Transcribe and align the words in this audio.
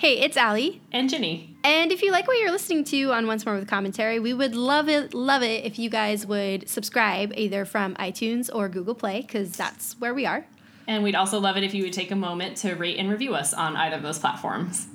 Hey, 0.00 0.20
it's 0.20 0.38
Allie. 0.38 0.80
And 0.92 1.10
Ginny. 1.10 1.54
And 1.62 1.92
if 1.92 2.00
you 2.00 2.10
like 2.10 2.26
what 2.26 2.38
you're 2.38 2.50
listening 2.50 2.84
to 2.84 3.12
on 3.12 3.26
Once 3.26 3.44
More 3.44 3.54
with 3.56 3.68
Commentary, 3.68 4.18
we 4.18 4.32
would 4.32 4.56
love 4.56 4.88
it, 4.88 5.12
love 5.12 5.42
it 5.42 5.66
if 5.66 5.78
you 5.78 5.90
guys 5.90 6.24
would 6.24 6.70
subscribe 6.70 7.34
either 7.36 7.66
from 7.66 7.94
iTunes 7.96 8.48
or 8.50 8.70
Google 8.70 8.94
Play, 8.94 9.20
because 9.20 9.52
that's 9.52 10.00
where 10.00 10.14
we 10.14 10.24
are. 10.24 10.46
And 10.88 11.04
we'd 11.04 11.14
also 11.14 11.38
love 11.38 11.58
it 11.58 11.64
if 11.64 11.74
you 11.74 11.82
would 11.82 11.92
take 11.92 12.10
a 12.10 12.16
moment 12.16 12.56
to 12.62 12.76
rate 12.76 12.96
and 12.96 13.10
review 13.10 13.34
us 13.34 13.52
on 13.52 13.76
either 13.76 13.96
of 13.96 14.02
those 14.02 14.18
platforms. 14.18 14.86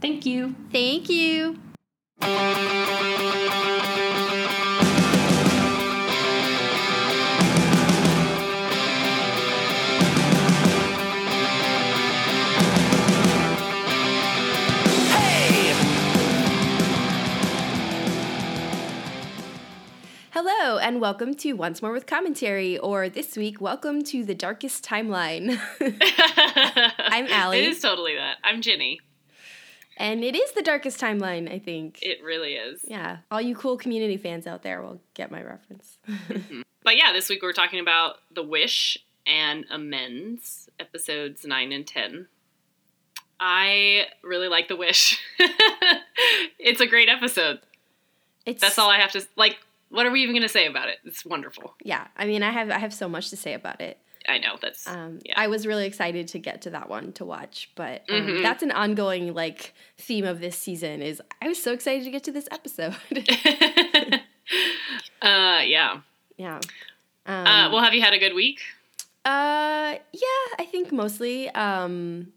Thank 0.00 0.24
you. 0.24 0.54
Thank 0.70 1.10
you. 1.10 1.58
Hello, 20.38 20.76
and 20.76 21.00
welcome 21.00 21.32
to 21.36 21.54
Once 21.54 21.80
More 21.80 21.92
with 21.92 22.04
Commentary, 22.04 22.76
or 22.76 23.08
this 23.08 23.38
week, 23.38 23.58
welcome 23.58 24.02
to 24.02 24.22
the 24.22 24.34
Darkest 24.34 24.84
Timeline. 24.84 25.58
I'm 26.98 27.26
Allie. 27.28 27.60
It 27.60 27.70
is 27.70 27.80
totally 27.80 28.16
that. 28.16 28.36
I'm 28.44 28.60
Ginny. 28.60 29.00
And 29.96 30.22
it 30.22 30.36
is 30.36 30.52
the 30.52 30.60
Darkest 30.60 31.00
Timeline, 31.00 31.50
I 31.50 31.58
think. 31.58 32.00
It 32.02 32.22
really 32.22 32.52
is. 32.52 32.84
Yeah, 32.86 33.20
all 33.30 33.40
you 33.40 33.56
cool 33.56 33.78
community 33.78 34.18
fans 34.18 34.46
out 34.46 34.62
there 34.62 34.82
will 34.82 35.00
get 35.14 35.30
my 35.30 35.42
reference. 35.42 35.96
Mm-hmm. 36.06 36.60
But 36.82 36.98
yeah, 36.98 37.14
this 37.14 37.30
week 37.30 37.42
we're 37.42 37.54
talking 37.54 37.80
about 37.80 38.16
The 38.30 38.42
Wish 38.42 38.98
and 39.26 39.64
Amends, 39.70 40.68
episodes 40.78 41.46
9 41.46 41.72
and 41.72 41.86
10. 41.86 42.26
I 43.40 44.08
really 44.22 44.48
like 44.48 44.68
The 44.68 44.76
Wish. 44.76 45.18
it's 46.58 46.82
a 46.82 46.86
great 46.86 47.08
episode. 47.08 47.60
It's 48.44 48.60
That's 48.60 48.78
all 48.78 48.90
I 48.90 48.98
have 48.98 49.12
to 49.12 49.26
like 49.34 49.56
what 49.90 50.06
are 50.06 50.10
we 50.10 50.22
even 50.22 50.34
going 50.34 50.42
to 50.42 50.48
say 50.48 50.66
about 50.66 50.88
it? 50.88 50.98
It's 51.04 51.24
wonderful. 51.24 51.74
Yeah, 51.82 52.06
I 52.16 52.26
mean, 52.26 52.42
I 52.42 52.50
have 52.50 52.70
I 52.70 52.78
have 52.78 52.92
so 52.94 53.08
much 53.08 53.30
to 53.30 53.36
say 53.36 53.54
about 53.54 53.80
it. 53.80 53.98
I 54.28 54.38
know 54.38 54.56
that's 54.60 54.86
Um, 54.88 55.20
yeah. 55.24 55.34
I 55.40 55.46
was 55.46 55.66
really 55.68 55.86
excited 55.86 56.26
to 56.28 56.40
get 56.40 56.62
to 56.62 56.70
that 56.70 56.88
one 56.88 57.12
to 57.12 57.24
watch, 57.24 57.70
but 57.76 58.02
um, 58.10 58.26
Mhm. 58.26 58.42
that's 58.42 58.62
an 58.64 58.72
ongoing 58.72 59.32
like 59.34 59.72
theme 59.98 60.24
of 60.24 60.40
this 60.40 60.58
season. 60.58 61.00
Is 61.02 61.22
I 61.40 61.46
was 61.48 61.62
so 61.62 61.72
excited 61.72 62.04
to 62.04 62.10
get 62.10 62.24
to 62.24 62.32
this 62.32 62.48
episode. 62.50 62.96
uh 65.22 65.62
yeah. 65.64 66.00
yeah. 66.36 66.60
Um, 67.26 67.46
Uh 67.46 67.70
well, 67.72 67.82
have 67.82 67.94
you 67.94 68.02
had 68.02 68.12
a 68.14 68.18
good 68.18 68.34
week? 68.34 68.60
Uh, 69.24 69.96
yeah, 70.12 70.46
I 70.58 70.64
think 70.70 70.92
mostly. 70.92 71.48
Um, 71.50 72.32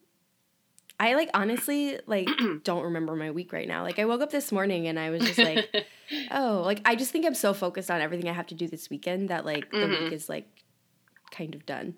I 0.99 1.15
like 1.15 1.29
honestly 1.33 1.99
like 2.07 2.27
don't 2.63 2.83
remember 2.83 3.15
my 3.15 3.31
week 3.31 3.53
right 3.53 3.67
now. 3.67 3.83
Like 3.83 3.99
I 3.99 4.05
woke 4.05 4.21
up 4.21 4.31
this 4.31 4.51
morning 4.51 4.87
and 4.87 4.99
I 4.99 5.09
was 5.11 5.23
just 5.23 5.39
like, 5.39 5.73
oh, 6.31 6.61
like 6.65 6.81
I 6.85 6.95
just 6.95 7.11
think 7.11 7.25
I'm 7.25 7.35
so 7.35 7.53
focused 7.53 7.89
on 7.89 8.01
everything 8.01 8.29
I 8.29 8.33
have 8.33 8.47
to 8.47 8.55
do 8.55 8.67
this 8.67 8.89
weekend 8.89 9.29
that 9.29 9.45
like 9.45 9.69
the 9.71 9.77
Mhm. 9.77 10.03
week 10.03 10.11
is 10.13 10.27
like 10.29 10.47
kind 11.31 11.55
of 11.55 11.65
done. 11.65 11.95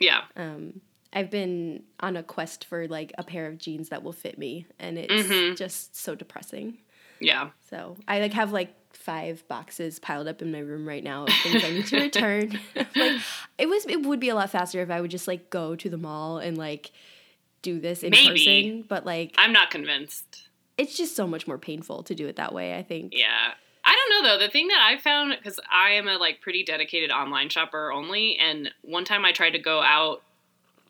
yeah. 0.00 0.22
Um, 0.36 0.80
I've 1.12 1.30
been 1.30 1.84
on 2.00 2.16
a 2.16 2.22
quest 2.22 2.64
for 2.66 2.86
like 2.88 3.12
a 3.16 3.22
pair 3.22 3.46
of 3.46 3.56
jeans 3.56 3.88
that 3.88 4.02
will 4.02 4.12
fit 4.12 4.36
me, 4.38 4.66
and 4.78 4.98
it's 4.98 5.28
Mhm. 5.28 5.56
just 5.56 5.96
so 5.96 6.14
depressing. 6.14 6.78
Yeah. 7.20 7.50
So 7.70 7.96
I 8.06 8.20
like 8.20 8.34
have 8.34 8.52
like 8.52 8.74
five 8.92 9.46
boxes 9.48 9.98
piled 9.98 10.28
up 10.28 10.42
in 10.42 10.52
my 10.52 10.58
room 10.58 10.86
right 10.86 11.02
now 11.02 11.24
of 11.24 11.32
things 11.42 11.64
I 11.64 11.70
need 11.70 11.86
to 11.86 12.00
return. 12.00 12.60
like 12.96 13.20
it 13.56 13.66
was, 13.66 13.86
it 13.86 14.02
would 14.02 14.20
be 14.20 14.28
a 14.28 14.34
lot 14.34 14.50
faster 14.50 14.82
if 14.82 14.90
I 14.90 15.00
would 15.00 15.10
just 15.10 15.26
like 15.26 15.48
go 15.48 15.74
to 15.76 15.88
the 15.88 15.96
mall 15.96 16.36
and 16.38 16.58
like 16.58 16.90
do 17.66 17.80
this 17.80 18.02
in 18.02 18.10
Maybe. 18.10 18.28
person. 18.28 18.84
But 18.88 19.04
like 19.04 19.34
I'm 19.36 19.52
not 19.52 19.70
convinced. 19.70 20.48
it's 20.78 20.96
just 20.96 21.16
so 21.16 21.26
much 21.26 21.46
more 21.46 21.58
painful 21.58 22.02
to 22.04 22.14
do 22.14 22.26
it 22.28 22.36
that 22.36 22.52
way. 22.54 22.76
I 22.78 22.82
think. 22.82 23.12
Yeah. 23.14 23.52
I 23.84 23.94
don't 23.94 24.22
know 24.22 24.28
though. 24.28 24.44
The 24.44 24.50
thing 24.50 24.68
that 24.68 24.80
I 24.80 24.98
found 24.98 25.34
because 25.36 25.60
I 25.72 25.90
am 25.90 26.08
a 26.08 26.16
like 26.16 26.40
pretty 26.40 26.64
dedicated 26.64 27.10
online 27.10 27.48
shopper 27.48 27.92
only, 27.92 28.36
and 28.38 28.70
one 28.82 29.04
time 29.04 29.24
I 29.24 29.32
tried 29.32 29.50
to 29.50 29.58
go 29.60 29.80
out 29.80 30.22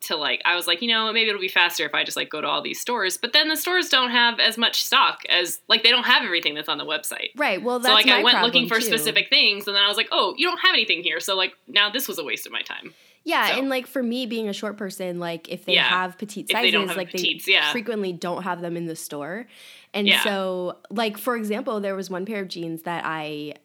to 0.01 0.15
like 0.15 0.41
I 0.45 0.55
was 0.55 0.67
like, 0.67 0.81
you 0.81 0.87
know, 0.87 1.11
maybe 1.11 1.29
it'll 1.29 1.41
be 1.41 1.47
faster 1.47 1.85
if 1.85 1.93
I 1.93 2.03
just 2.03 2.17
like 2.17 2.29
go 2.29 2.41
to 2.41 2.47
all 2.47 2.61
these 2.61 2.79
stores. 2.79 3.17
But 3.17 3.33
then 3.33 3.49
the 3.49 3.55
stores 3.55 3.89
don't 3.89 4.11
have 4.11 4.39
as 4.39 4.57
much 4.57 4.83
stock 4.83 5.21
as 5.29 5.59
like 5.67 5.83
they 5.83 5.89
don't 5.91 6.05
have 6.05 6.23
everything 6.23 6.55
that's 6.55 6.69
on 6.69 6.77
the 6.77 6.85
website. 6.85 7.29
Right. 7.35 7.61
Well, 7.61 7.79
that's 7.79 7.89
so 7.89 7.93
like 7.93 8.07
I 8.07 8.23
went 8.23 8.41
looking 8.41 8.67
for 8.67 8.79
too. 8.79 8.85
specific 8.85 9.29
things, 9.29 9.67
and 9.67 9.75
then 9.75 9.83
I 9.83 9.87
was 9.87 9.97
like, 9.97 10.09
oh, 10.11 10.33
you 10.37 10.47
don't 10.47 10.59
have 10.59 10.73
anything 10.73 11.03
here. 11.03 11.19
So 11.19 11.35
like 11.35 11.53
now 11.67 11.89
this 11.89 12.07
was 12.07 12.17
a 12.19 12.23
waste 12.23 12.45
of 12.47 12.51
my 12.51 12.61
time. 12.61 12.93
Yeah, 13.27 13.47
So- 13.49 13.59
and 13.59 13.69
like 13.69 13.87
for 13.87 14.01
me 14.01 14.25
being 14.25 14.47
a 14.47 14.53
short 14.53 14.77
person, 14.77 15.19
like 15.19 15.49
if 15.49 15.65
they 15.65 15.73
Yeah. 15.73 15.83
have 15.89 16.17
petite 16.17 16.49
sizes, 16.49 16.71
they 16.71 16.79
have 16.79 16.95
like 16.95 17.11
petites, 17.11 17.45
they 17.45 17.53
yeah. 17.53 17.71
frequently 17.73 18.13
don't 18.13 18.43
have 18.43 18.61
them 18.61 18.77
in 18.77 18.85
the 18.85 18.95
store. 18.95 19.47
And 19.93 20.07
Yeah. 20.07 20.21
so 20.23 20.77
like 20.89 21.17
for 21.17 21.35
example, 21.35 21.79
there 21.81 21.95
was 21.95 22.09
one 22.09 22.25
pair 22.25 22.41
of 22.41 22.47
jeans 22.47 22.83
that 22.83 23.03
I 23.05 23.55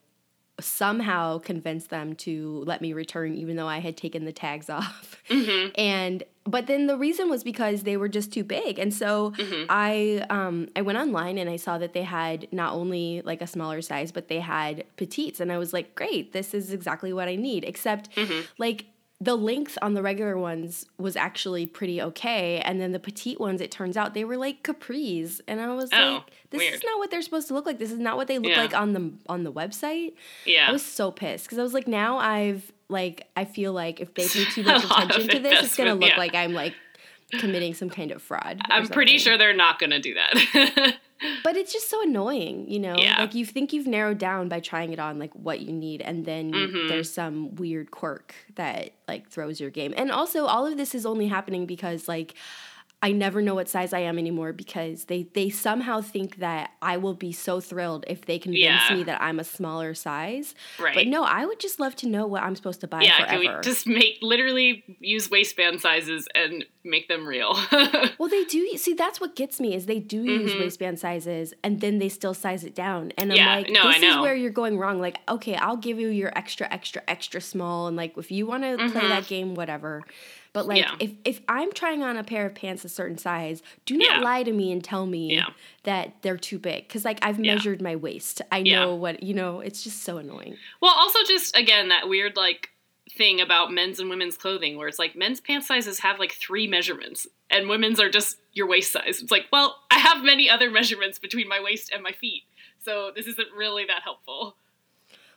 somehow 0.60 1.38
convinced 1.38 1.90
them 1.90 2.14
to 2.14 2.62
let 2.66 2.80
me 2.80 2.92
return 2.92 3.34
even 3.34 3.56
though 3.56 3.66
I 3.66 3.78
had 3.78 3.96
taken 3.96 4.24
the 4.24 4.32
tags 4.32 4.68
off. 4.78 5.22
hmm 5.28 5.68
And 5.76 6.22
but 6.44 6.66
then 6.66 6.88
the 6.88 6.96
reason 6.96 7.30
was 7.30 7.44
because 7.44 7.84
they 7.84 7.96
were 7.96 8.08
just 8.08 8.32
too 8.32 8.42
big. 8.44 8.78
And 8.78 8.92
so 8.92 9.30
Mhm. 9.38 9.66
I 9.68 10.26
um 10.28 10.68
I 10.76 10.82
went 10.82 10.98
online 10.98 11.38
and 11.38 11.48
I 11.48 11.56
saw 11.56 11.78
that 11.78 11.92
they 11.94 12.02
had 12.02 12.48
not 12.52 12.74
only 12.74 13.22
like 13.24 13.40
a 13.40 13.46
smaller 13.46 13.80
size, 13.80 14.10
but 14.12 14.28
they 14.28 14.40
had 14.40 14.84
petites 14.96 15.40
and 15.40 15.50
I 15.52 15.58
was 15.58 15.72
like, 15.72 15.94
"Great, 15.94 16.32
this 16.32 16.52
is 16.52 16.72
exactly 16.72 17.12
what 17.12 17.28
I 17.28 17.36
need." 17.36 17.64
Except 17.64 18.14
Mhm. 18.16 18.44
like 18.58 18.86
the 19.24 19.36
length 19.36 19.76
on 19.82 19.92
the 19.94 20.02
regular 20.02 20.36
ones 20.38 20.86
was 20.98 21.16
actually 21.16 21.66
pretty 21.66 22.00
okay 22.02 22.60
and 22.60 22.80
then 22.80 22.92
the 22.92 22.98
petite 22.98 23.38
ones 23.38 23.60
it 23.60 23.70
turns 23.70 23.96
out 23.96 24.14
they 24.14 24.24
were 24.24 24.36
like 24.38 24.62
capris 24.62 25.40
and 25.46 25.60
i 25.60 25.72
was 25.72 25.90
Oh, 25.92 26.14
like 26.14 26.22
this 26.50 26.62
is 26.74 26.82
not 26.82 26.98
what 26.98 27.10
they're 27.10 27.22
supposed 27.22 27.46
to 27.48 27.54
look 27.54 27.66
like 27.66 27.78
this 27.78 27.92
is 27.92 27.98
not 27.98 28.16
what 28.16 28.26
they 28.26 28.38
look 28.38 28.50
Yeah. 28.50 28.62
like 28.62 28.74
on 28.74 28.94
the 28.94 29.12
on 29.28 29.44
the 29.44 29.52
website 29.52 30.14
Yeah. 30.46 30.68
i 30.68 30.72
was 30.72 30.84
so 30.84 31.10
pissed 31.10 31.44
because 31.44 31.58
i 31.58 31.62
was 31.62 31.74
like 31.74 31.86
now 31.86 32.16
i've 32.18 32.72
like 32.88 33.28
i 33.36 33.44
feel 33.44 33.72
like 33.72 34.00
if 34.00 34.14
they 34.14 34.26
pay 34.26 34.44
too 34.50 34.62
much 34.62 34.82
A 34.82 34.86
lot 34.88 35.04
of 35.04 35.10
attention 35.10 35.28
to 35.30 35.38
this 35.40 35.64
it's 35.66 35.76
gonna 35.76 35.94
look 35.94 36.10
yeah. 36.10 36.16
like 36.18 36.34
i'm 36.34 36.54
like 36.54 36.74
committing 37.38 37.74
some 37.74 37.88
kind 37.90 38.10
of 38.10 38.20
fraud 38.22 38.60
I'm 38.68 38.88
pretty 38.88 39.18
sure 39.18 39.38
they're 39.38 39.56
not 39.56 39.78
gonna 39.78 40.00
do 40.00 40.14
that. 40.14 40.96
but 41.44 41.56
it's 41.56 41.72
just 41.72 41.88
so 41.88 42.02
annoying 42.02 42.68
you 42.68 42.78
know 42.78 42.94
Yeah. 42.98 43.20
like 43.20 43.34
you 43.34 43.44
think 43.46 43.72
you've 43.72 43.86
narrowed 43.86 44.18
down 44.18 44.48
by 44.48 44.60
trying 44.60 44.92
it 44.92 44.98
on 44.98 45.18
like 45.18 45.32
what 45.34 45.60
you 45.60 45.72
need 45.72 46.00
and 46.02 46.24
then 46.24 46.52
Mhm. 46.52 46.88
there's 46.88 47.12
some 47.12 47.54
weird 47.56 47.90
quirk 47.90 48.34
that 48.56 48.92
like 49.08 49.28
throws 49.28 49.60
your 49.60 49.70
game 49.70 49.94
and 49.96 50.10
also 50.10 50.46
all 50.46 50.66
of 50.66 50.76
this 50.76 50.94
is 50.94 51.06
only 51.06 51.28
happening 51.28 51.66
because 51.66 52.08
like 52.08 52.34
I 53.04 53.10
never 53.12 53.42
know 53.42 53.56
what 53.56 53.68
size 53.68 53.92
I 53.92 53.98
am 54.00 54.16
anymore 54.18 54.52
because 54.52 55.06
they 55.06 55.24
they 55.34 55.50
somehow 55.50 56.00
think 56.00 56.36
that 56.36 56.70
I 56.80 56.96
will 56.98 57.14
be 57.14 57.32
so 57.32 57.60
thrilled 57.60 58.04
if 58.06 58.24
they 58.26 58.38
convince 58.38 58.62
Yeah. 58.88 58.94
me 58.96 59.02
that 59.04 59.20
I'm 59.20 59.40
a 59.40 59.44
smaller 59.44 59.92
size. 59.94 60.54
right. 60.78 60.94
But 60.94 61.08
no, 61.08 61.24
I 61.24 61.44
would 61.44 61.58
just 61.58 61.80
love 61.80 61.96
to 61.96 62.06
know 62.08 62.26
what 62.26 62.42
I'm 62.44 62.54
supposed 62.54 62.80
to 62.82 62.86
buy 62.86 63.02
yeah, 63.02 63.26
can 63.26 63.40
we 63.40 63.50
just 63.62 63.86
make 63.88 64.18
literally 64.22 64.84
use 65.00 65.28
waistband 65.30 65.80
sizes 65.80 66.28
and 66.34 66.64
make 66.84 67.08
them 67.08 67.26
real? 67.26 67.58
Well, 68.18 68.28
they 68.28 68.44
do. 68.44 68.76
See, 68.76 68.94
that's 68.94 69.20
what 69.20 69.34
gets 69.34 69.58
me 69.58 69.74
is 69.74 69.86
they 69.86 69.98
do 69.98 70.22
use 70.22 70.52
Mhm. 70.54 70.60
waistband 70.60 71.00
sizes, 71.00 71.52
and 71.64 71.80
then 71.80 71.98
they 71.98 72.08
still 72.08 72.34
size 72.34 72.62
it 72.62 72.74
down. 72.74 73.12
And 73.18 73.32
I'm 73.32 73.36
Yeah, 73.36 73.56
like, 73.56 73.70
no, 73.70 73.82
I 73.82 73.98
this 73.98 74.14
is 74.14 74.18
where 74.20 74.34
you're 74.36 74.50
going 74.52 74.78
wrong. 74.78 75.00
Like, 75.00 75.18
okay, 75.28 75.56
I'll 75.56 75.76
give 75.76 75.98
you 75.98 76.06
your 76.08 76.30
extra, 76.38 76.68
extra, 76.70 77.02
extra 77.08 77.40
small, 77.40 77.88
and 77.88 77.96
like 77.96 78.16
if 78.16 78.30
you 78.30 78.46
want 78.46 78.62
to 78.62 78.76
play 78.76 79.02
Mhm. 79.02 79.08
that 79.08 79.26
game, 79.26 79.54
whatever. 79.56 80.04
But 80.52 80.66
like, 80.66 80.78
Yeah. 80.80 80.94
if 81.00 81.10
if 81.24 81.40
I'm 81.48 81.72
trying 81.72 82.02
on 82.02 82.16
a 82.16 82.24
pair 82.24 82.44
of 82.46 82.54
pants 82.54 82.84
a 82.84 82.88
certain 82.88 83.16
size, 83.18 83.62
do 83.86 83.96
not 83.96 84.16
Yeah. 84.16 84.20
lie 84.20 84.42
to 84.42 84.52
me 84.52 84.70
and 84.72 84.82
tell 84.84 85.06
me 85.06 85.34
Yeah. 85.34 85.50
that 85.84 86.20
they're 86.22 86.36
too 86.36 86.58
big. 86.58 86.86
Because 86.86 87.04
like 87.04 87.18
I've 87.22 87.38
measured 87.38 87.80
my 87.80 87.96
waist. 87.96 88.42
I 88.52 88.62
know 88.62 88.94
what 88.94 89.22
you 89.22 89.34
know. 89.34 89.60
It's 89.60 89.82
just 89.82 90.02
so 90.02 90.18
annoying. 90.18 90.56
well, 90.80 90.94
also 90.94 91.18
just 91.26 91.56
again 91.56 91.88
that 91.88 92.08
weird 92.08 92.36
like 92.36 92.68
thing 93.10 93.40
about 93.40 93.70
men's 93.72 93.98
and 94.00 94.08
women's 94.08 94.36
clothing 94.38 94.76
where 94.78 94.88
it's 94.88 94.98
like 94.98 95.14
men's 95.16 95.40
pant 95.40 95.64
sizes 95.64 95.98
have 96.00 96.18
like 96.18 96.32
three 96.32 96.66
measurements 96.66 97.26
and 97.50 97.68
women's 97.68 98.00
are 98.00 98.08
just 98.08 98.38
your 98.54 98.66
waist 98.66 98.90
size. 98.92 99.20
It's 99.20 99.30
like, 99.30 99.46
well, 99.52 99.78
I 99.90 99.98
have 99.98 100.22
many 100.22 100.48
other 100.48 100.70
measurements 100.70 101.18
between 101.18 101.46
my 101.48 101.60
waist 101.60 101.90
and 101.92 102.02
my 102.02 102.12
feet. 102.12 102.44
So 102.78 103.10
this 103.14 103.26
isn't 103.26 103.52
really 103.54 103.84
that 103.86 104.02
helpful. 104.02 104.56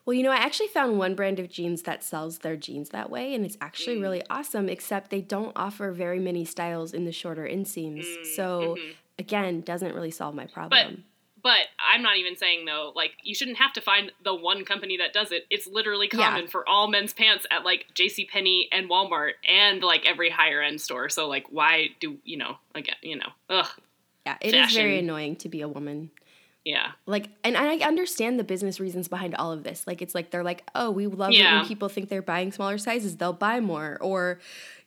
Well, 0.05 0.13
you 0.13 0.21
know, 0.21 0.31
I 0.31 0.35
actually 0.35 0.67
found 0.67 0.99
one 0.99 1.15
brand 1.15 1.39
of 1.39 1.49
jeans 1.49 1.81
that 1.83 2.03
sells 2.03 2.39
their 2.39 2.55
jeans 2.55 2.89
that 2.89 3.09
way, 3.09 3.33
and 3.33 3.43
it's 3.43 3.57
actually 3.59 3.95
Mm. 3.97 4.01
really 4.01 4.23
awesome, 4.29 4.69
except 4.69 5.09
they 5.09 5.21
don't 5.21 5.51
offer 5.55 5.91
very 5.91 6.19
many 6.19 6.45
styles 6.45 6.93
in 6.93 7.05
the 7.05 7.11
shorter 7.11 7.45
inseams. 7.47 8.05
Mm, 8.05 8.25
so, 8.25 8.77
mhm. 8.79 8.93
again, 9.17 9.61
doesn't 9.61 9.95
really 9.95 10.11
solve 10.11 10.35
my 10.35 10.45
problem. 10.45 11.05
But 11.41 11.67
I'm 11.79 12.01
not 12.01 12.17
even 12.17 12.35
saying 12.35 12.65
though, 12.65 12.91
like 12.95 13.13
you 13.21 13.35
shouldn't 13.35 13.57
have 13.57 13.71
to 13.73 13.81
find 13.81 14.11
the 14.23 14.33
one 14.33 14.65
company 14.65 14.97
that 14.97 15.13
does 15.13 15.31
it. 15.31 15.45
It's 15.51 15.67
literally 15.67 16.09
Yeah. 16.11 16.29
common 16.31 16.47
for 16.47 16.67
all 16.67 16.87
men's 16.87 17.13
pants 17.13 17.45
at 17.51 17.63
like 17.63 17.85
J.C. 17.93 18.25
Penney 18.25 18.67
and 18.71 18.89
Walmart 18.89 19.33
and 19.47 19.83
like 19.83 20.07
every 20.07 20.31
higher 20.31 20.61
end 20.63 20.81
store. 20.81 21.07
So 21.07 21.27
like, 21.27 21.45
why 21.51 21.89
do 21.99 22.17
you 22.23 22.37
know? 22.37 22.57
Again, 22.73 22.95
you 23.03 23.15
know, 23.17 23.29
ugh. 23.49 23.67
yeah, 24.25 24.37
it 24.41 24.55
is 24.55 24.73
very 24.73 24.97
annoying 24.97 25.35
to 25.37 25.49
be 25.49 25.61
a 25.61 25.67
woman. 25.67 26.09
Yeah. 26.65 26.93
Like, 27.05 27.29
and 27.43 27.55
I 27.55 27.77
understand 27.77 28.39
the 28.39 28.43
business 28.43 28.79
reasons 28.79 29.07
behind 29.07 29.35
all 29.35 29.51
of 29.51 29.63
this. 29.63 29.85
Like, 29.85 30.01
it's 30.01 30.15
like 30.15 30.31
they're 30.31 30.43
like, 30.43 30.63
oh, 30.73 30.89
we 30.89 31.05
love 31.05 31.29
it 31.29 31.35
Yeah. 31.37 31.59
when 31.59 31.67
people 31.67 31.89
think 31.89 32.09
they're 32.09 32.23
buying 32.23 32.51
smaller 32.51 32.79
sizes, 32.79 33.17
they'll 33.17 33.33
buy 33.33 33.59
more, 33.59 33.99
or 34.01 34.39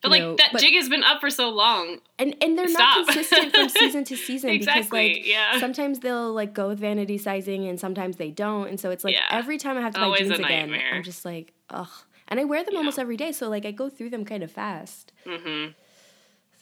But 0.02 0.10
like 0.10 0.20
know, 0.22 0.34
that 0.36 0.50
but- 0.52 0.60
jig 0.60 0.74
has 0.74 0.88
been 0.88 1.04
up 1.04 1.20
for 1.20 1.30
so 1.30 1.48
long. 1.50 2.00
and 2.18 2.34
and 2.42 2.58
they're 2.58 2.66
Stop. 2.66 3.06
not 3.06 3.06
consistent 3.06 3.54
from 3.54 3.68
season 3.80 4.02
to 4.04 4.16
season 4.16 4.58
because 4.58 4.90
like 4.90 5.24
yeah. 5.24 5.60
sometimes 5.60 6.00
they'll 6.00 6.32
like 6.32 6.52
go 6.52 6.66
with 6.68 6.80
vanity 6.80 7.16
sizing 7.16 7.68
and 7.68 7.78
sometimes 7.78 8.16
they 8.16 8.30
don't, 8.32 8.66
and 8.68 8.80
so 8.80 8.90
it's 8.90 9.04
like 9.04 9.14
Yeah. 9.14 9.26
every 9.30 9.56
time 9.56 9.78
I 9.78 9.80
have 9.82 9.94
to 9.94 10.00
buy 10.00 10.18
jeans 10.18 10.30
again. 10.38 10.74
I'm 10.92 11.04
just 11.04 11.24
like, 11.24 11.52
ugh. 11.70 11.88
And 12.26 12.38
I 12.40 12.44
wear 12.44 12.62
them 12.64 12.76
almost 12.76 12.98
every 12.98 13.16
day, 13.16 13.30
so 13.32 13.48
like 13.48 13.64
I 13.64 13.70
go 13.70 13.88
through 13.88 14.10
them 14.10 14.24
kind 14.24 14.42
of 14.42 14.50
fast. 14.50 15.12
Mm-hmm. 15.24 15.70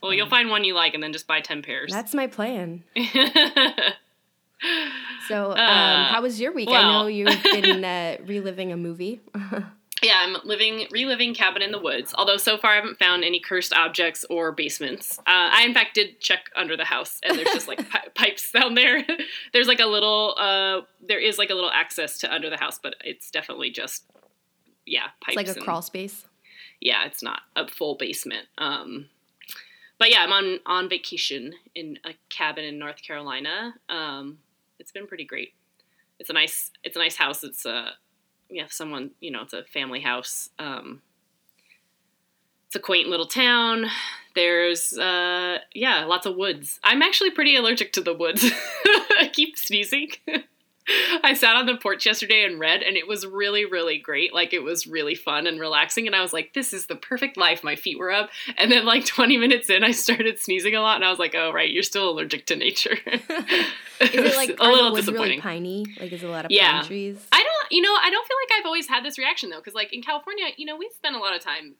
Well, 0.02 0.12
you'll 0.12 0.28
find 0.28 0.50
one 0.50 0.62
you 0.64 0.74
like 0.74 0.92
and 0.92 1.02
then 1.02 1.12
just 1.14 1.26
buy 1.26 1.40
10 1.40 1.62
pairs. 1.62 1.90
That's 1.90 2.14
my 2.14 2.26
plan. 2.26 2.84
So, 5.28 5.50
um, 5.52 5.58
Uh, 5.58 6.04
how 6.06 6.22
was 6.22 6.40
your 6.40 6.52
week? 6.52 6.68
I 6.70 6.82
know 6.82 7.06
you've 7.06 7.42
been 7.42 7.84
uh, 7.84 8.16
reliving 8.24 8.72
a 8.72 8.76
movie. 8.76 9.20
yeah, 10.02 10.20
I'm 10.22 10.36
living, 10.44 10.86
reliving 10.90 11.34
Cabin 11.34 11.62
in 11.62 11.72
the 11.72 11.78
Woods. 11.80 12.14
Although 12.16 12.36
so 12.36 12.56
far 12.56 12.72
I 12.72 12.76
haven't 12.76 12.98
found 12.98 13.24
any 13.24 13.40
cursed 13.40 13.72
objects 13.72 14.24
or 14.30 14.52
basements. 14.52 15.18
Uh, 15.20 15.22
I 15.26 15.64
in 15.66 15.74
fact 15.74 15.94
did 15.94 16.20
check 16.20 16.50
under 16.56 16.76
the 16.76 16.84
house, 16.84 17.20
and 17.22 17.36
there's 17.36 17.50
just 17.52 17.68
like 17.68 17.88
pi- 17.90 18.08
pipes 18.14 18.50
down 18.52 18.74
there. 18.74 19.04
there's 19.52 19.66
like 19.68 19.80
a 19.80 19.86
little, 19.86 20.34
uh, 20.38 20.82
there 21.06 21.18
is 21.20 21.38
like 21.38 21.50
a 21.50 21.54
little 21.54 21.70
access 21.70 22.18
to 22.18 22.32
under 22.32 22.48
the 22.50 22.56
house, 22.58 22.78
but 22.82 22.94
it's 23.04 23.30
definitely 23.30 23.70
just, 23.70 24.04
yeah, 24.86 25.08
pipes. 25.20 25.28
It's 25.30 25.36
like 25.36 25.48
a 25.48 25.52
and- 25.54 25.62
crawl 25.62 25.82
space. 25.82 26.24
yeah, 26.80 27.04
it's 27.04 27.22
not 27.22 27.40
a 27.56 27.66
full 27.68 27.94
basement. 27.96 28.46
Um, 28.58 29.06
but 29.98 30.10
yeah, 30.10 30.20
I'm 30.22 30.32
on 30.32 30.60
on 30.66 30.88
vacation 30.90 31.54
in 31.74 31.98
a 32.04 32.12
cabin 32.28 32.64
in 32.64 32.78
North 32.78 33.02
Carolina. 33.02 33.74
Um, 33.88 34.38
it's 34.86 34.92
been 34.92 35.08
pretty 35.08 35.24
great. 35.24 35.52
It's 36.20 36.30
a 36.30 36.32
nice 36.32 36.70
it's 36.84 36.94
a 36.94 37.00
nice 37.00 37.16
house. 37.16 37.42
It's 37.42 37.66
a 37.66 37.90
yeah, 38.48 38.66
someone 38.68 39.10
you 39.18 39.32
know, 39.32 39.42
it's 39.42 39.52
a 39.52 39.64
family 39.64 39.98
house. 39.98 40.48
Um, 40.60 41.02
it's 42.68 42.76
a 42.76 42.78
quaint 42.78 43.08
little 43.08 43.26
town. 43.26 43.86
There's 44.36 44.96
uh, 44.96 45.58
yeah, 45.74 46.04
lots 46.04 46.24
of 46.24 46.36
woods. 46.36 46.78
I'm 46.84 47.02
actually 47.02 47.32
pretty 47.32 47.56
allergic 47.56 47.94
to 47.94 48.00
the 48.00 48.14
woods. 48.14 48.44
I 49.18 49.28
keep 49.32 49.58
sneezing. 49.58 50.10
I 51.22 51.34
sat 51.34 51.56
on 51.56 51.66
the 51.66 51.76
porch 51.76 52.06
yesterday 52.06 52.44
and 52.44 52.60
read, 52.60 52.82
and 52.82 52.96
it 52.96 53.08
was 53.08 53.26
really, 53.26 53.64
really 53.64 53.98
great. 53.98 54.32
Like, 54.32 54.52
it 54.52 54.62
was 54.62 54.86
really 54.86 55.14
fun 55.14 55.46
and 55.46 55.58
relaxing. 55.60 56.06
And 56.06 56.14
I 56.14 56.20
was 56.22 56.32
like, 56.32 56.52
this 56.54 56.72
is 56.72 56.86
the 56.86 56.94
perfect 56.96 57.36
life. 57.36 57.64
My 57.64 57.74
feet 57.76 57.98
were 57.98 58.10
up. 58.12 58.30
And 58.56 58.70
then, 58.70 58.84
like, 58.84 59.04
20 59.06 59.36
minutes 59.36 59.68
in, 59.68 59.82
I 59.82 59.90
started 59.90 60.38
sneezing 60.38 60.74
a 60.74 60.80
lot. 60.80 60.96
And 60.96 61.04
I 61.04 61.10
was 61.10 61.18
like, 61.18 61.34
oh, 61.34 61.52
right, 61.52 61.70
you're 61.70 61.82
still 61.82 62.10
allergic 62.10 62.46
to 62.46 62.56
nature. 62.56 62.96
Is 64.00 64.10
it 64.12 64.36
like 64.36 64.56
a 64.60 64.64
little 64.68 64.94
disappointing? 64.94 65.22
really 65.30 65.40
piney? 65.40 65.86
Like, 65.98 66.12
is 66.12 66.22
a 66.22 66.28
lot 66.28 66.44
of 66.44 66.50
Yeah. 66.50 66.80
pine 66.80 66.84
trees? 66.86 67.26
I 67.32 67.38
don't, 67.42 67.72
you 67.72 67.80
know, 67.80 67.94
I 67.94 68.10
don't 68.10 68.26
feel 68.28 68.36
like 68.44 68.60
I've 68.60 68.66
always 68.66 68.86
had 68.88 69.02
this 69.04 69.16
reaction, 69.18 69.48
though. 69.48 69.56
Because, 69.56 69.72
like, 69.74 69.92
in 69.92 70.02
California, 70.02 70.44
you 70.58 70.66
know, 70.66 70.76
we 70.76 70.90
spent 70.94 71.16
a 71.16 71.18
lot 71.18 71.34
of 71.34 71.40
time, 71.40 71.76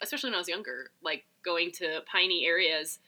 especially 0.00 0.30
when 0.30 0.36
I 0.36 0.38
was 0.38 0.48
younger, 0.48 0.90
like, 1.02 1.24
going 1.44 1.70
to 1.72 2.00
piney 2.10 2.46
areas. 2.46 2.98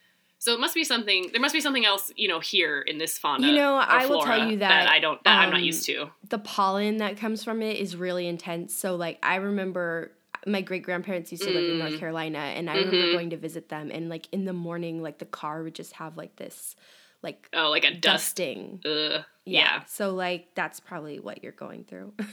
So 0.40 0.54
it 0.54 0.58
must 0.58 0.74
be 0.74 0.84
something. 0.84 1.28
There 1.32 1.40
must 1.40 1.52
be 1.54 1.60
something 1.60 1.84
else, 1.84 2.10
you 2.16 2.26
know, 2.26 2.40
here 2.40 2.80
in 2.80 2.96
this 2.96 3.18
fauna. 3.18 3.46
You 3.46 3.52
know, 3.54 3.74
I 3.76 4.06
will 4.06 4.22
tell 4.22 4.50
you 4.50 4.56
that, 4.58 4.88
I 4.88 4.98
don't. 4.98 5.22
That 5.24 5.38
I'm 5.38 5.50
not 5.50 5.58
um, 5.58 5.64
used 5.64 5.84
to. 5.86 6.10
the 6.30 6.38
pollen 6.38 6.96
that 6.96 7.18
comes 7.18 7.44
from 7.44 7.60
it 7.62 7.76
is 7.76 7.94
really 7.94 8.26
intense. 8.26 8.74
So 8.74 8.96
like 8.96 9.18
I 9.22 9.36
remember 9.36 10.12
my 10.46 10.62
great 10.62 10.82
grandparents 10.82 11.30
used 11.30 11.44
to 11.44 11.50
live 11.50 11.70
in 11.70 11.78
North 11.78 11.92
Mm. 11.92 11.98
Carolina 11.98 12.38
and 12.38 12.70
I 12.70 12.76
remember 12.76 12.96
Mhm. 12.96 13.12
going 13.12 13.30
to 13.30 13.36
visit 13.36 13.68
them 13.68 13.90
and 13.92 14.08
like 14.08 14.26
in 14.32 14.46
the 14.46 14.54
morning 14.54 15.02
like 15.02 15.18
the 15.18 15.26
car 15.26 15.62
would 15.62 15.74
just 15.74 15.92
have 15.92 16.16
like 16.16 16.36
this 16.36 16.74
like 17.22 17.46
Oh, 17.52 17.68
like 17.68 17.84
a 17.84 17.90
dust. 17.90 18.36
dusting. 18.36 18.80
Ugh. 18.86 19.22
Yeah. 19.44 19.60
yeah. 19.60 19.82
So 19.84 20.14
like 20.14 20.54
that's 20.54 20.80
probably 20.80 21.20
what 21.20 21.42
you're 21.42 21.52
going 21.52 21.84
through. 21.84 22.14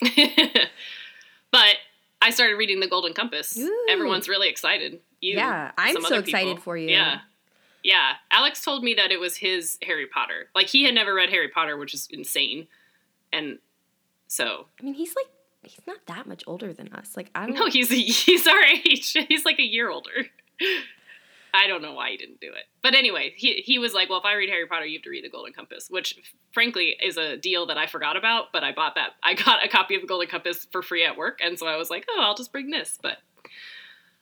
but 1.52 1.76
I 2.20 2.30
started 2.30 2.56
reading 2.56 2.80
The 2.80 2.88
Golden 2.88 3.12
Compass. 3.12 3.56
Ooh. 3.56 3.86
Everyone's 3.88 4.28
really 4.28 4.48
excited. 4.48 5.00
You, 5.20 5.36
Yeah, 5.36 5.70
I'm 5.78 6.00
so 6.02 6.16
excited 6.18 6.24
people. 6.48 6.56
for 6.62 6.76
you. 6.76 6.88
Yeah. 6.90 7.20
Yeah. 7.84 8.14
Alex 8.30 8.64
told 8.64 8.82
me 8.82 8.94
that 8.94 9.12
it 9.12 9.20
was 9.20 9.36
his 9.36 9.78
Harry 9.82 10.06
Potter. 10.06 10.48
Like 10.54 10.66
he 10.68 10.84
had 10.84 10.94
never 10.94 11.14
read 11.14 11.30
Harry 11.30 11.48
Potter, 11.48 11.76
which 11.76 11.94
is 11.94 12.08
insane. 12.10 12.66
And 13.32 13.58
so 14.26 14.66
I 14.80 14.84
mean, 14.84 14.94
he's 14.94 15.14
like 15.14 15.26
he's 15.62 15.86
not 15.86 15.98
that 16.06 16.26
much 16.26 16.42
older 16.46 16.72
than 16.72 16.92
us. 16.92 17.16
Like 17.16 17.30
I 17.34 17.46
don't 17.46 17.54
no, 17.54 17.68
he's 17.68 17.90
he's 17.90 18.46
our 18.46 18.62
age. 18.62 19.16
He's 19.28 19.44
like 19.44 19.58
a 19.58 19.62
year 19.62 19.90
older. 19.90 20.10
I 21.56 21.68
don't 21.68 21.82
know 21.82 21.92
why 21.92 22.10
he 22.10 22.16
didn't 22.16 22.40
do 22.40 22.48
it. 22.48 22.64
But 22.82 22.96
anyway, 22.96 23.32
he 23.36 23.62
he 23.64 23.78
was 23.78 23.94
like, 23.94 24.10
"Well, 24.10 24.18
if 24.18 24.24
I 24.24 24.34
read 24.34 24.50
Harry 24.50 24.66
Potter, 24.66 24.86
you 24.86 24.98
have 24.98 25.04
to 25.04 25.10
read 25.10 25.22
The 25.22 25.30
Golden 25.30 25.52
Compass," 25.52 25.88
which 25.88 26.18
frankly 26.52 26.96
is 27.00 27.16
a 27.16 27.36
deal 27.36 27.66
that 27.66 27.78
I 27.78 27.86
forgot 27.86 28.16
about, 28.16 28.46
but 28.52 28.64
I 28.64 28.72
bought 28.72 28.96
that. 28.96 29.10
I 29.22 29.34
got 29.34 29.64
a 29.64 29.68
copy 29.68 29.94
of 29.94 30.00
The 30.00 30.08
Golden 30.08 30.28
Compass 30.28 30.66
for 30.72 30.82
free 30.82 31.04
at 31.04 31.16
work, 31.16 31.38
and 31.40 31.56
so 31.56 31.68
I 31.68 31.76
was 31.76 31.90
like, 31.90 32.06
"Oh, 32.10 32.20
I'll 32.20 32.34
just 32.34 32.50
bring 32.50 32.70
this." 32.70 32.98
But 33.00 33.18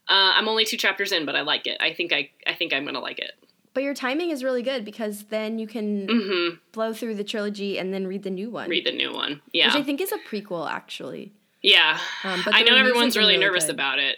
uh, 0.09 0.37
I'm 0.37 0.47
only 0.47 0.67
two 0.67 0.77
chapters 0.77 1.11
in, 1.11 1.25
but 1.25 1.35
I 1.35 1.41
like 1.41 1.67
it. 1.67 1.79
I 1.81 1.95
think 1.95 2.13
I 2.13 2.31
I 2.47 2.55
think 2.55 2.75
I'm 2.75 2.85
going 2.85 2.95
to 2.95 3.01
like 3.01 3.19
it. 3.19 3.33
But 3.75 3.83
your 3.85 3.95
timing 3.95 4.31
is 4.31 4.45
really 4.45 4.63
good 4.63 4.85
because 4.85 5.25
then 5.25 5.59
you 5.59 5.67
can 5.67 6.07
Mhm. 6.07 6.59
blow 6.73 6.93
through 6.93 7.15
the 7.15 7.25
trilogy 7.25 7.79
and 7.79 7.93
then 7.93 8.07
read 8.07 8.23
the 8.23 8.31
new 8.31 8.51
one. 8.51 8.69
Read 8.69 8.85
the 8.85 8.93
new 8.93 9.13
one. 9.13 9.41
Yeah. 9.53 9.69
Which 9.69 9.77
I 9.77 9.83
think 9.83 10.01
is 10.01 10.13
a 10.13 10.19
prequel 10.19 10.71
actually. 10.71 11.33
Yeah. 11.63 11.99
Um, 12.25 12.43
I 12.49 12.63
know 12.65 12.77
everyone's 12.77 13.17
really, 13.17 13.35
really 13.35 13.45
nervous 13.45 13.65
good. 13.67 13.75
about 13.75 13.99
it. 13.99 14.17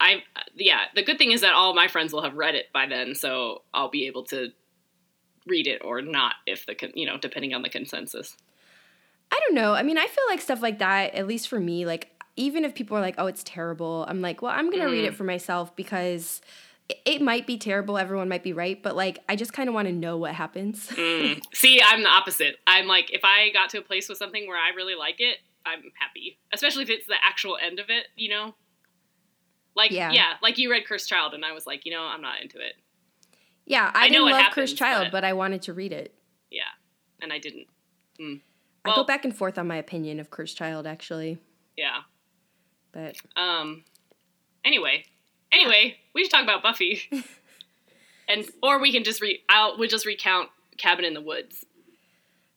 I 0.00 0.24
yeah, 0.56 0.86
the 0.94 1.02
good 1.04 1.18
thing 1.18 1.30
is 1.30 1.42
that 1.42 1.54
all 1.54 1.72
my 1.74 1.86
friends 1.86 2.12
will 2.12 2.22
have 2.22 2.34
read 2.36 2.54
it 2.56 2.72
by 2.72 2.86
then, 2.86 3.14
so 3.14 3.62
I'll 3.72 3.90
be 3.90 4.06
able 4.06 4.24
to 4.24 4.50
read 5.46 5.66
it 5.66 5.82
or 5.84 6.00
not 6.02 6.34
if 6.46 6.66
the 6.66 6.74
con- 6.74 6.92
you 6.94 7.06
know 7.06 7.16
depending 7.16 7.54
on 7.54 7.62
the 7.62 7.68
consensus. 7.68 8.36
I 9.30 9.38
don't 9.46 9.54
know. 9.54 9.72
I 9.74 9.82
mean, 9.82 9.98
I 9.98 10.06
feel 10.06 10.24
like 10.28 10.40
stuff 10.40 10.62
like 10.62 10.78
that, 10.80 11.14
at 11.14 11.26
least 11.26 11.48
for 11.48 11.60
me, 11.60 11.86
like 11.86 12.10
even 12.36 12.64
if 12.64 12.74
people 12.74 12.96
are 12.96 13.00
like, 13.00 13.14
"Oh, 13.18 13.26
it's 13.26 13.44
terrible," 13.44 14.04
I'm 14.08 14.20
like, 14.20 14.42
"Well, 14.42 14.52
I'm 14.52 14.68
gonna 14.70 14.88
read 14.90 15.04
Mm. 15.04 15.08
it 15.08 15.14
for 15.14 15.24
myself 15.24 15.74
because 15.76 16.40
it, 16.88 17.22
might 17.22 17.46
be 17.46 17.56
terrible. 17.56 17.96
Everyone 17.96 18.28
might 18.28 18.42
be 18.42 18.52
right, 18.52 18.82
but 18.82 18.94
like, 18.94 19.18
I 19.28 19.36
just 19.36 19.52
kind 19.52 19.68
of 19.68 19.74
want 19.74 19.88
to 19.88 19.92
know 19.92 20.16
what 20.18 20.34
happens." 20.34 20.88
Mm. 20.96 21.40
See, 21.54 21.80
I'm 21.82 22.02
the 22.02 22.08
opposite. 22.08 22.56
I'm 22.66 22.86
like 22.86 23.10
if 23.12 23.20
I 23.24 23.50
got 23.52 23.70
to 23.70 23.78
a 23.78 23.82
place 23.82 24.08
with 24.08 24.18
something 24.18 24.46
where 24.46 24.58
I 24.58 24.74
really 24.76 24.94
like 24.94 25.16
it, 25.20 25.38
I'm 25.64 25.82
happy, 25.98 26.38
especially 26.52 26.82
if 26.82 26.90
it's 26.90 27.06
the 27.06 27.14
actual 27.24 27.56
end 27.56 27.78
of 27.80 27.86
it. 27.88 28.06
You 28.16 28.28
know, 28.30 28.54
like 29.74 29.90
Yeah. 29.90 30.12
yeah, 30.12 30.34
like 30.42 30.58
you 30.58 30.70
read 30.70 30.86
Cursed 30.86 31.08
Child, 31.08 31.34
and 31.34 31.44
I 31.44 31.52
was 31.52 31.66
like, 31.66 31.84
you 31.86 31.92
know, 31.92 32.02
I'm 32.02 32.20
not 32.22 32.40
into 32.42 32.58
it. 32.58 32.74
yeah, 33.66 33.90
I, 33.94 34.04
I 34.04 34.08
didn't 34.08 34.26
love 34.26 34.40
happens, 34.42 34.54
Cursed 34.54 34.76
Child, 34.76 35.04
but- 35.06 35.12
but 35.12 35.24
I 35.24 35.32
wanted 35.32 35.62
to 35.62 35.72
read 35.72 35.92
it. 35.92 36.14
Yeah, 36.50 36.62
and 37.22 37.32
I 37.32 37.38
didn't. 37.38 37.66
I 38.20 38.40
Well- 38.84 38.96
go 38.96 39.04
back 39.04 39.24
and 39.24 39.34
forth 39.34 39.56
on 39.58 39.66
my 39.66 39.76
opinion 39.76 40.20
of 40.20 40.30
Cursed 40.30 40.56
Child, 40.58 40.86
actually, 40.86 41.38
Yeah. 41.76 42.02
but 42.92 43.16
Um. 43.36 43.84
Anyway, 44.64 45.04
anyway, 45.54 45.96
we 46.14 46.24
should 46.24 46.30
talk 46.30 46.42
about 46.42 46.62
Buffy, 46.62 47.02
and 48.28 48.44
or 48.62 48.80
we 48.80 48.92
can 48.92 49.04
just 49.04 49.20
re. 49.20 49.40
I'll 49.48 49.78
we'll 49.78 49.88
just 49.88 50.06
recount 50.06 50.50
Cabin 50.76 51.04
in 51.04 51.14
the 51.14 51.20
Woods 51.20 51.64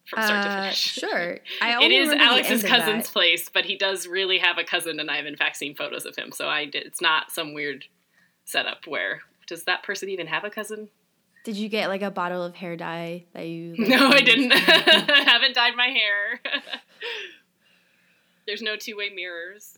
from 0.08 0.24
start 0.24 0.44
to 0.44 0.50
uh, 0.50 0.62
finish. 0.62 0.78
sure. 0.78 1.40
I 1.62 1.84
It 1.84 1.92
is 1.92 2.10
Alex's 2.10 2.64
cousin's 2.64 3.10
place, 3.10 3.50
but 3.50 3.66
he 3.66 3.78
does 3.78 4.08
really 4.08 4.38
have 4.40 4.58
a 4.58 4.64
cousin, 4.64 5.00
and 5.00 5.12
I've 5.12 5.26
in 5.26 5.36
fact 5.36 5.58
seen 5.58 5.76
photos 5.76 6.06
of 6.06 6.16
him. 6.16 6.32
So 6.32 6.48
I 6.48 6.66
did. 6.66 6.86
It's 6.86 7.02
not 7.02 7.32
some 7.32 7.54
weird 7.54 7.86
setup 8.46 8.88
where 8.88 9.22
does 9.48 9.64
that 9.66 9.84
person 9.84 10.10
even 10.10 10.28
have 10.28 10.44
a 10.44 10.50
cousin? 10.50 10.90
Did 11.44 11.56
you 11.56 11.70
get 11.70 11.88
like 11.88 12.02
a 12.02 12.12
bottle 12.12 12.44
of 12.44 12.56
hair 12.56 12.76
dye 12.76 13.26
that 13.34 13.48
you? 13.48 13.76
like, 13.78 13.88
No, 13.90 14.10
I 14.10 14.22
didn't. 14.22 14.52
I 14.52 15.24
haven't 15.26 15.56
dyed 15.56 15.76
my 15.76 15.88
hair. 15.88 16.42
There's 18.46 18.62
no 18.62 18.76
two-way 18.78 19.10
mirrors. 19.10 19.78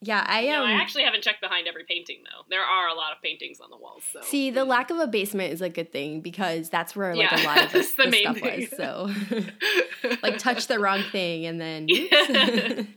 Yeah, 0.00 0.24
I 0.26 0.46
No, 0.46 0.62
um. 0.62 0.68
I 0.68 0.72
actually 0.74 1.02
haven't 1.04 1.22
checked 1.24 1.40
behind 1.40 1.66
every 1.66 1.82
painting 1.84 2.18
though. 2.24 2.44
There 2.48 2.62
are 2.62 2.88
a 2.88 2.94
lot 2.94 3.10
of 3.16 3.20
paintings 3.20 3.58
on 3.60 3.68
the 3.70 3.76
walls. 3.76 4.04
So 4.12 4.20
See, 4.22 4.50
the 4.50 4.64
lack 4.64 4.90
of 4.90 4.98
a 4.98 5.06
basement 5.08 5.52
is 5.52 5.60
a 5.60 5.68
good 5.68 5.90
thing 5.92 6.20
because 6.20 6.70
that's 6.70 6.94
where 6.94 7.16
like 7.16 7.30
Yeah, 7.32 7.42
a 7.42 7.46
lot 7.46 7.64
of 7.64 7.72
the, 7.72 7.78
the 7.78 8.10
the 8.10 8.18
stuff 8.20 8.38
thing. 8.38 8.60
was. 8.60 8.70
So, 8.76 10.16
like, 10.22 10.38
touch 10.38 10.68
the 10.68 10.78
wrong 10.78 11.02
thing 11.10 11.46
and 11.46 11.60
then. 11.60 11.88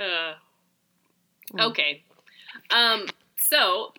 Uh, 0.00 0.32
okay. 1.60 2.02
Um, 2.70 3.06
so 3.36 3.92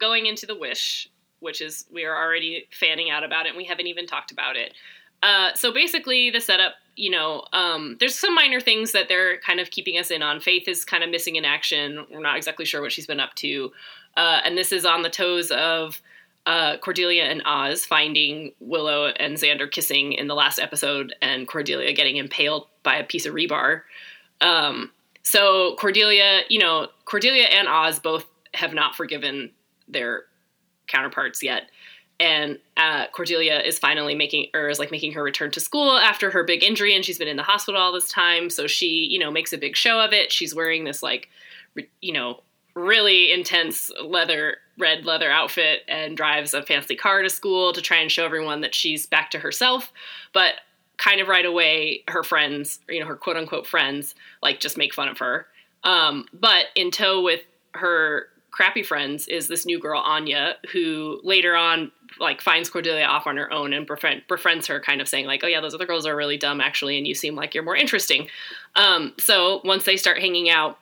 going 0.00 0.26
into 0.26 0.46
the 0.46 0.56
wish, 0.58 1.08
which 1.38 1.60
is 1.60 1.84
we 1.92 2.04
are 2.04 2.16
already 2.16 2.66
fanning 2.72 3.08
out 3.08 3.22
about 3.22 3.46
it, 3.46 3.50
and 3.50 3.56
we 3.56 3.64
haven't 3.64 3.86
even 3.86 4.06
talked 4.06 4.32
about 4.32 4.56
it. 4.56 4.74
Uh, 5.22 5.52
so 5.54 5.72
basically, 5.72 6.30
the 6.30 6.40
setup, 6.40 6.74
you 6.96 7.10
know, 7.10 7.44
um, 7.52 7.96
there's 8.00 8.18
some 8.18 8.34
minor 8.34 8.60
things 8.60 8.92
that 8.92 9.08
they're 9.08 9.38
kind 9.40 9.60
of 9.60 9.70
keeping 9.70 9.98
us 9.98 10.10
in 10.10 10.22
on. 10.22 10.40
Faith 10.40 10.68
is 10.68 10.84
kind 10.84 11.02
of 11.02 11.10
missing 11.10 11.36
in 11.36 11.44
action. 11.44 12.06
We're 12.10 12.20
not 12.20 12.36
exactly 12.36 12.64
sure 12.64 12.80
what 12.80 12.92
she's 12.92 13.06
been 13.06 13.20
up 13.20 13.34
to, 13.36 13.72
uh, 14.16 14.40
and 14.44 14.56
this 14.56 14.72
is 14.72 14.84
on 14.84 15.02
the 15.02 15.10
toes 15.10 15.50
of. 15.50 16.00
Uh, 16.46 16.78
Cordelia 16.78 17.24
and 17.24 17.42
Oz 17.44 17.84
finding 17.84 18.52
Willow 18.58 19.08
and 19.08 19.36
Xander 19.36 19.70
kissing 19.70 20.14
in 20.14 20.28
the 20.28 20.34
last 20.34 20.58
episode, 20.58 21.14
and 21.20 21.46
Cordelia 21.46 21.92
getting 21.92 22.16
impaled 22.16 22.68
by 22.82 22.96
a 22.96 23.04
piece 23.04 23.26
of 23.26 23.34
rebar. 23.34 23.82
Um, 24.40 24.90
so 25.22 25.76
Cordelia, 25.76 26.40
you 26.48 26.58
know, 26.58 26.88
Cordelia 27.04 27.44
and 27.44 27.68
Oz 27.68 28.00
both 28.00 28.24
have 28.54 28.72
not 28.72 28.94
forgiven 28.94 29.50
their 29.88 30.22
counterparts 30.86 31.42
yet. 31.42 31.70
And 32.20 32.58
uh, 32.76 33.06
Cordelia 33.12 33.60
is 33.60 33.78
finally 33.78 34.14
making 34.14 34.46
or 34.54 34.68
is 34.68 34.78
like 34.78 34.90
making 34.90 35.12
her 35.12 35.22
return 35.22 35.50
to 35.52 35.60
school 35.60 35.96
after 35.96 36.30
her 36.30 36.42
big 36.42 36.64
injury, 36.64 36.94
and 36.94 37.04
she's 37.04 37.18
been 37.18 37.28
in 37.28 37.36
the 37.36 37.42
hospital 37.42 37.80
all 37.80 37.92
this 37.92 38.08
time. 38.08 38.50
So 38.50 38.66
she, 38.66 39.06
you 39.10 39.18
know, 39.18 39.30
makes 39.30 39.52
a 39.52 39.58
big 39.58 39.76
show 39.76 40.00
of 40.00 40.12
it. 40.12 40.32
She's 40.32 40.54
wearing 40.54 40.84
this 40.84 41.02
like, 41.02 41.28
re- 41.74 41.88
you 42.00 42.12
know, 42.12 42.40
really 42.74 43.32
intense 43.32 43.90
leather 44.02 44.56
red 44.78 45.04
leather 45.04 45.30
outfit 45.30 45.80
and 45.88 46.16
drives 46.16 46.54
a 46.54 46.62
fancy 46.62 46.94
car 46.94 47.22
to 47.22 47.30
school 47.30 47.72
to 47.72 47.82
try 47.82 47.98
and 47.98 48.10
show 48.10 48.24
everyone 48.24 48.60
that 48.60 48.74
she's 48.74 49.06
back 49.06 49.30
to 49.32 49.38
herself. 49.38 49.92
But 50.32 50.54
kind 50.96 51.20
of 51.20 51.28
right 51.28 51.46
away, 51.46 52.02
her 52.08 52.22
friends, 52.22 52.80
you 52.88 53.00
know, 53.00 53.06
her 53.06 53.16
quote 53.16 53.36
unquote 53.36 53.66
friends, 53.66 54.14
like 54.42 54.60
just 54.60 54.76
make 54.76 54.94
fun 54.94 55.08
of 55.08 55.18
her. 55.18 55.46
Um, 55.84 56.26
but 56.32 56.66
in 56.74 56.90
tow 56.90 57.22
with 57.22 57.42
her 57.74 58.26
crappy 58.58 58.82
friends 58.82 59.28
is 59.28 59.46
this 59.46 59.64
new 59.64 59.78
girl 59.78 60.00
Anya, 60.00 60.56
who 60.72 61.20
later 61.22 61.54
on 61.54 61.92
like 62.18 62.40
finds 62.40 62.68
Cordelia 62.68 63.04
off 63.04 63.24
on 63.28 63.36
her 63.36 63.52
own 63.52 63.72
and 63.72 63.86
befriend, 63.86 64.22
befriends 64.26 64.66
her, 64.66 64.80
kind 64.80 65.00
of 65.00 65.06
saying 65.06 65.26
like, 65.26 65.44
"Oh 65.44 65.46
yeah, 65.46 65.60
those 65.60 65.74
other 65.74 65.86
girls 65.86 66.04
are 66.06 66.16
really 66.16 66.36
dumb 66.36 66.60
actually, 66.60 66.98
and 66.98 67.06
you 67.06 67.14
seem 67.14 67.36
like 67.36 67.54
you're 67.54 67.62
more 67.62 67.76
interesting." 67.76 68.26
Um, 68.74 69.14
so 69.16 69.60
once 69.62 69.84
they 69.84 69.96
start 69.96 70.18
hanging 70.18 70.50
out, 70.50 70.76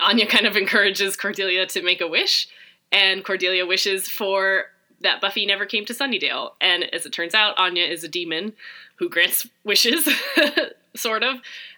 Anya 0.00 0.26
kind 0.26 0.44
of 0.44 0.56
encourages 0.62 1.16
Cordelia 1.16 1.66
to 1.66 1.82
make 1.82 2.00
a 2.00 2.08
wish, 2.08 2.48
and 2.90 3.24
Cordelia 3.24 3.64
wishes 3.64 4.08
for 4.08 4.64
that 5.00 5.20
Buffy 5.20 5.46
never 5.46 5.66
came 5.66 5.84
to 5.84 5.94
Sunnydale. 5.94 6.54
And 6.60 6.82
as 6.92 7.06
it 7.06 7.12
turns 7.12 7.32
out, 7.32 7.56
Anya 7.58 7.84
is 7.84 8.02
a 8.02 8.08
demon 8.08 8.54
who 8.96 9.08
grants 9.08 9.46
wishes, 9.62 10.08
sort 10.96 11.22
of, 11.22 11.36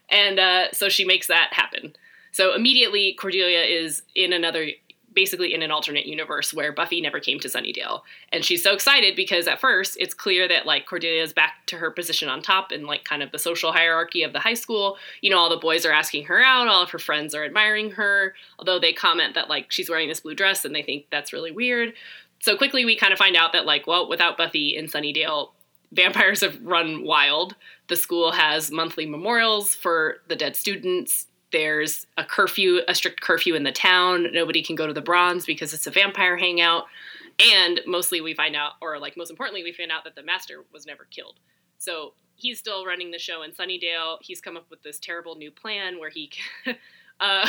and 0.09 0.39
uh, 0.39 0.73
so 0.73 0.89
she 0.89 1.05
makes 1.05 1.27
that 1.27 1.53
happen. 1.53 1.95
So 2.33 2.55
immediately, 2.55 3.13
Cordelia 3.13 3.65
is 3.65 4.01
in 4.15 4.33
another 4.33 4.71
basically 5.13 5.53
in 5.53 5.63
an 5.63 5.71
alternate 5.71 6.07
universe 6.07 6.55
where 6.55 6.73
Buffy 6.73 7.01
never 7.01 7.21
came 7.21 7.41
to 7.41 7.49
Sunnydale. 7.49 8.03
And 8.33 8.45
she's 8.45 8.63
so 8.63 8.73
excited 8.73 9.17
because 9.17 9.49
at 9.49 9.61
first 9.61 9.97
it's 9.99 10.15
clear 10.15 10.47
that 10.49 10.67
like 10.67 10.87
Cordelia's 10.87 11.33
back 11.33 11.67
to 11.67 11.77
her 11.77 11.91
position 11.91 12.29
on 12.29 12.43
top 12.43 12.71
and 12.71 12.87
like 12.87 13.05
kind 13.05 13.23
of 13.23 13.33
the 13.33 13.39
social 13.39 13.73
hierarchy 13.73 14.23
of 14.23 14.33
the 14.33 14.39
high 14.39 14.55
school. 14.55 14.97
You 15.21 15.31
know, 15.31 15.39
all 15.39 15.51
the 15.51 15.57
boys 15.57 15.85
are 15.85 15.93
asking 15.93 16.27
her 16.27 16.43
out, 16.43 16.69
all 16.69 16.83
of 16.83 16.91
her 16.91 16.99
friends 16.99 17.35
are 17.35 17.45
admiring 17.45 17.93
her, 17.93 18.35
although 18.59 18.79
they 18.79 18.93
comment 18.93 19.35
that 19.35 19.49
like 19.49 19.73
she's 19.73 19.91
wearing 19.91 20.09
this 20.09 20.21
blue 20.21 20.35
dress 20.35 20.65
and 20.65 20.75
they 20.75 20.83
think 20.83 21.07
that's 21.11 21.33
really 21.33 21.51
weird. 21.53 21.93
So 22.41 22.57
quickly 22.57 22.85
we 22.85 22.97
kind 22.97 23.13
of 23.13 23.19
find 23.19 23.37
out 23.37 23.53
that 23.53 23.67
like, 23.67 23.87
well, 23.87 24.09
without 24.09 24.37
Buffy 24.37 24.77
in 24.77 24.87
Sunnydale, 24.87 25.51
vampires 25.93 26.41
have 26.41 26.61
run 26.63 27.05
wild. 27.05 27.57
The 27.89 27.97
school 27.97 28.33
has 28.33 28.71
monthly 28.71 29.07
memorials 29.07 29.75
for 29.75 30.19
the 30.29 30.37
dead 30.37 30.55
students 30.55 31.27
there's 31.53 32.07
a 32.17 32.25
curfew, 32.25 32.81
a 32.87 32.95
strict 32.95 33.21
curfew 33.21 33.55
in 33.55 33.63
the 33.63 33.73
town. 33.73 34.29
Nobody 34.33 34.63
can 34.63 34.77
go 34.77 34.87
to 34.87 34.93
the 34.93 35.01
Bronze 35.01 35.47
because 35.47 35.75
it's 35.75 35.87
a 35.87 35.91
vampire 35.91 36.37
hangout. 36.37 36.85
And 37.53 37.81
mostly 37.87 38.21
we 38.21 38.35
find 38.35 38.55
out, 38.55 38.73
or 38.81 38.99
like 38.99 39.17
most 39.17 39.31
importantly, 39.31 39.63
we 39.63 39.73
find 39.73 39.91
out 39.91 40.05
that 40.05 40.15
the 40.15 40.23
master 40.23 40.65
was 40.73 40.87
never 40.87 41.05
killed. 41.05 41.41
So 41.79 42.13
he's 42.37 42.59
still 42.59 42.85
running 42.85 43.11
the 43.11 43.19
show 43.19 43.43
in 43.43 43.53
Sunnydale. 43.53 44.19
He's 44.21 44.41
come 44.41 44.57
up 44.57 44.67
with 44.71 44.83
this 44.83 44.99
terrible 44.99 45.37
new 45.37 45.51
plan 45.51 45.99
where 45.99 46.11
he, 46.11 46.31
uh, 47.21 47.47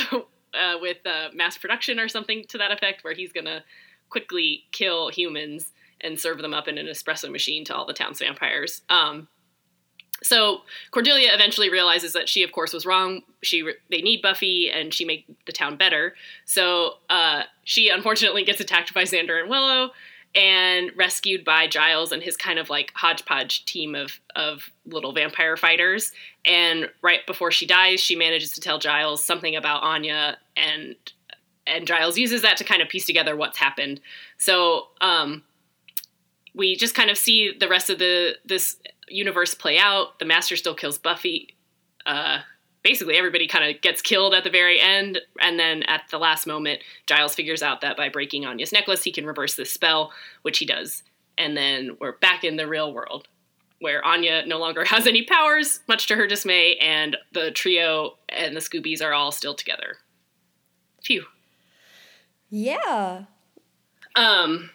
uh, 0.53 0.75
with 0.79 1.05
uh, 1.05 1.29
mass 1.33 1.57
production 1.57 1.99
or 1.99 2.07
something 2.07 2.45
to 2.49 2.57
that 2.57 2.71
effect, 2.71 3.03
where 3.03 3.13
he's 3.13 3.31
gonna 3.31 3.63
quickly 4.09 4.65
kill 4.71 5.09
humans 5.09 5.71
and 6.01 6.19
serve 6.19 6.39
them 6.39 6.53
up 6.53 6.67
in 6.67 6.77
an 6.77 6.87
espresso 6.87 7.31
machine 7.31 7.63
to 7.65 7.75
all 7.75 7.85
the 7.85 7.93
town's 7.93 8.19
vampires. 8.19 8.81
Um, 8.89 9.27
so 10.23 10.61
Cordelia 10.91 11.33
eventually 11.33 11.69
realizes 11.69 12.13
that 12.13 12.29
she, 12.29 12.43
of 12.43 12.51
course, 12.51 12.73
was 12.73 12.85
wrong. 12.85 13.21
She 13.41 13.69
they 13.89 14.01
need 14.01 14.21
Buffy, 14.21 14.69
and 14.69 14.93
she 14.93 15.05
make 15.05 15.25
the 15.45 15.51
town 15.51 15.77
better. 15.77 16.15
So 16.45 16.95
uh, 17.09 17.43
she 17.63 17.89
unfortunately 17.89 18.43
gets 18.43 18.59
attacked 18.59 18.93
by 18.93 19.03
Xander 19.03 19.39
and 19.39 19.49
Willow, 19.49 19.91
and 20.35 20.91
rescued 20.95 21.43
by 21.43 21.67
Giles 21.67 22.11
and 22.11 22.21
his 22.21 22.37
kind 22.37 22.59
of 22.59 22.69
like 22.69 22.91
hodgepodge 22.95 23.65
team 23.65 23.95
of 23.95 24.19
of 24.35 24.69
little 24.85 25.11
vampire 25.11 25.57
fighters. 25.57 26.11
And 26.45 26.89
right 27.01 27.25
before 27.25 27.51
she 27.51 27.65
dies, 27.65 27.99
she 27.99 28.15
manages 28.15 28.53
to 28.53 28.61
tell 28.61 28.77
Giles 28.77 29.23
something 29.23 29.55
about 29.55 29.83
Anya, 29.83 30.37
and 30.55 30.95
and 31.65 31.87
Giles 31.87 32.17
uses 32.17 32.43
that 32.43 32.57
to 32.57 32.63
kind 32.63 32.81
of 32.81 32.89
piece 32.89 33.05
together 33.05 33.35
what's 33.35 33.57
happened. 33.57 34.01
So 34.37 34.87
um, 34.99 35.43
we 36.53 36.75
just 36.75 36.95
kind 36.95 37.09
of 37.09 37.17
see 37.17 37.55
the 37.57 37.67
rest 37.67 37.89
of 37.89 37.99
the 37.99 38.35
this 38.45 38.77
universe 39.11 39.53
play 39.53 39.77
out. 39.77 40.19
The 40.19 40.25
Master 40.25 40.55
still 40.55 40.75
kills 40.75 40.97
Buffy. 40.97 41.55
Uh, 42.05 42.39
basically, 42.83 43.15
everybody 43.15 43.47
kind 43.47 43.73
of 43.73 43.81
gets 43.81 44.01
killed 44.01 44.33
at 44.33 44.43
the 44.43 44.49
very 44.49 44.79
end, 44.79 45.19
and 45.39 45.59
then 45.59 45.83
at 45.83 46.03
the 46.09 46.17
last 46.17 46.47
moment, 46.47 46.81
Giles 47.07 47.35
figures 47.35 47.61
out 47.61 47.81
that 47.81 47.97
by 47.97 48.09
breaking 48.09 48.45
Anya's 48.45 48.71
necklace, 48.71 49.03
he 49.03 49.11
can 49.11 49.25
reverse 49.25 49.55
this 49.55 49.71
spell, 49.71 50.11
which 50.41 50.57
he 50.57 50.65
does. 50.65 51.03
And 51.37 51.55
then 51.55 51.97
we're 51.99 52.17
back 52.17 52.43
in 52.43 52.55
the 52.57 52.67
real 52.67 52.93
world, 52.93 53.27
where 53.79 54.03
Anya 54.05 54.45
no 54.45 54.59
longer 54.59 54.83
has 54.85 55.07
any 55.07 55.23
powers, 55.23 55.79
much 55.87 56.07
to 56.07 56.15
her 56.15 56.27
dismay, 56.27 56.75
and 56.77 57.17
the 57.33 57.51
trio 57.51 58.17
and 58.29 58.55
the 58.55 58.61
Scoobies 58.61 59.03
are 59.03 59.13
all 59.13 59.31
still 59.31 59.53
together. 59.53 59.97
Phew. 61.03 61.25
Yeah. 62.49 63.23
Um, 64.15 64.69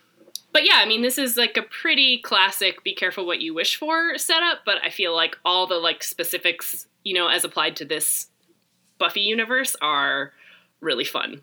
but 0.56 0.64
yeah, 0.64 0.76
I 0.76 0.86
mean, 0.86 1.02
this 1.02 1.18
is 1.18 1.36
like 1.36 1.58
a 1.58 1.62
pretty 1.62 2.16
classic 2.16 2.82
"be 2.82 2.94
careful 2.94 3.26
what 3.26 3.42
you 3.42 3.52
wish 3.52 3.76
for" 3.76 4.16
setup. 4.16 4.60
But 4.64 4.78
I 4.82 4.88
feel 4.88 5.14
like 5.14 5.36
all 5.44 5.66
the 5.66 5.74
like 5.74 6.02
specifics, 6.02 6.86
you 7.04 7.12
know, 7.12 7.28
as 7.28 7.44
applied 7.44 7.76
to 7.76 7.84
this 7.84 8.28
Buffy 8.96 9.20
universe, 9.20 9.76
are 9.82 10.32
really 10.80 11.04
fun. 11.04 11.42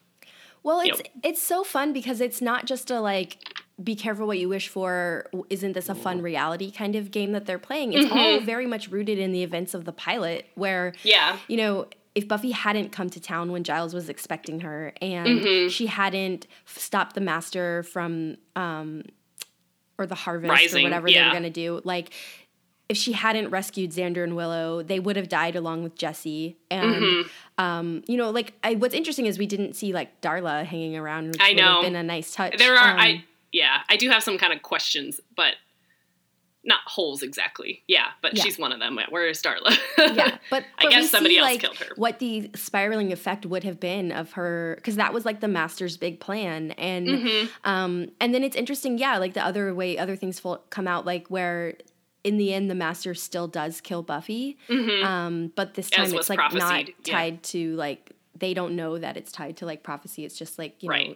Well, 0.64 0.80
it's 0.80 0.88
you 0.88 0.94
know. 1.04 1.22
it's 1.22 1.44
so 1.44 1.64
fun 1.64 1.94
because 1.94 2.22
it's 2.22 2.42
not 2.42 2.66
just 2.66 2.90
a 2.90 3.00
like 3.00 3.38
be 3.84 3.96
careful 3.96 4.26
what 4.26 4.40
you 4.40 4.50
wish 4.50 4.68
for 4.68 5.28
isn't 5.52 5.74
this 5.74 5.90
a 5.90 5.96
fun 5.96 6.24
reality 6.24 6.72
kind 6.72 6.96
of 6.96 7.12
game 7.12 7.32
that 7.32 7.48
they're 7.48 7.58
playing 7.58 7.92
it's 7.92 8.06
mm-hmm. 8.06 8.18
all 8.18 8.40
very 8.40 8.68
much 8.68 8.92
rooted 8.92 9.18
in 9.18 9.32
the 9.32 9.42
events 9.42 9.74
of 9.74 9.84
the 9.86 9.92
pilot 9.92 10.46
where 10.54 10.94
yeah 11.02 11.40
you 11.48 11.58
know 11.58 11.88
if 12.16 12.28
Buffy 12.28 12.52
hadn't 12.52 12.92
come 12.92 13.10
to 13.10 13.20
town 13.20 13.52
when 13.52 13.64
Giles 13.64 13.94
was 13.94 14.10
expecting 14.10 14.60
her 14.62 14.94
and 15.02 15.28
mm-hmm. 15.28 15.68
she 15.70 15.88
hadn't 15.88 16.48
stopped 16.66 17.16
the 17.16 17.22
master 17.22 17.84
from 17.84 18.38
um 18.56 19.04
or 19.98 20.06
the 20.06 20.16
harvest 20.16 20.50
Rising, 20.50 20.82
or 20.86 20.90
whatever 20.90 21.08
yeah. 21.08 21.22
they 21.22 21.28
were 21.28 21.32
going 21.32 21.44
to 21.44 21.50
do 21.50 21.82
like 21.84 22.12
if 22.90 22.98
she 22.98 23.14
hadn't 23.14 23.50
rescued 23.50 23.92
Xander 23.92 24.24
and 24.24 24.36
Willow, 24.36 24.84
they 24.84 25.00
would 25.00 25.16
have 25.16 25.30
died 25.30 25.56
along 25.56 25.84
with 25.84 25.96
Jesse. 25.96 26.58
And 26.70 26.96
mm-hmm. 26.96 27.30
um, 27.64 28.04
you 28.08 28.18
know, 28.18 28.30
like 28.30 28.54
I, 28.64 28.76
what's 28.76 28.94
interesting 28.94 29.26
is 29.26 29.40
we 29.40 29.48
didn't 29.48 29.74
see 29.76 29.94
like 29.94 30.22
Darla 30.22 30.66
hanging 30.66 30.98
around, 30.98 31.28
which 31.28 31.42
I 31.42 31.54
know. 31.54 31.64
would 31.64 31.74
have 31.76 31.84
been 31.84 31.96
a 31.96 32.04
nice 32.04 32.34
touch. 32.34 32.58
There 32.58 32.76
are, 32.76 32.92
um, 32.92 33.00
I 33.00 33.24
yeah, 33.52 33.80
I 33.90 33.98
do 33.98 34.10
have 34.10 34.24
some 34.24 34.38
kind 34.38 34.52
of 34.52 34.62
questions, 34.62 35.20
but 35.36 35.54
not 36.66 36.80
holes 36.86 37.22
exactly. 37.22 37.84
Yeah, 37.88 38.08
but 38.22 38.36
yeah. 38.36 38.44
she's 38.44 38.58
one 38.58 38.72
of 38.72 38.80
them. 38.80 38.98
Where 39.10 39.28
is 39.28 39.42
Darla? 39.42 39.78
yeah, 39.98 40.38
but, 40.50 40.64
I 40.78 40.88
guess 40.90 41.10
somebody 41.10 41.36
see, 41.36 41.40
else 41.40 41.52
like, 41.52 41.62
killed 41.62 41.78
her. 41.78 41.90
What 41.96 42.20
the 42.20 42.50
spiraling 42.56 43.12
effect 43.12 43.46
would 43.46 43.64
have 43.64 43.80
been 43.80 44.12
of 44.12 44.34
her, 44.34 44.76
because 44.78 44.96
that 44.96 45.14
was 45.14 45.26
like 45.26 45.42
the 45.42 45.48
master's 45.48 45.98
big 45.98 46.20
plan, 46.20 46.72
and 46.72 47.08
mm-hmm. 47.08 47.48
um, 47.70 48.10
and 48.22 48.34
then 48.34 48.44
it's 48.44 48.56
interesting. 48.56 48.98
Yeah, 48.98 49.18
like 49.18 49.34
the 49.34 49.44
other 49.46 49.76
way, 49.76 49.98
other 49.98 50.16
things 50.16 50.42
come 50.70 50.88
out, 50.88 51.06
like 51.06 51.28
where 51.28 51.76
in 52.24 52.38
the 52.38 52.54
end 52.54 52.70
the 52.70 52.76
master 52.76 53.14
still 53.14 53.48
does 53.48 53.82
kill 53.82 54.02
Buffy, 54.02 54.58
mm-hmm. 54.70 55.06
um, 55.06 55.52
but 55.56 55.74
this 55.74 55.90
time 55.90 56.14
it's 56.14 56.30
like 56.30 56.54
not 56.54 56.86
tied 57.04 57.34
yeah. 57.34 57.40
to 57.42 57.76
like 57.76 58.14
they 58.36 58.54
don't 58.54 58.76
know 58.76 58.98
that 58.98 59.18
it's 59.18 59.32
tied 59.32 59.58
to 59.58 59.66
like 59.66 59.84
prophecy. 59.84 60.24
It's 60.24 60.38
just 60.38 60.58
like 60.58 60.82
you 60.82 60.90
right. 60.90 61.10
know 61.10 61.16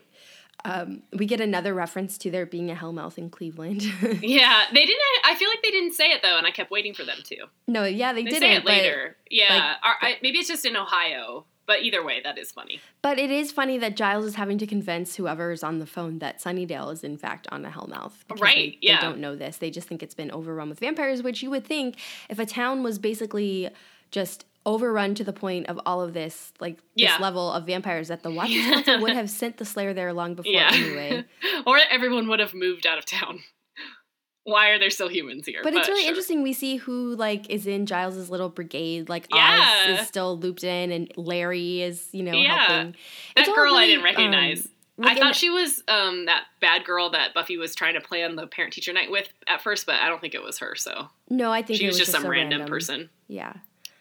um, 0.66 1.04
we 1.14 1.26
get 1.26 1.40
another 1.40 1.74
reference 1.74 2.18
to 2.20 2.32
there 2.32 2.46
being 2.46 2.72
a 2.72 2.76
Hellmouth 2.76 3.18
in 3.18 3.30
Cleveland. 3.30 3.84
yeah, 4.22 4.66
they 4.74 4.86
didn't. 4.86 5.02
I 5.24 5.36
feel 5.36 5.50
like 5.50 5.62
they 5.64 5.72
didn't 5.72 5.94
say 5.94 6.12
it 6.12 6.22
though, 6.22 6.38
and 6.38 6.48
I 6.48 6.52
kept 6.52 6.72
waiting 6.72 6.94
for 6.94 7.04
them 7.04 7.18
to. 7.26 7.46
No, 7.68 7.84
yeah, 7.84 8.14
they, 8.14 8.24
they 8.24 8.32
didn't. 8.32 8.42
Say 8.42 8.56
it 8.56 8.66
later. 8.66 9.16
Yeah, 9.30 9.76
like, 9.84 9.96
I, 10.02 10.18
maybe 10.22 10.40
it's 10.40 10.48
just 10.48 10.66
in 10.66 10.76
Ohio. 10.76 11.46
But 11.68 11.82
either 11.82 12.02
way, 12.02 12.22
that 12.24 12.38
is 12.38 12.50
funny. 12.50 12.80
But 13.02 13.20
it 13.20 13.30
is 13.30 13.52
funny 13.52 13.78
that 13.80 13.98
Giles 13.98 14.24
is 14.24 14.36
having 14.36 14.58
to 14.60 14.66
convince 14.66 15.18
whoever 15.18 15.52
is 15.52 15.64
on 15.64 15.80
the 15.80 15.86
phone 15.86 16.20
that 16.20 16.42
Sunnydale 16.42 16.94
is 16.94 17.04
in 17.04 17.18
fact 17.18 17.46
on 17.52 17.66
a 17.66 17.70
Hellmouth. 17.70 18.14
Right. 18.40 18.78
They, 18.82 18.88
yeah. 18.88 19.02
They 19.02 19.06
don't 19.06 19.20
know 19.20 19.36
this. 19.36 19.58
They 19.58 19.70
just 19.70 19.86
think 19.86 20.02
it's 20.02 20.16
been 20.16 20.32
overrun 20.32 20.70
with 20.70 20.80
vampires, 20.80 21.22
which 21.22 21.44
you 21.44 21.50
would 21.50 21.66
think 21.66 21.98
if 22.30 22.40
a 22.40 22.46
town 22.46 22.84
was 22.84 23.00
basically 23.00 23.70
just 24.12 24.46
overrun 24.68 25.16
to 25.16 25.24
the 25.24 25.34
point 25.34 25.66
of 25.68 25.80
all 25.86 26.02
of 26.02 26.14
this, 26.14 26.52
like 26.60 26.78
yeah. 26.94 27.14
this 27.14 27.22
level 27.22 27.52
of 27.52 27.66
vampires, 27.66 28.10
that 28.10 28.22
the 28.22 28.30
Watchers 28.30 28.66
Council 28.70 29.02
would 29.02 29.14
have 29.14 29.30
sent 29.30 29.58
the 29.58 29.66
Slayer 29.66 29.94
there 29.94 30.14
long 30.14 30.36
before 30.36 30.52
yeah. 30.52 30.70
anyway. 30.72 31.24
or 31.66 31.80
everyone 31.90 32.28
would 32.28 32.40
have 32.40 32.54
moved 32.54 32.86
out 32.86 33.00
of 33.00 33.06
town. 33.06 33.40
Why 34.44 34.70
are 34.70 34.80
there 34.80 34.90
still 34.90 35.10
humans 35.10 35.46
here? 35.46 35.62
But, 35.64 35.74
but 35.74 35.80
it's 35.80 35.90
really 35.90 36.04
sure. 36.04 36.10
interesting. 36.10 36.44
We 36.44 36.54
see 36.54 36.78
who 36.78 37.16
like 37.16 37.50
is 37.50 37.66
in 37.66 37.86
Giles's 37.86 38.30
little 38.30 38.50
brigade. 38.50 39.10
Like 39.10 39.28
yeah. 39.34 39.86
Oz 39.88 40.00
is 40.00 40.08
still 40.08 40.38
looped 40.38 40.64
in, 40.64 40.92
and 40.92 41.12
Larry 41.18 41.82
is 41.82 42.08
you 42.12 42.24
know 42.24 42.34
yeah. 42.34 42.68
helping. 42.68 42.96
That 43.36 43.48
it's 43.48 43.56
girl 43.56 43.66
really, 43.66 43.84
I 43.84 43.88
didn't 43.88 44.04
recognize. 44.04 44.66
Um, 44.66 44.72
like 45.00 45.18
I 45.18 45.20
thought 45.20 45.36
she 45.36 45.50
was 45.50 45.84
um, 45.88 46.26
that 46.26 46.46
bad 46.60 46.86
girl 46.86 47.12
that 47.12 47.34
Buffy 47.34 47.58
was 47.58 47.76
trying 47.76 47.94
to 47.94 48.02
plan 48.02 48.36
the 48.36 48.48
parent 48.48 48.74
teacher 48.74 48.94
night 48.94 49.12
with 49.12 49.28
at 49.48 49.62
first, 49.62 49.86
but 49.86 49.96
I 49.96 50.08
don't 50.08 50.22
think 50.22 50.34
it 50.34 50.42
was 50.42 50.60
her. 50.60 50.76
So 50.76 51.10
no, 51.30 51.52
I 51.52 51.62
think 51.62 51.80
she 51.80 51.86
was, 51.86 52.00
was, 52.00 52.08
just 52.08 52.12
some 52.12 52.26
random, 52.26 52.60
random, 52.60 52.68
person. 52.68 53.10
Yeah, 53.28 53.54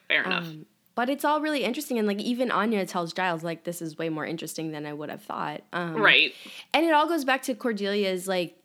fair 0.08 0.24
enough. 0.24 0.44
Um, 0.44 0.66
but 0.94 1.10
it's 1.10 1.24
all 1.24 1.40
really 1.40 1.62
interesting, 1.62 1.98
and 1.98 2.08
like 2.08 2.20
even 2.20 2.50
Anya 2.50 2.86
tells 2.86 3.12
Giles 3.12 3.44
like 3.44 3.64
this 3.64 3.82
is 3.82 3.98
way 3.98 4.08
more 4.08 4.24
interesting 4.24 4.72
than 4.72 4.86
I 4.86 4.92
would 4.94 5.10
have 5.10 5.22
thought. 5.22 5.62
Um, 5.72 5.96
right. 5.96 6.32
And 6.72 6.86
it 6.86 6.92
all 6.94 7.06
goes 7.06 7.24
back 7.24 7.42
to 7.42 7.54
Cordelia's 7.54 8.26
like 8.26 8.56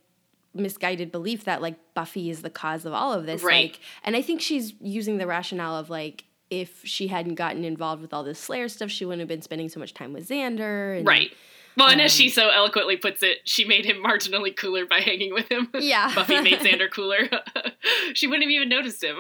misguided 0.54 1.12
belief 1.12 1.44
that 1.46 1.62
like 1.62 1.76
Buffy 1.94 2.30
is 2.30 2.42
the 2.42 2.50
cause 2.50 2.86
of 2.86 2.94
all 2.94 3.12
of 3.14 3.26
this. 3.26 3.44
Right. 3.44 3.72
Like, 3.72 3.80
and 4.04 4.16
I 4.16 4.22
think 4.22 4.42
she's 4.42 4.74
using 4.80 5.18
the 5.18 5.28
rationale 5.28 5.76
of 5.76 5.90
like 5.90 6.24
if 6.50 6.86
she 6.86 7.08
hadn't 7.08 7.36
gotten 7.36 7.64
involved 7.64 8.02
with 8.02 8.14
all 8.14 8.24
this 8.24 8.40
Slayer 8.40 8.68
stuff, 8.70 8.92
she 8.92 9.06
wouldn't 9.06 9.22
have 9.22 9.30
been 9.30 9.42
spending 9.42 9.70
so 9.70 9.80
much 9.80 9.94
time 9.94 10.14
with 10.14 10.28
Xander. 10.28 10.98
And, 10.98 11.08
Right. 11.08 11.32
Well, 11.78 11.88
and 11.88 12.02
as 12.02 12.12
Um, 12.12 12.18
she 12.18 12.30
so 12.30 12.50
eloquently 12.50 12.98
puts 12.98 13.24
it, 13.24 13.38
she 13.46 13.64
made 13.64 13.86
him 13.86 14.04
marginally 14.04 14.54
cooler 14.54 14.86
by 14.86 15.00
hanging 15.00 15.34
with 15.34 15.50
him. 15.50 15.70
Yeah. 15.80 16.14
Buffy 16.16 16.42
made 16.42 16.60
Xander 16.60 16.92
cooler. 16.94 17.30
she 18.14 18.28
wouldn't 18.28 18.44
have 18.44 18.52
even 18.52 18.68
noticed 18.68 19.02
him. 19.02 19.18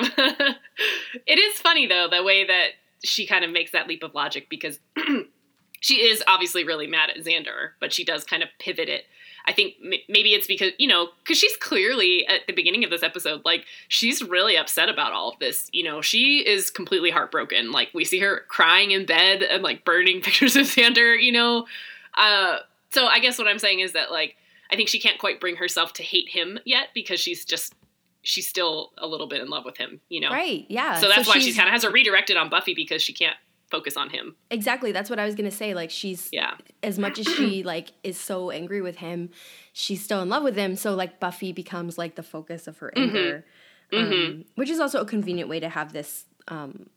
It 1.26 1.40
is 1.40 1.60
funny 1.60 1.88
though 1.88 2.08
the 2.10 2.24
way 2.24 2.46
that 2.46 2.70
she 3.04 3.26
kind 3.26 3.44
of 3.44 3.52
makes 3.52 3.72
that 3.72 3.88
leap 3.88 4.04
of 4.04 4.14
logic 4.14 4.48
because 4.50 4.80
she 5.80 5.96
is 5.96 6.24
obviously 6.28 6.64
really 6.64 6.88
mad 6.88 7.10
at 7.10 7.24
Xander, 7.24 7.72
but 7.80 7.92
she 7.92 8.04
does 8.04 8.24
kind 8.24 8.44
of 8.44 8.50
pivot 8.60 8.90
it. 8.90 9.06
I 9.46 9.54
think 9.54 9.74
m- 9.84 10.00
maybe 10.08 10.34
it's 10.34 10.48
because 10.48 10.72
you 10.78 10.88
know 10.88 11.10
because 11.24 11.38
she's 11.38 11.58
clearly 11.58 12.26
at 12.28 12.42
the 12.48 12.54
beginning 12.54 12.84
of 12.84 12.92
this 12.92 13.02
episode 13.02 13.42
like 13.44 13.66
she's 13.88 14.22
really 14.22 14.56
upset 14.56 14.90
about 14.90 15.14
all 15.14 15.30
of 15.30 15.40
this. 15.40 15.70
You 15.74 15.84
know 15.84 16.02
she 16.02 16.48
is 16.48 16.70
completely 16.70 17.10
heartbroken. 17.10 17.72
Like 17.72 17.90
we 17.94 18.06
see 18.06 18.20
her 18.20 18.44
crying 18.48 18.92
in 18.92 19.06
bed 19.06 19.42
and 19.42 19.64
like 19.64 19.84
burning 19.84 20.22
pictures 20.22 20.56
of 20.56 20.68
Xander. 20.68 21.20
You 21.20 21.32
know, 21.32 21.66
uh, 22.16 22.58
so 22.92 23.08
I 23.08 23.20
guess 23.20 23.38
what 23.38 23.48
I'm 23.48 23.60
saying 23.60 23.80
is 23.80 23.94
that 23.94 24.12
like 24.12 24.36
I 24.72 24.76
think 24.76 24.90
she 24.90 25.00
can't 25.00 25.20
quite 25.20 25.42
bring 25.42 25.56
herself 25.56 25.94
to 25.94 26.04
hate 26.04 26.30
him 26.30 26.60
yet 26.64 26.90
because 26.94 27.20
she's 27.20 27.44
just 27.44 27.74
she's 28.24 28.48
still 28.48 28.92
a 28.98 29.08
little 29.08 29.28
bit 29.28 29.42
in 29.42 29.50
love 29.50 29.66
with 29.66 29.78
him, 29.78 30.00
you 30.10 30.20
know. 30.22 30.30
Right. 30.30 30.66
Yeah. 30.70 31.00
So 31.00 31.08
that's 31.10 31.28
why 31.28 31.40
she 31.40 31.54
kind 31.54 31.68
of 31.68 31.74
has 31.74 31.84
her 31.84 31.90
redirected 31.92 32.38
on 32.38 32.50
Buffy 32.50 32.74
because 32.74 33.02
she 33.02 33.14
can't 33.14 33.36
focus 33.72 33.96
on 33.96 34.10
him. 34.10 34.36
exactly. 34.50 34.92
That's 34.92 35.10
what 35.10 35.18
I 35.18 35.26
was 35.26 35.34
gonna 35.34 35.50
say. 35.50 35.74
Like 35.74 35.90
she's 35.90 36.28
Yeah. 36.32 36.56
as 36.84 37.00
much 37.00 37.18
as 37.20 37.26
she 37.26 37.64
like 37.74 37.92
is 38.04 38.20
so 38.20 38.52
angry 38.52 38.82
with 38.82 38.98
him, 38.98 39.30
she's 39.72 40.04
still 40.04 40.22
in 40.22 40.28
love 40.30 40.44
with 40.44 40.58
him. 40.58 40.76
So 40.76 40.94
like 40.94 41.20
Buffy 41.22 41.54
becomes 41.54 41.98
like 41.98 42.16
the 42.16 42.24
focus 42.24 42.68
of 42.68 42.78
her 42.80 42.92
anger, 42.98 43.46
Mhm. 43.94 44.26
um, 44.30 44.46
which 44.56 44.70
is 44.70 44.80
also 44.82 45.00
a 45.02 45.06
convenient 45.06 45.48
way 45.50 45.60
to 45.62 45.70
have 45.70 45.94
this. 45.94 46.26
Um, 46.50 46.90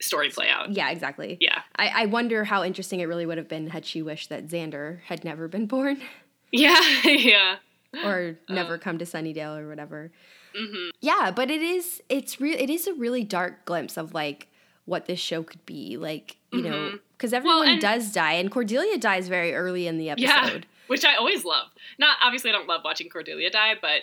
Story 0.00 0.30
play 0.30 0.48
out. 0.48 0.72
yeah, 0.72 0.90
exactly. 0.90 1.38
Yeah. 1.40 1.62
I, 1.76 2.02
I 2.02 2.06
wonder 2.06 2.42
how 2.44 2.64
interesting 2.64 2.98
it 3.00 3.06
really 3.06 3.24
would 3.24 3.38
have 3.38 3.48
been 3.48 3.68
had 3.68 3.86
she 3.86 4.02
wished 4.02 4.28
that 4.30 4.48
Xander 4.48 5.00
had 5.04 5.24
never 5.24 5.46
been 5.48 5.66
born 5.66 6.02
Yeah. 6.50 6.78
yeah. 7.04 7.56
or 8.04 8.36
never 8.48 8.78
come 8.78 8.98
to 8.98 9.04
Sunnydale 9.04 9.56
or 9.58 9.68
whatever. 9.68 10.10
Hmm 10.54 10.88
Yeah, 11.00 11.30
but 11.34 11.50
it 11.50 11.62
is 11.62 12.02
it's 12.08 12.40
real 12.40 12.56
it 12.58 12.70
is 12.70 12.86
a 12.86 12.94
really 12.94 13.24
dark 13.24 13.64
glimpse 13.64 13.96
of 13.96 14.14
like 14.14 14.48
what 14.84 15.06
this 15.06 15.20
show 15.20 15.42
could 15.42 15.64
be. 15.66 15.96
Like, 15.96 16.36
you 16.52 16.62
know, 16.62 16.70
Mhm. 16.72 17.00
because 17.16 17.32
everyone 17.32 17.68
and- 17.68 17.80
does 17.80 18.12
die 18.12 18.32
and 18.32 18.50
Cordelia 18.50 18.98
dies 18.98 19.28
very 19.28 19.54
early 19.54 19.86
in 19.86 19.96
the 19.98 20.10
episode. 20.10 20.26
Yeah. 20.28 20.60
Which 20.88 21.04
I 21.04 21.14
always 21.16 21.44
love. 21.44 21.68
Not 21.98 22.16
obviously 22.22 22.50
I 22.50 22.52
don't 22.52 22.66
love 22.68 22.82
watching 22.84 23.08
Cordelia 23.08 23.48
die, 23.50 23.74
but 23.80 24.02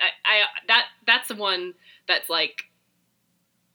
I, 0.00 0.08
I 0.24 0.40
that 0.68 0.86
that's 1.06 1.28
the 1.28 1.34
one 1.34 1.74
that's 2.06 2.30
like 2.30 2.64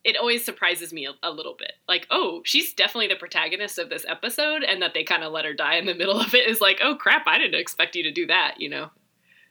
it 0.05 0.15
always 0.15 0.45
surprises 0.45 0.93
me 0.93 1.05
a, 1.05 1.11
a 1.21 1.29
little 1.29 1.55
bit. 1.59 1.73
Like, 1.87 2.07
oh, 2.09 2.41
she's 2.45 2.73
definitely 2.73 3.09
the 3.09 3.17
protagonist 3.17 3.77
of 3.77 3.89
this 3.89 4.05
episode, 4.07 4.63
and 4.63 4.81
that 4.81 4.93
they 4.93 5.03
kind 5.03 5.23
of 5.25 5.33
let 5.33 5.43
her 5.43 5.53
die 5.53 5.75
in 5.75 5.85
the 5.85 5.93
middle 5.93 6.19
of 6.19 6.33
it 6.33 6.47
is 6.49 6.61
like, 6.61 6.79
oh 6.81 6.95
crap, 6.95 7.27
I 7.27 7.37
didn't 7.37 7.59
expect 7.59 7.95
you 7.97 8.03
to 8.03 8.11
do 8.11 8.25
that. 8.27 8.55
You 8.59 8.69
know, 8.69 8.89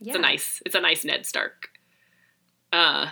Yeah. 0.00 0.12
it's 0.12 0.17
a 0.19 0.23
nice, 0.23 0.62
it's 0.65 0.75
a 0.75 0.81
nice 0.81 1.05
Ned 1.05 1.27
Stark. 1.27 1.69
Uh, 2.73 3.09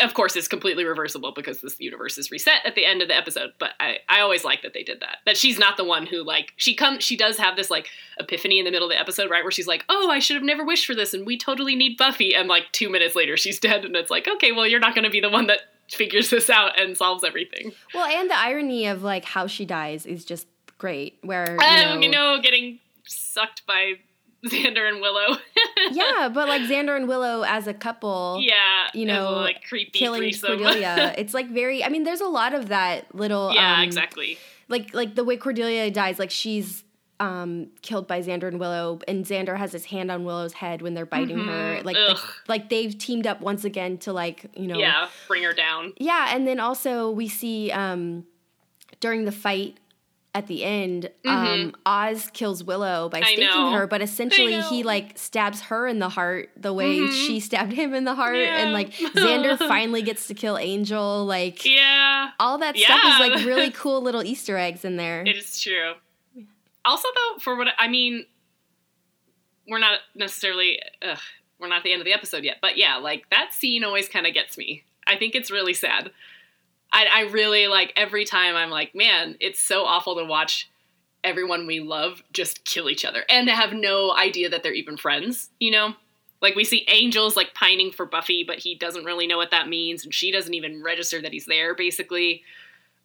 of 0.00 0.14
course, 0.14 0.34
it's 0.34 0.48
completely 0.48 0.84
reversible 0.84 1.32
because 1.32 1.60
this 1.60 1.78
universe 1.78 2.18
is 2.18 2.32
reset 2.32 2.66
at 2.66 2.74
the 2.74 2.84
end 2.84 3.02
of 3.02 3.08
the 3.08 3.16
episode. 3.16 3.50
But 3.60 3.70
I, 3.78 3.98
I 4.08 4.20
always 4.20 4.44
like 4.44 4.62
that 4.62 4.74
they 4.74 4.82
did 4.82 4.98
that. 5.00 5.18
That 5.26 5.36
she's 5.36 5.60
not 5.60 5.76
the 5.76 5.84
one 5.84 6.06
who 6.06 6.24
like 6.24 6.52
she 6.56 6.74
comes. 6.74 7.04
She 7.04 7.16
does 7.16 7.38
have 7.38 7.54
this 7.54 7.70
like 7.70 7.88
epiphany 8.18 8.58
in 8.58 8.64
the 8.64 8.72
middle 8.72 8.88
of 8.88 8.92
the 8.92 9.00
episode, 9.00 9.30
right, 9.30 9.44
where 9.44 9.52
she's 9.52 9.68
like, 9.68 9.84
"Oh, 9.88 10.10
I 10.10 10.18
should 10.18 10.34
have 10.34 10.42
never 10.42 10.64
wished 10.64 10.86
for 10.86 10.94
this, 10.96 11.14
and 11.14 11.24
we 11.24 11.38
totally 11.38 11.76
need 11.76 11.96
Buffy." 11.96 12.34
And 12.34 12.48
like 12.48 12.64
two 12.72 12.90
minutes 12.90 13.14
later, 13.14 13.36
she's 13.36 13.60
dead, 13.60 13.84
and 13.84 13.94
it's 13.94 14.10
like, 14.10 14.26
okay, 14.26 14.50
well, 14.50 14.66
you're 14.66 14.80
not 14.80 14.94
going 14.94 15.04
to 15.04 15.10
be 15.10 15.20
the 15.20 15.30
one 15.30 15.46
that 15.46 15.60
figures 15.88 16.30
this 16.30 16.50
out 16.50 16.78
and 16.78 16.96
solves 16.96 17.22
everything. 17.22 17.70
Well, 17.94 18.06
and 18.06 18.28
the 18.28 18.36
irony 18.36 18.86
of 18.88 19.04
like 19.04 19.24
how 19.24 19.46
she 19.46 19.64
dies 19.64 20.04
is 20.04 20.24
just 20.24 20.48
great. 20.78 21.18
Where 21.22 21.56
you 21.60 21.64
Um, 21.66 22.00
know, 22.00 22.00
you 22.06 22.08
know, 22.10 22.40
getting 22.42 22.80
sucked 23.06 23.64
by 23.66 23.94
Xander 24.46 24.88
and 24.88 25.00
Willow. 25.00 25.36
yeah, 25.92 26.28
but 26.32 26.48
like 26.48 26.62
Xander 26.62 26.96
and 26.96 27.06
Willow 27.08 27.42
as 27.42 27.66
a 27.66 27.74
couple, 27.74 28.40
yeah, 28.42 28.88
You 28.94 29.06
know, 29.06 29.32
like 29.32 29.62
creepy 29.68 29.98
killing 29.98 30.20
threesome. 30.20 30.58
Cordelia. 30.58 31.14
it's 31.18 31.34
like 31.34 31.48
very. 31.50 31.84
I 31.84 31.88
mean, 31.88 32.04
there's 32.04 32.20
a 32.22 32.28
lot 32.28 32.54
of 32.54 32.68
that 32.68 33.14
little. 33.14 33.52
yeah, 33.54 33.76
um, 33.78 33.82
exactly. 33.84 34.38
Like 34.68 34.94
like 34.94 35.14
the 35.14 35.24
way 35.24 35.36
Cordelia 35.36 35.90
dies, 35.90 36.18
like 36.18 36.30
she's 36.30 36.84
um 37.18 37.68
killed 37.82 38.06
by 38.06 38.22
Xander 38.22 38.48
and 38.48 38.58
Willow, 38.58 39.00
and 39.06 39.26
Xander 39.26 39.58
has 39.58 39.72
his 39.72 39.84
hand 39.86 40.10
on 40.10 40.24
Willow's 40.24 40.54
head 40.54 40.80
when 40.80 40.94
they're 40.94 41.04
biting 41.04 41.38
her. 41.38 41.76
Mhm. 41.80 41.84
Like, 41.84 41.96
like 41.96 42.16
like 42.48 42.68
they've 42.70 42.96
teamed 42.96 43.26
up 43.26 43.42
once 43.42 43.64
again 43.64 43.98
to 43.98 44.12
like 44.14 44.46
you 44.56 44.66
know 44.66 44.78
Yeah, 44.78 45.08
bring 45.28 45.42
her 45.42 45.52
down. 45.52 45.92
Yeah, 45.98 46.34
and 46.34 46.46
then 46.46 46.60
also 46.60 47.10
we 47.10 47.28
see 47.28 47.70
um, 47.72 48.24
during 49.00 49.26
the 49.26 49.32
fight 49.32 49.76
at 50.34 50.46
the 50.46 50.62
end, 50.62 51.10
um, 51.26 51.74
Oz 51.84 52.30
kills 52.32 52.62
Willow 52.62 53.08
by 53.08 53.20
Mm-hmm. 53.20 53.26
Staking 53.34 53.72
her, 53.72 53.86
but 53.88 54.00
essentially 54.00 54.60
he 54.62 54.82
like 54.84 55.18
stabs 55.18 55.60
her 55.62 55.86
in 55.88 55.98
the 55.98 56.08
heart 56.08 56.50
the 56.56 56.72
way 56.72 56.98
Mhm. 57.00 57.26
she 57.26 57.40
stabbed 57.40 57.72
him 57.72 57.94
in 57.94 58.04
the 58.04 58.14
heart, 58.14 58.36
and 58.36 58.72
like 58.72 58.92
Xander 58.94 59.58
finally 59.58 60.02
gets 60.02 60.28
to 60.28 60.34
kill 60.34 60.56
Angel. 60.56 61.24
Like 61.26 61.64
Yeah, 61.64 62.30
all 62.38 62.58
that 62.58 62.76
stuff 62.76 63.00
is 63.04 63.18
like 63.18 63.44
really 63.44 63.70
cool 63.74 64.00
little 64.02 64.22
Easter 64.22 64.56
eggs 64.56 64.84
in 64.84 64.96
there. 64.96 65.22
it 65.26 65.36
is 65.36 65.60
true. 65.60 65.94
Also, 66.84 67.08
though, 67.14 67.38
for 67.40 67.56
what 67.56 67.68
I 67.76 67.88
mean, 67.88 68.24
we're 69.68 69.78
not 69.78 69.98
necessarily 70.14 70.80
ugh, 71.02 71.18
we're 71.58 71.68
not 71.68 71.78
at 71.78 71.82
the 71.84 71.92
end 71.92 72.00
of 72.00 72.06
the 72.06 72.12
episode 72.12 72.44
yet, 72.44 72.58
but 72.62 72.76
yeah, 72.76 72.96
like 72.96 73.28
that 73.30 73.52
scene 73.52 73.84
always 73.84 74.08
kind 74.08 74.26
of 74.26 74.34
gets 74.34 74.56
me. 74.56 74.84
I 75.06 75.16
think 75.16 75.34
it's 75.34 75.50
really 75.50 75.74
sad. 75.74 76.10
I, 76.92 77.06
I 77.12 77.20
really 77.30 77.66
like 77.66 77.92
every 77.96 78.24
time 78.24 78.56
I'm 78.56 78.70
like, 78.70 78.94
man, 78.94 79.36
it's 79.40 79.60
so 79.60 79.84
awful 79.84 80.16
to 80.16 80.24
watch 80.24 80.70
everyone 81.22 81.66
we 81.66 81.80
love 81.80 82.22
just 82.32 82.64
kill 82.64 82.88
each 82.88 83.04
other 83.04 83.24
and 83.28 83.46
to 83.46 83.54
have 83.54 83.72
no 83.72 84.16
idea 84.16 84.48
that 84.48 84.62
they're 84.62 84.72
even 84.72 84.96
friends, 84.96 85.50
you 85.60 85.70
know? 85.70 85.94
Like 86.42 86.54
we 86.54 86.64
see 86.64 86.86
Angel's 86.86 87.36
like 87.36 87.52
pining 87.54 87.92
for 87.92 88.06
Buffy, 88.06 88.44
but 88.44 88.58
he 88.58 88.74
doesn't 88.74 89.04
really 89.04 89.26
know 89.26 89.36
what 89.36 89.50
that 89.50 89.68
means, 89.68 90.04
and 90.04 90.14
she 90.14 90.32
doesn't 90.32 90.54
even 90.54 90.82
register 90.82 91.20
that 91.20 91.32
he's 91.32 91.44
there, 91.44 91.74
basically. 91.74 92.42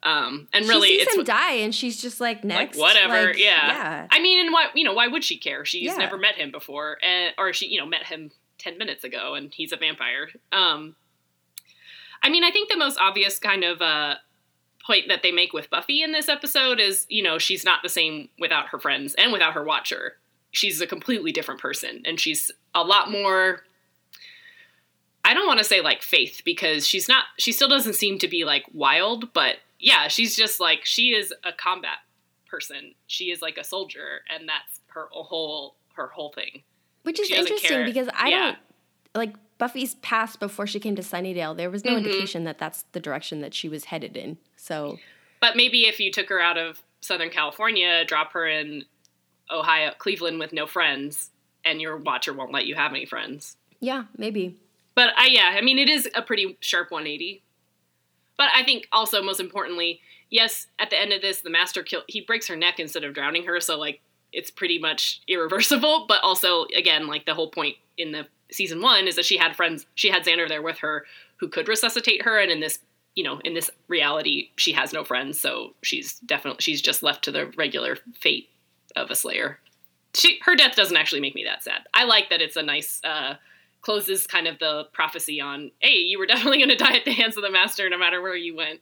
Um, 0.02 0.48
and 0.52 0.66
really, 0.66 0.88
she 0.88 0.98
sees 1.00 1.06
it's 1.08 1.16
him 1.16 1.24
die, 1.24 1.52
and 1.54 1.74
she's 1.74 2.00
just 2.00 2.20
like 2.20 2.44
next, 2.44 2.78
like 2.78 2.94
whatever. 2.94 3.28
Like, 3.28 3.38
yeah. 3.38 3.66
yeah. 3.66 4.06
I 4.10 4.20
mean, 4.20 4.40
and 4.44 4.52
why 4.54 4.68
you 4.74 4.84
know 4.84 4.94
why 4.94 5.08
would 5.08 5.22
she 5.22 5.36
care? 5.36 5.64
She's 5.66 5.82
Yeah. 5.82 5.96
never 5.96 6.16
met 6.16 6.36
him 6.36 6.50
before, 6.50 6.96
and 7.02 7.34
or 7.36 7.52
she 7.52 7.66
you 7.66 7.78
know 7.78 7.84
met 7.86 8.04
him 8.04 8.30
ten 8.56 8.78
minutes 8.78 9.04
ago, 9.04 9.34
and 9.34 9.52
he's 9.52 9.72
a 9.72 9.76
vampire. 9.76 10.30
Um, 10.50 10.96
I 12.22 12.28
mean, 12.30 12.44
I 12.44 12.50
think 12.50 12.70
the 12.70 12.76
most 12.76 12.98
obvious 13.00 13.38
kind 13.38 13.64
of 13.64 13.80
uh, 13.82 14.16
point 14.84 15.04
that 15.08 15.22
they 15.22 15.32
make 15.32 15.52
with 15.52 15.70
Buffy 15.70 16.02
in 16.02 16.12
this 16.12 16.28
episode 16.28 16.80
is 16.80 17.06
you 17.08 17.22
know 17.22 17.38
she's 17.38 17.64
not 17.64 17.82
the 17.82 17.88
same 17.88 18.28
without 18.38 18.68
her 18.68 18.78
friends 18.78 19.14
and 19.14 19.32
without 19.32 19.52
her 19.54 19.64
Watcher. 19.64 20.16
She's 20.52 20.80
a 20.80 20.86
completely 20.86 21.32
different 21.32 21.60
person, 21.60 22.02
and 22.04 22.18
she's 22.18 22.50
a 22.74 22.82
lot 22.82 23.10
more. 23.10 23.62
I 25.24 25.34
don't 25.34 25.46
want 25.46 25.58
to 25.58 25.64
say 25.64 25.80
like 25.80 26.02
faith 26.02 26.42
because 26.44 26.86
she's 26.86 27.08
not. 27.08 27.24
She 27.38 27.52
still 27.52 27.68
doesn't 27.68 27.94
seem 27.94 28.18
to 28.20 28.28
be 28.28 28.44
like 28.44 28.64
wild, 28.72 29.32
but 29.32 29.56
yeah, 29.78 30.08
she's 30.08 30.36
just 30.36 30.60
like 30.60 30.84
she 30.84 31.08
is 31.14 31.34
a 31.44 31.52
combat 31.52 31.98
person. 32.48 32.94
She 33.06 33.26
is 33.26 33.42
like 33.42 33.58
a 33.58 33.64
soldier, 33.64 34.20
and 34.34 34.48
that's 34.48 34.80
her 34.88 35.08
whole 35.10 35.74
her 35.94 36.06
whole 36.08 36.32
thing. 36.32 36.62
Which 37.02 37.20
is 37.20 37.30
interesting 37.30 37.70
care. 37.70 37.84
because 37.84 38.08
I 38.14 38.28
Yeah. 38.28 38.38
don't 38.44 38.58
like 39.14 39.34
Buffy's 39.58 39.94
past 39.96 40.38
before 40.40 40.66
she 40.66 40.78
came 40.80 40.96
to 40.96 41.02
Sunnydale. 41.02 41.56
There 41.56 41.70
was 41.70 41.84
no 41.84 41.92
Mhm. 41.92 41.98
indication 42.04 42.44
that 42.44 42.58
that's 42.58 42.82
the 42.92 43.00
direction 43.00 43.40
that 43.40 43.54
she 43.54 43.68
was 43.68 43.84
headed 43.86 44.16
in. 44.16 44.38
So 44.56 44.98
But 45.40 45.56
maybe 45.56 45.86
if 45.86 45.98
you 46.00 46.10
took 46.10 46.28
her 46.28 46.40
out 46.40 46.58
of 46.58 46.82
Southern 47.00 47.30
California, 47.30 48.04
drop 48.04 48.32
her 48.32 48.46
in 48.46 48.84
Ohio, 49.50 49.92
Cleveland 49.98 50.38
with 50.40 50.52
no 50.52 50.66
friends, 50.66 51.30
and 51.64 51.80
your 51.80 51.96
watcher 51.96 52.32
won't 52.32 52.52
let 52.52 52.66
you 52.66 52.74
have 52.74 52.92
any 52.92 53.06
friends. 53.06 53.56
yeah, 53.80 54.04
maybe. 54.16 54.56
But 54.94 55.12
I 55.18 55.26
yeah, 55.26 55.54
I 55.56 55.60
mean 55.60 55.78
it 55.78 55.88
is 55.90 56.08
a 56.14 56.22
pretty 56.22 56.56
sharp 56.60 56.90
180. 56.90 57.42
But 58.38 58.48
I 58.54 58.62
think 58.64 58.88
also 58.92 59.22
most 59.22 59.40
importantly, 59.40 60.00
yes, 60.30 60.66
at 60.78 60.90
the 60.90 60.98
end 60.98 61.12
of 61.12 61.20
this, 61.22 61.40
the 61.42 61.50
master 61.50 61.82
kill 61.82 62.02
he 62.08 62.20
breaks 62.22 62.46
her 62.48 62.56
neck 62.56 62.80
instead 62.80 63.04
of 63.04 63.14
drowning 63.14 63.44
her, 63.44 63.60
so 63.60 63.78
like 63.78 64.00
it's 64.32 64.50
pretty 64.50 64.78
much 64.78 65.20
irreversible. 65.28 66.06
But 66.08 66.22
also 66.22 66.64
again, 66.74 67.06
like 67.06 67.24
the 67.26 67.34
whole 67.34 67.50
point 67.50 67.76
in 67.98 68.12
the 68.12 68.26
season 68.50 68.80
one 68.80 69.06
is 69.06 69.16
that 69.16 69.24
she 69.24 69.36
had 69.36 69.56
friends, 69.56 69.86
she 69.94 70.10
had 70.10 70.24
Xander 70.24 70.48
there 70.48 70.62
with 70.62 70.78
her 70.78 71.04
who 71.38 71.48
could 71.48 71.68
resuscitate 71.68 72.22
her, 72.22 72.38
and 72.38 72.50
in 72.50 72.60
this 72.60 72.78
you 73.14 73.24
know 73.24 73.40
in 73.44 73.54
this 73.54 73.70
reality 73.88 74.50
she 74.56 74.72
has 74.72 74.92
no 74.92 75.04
friends, 75.04 75.40
so 75.40 75.74
she's 75.82 76.18
definitely 76.20 76.60
she's 76.60 76.82
just 76.82 77.02
left 77.02 77.24
to 77.24 77.32
the 77.32 77.46
regular 77.56 77.96
fate 78.14 78.48
of 78.94 79.10
a 79.10 79.14
Slayer. 79.14 79.58
She 80.14 80.38
her 80.44 80.54
death 80.54 80.76
doesn't 80.76 80.96
actually 80.96 81.20
make 81.20 81.34
me 81.34 81.44
that 81.44 81.62
sad. 81.62 81.82
I 81.92 82.04
like 82.04 82.30
that 82.30 82.40
it's 82.40 82.56
a 82.56 82.62
nice. 82.62 83.00
uh 83.04 83.34
closes 83.86 84.26
kind 84.26 84.48
of 84.48 84.58
the 84.58 84.82
prophecy 84.92 85.40
on, 85.40 85.70
hey, 85.78 85.98
you 85.98 86.18
were 86.18 86.26
definitely 86.26 86.58
going 86.58 86.68
to 86.76 86.76
die 86.76 86.96
at 86.96 87.04
the 87.04 87.12
hands 87.12 87.36
of 87.36 87.44
the 87.44 87.50
master 87.50 87.88
no 87.88 87.96
matter 87.96 88.20
where 88.20 88.34
you 88.34 88.56
went. 88.56 88.80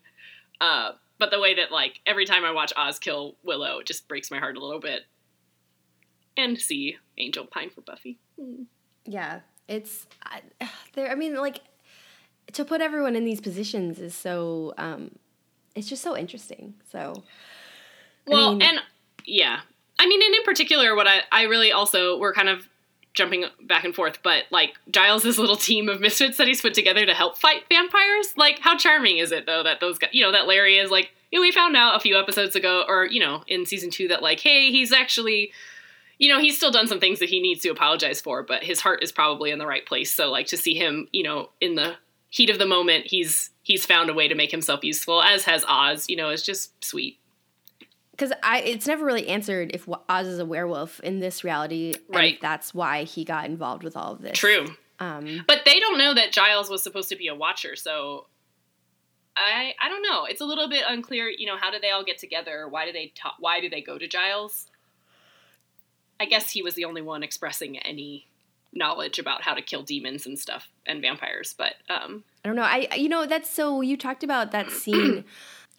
Uh, 0.63 0.93
but 1.19 1.31
the 1.31 1.39
way 1.39 1.55
that, 1.57 1.71
like, 1.71 2.01
every 2.07 2.25
time 2.25 2.43
I 2.43 2.53
watch 2.53 2.73
Oz 2.75 2.99
kill 2.99 3.37
Willow, 3.45 3.81
it 3.81 3.87
just 3.87 4.09
breaks 4.09 4.31
my 4.31 4.39
heart 4.39 4.57
a 4.57 4.65
little 4.65 4.81
bit. 4.81 5.03
And 6.39 6.59
see 6.59 6.97
Angel 7.19 7.45
pine 7.45 7.69
for 7.69 7.83
Buffy. 7.83 8.19
Hmm. 8.41 8.63
Yeah. 9.05 9.41
It's 9.69 10.07
I, 10.23 10.41
there. 10.95 11.11
I 11.11 11.15
mean, 11.15 11.35
like 11.37 11.61
to 12.53 12.65
put 12.65 12.81
everyone 12.81 13.17
in 13.17 13.25
these 13.25 13.41
positions 13.41 13.99
is 13.99 14.15
so. 14.15 14.75
Um, 14.79 15.13
it's 15.75 15.89
just 15.89 16.03
so 16.03 16.17
interesting. 16.17 16.75
So, 16.93 17.25
Well, 18.27 18.53
mean- 18.53 18.63
and 18.63 18.79
yeah, 19.25 19.61
I 19.99 20.07
mean, 20.07 20.23
and 20.23 20.35
in 20.35 20.43
particular, 20.45 20.95
what 20.95 21.07
I 21.09 21.23
I 21.33 21.43
really 21.43 21.73
also 21.73 22.19
we're 22.19 22.33
kind 22.33 22.49
of 22.49 22.69
jumping 23.13 23.45
back 23.63 23.85
and 23.85 23.95
forth, 23.95 24.19
but 24.23 24.45
like 24.51 24.75
Giles's 24.91 25.39
little 25.39 25.57
team 25.57 25.89
of 25.89 26.01
misfits 26.01 26.37
that 26.39 26.47
he's 26.49 26.61
put 26.61 26.75
together 26.75 27.07
to 27.07 27.15
help 27.15 27.39
fight 27.39 27.63
vampires. 27.69 28.37
Like, 28.37 28.59
how 28.59 28.77
charming 28.77 29.19
is 29.19 29.33
it 29.33 29.47
though 29.47 29.63
that 29.63 29.81
those 29.81 29.99
guys, 29.99 30.11
you 30.13 30.25
know, 30.25 30.33
that 30.33 30.47
Larry 30.47 30.79
is 30.79 30.91
like, 30.91 31.11
you 31.31 31.39
know, 31.39 31.43
we 31.43 31.53
found 31.53 31.77
out 31.77 31.97
a 31.97 32.01
few 32.01 32.19
episodes 32.19 32.55
ago, 32.57 32.85
or 32.87 33.07
you 33.07 33.21
know, 33.21 33.43
in 33.47 33.67
season 33.67 33.91
two, 33.91 34.09
that 34.09 34.23
like, 34.23 34.41
hey, 34.41 34.71
he's 34.71 34.93
actually. 34.93 35.53
You 36.19 36.29
know, 36.33 36.41
he's 36.41 36.57
still 36.57 36.71
done 36.71 36.87
some 36.87 37.01
things 37.01 37.19
that 37.19 37.29
he 37.29 37.41
needs 37.41 37.61
to 37.63 37.71
apologize 37.71 38.21
for, 38.21 38.43
but 38.43 38.63
his 38.63 38.81
heart 38.81 39.03
is 39.03 39.11
probably 39.13 39.51
in 39.51 39.59
the 39.59 39.67
right 39.67 39.85
place. 39.85 40.13
So, 40.13 40.31
like, 40.31 40.47
to 40.49 40.57
see 40.57 40.75
him, 40.75 41.09
you 41.13 41.23
know, 41.25 41.51
in 41.61 41.75
the 41.75 41.97
heat 42.31 42.51
of 42.51 42.59
the 42.59 42.67
moment, 42.67 43.07
he's 43.07 43.51
he's 43.63 43.85
found 43.87 44.11
a 44.11 44.15
way 44.15 44.29
to 44.29 44.35
make 44.35 44.51
himself 44.51 44.85
useful, 44.85 45.23
as 45.23 45.45
has 45.45 45.65
Oz. 45.69 46.07
You 46.09 46.17
know, 46.17 46.31
is 46.31 46.43
just 46.43 46.85
sweet. 46.85 47.19
because 48.13 48.33
I, 48.43 48.61
it's 48.61 48.87
never 48.87 49.05
really 49.05 49.27
answered 49.29 49.73
if 49.75 49.89
Oz 50.09 50.27
is 50.29 50.39
a 50.39 50.45
werewolf 50.47 51.01
in 51.01 51.19
this 51.21 51.43
reality, 51.43 51.95
Right. 52.09 52.41
that's 52.41 52.73
why 52.73 53.03
he 53.05 53.25
got 53.25 53.47
involved 53.47 53.83
with 53.83 53.97
all 53.97 54.13
of 54.13 54.23
this. 54.23 54.39
True. 54.39 54.67
Um, 55.01 55.43
But 55.49 55.63
they 55.65 55.81
don't 55.81 55.99
know 55.99 56.15
that 56.15 56.31
Giles 56.31 56.71
was 56.71 56.81
supposed 56.83 57.09
to 57.09 57.17
be 57.17 57.27
a 57.27 57.35
watcher, 57.35 57.75
so 57.75 58.29
I 59.37 59.75
I 59.81 59.89
don't 59.89 60.03
know. 60.03 60.27
It's 60.27 60.41
a 60.41 60.45
little 60.45 60.69
bit 60.69 60.85
unclear. 60.87 61.29
You 61.29 61.47
know, 61.47 61.57
how 61.57 61.71
do 61.73 61.79
they 61.81 61.91
all 61.91 62.05
get 62.05 62.19
together? 62.19 62.69
Why 62.69 62.87
do 62.87 62.93
they 62.93 63.13
ta- 63.17 63.35
Why 63.41 63.61
do 63.61 63.69
they 63.69 63.81
go 63.83 63.99
to 63.99 64.07
Giles? 64.07 64.67
I 66.21 66.27
guess 66.27 66.51
he 66.51 66.63
was 66.63 66.75
the 66.75 66.85
only 66.85 67.03
one 67.03 67.23
expressing 67.23 67.79
any 67.79 68.27
knowledge 68.73 69.19
about 69.19 69.43
how 69.43 69.55
to 69.55 69.63
kill 69.63 69.83
demons 69.83 70.27
and 70.27 70.39
stuff 70.39 70.69
and 70.87 71.01
vampires. 71.01 71.55
But 71.57 71.75
um, 71.89 72.25
I 72.45 72.49
don't 72.49 72.57
know. 72.57 72.63
I 72.63 72.89
you 72.97 73.09
know 73.09 73.27
that's 73.27 73.51
so 73.51 73.81
you 73.81 73.97
talked 73.97 74.25
about 74.25 74.53
that 74.53 74.71
scene 74.71 75.25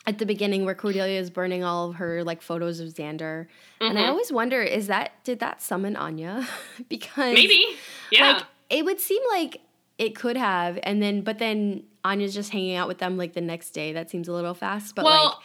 at 0.08 0.20
the 0.20 0.26
beginning 0.26 0.66
where 0.66 0.76
Cordelia 0.76 1.20
is 1.20 1.30
burning 1.30 1.64
all 1.64 1.90
of 1.90 1.96
her 1.96 2.24
like 2.24 2.42
photos 2.42 2.80
of 2.80 2.90
Xander, 2.90 3.48
and 3.82 3.98
I 3.98 4.04
mhm. 4.04 4.10
always 4.10 4.32
wonder 4.32 4.62
is 4.62 4.88
that 4.88 5.12
did 5.24 5.40
that 5.40 5.62
summon 5.62 5.96
Anya? 5.96 6.48
because 6.90 7.34
maybe 7.34 7.66
yeah. 8.12 8.34
like 8.34 8.44
it 8.70 8.86
would 8.86 9.00
seem 9.00 9.22
like 9.32 9.62
it 9.98 10.16
could 10.16 10.38
have, 10.38 10.80
and 10.84 11.02
then 11.02 11.22
but 11.22 11.40
then 11.40 11.84
Anya's 12.04 12.34
just 12.34 12.52
hanging 12.52 12.76
out 12.76 12.88
with 12.88 13.00
them 13.00 13.18
like 13.18 13.34
the 13.34 13.42
next 13.42 13.72
day. 13.72 13.94
That 13.94 14.10
seems 14.10 14.28
a 14.28 14.34
little 14.34 14.54
fast, 14.54 14.96
but 14.96 15.06
well, 15.06 15.26
like 15.26 15.36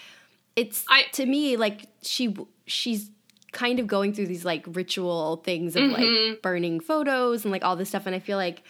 it's 0.57 0.85
I- 0.89 1.07
to 1.13 1.27
me 1.27 1.57
like 1.57 1.87
she 2.03 2.37
she's 2.67 3.11
kind 3.53 3.79
of 3.79 3.87
going 3.87 4.13
through 4.13 4.27
these 4.27 4.45
like 4.45 4.65
ritual 4.69 5.37
things 5.45 5.77
of 5.77 5.83
like 5.91 6.05
Mhm. 6.05 6.41
burning 6.43 6.81
photos 6.81 7.45
and 7.45 7.53
like 7.53 7.65
all 7.65 7.77
this 7.77 7.89
stuff 7.89 8.07
and 8.07 8.15
i 8.15 8.19
feel 8.19 8.37
like 8.37 8.63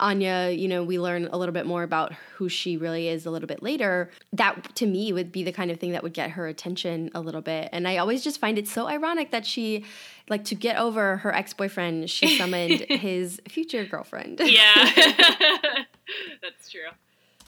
anya 0.00 0.50
you 0.50 0.66
know 0.66 0.82
we 0.82 0.98
learn 0.98 1.28
a 1.30 1.36
little 1.36 1.52
bit 1.52 1.64
more 1.66 1.84
about 1.84 2.12
who 2.34 2.48
she 2.48 2.76
really 2.76 3.06
is 3.06 3.24
a 3.26 3.30
little 3.30 3.46
bit 3.46 3.62
later 3.62 4.10
that 4.32 4.74
to 4.74 4.86
me 4.86 5.12
would 5.12 5.30
be 5.30 5.44
the 5.44 5.52
kind 5.52 5.70
of 5.70 5.78
thing 5.78 5.92
that 5.92 6.02
would 6.02 6.14
get 6.14 6.30
her 6.30 6.48
attention 6.48 7.10
a 7.14 7.20
little 7.20 7.42
bit 7.42 7.68
and 7.72 7.86
i 7.86 7.96
always 7.98 8.24
just 8.24 8.40
find 8.40 8.58
it 8.58 8.66
so 8.66 8.88
ironic 8.88 9.30
that 9.30 9.46
she 9.46 9.84
like 10.28 10.44
to 10.44 10.54
get 10.56 10.76
over 10.76 11.18
her 11.18 11.32
ex-boyfriend 11.34 12.10
she 12.10 12.36
summoned 12.36 12.80
his 12.88 13.40
future 13.48 13.84
girlfriend 13.84 14.40
yeah, 14.44 14.90
that's 16.42 16.68
true. 16.70 16.80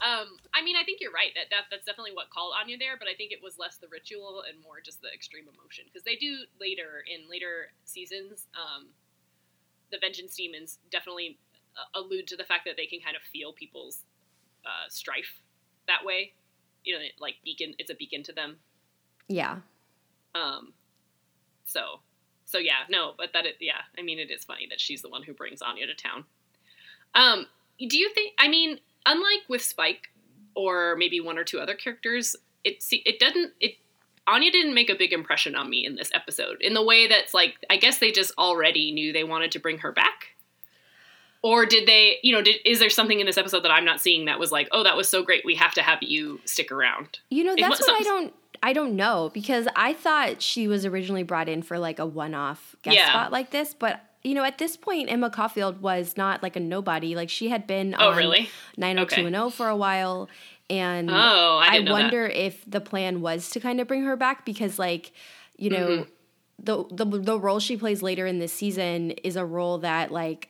Um, 0.03 0.37
I 0.53 0.61
mean, 0.61 0.75
I 0.75 0.83
think 0.83 0.99
you're 0.99 1.11
right. 1.11 1.31
That, 1.35 1.47
that 1.51 1.71
that's 1.71 1.85
definitely 1.85 2.11
what 2.13 2.29
called 2.29 2.53
Anya 2.59 2.77
there, 2.77 2.97
but 2.97 3.07
I 3.07 3.15
think 3.15 3.31
it 3.31 3.39
was 3.41 3.57
less 3.57 3.77
the 3.77 3.87
ritual 3.87 4.43
and 4.47 4.61
more 4.61 4.83
just 4.83 5.01
the 5.01 5.07
extreme 5.13 5.45
emotion 5.47 5.85
because 5.87 6.03
they 6.03 6.15
do 6.15 6.43
later 6.59 7.03
in 7.07 7.29
later 7.29 7.71
seasons. 7.85 8.47
Um, 8.55 8.87
the 9.91 9.97
vengeance 10.01 10.35
demons 10.35 10.79
definitely 10.91 11.37
uh, 11.77 11.99
allude 11.99 12.27
to 12.27 12.35
the 12.35 12.43
fact 12.43 12.65
that 12.65 12.75
they 12.75 12.85
can 12.85 12.99
kind 12.99 13.15
of 13.15 13.21
feel 13.31 13.53
people's 13.53 14.03
uh, 14.65 14.89
strife 14.89 15.39
that 15.87 16.03
way. 16.03 16.33
You 16.83 16.95
know, 16.95 17.05
like 17.19 17.35
beacon. 17.43 17.73
It's 17.79 17.89
a 17.89 17.95
beacon 17.95 18.23
to 18.23 18.33
them. 18.33 18.57
yeah 19.27 19.59
Um, 20.35 20.73
so, 21.65 21.99
so 22.45 22.57
yeah, 22.57 22.83
no, 22.89 23.13
but 23.17 23.31
that 23.33 23.45
it, 23.45 23.55
yeah, 23.59 23.81
I 23.97 24.01
mean, 24.01 24.19
it 24.19 24.29
is 24.29 24.43
funny 24.43 24.67
that 24.69 24.79
she's 24.79 25.01
the 25.01 25.09
one 25.09 25.23
who 25.23 25.33
brings 25.33 25.61
Anya 25.61 25.87
to 25.87 25.95
town. 25.95 26.25
Um, 27.15 27.47
do 27.79 27.97
you 27.97 28.13
think? 28.13 28.33
I 28.37 28.47
mean, 28.47 28.79
unlike 29.05 29.41
with 29.49 29.61
Spike 29.61 30.09
or 30.55 30.95
maybe 30.97 31.19
one 31.19 31.37
or 31.37 31.43
two 31.43 31.59
other 31.59 31.75
characters, 31.75 32.35
it 32.63 32.83
it 32.91 33.19
doesn't 33.19 33.53
it. 33.59 33.75
Anya 34.27 34.51
didn't 34.51 34.73
make 34.73 34.89
a 34.89 34.95
big 34.95 35.13
impression 35.13 35.55
on 35.55 35.69
me 35.69 35.85
in 35.85 35.95
this 35.95 36.09
episode 36.13 36.59
in 36.61 36.73
the 36.73 36.83
way 36.83 37.07
that's 37.07 37.33
like 37.33 37.55
I 37.69 37.77
guess 37.77 37.99
they 37.99 38.11
just 38.11 38.31
already 38.37 38.91
knew 38.91 39.13
they 39.13 39.23
wanted 39.23 39.51
to 39.51 39.59
bring 39.59 39.79
her 39.79 39.91
back. 39.91 40.29
Or 41.43 41.67
did 41.67 41.87
they, 41.87 42.17
you 42.23 42.33
know, 42.33 42.41
did, 42.41 42.55
is 42.65 42.79
there 42.79 42.89
something 42.89 43.19
in 43.19 43.27
this 43.27 43.37
episode 43.37 43.59
that 43.65 43.71
I'm 43.71 43.85
not 43.85 44.01
seeing 44.01 44.25
that 44.25 44.39
was 44.39 44.51
like, 44.51 44.67
oh, 44.71 44.81
that 44.83 44.97
was 44.97 45.07
so 45.07 45.21
great, 45.21 45.45
we 45.45 45.53
have 45.53 45.75
to 45.75 45.83
have 45.83 46.01
you 46.01 46.39
stick 46.45 46.71
around? 46.71 47.19
You 47.29 47.43
know, 47.43 47.55
that's 47.55 47.79
was 47.79 47.87
what 47.87 48.01
I 48.01 48.03
don't 48.03 48.33
I 48.63 48.73
don't 48.73 48.95
know 48.95 49.29
because 49.31 49.67
I 49.75 49.93
thought 49.93 50.41
she 50.41 50.67
was 50.67 50.87
originally 50.87 51.21
brought 51.21 51.47
in 51.47 51.61
for 51.61 51.77
like 51.77 51.99
a 51.99 52.05
one-off 52.05 52.75
guest 52.81 52.97
Yeah. 52.97 53.09
spot 53.09 53.31
like 53.31 53.51
this, 53.51 53.75
but 53.75 54.01
you 54.25 54.33
know, 54.33 54.43
at 54.43 54.57
this 54.57 54.75
point 54.75 55.09
Emma 55.11 55.29
Caulfield 55.29 55.81
was 55.81 56.17
not 56.17 56.41
like 56.43 56.55
a 56.55 56.59
nobody. 56.59 57.15
Like 57.15 57.29
she 57.29 57.49
had 57.49 57.67
been 57.67 57.95
Oh, 57.97 58.09
on 58.09 58.17
really? 58.17 58.49
90210 58.77 59.51
for 59.51 59.69
a 59.69 59.75
while 59.75 60.27
and 60.69 61.09
Oh, 61.09 61.59
I 61.61 61.69
didn't 61.71 61.85
know 61.85 61.91
that. 61.93 62.03
wonder 62.03 62.25
if 62.25 62.63
the 62.69 62.81
plan 62.81 63.21
was 63.21 63.49
to 63.51 63.59
kind 63.59 63.79
of 63.79 63.87
bring 63.87 64.03
her 64.03 64.15
back 64.15 64.45
because 64.45 64.79
like, 64.79 65.11
you 65.57 65.69
know, 65.69 65.87
Mm-hmm. 65.87 66.09
the, 66.57 66.85
the 66.91 67.05
the 67.19 67.39
role 67.39 67.59
she 67.59 67.77
plays 67.77 68.01
later 68.01 68.25
in 68.25 68.39
this 68.39 68.51
season 68.53 69.11
is 69.11 69.35
a 69.35 69.45
role 69.45 69.77
that 69.79 70.11
like 70.11 70.49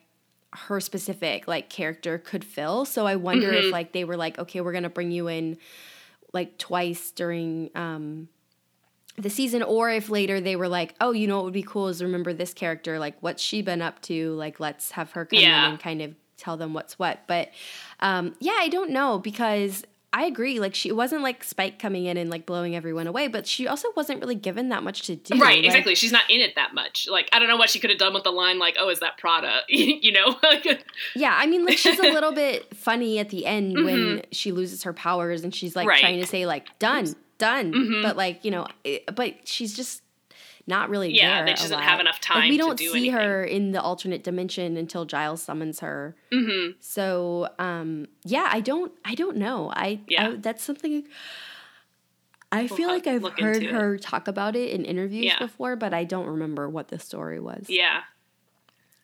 her 0.54 0.80
specific 0.80 1.48
like 1.48 1.70
character 1.70 2.18
could 2.18 2.46
fill. 2.46 2.86
So 2.86 3.06
I 3.06 3.18
wonder 3.18 3.48
Mm-hmm. 3.50 3.68
if 3.68 3.74
like 3.74 3.92
they 3.92 4.06
were 4.06 4.16
like, 4.16 4.40
okay, 4.40 4.62
we're 4.62 4.72
gonna 4.72 4.90
bring 4.90 5.12
you 5.12 5.28
in 5.28 5.58
like 6.32 6.58
twice 6.58 7.12
during 7.12 7.70
um 7.76 8.30
the 9.18 9.30
season 9.30 9.64
or 9.64 9.90
if 9.90 10.10
later 10.10 10.42
they 10.42 10.56
were 10.56 10.68
like 10.68 10.94
oh 11.00 11.12
you 11.12 11.26
know 11.28 11.36
what 11.38 11.46
would 11.46 11.54
be 11.54 11.64
cool 11.64 11.88
is 11.88 12.04
remember 12.04 12.34
this 12.34 12.54
character 12.54 13.00
like 13.00 13.16
what's 13.22 13.42
she 13.42 13.62
been 13.62 13.82
up 13.82 14.02
to 14.02 14.32
like 14.34 14.60
let's 14.60 14.92
have 14.92 15.12
her 15.12 15.26
come 15.26 15.40
Yeah. 15.40 15.66
in 15.68 15.72
and 15.72 15.80
kind 15.80 16.02
of 16.02 16.14
tell 16.38 16.58
them 16.58 16.74
what's 16.74 17.00
what 17.00 17.20
but 17.28 17.50
um 18.02 18.36
yeah 18.40 18.58
i 18.60 18.68
don't 18.68 18.90
know 18.92 19.18
because 19.20 19.86
i 20.12 20.26
agree 20.26 20.60
like 20.60 20.76
she 20.76 20.92
wasn't 20.92 21.22
like 21.22 21.46
spike 21.46 21.80
coming 21.80 22.06
in 22.06 22.18
and 22.18 22.30
like 22.30 22.46
blowing 22.46 22.76
everyone 22.76 23.08
away 23.08 23.28
but 23.30 23.48
she 23.48 23.68
also 23.70 23.88
wasn't 23.96 24.20
really 24.20 24.36
given 24.36 24.68
that 24.70 24.84
much 24.84 25.04
to 25.04 25.16
do 25.16 25.40
Right, 25.40 25.60
Like, 25.60 25.66
exactly. 25.66 25.96
She's 25.96 26.12
not 26.12 26.30
in 26.30 26.42
it 26.42 26.56
that 26.56 26.74
much. 26.74 27.08
Like, 27.10 27.30
I 27.34 27.40
don't 27.40 27.48
know 27.48 27.58
what 27.58 27.70
she 27.70 27.80
could 27.80 27.90
have 27.90 28.00
done 28.00 28.14
with 28.14 28.24
the 28.24 28.32
line, 28.32 28.58
like, 28.60 28.76
"Oh, 28.80 28.90
is 28.90 29.00
that 29.02 29.18
Prada?" 29.18 29.62
you 29.70 30.12
know, 30.12 30.36
yeah 31.16 31.38
i 31.40 31.46
mean 31.46 31.66
like 31.66 31.78
she's 31.78 32.00
a 32.00 32.04
little 32.12 32.32
bit 32.34 32.74
funny 32.76 33.20
at 33.20 33.30
the 33.30 33.46
end 33.46 33.84
when 33.84 34.24
she 34.32 34.52
loses 34.52 34.84
her 34.84 34.94
powers 34.94 35.44
and 35.44 35.54
she's 35.56 35.76
like 35.76 35.84
Mm-hmm. 35.84 35.90
Right. 35.90 36.00
trying 36.02 36.20
to 36.20 36.28
say 36.28 36.46
like 36.46 36.68
done 36.80 37.16
done 37.38 37.74
Mhm. 37.74 38.02
but 38.02 38.16
like 38.18 38.44
you 38.46 38.52
know 38.52 38.68
it, 38.84 39.04
but 39.16 39.48
she's 39.48 39.76
just 39.76 40.02
not 40.68 40.90
really 40.90 41.14
Yeah, 41.14 41.38
there 41.38 41.46
that 41.46 41.54
a 41.54 41.58
she 41.58 41.64
doesn't 41.64 41.80
have 41.84 42.00
enough 42.00 42.16
like, 42.16 42.22
time 42.22 42.50
we 42.50 42.58
don't 42.58 42.78
do 42.78 42.92
see 42.92 43.10
anything. 43.10 43.14
her 43.14 43.44
in 43.44 43.72
the 43.72 43.82
alternate 43.82 44.24
dimension 44.24 44.78
until 44.78 45.06
giles 45.06 45.44
summons 45.44 45.80
her 45.82 46.16
hmm 46.34 46.70
so 46.80 47.48
um 47.60 48.08
yeah 48.24 48.50
i 48.52 48.62
don't 48.62 48.92
i 49.06 49.14
don't 49.16 49.38
know 49.38 49.72
i, 49.76 50.00
Yeah. 50.08 50.30
I 50.30 50.36
that's 50.38 50.64
something 50.64 51.04
i 52.52 52.62
We'll 52.64 52.68
feel 52.78 52.90
like 52.90 53.06
i've 53.08 53.22
heard 53.40 53.58
into 53.58 53.68
it. 53.70 53.74
her 53.74 53.98
talk 53.98 54.28
about 54.28 54.56
it 54.56 54.72
in 54.72 54.86
interviews 54.86 55.26
Yeah. 55.26 55.40
before 55.40 55.76
but 55.76 55.94
i 55.94 56.04
don't 56.04 56.26
remember 56.28 56.68
what 56.70 56.88
the 56.88 57.00
story 57.00 57.40
was 57.40 57.66
yeah. 57.70 58.02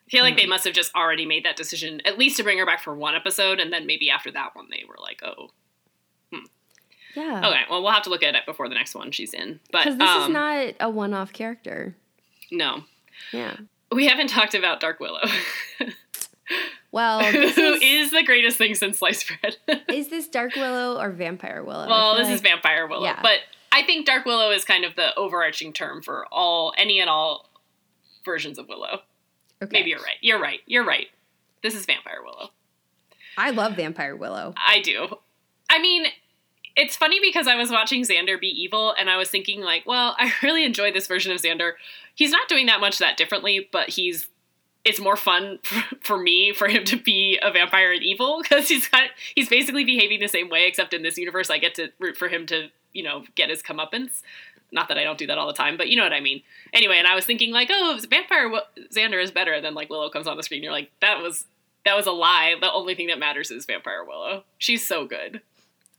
I 0.08 0.10
feel 0.12 0.24
like 0.26 0.36
they 0.36 0.46
must 0.46 0.66
have 0.66 0.74
just 0.74 0.94
already 0.94 1.26
made 1.26 1.46
that 1.46 1.56
decision, 1.56 2.02
at 2.04 2.18
least 2.18 2.36
to 2.36 2.44
bring 2.44 2.58
her 2.58 2.66
back 2.66 2.84
for 2.84 2.94
one 2.94 3.16
episode, 3.16 3.62
and 3.62 3.72
then 3.72 3.86
maybe 3.88 4.10
after 4.10 4.30
that 4.32 4.54
one, 4.58 4.68
they 4.70 4.84
were 4.86 4.98
like, 5.02 5.22
"Oh, 5.24 5.52
yeah 7.16 7.40
okay, 7.48 7.62
well, 7.70 7.82
we'll 7.84 7.92
have 7.92 8.04
to 8.04 8.10
look 8.10 8.24
at 8.24 8.36
it 8.36 8.46
before 8.46 8.68
the 8.70 8.76
next 8.76 8.96
one 8.96 9.12
she's 9.12 9.34
in." 9.34 9.60
But 9.72 9.84
because 9.86 9.98
this 9.98 10.10
um, 10.10 10.24
is 10.24 10.30
not 10.30 10.74
a 10.80 10.90
one-off 10.90 11.34
character 11.34 11.96
no, 12.52 12.84
yeah 13.32 13.56
we 13.92 14.08
haven't 14.08 14.28
talked 14.28 14.54
about 14.56 14.80
Dark 14.80 15.00
Willow, 15.00 15.22
well 16.92 17.24
who 17.24 17.32
this 17.42 17.58
is, 17.58 17.82
is 17.82 18.12
the 18.12 18.24
greatest 18.24 18.58
thing 18.58 18.76
since 18.76 19.00
sliced 19.00 19.28
bread. 19.42 19.58
is 19.90 20.10
this 20.10 20.28
dark 20.28 20.56
willow 20.56 21.00
or 21.00 21.10
vampire 21.12 21.64
willow 21.64 21.88
Well, 21.88 22.18
this 22.18 22.30
is 22.30 22.42
Vampire 22.42 22.88
Willow, 22.88 23.06
Yeah. 23.06 23.20
but 23.22 23.40
I 23.74 23.84
think 23.84 24.06
Dark 24.06 24.26
Willow 24.26 24.52
is 24.52 24.66
kind 24.66 24.84
of 24.84 24.98
the 24.98 25.16
overarching 25.16 25.72
term 25.72 26.02
for 26.02 26.26
all 26.30 26.74
any 26.78 27.00
and 27.00 27.10
all 27.10 27.50
versions 28.26 28.60
of 28.60 28.68
Willow. 28.68 29.00
okay. 29.64 29.72
Maybe 29.72 29.92
you're 29.92 30.00
right. 30.02 30.18
You're 30.20 30.42
right. 30.42 30.60
You're 30.66 30.84
right. 30.84 31.08
This 31.64 31.74
is 31.74 31.86
Vampire 31.86 32.20
Willow. 32.22 32.50
i 33.38 33.52
love 33.52 33.78
vampire 33.78 34.16
willow 34.16 34.54
I 34.58 34.82
do. 34.82 35.08
I 35.70 35.80
mean, 35.82 36.06
it's 36.76 36.96
funny 36.96 37.20
because 37.22 37.48
I 37.48 37.56
was 37.56 37.72
watching 37.72 38.04
Xander 38.04 38.40
be 38.40 38.48
evil 38.48 38.94
and 38.98 39.10
I 39.10 39.18
was 39.18 39.30
thinking 39.30 39.62
like, 39.62 39.86
well, 39.86 40.16
I 40.20 40.32
really 40.44 40.66
enjoy 40.66 40.92
this 40.92 41.08
version 41.08 41.32
of 41.32 41.42
Xander. 41.42 41.74
He's 42.16 42.32
not 42.32 42.48
doing 42.48 42.66
that 42.68 42.82
much 42.82 43.00
that 43.00 43.18
differently, 43.18 43.68
but 43.72 43.90
he's 43.90 44.28
it's 44.84 45.00
more 45.00 45.16
fun 45.16 45.60
for, 46.02 46.18
me 46.18 46.54
for 46.54 46.68
him 46.68 46.84
to 46.86 46.98
be 46.98 47.38
a 47.42 47.52
vampire 47.52 47.92
and 47.92 48.02
evil 48.02 48.42
because 48.42 48.68
he's 48.68 48.88
got, 48.88 49.10
he's 49.36 49.48
basically 49.48 49.86
behaving 49.86 50.20
the 50.20 50.28
same 50.28 50.50
way 50.50 50.68
except 50.68 50.94
in 50.94 51.04
this 51.04 51.20
universe 51.20 51.52
I 51.52 51.60
get 51.60 51.76
to 51.76 51.90
root 52.00 52.18
for 52.18 52.28
him 52.28 52.48
to, 52.48 52.70
you 52.92 53.04
know, 53.04 53.24
get 53.36 53.50
his 53.50 53.62
comeuppance. 53.62 54.22
Not 54.72 54.88
that 54.88 54.98
I 54.98 55.04
don't 55.04 55.20
do 55.20 55.28
that 55.28 55.38
all 55.38 55.48
the 55.48 55.54
time, 55.54 55.78
but 55.78 55.90
you 55.90 55.98
know 55.98 56.04
what 56.04 56.14
I 56.14 56.22
mean. 56.22 56.42
Anyway, 56.74 56.98
and 56.98 57.06
I 57.06 57.14
was 57.14 57.26
thinking 57.26 57.52
like, 57.52 57.70
oh, 57.72 58.00
vampire 58.10 58.50
Xander 58.92 59.22
is 59.22 59.30
better, 59.30 59.52
and 59.52 59.64
then 59.64 59.76
like 59.76 59.90
Willow 59.90 60.10
comes 60.10 60.28
on 60.28 60.38
the 60.38 60.44
screen. 60.44 60.64
You're 60.64 60.72
like, 60.72 60.90
that 61.02 61.22
was 61.22 61.46
that 61.86 61.96
was 61.96 62.06
a 62.06 62.12
lie. 62.12 62.56
The 62.60 62.72
only 62.72 62.96
thing 62.96 63.08
that 63.08 63.20
matters 63.20 63.52
is 63.52 63.66
Vampire 63.66 64.04
Willow. 64.06 64.44
She's 64.58 64.88
so 64.88 65.06
good. 65.06 65.42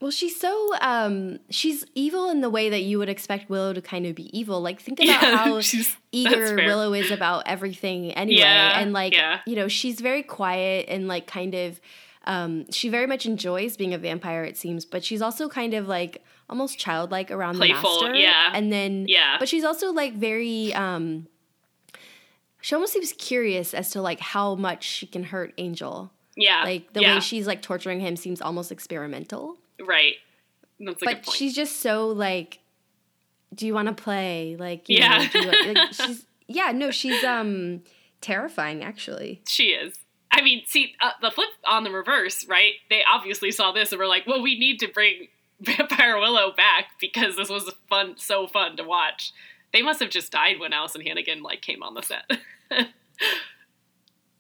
Well, 0.02 0.10
she's 0.10 0.38
so 0.38 0.74
um 0.80 1.38
she's 1.48 1.84
evil 1.94 2.28
in 2.28 2.40
the 2.40 2.50
way 2.50 2.68
that 2.70 2.82
you 2.82 2.98
would 2.98 3.08
expect 3.08 3.48
Willow 3.48 3.72
to 3.72 3.80
kind 3.80 4.04
of 4.04 4.14
be 4.16 4.36
evil. 4.38 4.60
Like 4.60 4.80
think 4.80 4.98
about 5.00 5.22
Yeah, 5.22 5.36
how 5.36 5.60
she's- 5.70 5.96
eager. 6.10 6.56
Willow 6.56 6.92
is 6.92 7.10
about 7.12 7.44
everything 7.46 8.10
anyway. 8.12 8.40
Yeah, 8.40 8.80
and 8.80 8.92
like 8.92 9.14
yeah. 9.14 9.40
you 9.46 9.54
know, 9.56 9.68
she's 9.68 10.00
very 10.00 10.22
quiet 10.24 10.86
and 10.88 11.06
like 11.08 11.26
kind 11.28 11.54
of 11.54 11.80
um 12.24 12.70
she 12.70 12.88
very 12.88 13.06
much 13.06 13.26
enjoys 13.26 13.76
being 13.76 13.94
a 13.94 13.98
vampire 13.98 14.42
it 14.44 14.56
seems, 14.56 14.84
but 14.84 15.04
she's 15.04 15.22
also 15.22 15.48
kind 15.48 15.72
of 15.72 15.86
like 15.86 16.22
almost 16.50 16.78
childlike 16.78 17.30
around 17.30 17.54
Playful, 17.56 18.00
the 18.00 18.06
master. 18.08 18.20
yeah. 18.20 18.50
And 18.52 18.72
then 18.72 19.06
Yeah. 19.08 19.36
but 19.38 19.48
she's 19.48 19.64
also 19.64 19.92
like 19.92 20.14
very 20.14 20.74
um 20.74 21.28
she 22.60 22.74
almost 22.74 22.92
seems 22.92 23.12
curious 23.14 23.72
as 23.72 23.90
to 23.90 24.02
like 24.02 24.20
how 24.20 24.54
much 24.56 24.84
she 24.84 25.06
can 25.06 25.24
hurt 25.24 25.52
Angel. 25.58 26.12
Yeah. 26.36 26.62
Like 26.64 26.92
the 26.92 27.02
yeah, 27.02 27.14
way 27.14 27.20
she's 27.20 27.46
like 27.46 27.62
torturing 27.62 28.00
him 28.00 28.16
seems 28.16 28.40
almost 28.42 28.70
experimental 28.72 29.58
right. 29.87 30.14
That's 30.81 31.03
but 31.03 31.31
she's 31.31 31.55
just 31.55 31.81
so 31.81 32.09
like 32.09 32.59
do 33.55 33.66
you 33.66 33.75
want 33.75 33.88
to 33.88 33.95
play 33.95 34.57
like 34.59 34.85
Yeah. 34.88 35.29
know, 35.35 35.51
like, 35.73 35.92
she's 35.92 36.27
yeah 36.49 36.73
no 36.73 36.90
she's 36.90 37.23
um 37.23 37.83
terrifying 38.21 38.83
actually 38.83 39.42
She 39.47 39.68
is. 39.68 39.99
I 40.35 40.40
mean, 40.40 40.62
see, 40.66 40.95
uh, 41.03 41.11
the 41.21 41.31
flip 41.31 41.51
on 41.66 41.85
the 41.85 41.90
reverse, 41.90 42.47
right? 42.49 42.73
They 42.88 43.03
obviously 43.05 43.51
saw 43.51 43.71
this 43.73 43.92
and 43.92 43.99
were 43.99 44.07
like, 44.07 44.27
well, 44.27 44.40
we 44.40 44.59
need 44.59 44.79
to 44.79 44.88
bring 44.88 45.29
Vampire 45.61 46.18
Willow 46.18 46.53
back 46.57 46.87
because 46.99 47.37
this 47.37 47.51
was 47.51 47.71
fun, 47.88 48.14
so 48.16 48.47
fun 48.47 48.79
to 48.79 48.83
watch. 48.85 49.33
They 49.75 49.83
must 49.83 50.01
have 50.01 50.09
just 50.09 50.33
died 50.33 50.59
when 50.59 50.73
Alyson 50.73 51.03
Hannigan 51.07 51.42
like 51.42 51.61
came 51.61 51.83
on 51.83 51.92
the 51.92 52.03
set. 52.03 52.31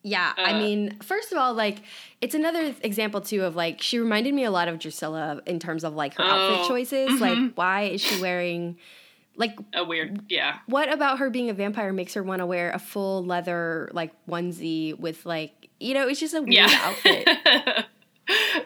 yeah 0.02 0.32
i 0.36 0.52
Uh, 0.52 0.58
mean 0.58 0.98
first 1.00 1.30
of 1.32 1.38
all 1.38 1.54
like 1.54 1.78
it's 2.20 2.34
another 2.34 2.74
example 2.82 3.20
too 3.20 3.42
of 3.44 3.54
like 3.56 3.80
she 3.80 3.98
reminded 3.98 4.34
me 4.34 4.44
a 4.44 4.50
lot 4.50 4.68
of 4.68 4.78
drusilla 4.78 5.40
in 5.46 5.58
terms 5.58 5.84
of 5.84 5.94
like 5.94 6.14
her 6.14 6.24
Oh, 6.24 6.26
outfit 6.26 6.68
choices 6.68 7.20
like 7.20 7.34
mhm. 7.38 7.52
why 7.56 7.82
is 7.84 8.00
she 8.00 8.20
wearing 8.20 8.76
like 9.34 9.56
a 9.72 9.82
weird, 9.82 10.24
yeah. 10.28 10.58
what 10.66 10.92
about 10.92 11.18
her 11.18 11.30
being 11.30 11.48
a 11.48 11.54
vampire 11.54 11.90
makes 11.92 12.12
her 12.14 12.22
want 12.22 12.40
to 12.40 12.46
wear 12.46 12.70
a 12.72 12.78
full 12.78 13.24
leather 13.24 13.88
like 13.94 14.12
onesie 14.28 14.98
with 14.98 15.24
like 15.24 15.70
you 15.80 15.94
know 15.94 16.06
it's 16.06 16.20
just 16.20 16.34
a 16.34 16.42
weird 16.42 16.52
Yeah. 16.52 16.68
outfit 16.82 17.28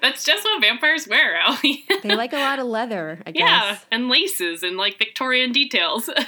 That's 0.02 0.22
just 0.24 0.44
what 0.44 0.60
vampires 0.60 1.08
wear, 1.08 1.36
Allie. 1.40 1.84
they 2.02 2.14
like 2.14 2.32
a 2.32 2.36
lot 2.38 2.58
of 2.58 2.66
leather 2.66 3.20
i 3.26 3.30
guess 3.30 3.40
yeah, 3.42 3.78
and 3.92 4.08
laces 4.08 4.62
and 4.62 4.76
like 4.76 4.98
Victorian 4.98 5.52
details. 5.52 6.10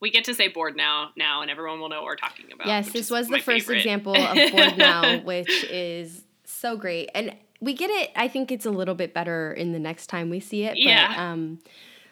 we 0.00 0.10
get 0.10 0.24
to 0.24 0.34
say 0.34 0.48
bored 0.48 0.76
now, 0.76 1.10
now, 1.16 1.42
and 1.42 1.50
everyone 1.50 1.80
will 1.80 1.88
know 1.88 1.96
what 1.96 2.06
we're 2.06 2.16
talking 2.16 2.46
about. 2.52 2.66
Yes, 2.66 2.90
this 2.92 3.10
was 3.10 3.28
the 3.28 3.38
first 3.38 3.66
favorite. 3.66 3.78
example 3.78 4.16
of 4.16 4.52
bored 4.52 4.78
now, 4.78 5.18
which 5.24 5.64
is 5.64 6.24
so 6.44 6.76
great. 6.76 7.10
And 7.14 7.36
we 7.60 7.74
get 7.74 7.90
it. 7.90 8.10
I 8.16 8.28
think 8.28 8.50
it's 8.50 8.66
a 8.66 8.70
little 8.70 8.94
bit 8.94 9.12
better 9.12 9.52
in 9.52 9.72
the 9.72 9.78
next 9.78 10.06
time 10.06 10.30
we 10.30 10.40
see 10.40 10.64
it. 10.64 10.72
But, 10.72 10.78
Yeah. 10.78 11.14
Um, 11.16 11.58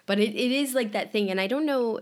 but 0.07 0.19
it, 0.19 0.35
it 0.35 0.53
is 0.53 0.75
like 0.75 0.93
that 0.93 1.13
thing, 1.13 1.31
and 1.31 1.41
I 1.41 1.47
don't 1.47 1.67
know 1.67 2.01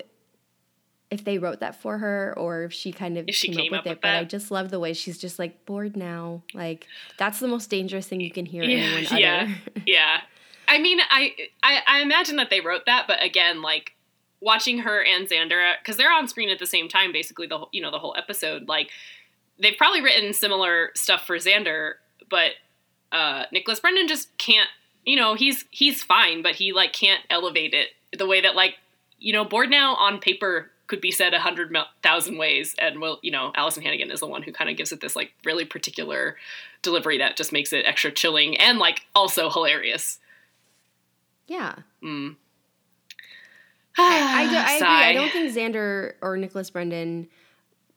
if 1.10 1.24
they 1.24 1.38
wrote 1.38 1.60
that 1.60 1.80
for 1.80 1.98
her 1.98 2.34
or 2.36 2.64
if 2.64 2.72
she 2.72 2.92
kind 2.92 3.16
of 3.16 3.26
she 3.30 3.48
came, 3.48 3.56
came 3.56 3.74
up 3.74 3.80
up 3.80 3.84
with 3.84 3.90
it. 3.92 3.96
with 3.96 4.00
But 4.02 4.10
I 4.10 4.24
just 4.24 4.50
love 4.50 4.70
the 4.70 4.80
way 4.80 4.92
she's 4.92 5.18
just 5.18 5.38
like 5.38 5.64
bored 5.64 5.96
now. 5.96 6.42
Like 6.52 6.86
that's 7.16 7.38
the 7.38 7.48
most 7.48 7.70
dangerous 7.70 8.06
thing 8.08 8.20
you 8.20 8.30
can 8.30 8.44
hear 8.44 8.64
Yeah, 8.64 8.78
anyone 8.78 9.06
utter. 9.06 9.16
yeah. 9.20 9.50
yeah. 9.86 10.20
I 10.68 10.78
mean, 10.78 10.98
I, 11.00 11.32
I 11.62 11.80
I 11.86 12.00
imagine 12.00 12.36
that 12.36 12.50
they 12.50 12.60
wrote 12.60 12.86
that, 12.86 13.04
but 13.06 13.22
again, 13.22 13.62
like 13.62 13.95
watching 14.40 14.78
her 14.78 15.02
and 15.02 15.28
Xander 15.28 15.74
because 15.80 15.96
they're 15.96 16.12
on 16.12 16.28
screen 16.28 16.48
at 16.48 16.58
the 16.58 16.66
same 16.66 16.88
time, 16.88 17.12
basically 17.12 17.46
the 17.46 17.58
whole 17.58 17.68
you 17.72 17.80
know 17.80 17.90
the 17.90 17.98
whole 17.98 18.14
episode. 18.16 18.68
Like 18.68 18.90
they've 19.60 19.76
probably 19.76 20.02
written 20.02 20.32
similar 20.32 20.90
stuff 20.94 21.26
for 21.26 21.36
Xander, 21.36 21.94
but 22.30 22.52
uh, 23.12 23.44
Nicholas 23.52 23.80
Brendon 23.80 24.08
just 24.08 24.36
can't. 24.38 24.68
You 25.04 25.16
know, 25.16 25.34
he's 25.34 25.64
he's 25.70 26.02
fine, 26.02 26.42
but 26.42 26.52
he 26.56 26.72
like 26.72 26.92
can't 26.92 27.22
elevate 27.30 27.74
it 27.74 27.88
the 28.16 28.26
way 28.26 28.40
that 28.40 28.56
like 28.56 28.76
you 29.18 29.32
know, 29.32 29.44
bored 29.44 29.70
now 29.70 29.94
on 29.94 30.18
paper 30.18 30.70
could 30.86 31.00
be 31.00 31.10
said 31.10 31.34
a 31.34 31.40
hundred 31.40 31.76
thousand 32.02 32.38
ways, 32.38 32.74
and 32.78 33.00
well, 33.00 33.18
you 33.22 33.30
know, 33.30 33.52
Alyson 33.56 33.82
Hannigan 33.82 34.10
is 34.10 34.20
the 34.20 34.26
one 34.26 34.42
who 34.42 34.52
kind 34.52 34.70
of 34.70 34.76
gives 34.76 34.92
it 34.92 35.00
this 35.00 35.16
like 35.16 35.32
really 35.44 35.64
particular 35.64 36.36
delivery 36.82 37.18
that 37.18 37.36
just 37.36 37.52
makes 37.52 37.72
it 37.72 37.84
extra 37.86 38.10
chilling 38.12 38.56
and 38.58 38.78
like 38.78 39.06
also 39.14 39.50
hilarious. 39.50 40.18
yeah. 41.48 41.76
Mm. 42.02 42.36
I, 43.98 44.42
I, 44.44 44.50
do, 44.50 44.56
I 44.56 44.74
agree. 44.76 44.86
I 44.88 45.12
don't 45.14 45.30
think 45.32 45.54
Xander 45.54 46.14
or 46.22 46.36
Nicholas 46.36 46.70
Brendon 46.70 47.28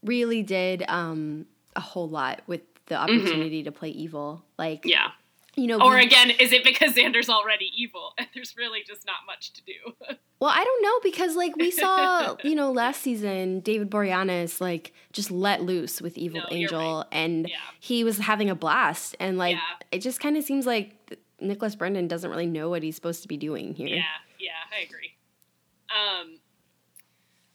really 0.04 0.44
did 0.44 0.84
um, 0.88 1.46
a 1.76 1.82
whole 1.82 2.10
lot 2.10 2.42
with 2.48 2.62
the 2.88 2.96
opportunity 2.96 3.64
to 3.64 3.72
play 3.72 3.90
evil. 3.90 4.44
Like, 4.58 4.80
Mm-hmm. 4.82 4.90
Yeah. 4.90 5.08
you 5.56 5.68
know, 5.68 5.82
Or 5.82 5.96
we- 5.96 6.04
again, 6.06 6.30
is 6.32 6.52
it 6.54 6.64
because 6.64 6.94
Xander's 6.94 7.30
already 7.30 7.70
evil 7.76 8.14
and 8.18 8.28
there's 8.34 8.56
really 8.58 8.82
just 8.88 9.06
not 9.06 9.18
much 9.28 9.52
to 9.54 9.62
do? 9.64 9.74
well, 10.40 10.52
I 10.52 10.64
don't 10.64 10.82
know 10.84 11.00
because 11.04 11.36
like 11.36 11.56
we 11.58 11.70
saw, 11.70 12.38
you 12.44 12.56
know, 12.56 12.72
last 12.72 13.02
season, 13.02 13.60
David 13.60 13.90
Boreanaz 13.92 14.62
like 14.62 14.94
just 15.12 15.30
let 15.32 15.62
loose 15.64 16.02
with 16.02 16.18
Evil 16.18 16.40
No, 16.42 16.48
Angel, 16.50 17.06
and 17.12 17.48
Yeah. 17.50 17.56
he 17.80 18.04
was 18.06 18.20
having 18.20 18.50
a 18.50 18.56
blast, 18.56 19.16
and 19.20 19.38
like 19.38 19.58
Yeah. 19.58 19.62
it 19.92 20.00
just 20.00 20.20
kind 20.22 20.38
of 20.38 20.44
seems 20.46 20.66
like 20.66 20.96
Nicholas 21.42 21.76
Brendon 21.76 22.08
doesn't 22.08 22.30
really 22.30 22.48
know 22.48 22.70
what 22.70 22.84
he's 22.84 22.96
supposed 22.96 23.22
to 23.24 23.28
be 23.28 23.38
doing 23.38 23.74
here. 23.76 23.88
Yeah, 23.88 24.04
yeah, 24.40 24.52
I 24.78 24.84
agree. 24.84 25.14
Um, 25.89 26.39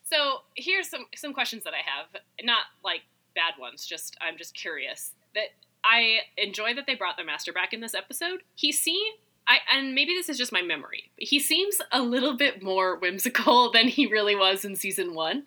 so 0.04 0.42
here's 0.54 0.88
some 0.88 1.06
some 1.14 1.32
questions 1.32 1.64
that 1.64 1.74
I 1.74 1.78
have, 1.78 2.06
not 2.42 2.66
like 2.84 3.02
bad 3.34 3.54
ones. 3.58 3.86
Just 3.86 4.16
I'm 4.20 4.36
just 4.36 4.54
curious 4.54 5.12
that 5.34 5.48
I 5.84 6.20
enjoy 6.36 6.74
that 6.74 6.86
they 6.86 6.94
brought 6.94 7.16
the 7.16 7.24
master 7.24 7.52
back 7.52 7.72
in 7.72 7.80
this 7.80 7.94
episode. 7.94 8.42
He 8.54 8.72
seemed. 8.72 9.18
I, 9.46 9.58
and 9.70 9.94
maybe 9.94 10.14
this 10.14 10.30
is 10.30 10.38
just 10.38 10.52
my 10.52 10.62
memory. 10.62 11.10
But 11.18 11.28
he 11.28 11.38
seems 11.38 11.76
a 11.92 12.00
little 12.00 12.34
bit 12.34 12.62
more 12.62 12.96
whimsical 12.96 13.70
than 13.74 13.88
he 13.88 14.06
really 14.06 14.34
was 14.34 14.64
in 14.64 14.74
season 14.74 15.14
one, 15.14 15.44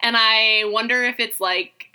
and 0.00 0.16
I 0.16 0.62
wonder 0.66 1.02
if 1.02 1.18
it's 1.18 1.40
like, 1.40 1.86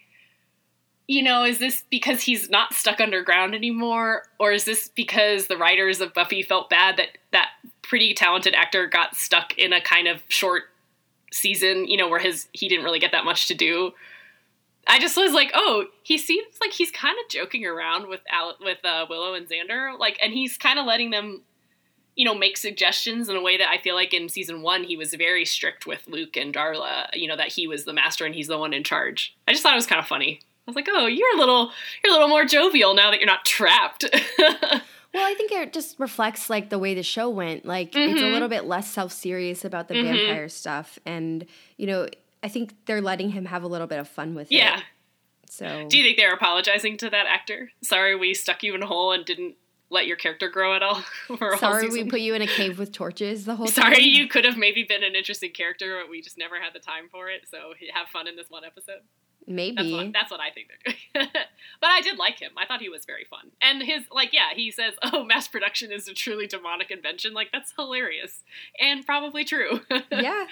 you 1.08 1.24
know, 1.24 1.46
is 1.46 1.60
this 1.60 1.86
because 1.90 2.22
he's 2.24 2.50
not 2.50 2.74
stuck 2.74 3.00
underground 3.00 3.56
anymore, 3.56 4.24
or 4.38 4.52
is 4.52 4.66
this 4.66 4.90
because 4.90 5.48
the 5.48 5.56
writers 5.56 6.02
of 6.02 6.14
Buffy 6.14 6.44
felt 6.44 6.70
bad 6.70 6.98
that 6.98 7.18
that 7.32 7.52
pretty 7.88 8.14
talented 8.14 8.56
actor 8.56 8.88
got 8.88 9.16
stuck 9.16 9.58
in 9.58 9.72
a 9.74 9.82
kind 9.82 10.08
of 10.08 10.24
short 10.28 10.64
season, 11.32 11.88
you 11.88 11.98
know, 11.98 12.10
where 12.10 12.20
his 12.20 12.48
he 12.52 12.68
didn't 12.68 12.86
really 12.86 13.00
get 13.00 13.12
that 13.12 13.26
much 13.26 13.48
to 13.48 13.54
do. 13.54 13.92
I 14.88 15.00
just 15.00 15.18
was 15.18 15.34
like, 15.34 15.52
oh, 15.54 15.86
he 16.04 16.18
seems 16.18 16.56
like 16.62 16.72
he's 16.72 16.92
kind 16.92 17.16
of 17.24 17.30
joking 17.30 17.66
around 17.66 18.08
with 18.08 18.22
Al- 18.30 18.58
with 18.62 18.84
uh, 18.84 19.06
Willow 19.10 19.34
and 19.34 19.48
Xander, 19.48 19.98
like, 19.98 20.18
and 20.22 20.34
he's 20.34 20.58
kind 20.58 20.78
of 20.78 20.86
letting 20.86 21.10
them, 21.10 21.42
you 22.16 22.24
know, 22.24 22.36
make 22.36 22.56
suggestions 22.58 23.28
in 23.28 23.36
a 23.36 23.42
way 23.42 23.58
that 23.58 23.70
I 23.70 23.80
feel 23.80 23.96
like 23.96 24.14
in 24.14 24.30
season 24.30 24.62
one 24.62 24.84
he 24.84 24.96
was 24.96 25.14
very 25.14 25.46
strict 25.46 25.88
with 25.88 26.08
Luke 26.08 26.38
and 26.38 26.54
Darla, 26.54 27.08
you 27.14 27.28
know, 27.28 27.36
that 27.36 27.50
he 27.50 27.68
was 27.68 27.86
the 27.86 27.94
master 27.94 28.26
and 28.26 28.36
he's 28.36 28.48
the 28.48 28.60
one 28.60 28.74
in 28.74 28.84
charge. 28.84 29.36
I 29.48 29.52
just 29.52 29.64
thought 29.64 29.74
it 29.74 29.78
was 29.78 29.88
kind 29.88 30.00
of 30.00 30.08
funny. 30.08 30.40
I 30.68 30.72
was 30.72 30.76
like, 30.76 30.88
oh, 30.90 31.06
you're 31.06 31.36
a 31.36 31.38
little, 31.38 31.72
you're 32.04 32.12
a 32.12 32.14
little 32.14 32.28
more 32.28 32.46
jovial 32.46 32.96
now 32.96 33.12
that 33.12 33.20
you're 33.20 33.28
not 33.28 33.46
trapped. 33.46 34.06
Well, 35.16 35.26
I 35.26 35.34
think 35.34 35.52
it 35.52 35.74
just 35.74 36.00
reflects 36.00 36.50
like 36.50 36.70
the 36.70 36.78
way 36.78 36.94
the 36.94 37.04
show 37.04 37.30
went. 37.30 37.66
Like 37.66 37.96
it's 37.96 38.22
a 38.22 38.26
Mhm. 38.26 38.34
little 38.34 38.48
bit 38.50 38.66
less 38.66 38.92
self 38.92 39.12
serious 39.14 39.64
about 39.66 39.88
the 39.88 39.94
Mhm. 39.96 40.04
vampire 40.04 40.50
stuff, 40.50 41.00
and 41.06 41.46
you 41.78 41.88
know, 41.88 42.08
I 42.44 42.48
think 42.50 42.74
they're 42.86 43.02
letting 43.02 43.30
him 43.32 43.46
have 43.46 43.64
a 43.64 43.68
little 43.68 43.88
bit 43.88 43.98
of 44.00 44.08
fun 44.08 44.36
with 44.36 44.52
yeah. 44.52 44.60
it. 44.60 44.80
Yeah. 44.80 44.84
So 45.48 45.88
Do 45.90 45.98
you 45.98 46.04
think 46.04 46.18
they're 46.18 46.34
apologizing 46.34 46.98
to 46.98 47.10
that 47.12 47.28
actor? 47.28 47.72
Sorry, 47.82 48.16
we 48.16 48.34
stuck 48.34 48.62
you 48.62 48.76
in 48.76 48.84
a 48.84 48.88
hole 48.88 49.12
and 49.14 49.24
didn't 49.26 49.56
let 49.90 50.06
your 50.08 50.18
character 50.18 50.50
grow 50.50 50.76
at 50.76 50.84
all. 50.84 50.96
for 51.28 51.34
a 51.52 51.58
whole 51.58 51.58
sorry 51.60 51.88
we 51.90 52.04
put 52.04 52.20
you 52.20 52.34
in 52.34 52.42
a 52.42 52.48
cave 52.48 52.78
with 52.78 52.92
torches 52.92 53.46
the 53.46 53.56
whole 53.56 53.68
time. 53.68 53.94
Sorry, 53.94 54.04
you 54.04 54.28
could 54.28 54.44
have 54.44 54.58
maybe 54.58 54.84
been 54.84 55.04
an 55.04 55.16
interesting 55.16 55.52
character, 55.52 55.98
but 56.02 56.10
we 56.10 56.22
just 56.22 56.38
never 56.38 56.60
had 56.60 56.74
the 56.74 56.80
time 56.80 57.08
for 57.10 57.30
it. 57.30 57.48
So 57.50 57.74
have 57.94 58.10
fun 58.10 58.28
in 58.28 58.36
this 58.36 58.50
one 58.50 58.66
episode. 58.66 59.02
That's 59.48 59.56
Maybe. 59.56 59.94
what, 59.94 60.14
that's 60.14 60.32
what 60.32 60.40
I 60.40 60.50
think 60.50 60.70
they're 60.70 60.94
doing. 61.14 61.30
but 61.82 61.90
I 61.90 62.02
did 62.02 62.18
like 62.18 62.40
him. 62.40 62.52
I 62.58 62.66
thought 62.66 62.82
he 62.82 62.90
was 62.90 63.06
very 63.06 63.26
fun. 63.26 63.52
And 63.62 63.84
his, 63.84 64.04
like, 64.12 64.34
yeah, 64.34 64.56
he 64.56 64.72
says, 64.72 64.94
oh, 65.04 65.24
mass 65.24 65.48
production 65.48 65.92
is 65.92 66.08
a 66.08 66.14
truly 66.14 66.48
demonic 66.48 66.90
invention. 66.90 67.34
Like, 67.34 67.52
that's 67.52 67.74
hilarious. 67.78 68.44
And 68.80 69.06
probably 69.06 69.46
true. 69.46 69.82
yeah. 70.12 70.46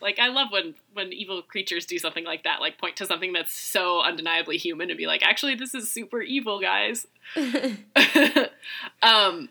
like, 0.00 0.18
I 0.18 0.28
love 0.28 0.48
when, 0.50 0.74
when 0.94 1.12
evil 1.12 1.42
creatures 1.42 1.86
do 1.86 1.98
something 1.98 2.24
like 2.24 2.42
that. 2.42 2.60
Like, 2.60 2.78
point 2.78 2.96
to 2.96 3.06
something 3.06 3.32
that's 3.32 3.54
so 3.54 4.02
undeniably 4.02 4.56
human 4.56 4.90
and 4.90 4.98
be 4.98 5.06
like, 5.06 5.22
actually, 5.22 5.54
this 5.54 5.74
is 5.74 5.90
super 5.90 6.20
evil, 6.20 6.60
guys. 6.60 7.06
um, 7.36 9.48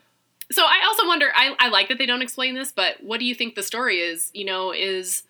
so 0.52 0.62
I 0.62 0.84
also 0.86 1.06
wonder. 1.06 1.30
I, 1.34 1.56
I 1.58 1.68
like 1.68 1.88
that 1.88 1.96
they 1.96 2.06
don't 2.06 2.22
explain 2.22 2.54
this, 2.54 2.70
but 2.70 3.02
what 3.02 3.18
do 3.18 3.24
you 3.24 3.34
think 3.34 3.54
the 3.54 3.62
story 3.62 4.00
is? 4.00 4.30
You 4.34 4.44
know, 4.44 4.72
is 4.72 5.22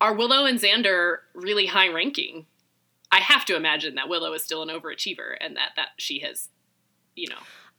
are 0.00 0.14
Willow 0.14 0.46
and 0.46 0.58
Xander 0.58 1.18
really 1.34 1.66
high 1.66 1.88
ranking? 1.88 2.46
I 3.12 3.18
have 3.20 3.44
to 3.46 3.56
imagine 3.56 3.94
that 3.96 4.08
Willow 4.08 4.32
is 4.34 4.42
still 4.44 4.62
an 4.62 4.68
overachiever, 4.68 5.36
and 5.40 5.56
that 5.56 5.70
that 5.76 5.88
she 5.96 6.20
has, 6.20 6.48
you 7.16 7.28
know, 7.28 7.38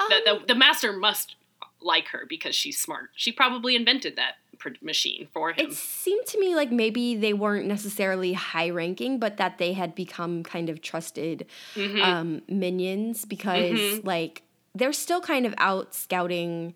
that 0.09 0.27
Um, 0.27 0.39
the, 0.41 0.53
the 0.53 0.55
master 0.55 0.91
must 0.93 1.35
like 1.81 2.07
her 2.09 2.25
because 2.27 2.55
she's 2.55 2.77
smart. 2.79 3.09
She 3.15 3.31
probably 3.31 3.75
invented 3.75 4.15
that 4.17 4.35
pr- 4.59 4.69
machine 4.81 5.27
for 5.33 5.51
him. 5.53 5.67
It 5.71 5.73
seemed 5.73 6.25
to 6.27 6.39
me 6.39 6.55
like 6.55 6.71
maybe 6.71 7.15
they 7.15 7.33
weren't 7.33 7.65
necessarily 7.65 8.33
high 8.33 8.69
ranking, 8.69 9.17
but 9.19 9.37
that 9.37 9.57
they 9.57 9.73
had 9.73 9.95
become 9.95 10.43
kind 10.43 10.69
of 10.69 10.81
trusted 10.81 11.47
Mhm. 11.75 12.01
um, 12.03 12.41
minions 12.47 13.25
because 13.25 13.79
Mhm. 13.79 14.05
like 14.05 14.43
they're 14.75 14.93
still 14.93 15.21
kind 15.21 15.45
of 15.45 15.53
out 15.57 15.95
scouting 15.95 16.75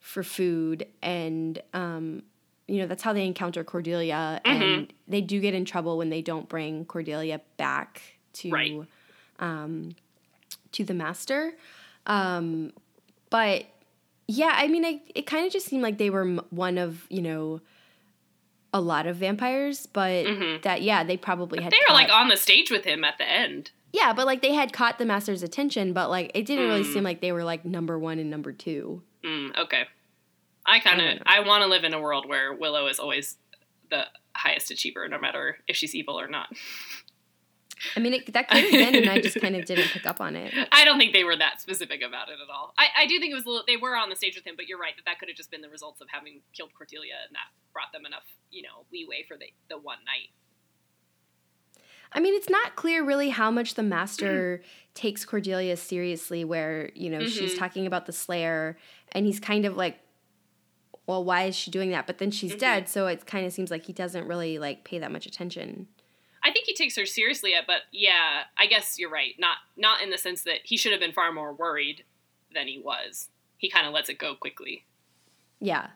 for 0.00 0.22
food 0.24 0.86
and 1.02 1.62
um, 1.72 2.22
you 2.68 2.78
know 2.78 2.86
that's 2.86 3.02
how 3.02 3.12
they 3.12 3.24
encounter 3.26 3.62
Cordelia 3.64 4.40
Mm-hmm. 4.44 4.62
and 4.62 4.92
they 5.08 5.20
do 5.20 5.40
get 5.40 5.54
in 5.54 5.64
trouble 5.64 5.96
when 5.98 6.10
they 6.10 6.22
don't 6.22 6.48
bring 6.48 6.84
Cordelia 6.84 7.40
back 7.56 8.02
to 8.34 8.50
Right. 8.50 8.80
um, 9.38 9.94
to 10.72 10.84
the 10.84 10.94
master. 10.94 11.54
Um, 12.06 12.72
but 13.30 13.66
yeah, 14.28 14.52
I 14.56 14.66
mean, 14.68 14.84
I, 14.84 15.00
it 15.14 15.26
kind 15.26 15.46
of 15.46 15.52
just 15.52 15.66
seemed 15.66 15.82
like 15.82 15.98
they 15.98 16.10
were 16.10 16.22
m- 16.22 16.40
one 16.50 16.78
of 16.78 17.06
you 17.08 17.22
know 17.22 17.60
a 18.72 18.80
lot 18.80 19.06
of 19.06 19.16
vampires, 19.16 19.86
but 19.86 20.26
Mhm. 20.26 20.62
that 20.62 20.82
yeah, 20.82 21.04
they 21.04 21.16
probably 21.16 21.62
had 21.62 21.72
they 21.72 21.78
were 21.88 21.94
like 21.94 22.10
on 22.12 22.28
the 22.28 22.36
stage 22.36 22.70
with 22.70 22.84
him 22.84 23.04
at 23.04 23.16
the 23.18 23.28
end. 23.30 23.70
yeah, 23.92 24.12
but 24.12 24.26
like 24.26 24.42
they 24.42 24.52
had 24.52 24.72
caught 24.72 24.98
the 24.98 25.06
master's 25.06 25.42
attention, 25.42 25.92
but 25.92 26.10
like 26.10 26.30
it 26.34 26.44
didn't 26.44 26.66
really 26.66 26.82
Mm. 26.82 26.92
seem 26.92 27.04
like 27.04 27.20
they 27.20 27.32
were 27.32 27.44
like 27.44 27.64
number 27.64 27.98
one 27.98 28.18
and 28.18 28.28
number 28.28 28.52
two. 28.52 29.02
Mm, 29.24 29.56
okay. 29.56 29.84
I 30.66 30.80
kind 30.80 31.00
of 31.00 31.16
know. 31.18 31.22
I 31.26 31.40
want 31.40 31.62
to 31.62 31.68
live 31.68 31.84
in 31.84 31.94
a 31.94 32.00
world 32.00 32.28
where 32.28 32.52
Willow 32.52 32.86
is 32.88 32.98
always 32.98 33.36
the 33.90 34.04
highest 34.34 34.70
achiever, 34.70 35.06
no 35.08 35.18
matter 35.18 35.58
if 35.68 35.76
she's 35.76 35.94
evil 35.94 36.18
or 36.18 36.28
not. 36.28 36.48
I 37.94 38.00
mean, 38.00 38.14
it, 38.14 38.32
that 38.32 38.48
could 38.48 38.62
have 38.62 38.70
been, 38.70 38.94
and 38.96 39.10
I 39.10 39.20
just 39.20 39.38
kind 39.40 39.54
of 39.54 39.66
didn't 39.66 39.88
pick 39.88 40.06
up 40.06 40.20
on 40.20 40.34
it. 40.34 40.52
I 40.72 40.84
don't 40.84 40.98
think 40.98 41.12
they 41.12 41.24
were 41.24 41.36
that 41.36 41.60
specific 41.60 42.00
about 42.02 42.28
it 42.30 42.38
at 42.42 42.50
all. 42.52 42.72
I, 42.78 42.86
I 43.02 43.06
do 43.06 43.20
think 43.20 43.32
it 43.32 43.34
was 43.34 43.44
a 43.44 43.48
little, 43.48 43.64
they 43.66 43.76
were 43.76 43.94
on 43.94 44.08
the 44.08 44.16
stage 44.16 44.34
with 44.34 44.46
him, 44.46 44.54
but 44.56 44.66
you're 44.66 44.78
right 44.78 44.94
that 44.96 45.04
that 45.04 45.18
could 45.18 45.28
have 45.28 45.36
just 45.36 45.50
been 45.50 45.60
the 45.60 45.68
results 45.68 46.00
of 46.00 46.08
having 46.10 46.40
killed 46.54 46.70
Cordelia, 46.76 47.14
and 47.26 47.34
that 47.34 47.48
brought 47.72 47.92
them 47.92 48.06
enough, 48.06 48.24
you 48.50 48.62
know, 48.62 48.86
leeway 48.92 49.24
for 49.28 49.36
the 49.36 49.46
the 49.68 49.76
one 49.78 49.98
night. 50.06 50.30
I 52.12 52.20
mean, 52.20 52.34
it's 52.34 52.48
not 52.48 52.76
clear 52.76 53.04
really 53.04 53.28
how 53.30 53.50
much 53.50 53.74
the 53.74 53.82
master 53.82 54.62
takes 54.94 55.24
Cordelia 55.24 55.76
seriously, 55.76 56.44
where, 56.44 56.90
you 56.94 57.10
know, 57.10 57.26
she's 57.26 57.54
Mhm. 57.54 57.58
talking 57.58 57.86
about 57.86 58.06
the 58.06 58.12
Slayer 58.12 58.78
and 59.12 59.26
he's 59.26 59.40
kind 59.40 59.66
of 59.66 59.76
like, 59.76 59.98
well, 61.06 61.24
why 61.24 61.44
is 61.44 61.54
she 61.56 61.70
doing 61.70 61.90
that? 61.90 62.06
But 62.06 62.18
then 62.18 62.30
she's 62.30 62.54
Mhm. 62.54 62.58
dead, 62.58 62.88
so 62.88 63.06
it 63.06 63.26
kind 63.26 63.46
of 63.46 63.52
seems 63.52 63.70
like 63.70 63.86
he 63.86 63.92
doesn't 63.92 64.26
really 64.26 64.58
like 64.58 64.84
pay 64.84 64.98
that 64.98 65.10
much 65.12 65.26
attention. 65.26 65.88
I 66.42 66.52
think 66.52 66.66
he 66.66 66.74
takes 66.74 66.96
her 66.96 67.06
seriously, 67.06 67.54
uh, 67.54 67.62
but 67.66 67.82
yeah, 67.90 68.44
I 68.56 68.66
guess 68.66 68.98
you're 68.98 69.10
right. 69.10 69.34
Not 69.38 69.58
not 69.76 70.00
in 70.02 70.10
the 70.10 70.18
sense 70.18 70.42
that 70.42 70.60
he 70.64 70.76
should 70.76 70.92
have 70.92 71.00
been 71.00 71.12
far 71.12 71.32
more 71.32 71.52
worried 71.52 72.04
than 72.54 72.68
he 72.68 72.78
was. 72.78 73.30
He 73.58 73.68
kind 73.68 73.86
of 73.86 73.92
lets 73.92 74.08
it 74.08 74.18
go 74.18 74.34
quickly. 74.34 74.84
Yeah. 75.60 75.90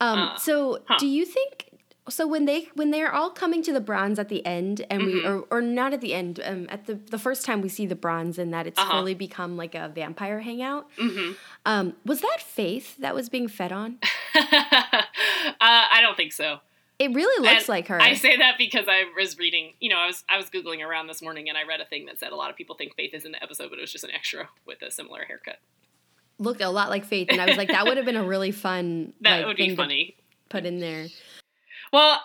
Um, 0.00 0.18
Uh, 0.18 0.36
so 0.36 0.82
huh. 0.88 0.96
do 0.98 1.06
you 1.06 1.24
think 1.24 1.68
so 2.08 2.26
when 2.26 2.44
they 2.44 2.68
when 2.74 2.90
they're 2.90 3.12
all 3.12 3.30
coming 3.30 3.62
to 3.62 3.72
the 3.72 3.80
bronze 3.80 4.18
at 4.18 4.28
the 4.28 4.44
end 4.44 4.84
and 4.90 5.04
we 5.06 5.14
Mhm. 5.14 5.24
or, 5.50 5.58
or 5.58 5.62
not 5.62 5.92
at 5.94 6.00
the 6.02 6.12
end 6.14 6.38
um, 6.44 6.66
at 6.68 6.84
the 6.86 6.94
the 6.96 7.18
first 7.18 7.44
time 7.46 7.62
we 7.62 7.68
see 7.70 7.86
the 7.86 7.96
bronze 7.96 8.38
and 8.38 8.52
that 8.52 8.66
it's 8.66 8.78
Uh-huh. 8.78 8.98
fully 8.98 9.14
become 9.14 9.56
like 9.56 9.74
a 9.74 9.88
vampire 9.88 10.40
hangout 10.40 10.86
hmm 10.98 11.32
um, 11.66 11.94
was 12.04 12.20
that 12.20 12.40
faith 12.42 12.96
that 12.98 13.14
was 13.14 13.30
being 13.30 13.48
fed 13.48 13.72
on 13.72 13.98
uh, 14.34 15.02
I 15.60 15.98
don't 16.02 16.16
think 16.16 16.32
so. 16.32 16.60
it 16.98 17.12
really 17.14 17.40
looks 17.42 17.62
And 17.62 17.68
like 17.68 17.88
her 17.88 18.00
I 18.00 18.14
say 18.14 18.36
that 18.36 18.56
because 18.58 18.86
I 18.88 19.04
was 19.16 19.38
reading, 19.38 19.72
you 19.80 19.88
know, 19.88 19.96
I 19.98 20.06
was 20.06 20.24
I 20.28 20.36
was 20.36 20.50
googling 20.50 20.86
around 20.86 21.06
this 21.06 21.22
morning 21.22 21.48
and 21.48 21.56
I 21.58 21.62
read 21.64 21.80
a 21.80 21.84
thing 21.86 22.06
that 22.06 22.18
said 22.20 22.32
a 22.32 22.36
lot 22.36 22.50
of 22.50 22.56
people 22.56 22.76
think 22.76 22.94
Faith 22.96 23.14
is 23.14 23.24
in 23.24 23.32
the 23.32 23.42
episode, 23.42 23.70
but 23.70 23.78
it 23.78 23.82
was 23.82 23.92
just 23.92 24.04
an 24.04 24.10
extra 24.12 24.48
with 24.66 24.82
a 24.82 24.90
similar 24.90 25.24
haircut. 25.24 25.58
looked 26.38 26.60
a 26.60 26.68
lot 26.68 26.90
like 26.90 27.04
faith 27.04 27.28
and 27.30 27.40
i 27.40 27.46
was 27.46 27.56
like 27.56 27.68
that 27.68 27.86
would 27.86 27.96
have 27.96 28.04
been 28.06 28.16
a 28.16 28.24
really 28.24 28.50
fun 28.50 29.12
That 29.22 29.38
like, 29.38 29.46
would 29.46 29.56
thing 29.56 29.70
be 29.70 29.76
to 29.76 29.82
funny. 29.82 30.16
put 30.48 30.66
in 30.66 30.80
there 30.80 31.06
Well, 31.94 32.20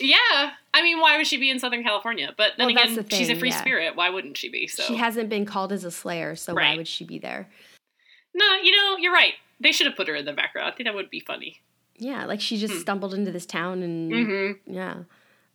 yeah. 0.00 0.50
I 0.74 0.82
mean, 0.82 1.00
why 1.00 1.16
would 1.16 1.26
she 1.26 1.36
be 1.38 1.48
in 1.50 1.58
Southern 1.60 1.82
California? 1.82 2.34
But 2.36 2.52
then 2.58 2.66
Well, 2.66 2.76
again, 2.76 2.94
the 2.96 3.06
she's 3.16 3.30
a 3.30 3.36
free 3.36 3.50
yeah. 3.50 3.60
spirit. 3.60 3.96
Why 3.96 4.10
wouldn't 4.10 4.36
she 4.36 4.48
be? 4.50 4.66
So 4.66 4.82
she 4.82 4.96
hasn't 4.96 5.28
been 5.30 5.44
called 5.46 5.72
as 5.72 5.84
a 5.84 5.90
slayer 5.90 6.34
so 6.36 6.54
why 6.54 6.76
would 6.76 6.88
she 6.88 7.04
be 7.04 7.18
there 7.18 7.48
no, 8.34 8.44
you 8.62 8.70
know, 8.76 8.96
you're 8.98 9.14
right. 9.14 9.32
They 9.60 9.72
should 9.72 9.86
have 9.86 9.96
put 9.96 10.08
her 10.08 10.14
in 10.14 10.26
the 10.26 10.32
background. 10.34 10.70
I 10.70 10.76
think 10.76 10.86
that 10.86 10.94
would 10.94 11.08
be 11.08 11.20
funny. 11.20 11.60
yeah 11.96 12.26
like 12.26 12.40
she 12.42 12.58
just 12.58 12.74
Hmm. 12.74 12.80
stumbled 12.80 13.14
into 13.14 13.30
this 13.32 13.46
town 13.46 13.82
and 13.82 14.12
Mm-hmm. 14.12 14.72
Yeah. 14.74 14.96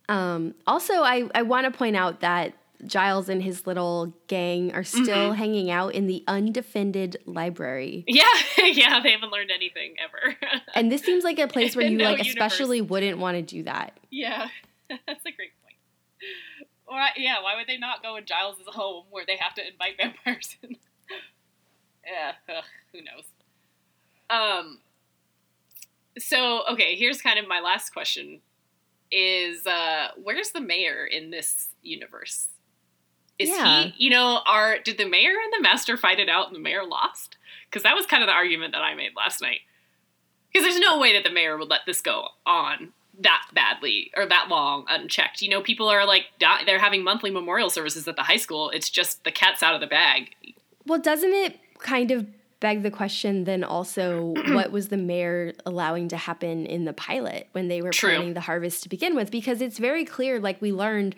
Um, 0.08 0.54
also, 0.66 0.94
I, 0.94 1.28
I 1.34 1.42
want 1.42 1.64
to 1.64 1.70
point 1.78 1.94
out 1.94 2.20
that 2.20 2.54
Giles 2.86 3.28
and 3.28 3.42
his 3.42 3.66
little 3.66 4.14
gang 4.26 4.72
are 4.74 4.84
still 4.84 5.02
Mm-hmm. 5.30 5.34
hanging 5.34 5.70
out 5.70 5.94
in 5.94 6.06
the 6.06 6.24
undefended 6.26 7.16
library. 7.26 8.04
Yeah, 8.06 8.24
yeah. 8.58 9.00
They 9.00 9.12
haven't 9.12 9.30
learned 9.32 9.50
anything 9.50 9.94
ever. 10.02 10.36
And 10.74 10.90
this 10.90 11.02
seems 11.02 11.22
like 11.24 11.38
a 11.38 11.46
place 11.48 11.76
where 11.76 11.86
you 11.86 11.96
No 11.98 12.04
like 12.04 12.18
universe. 12.18 12.32
especially 12.34 12.80
wouldn't 12.80 13.18
want 13.18 13.36
to 13.36 13.42
do 13.42 13.62
that. 13.64 13.98
yeah, 14.10 14.48
that's 14.88 15.24
a 15.26 15.30
great 15.32 15.52
point. 15.62 15.76
Or 16.86 16.98
yeah, 17.16 17.42
why 17.42 17.56
would 17.56 17.66
they 17.66 17.78
not 17.78 18.02
go 18.02 18.16
in 18.16 18.24
Giles' 18.26 18.56
home 18.66 19.04
where 19.10 19.24
they 19.26 19.36
have 19.36 19.54
to 19.54 19.66
invite 19.66 19.96
vampires 19.98 20.56
in? 20.62 20.76
yeah, 22.04 22.32
ugh, 22.48 22.64
who 22.92 22.98
knows? 23.02 23.24
Um. 24.30 24.78
So 26.18 26.62
okay, 26.72 26.96
here's 26.96 27.22
kind 27.22 27.38
of 27.38 27.46
my 27.48 27.60
last 27.60 27.90
question: 27.90 28.40
Is 29.10 29.66
uh, 29.66 30.08
where's 30.22 30.50
the 30.50 30.60
mayor 30.60 31.04
in 31.06 31.30
this 31.30 31.68
universe? 31.82 32.48
Is 33.38 33.48
Yeah. 33.48 33.84
he? 33.84 33.94
You 34.04 34.10
know, 34.10 34.40
are 34.46 34.78
did 34.78 34.98
the 34.98 35.08
mayor 35.08 35.30
and 35.42 35.52
the 35.52 35.62
master 35.62 35.96
fight 35.96 36.20
it 36.20 36.28
out 36.28 36.46
and 36.46 36.54
the 36.56 36.60
mayor 36.60 36.84
lost? 36.84 37.36
Because 37.68 37.82
that 37.82 37.94
was 37.94 38.06
kind 38.06 38.22
of 38.22 38.28
the 38.28 38.32
argument 38.34 38.72
that 38.72 38.82
I 38.82 38.94
made 38.94 39.12
last 39.16 39.40
night. 39.40 39.60
Because 40.52 40.66
there's 40.66 40.78
no 40.80 40.98
way 40.98 41.14
that 41.14 41.24
the 41.24 41.32
mayor 41.34 41.56
would 41.56 41.70
let 41.70 41.80
this 41.86 42.00
go 42.02 42.28
on 42.44 42.92
that 43.20 43.42
badly 43.54 44.10
or 44.16 44.26
that 44.26 44.48
long 44.48 44.84
unchecked. 44.88 45.40
You 45.42 45.48
know, 45.50 45.62
people 45.62 45.88
are 45.88 46.04
like 46.06 46.26
di- 46.38 46.64
they're 46.66 46.78
having 46.78 47.02
monthly 47.04 47.30
memorial 47.30 47.70
services 47.70 48.06
at 48.08 48.16
the 48.16 48.22
high 48.22 48.36
school. 48.36 48.70
It's 48.70 48.90
just 48.90 49.24
the 49.24 49.30
cat's 49.32 49.62
out 49.62 49.74
of 49.74 49.80
the 49.80 49.86
bag. 49.86 50.34
Well, 50.86 50.98
doesn't 50.98 51.32
it 51.32 51.58
kind 51.78 52.10
of 52.10 52.26
beg 52.60 52.82
the 52.84 52.90
question 52.92 53.42
then 53.44 53.64
also 53.64 54.34
what 54.48 54.70
was 54.70 54.88
the 54.88 54.96
mayor 54.96 55.52
allowing 55.66 56.08
to 56.08 56.16
happen 56.16 56.64
in 56.66 56.84
the 56.84 56.92
pilot 56.92 57.48
when 57.52 57.68
they 57.68 57.80
were 57.82 57.90
True. 57.90 58.10
planning 58.10 58.34
the 58.34 58.40
harvest 58.42 58.82
to 58.82 58.88
begin 58.88 59.14
with? 59.14 59.30
Because 59.30 59.60
it's 59.60 59.78
very 59.78 60.04
clear, 60.04 60.38
like 60.38 60.60
we 60.62 60.72
learned, 60.72 61.14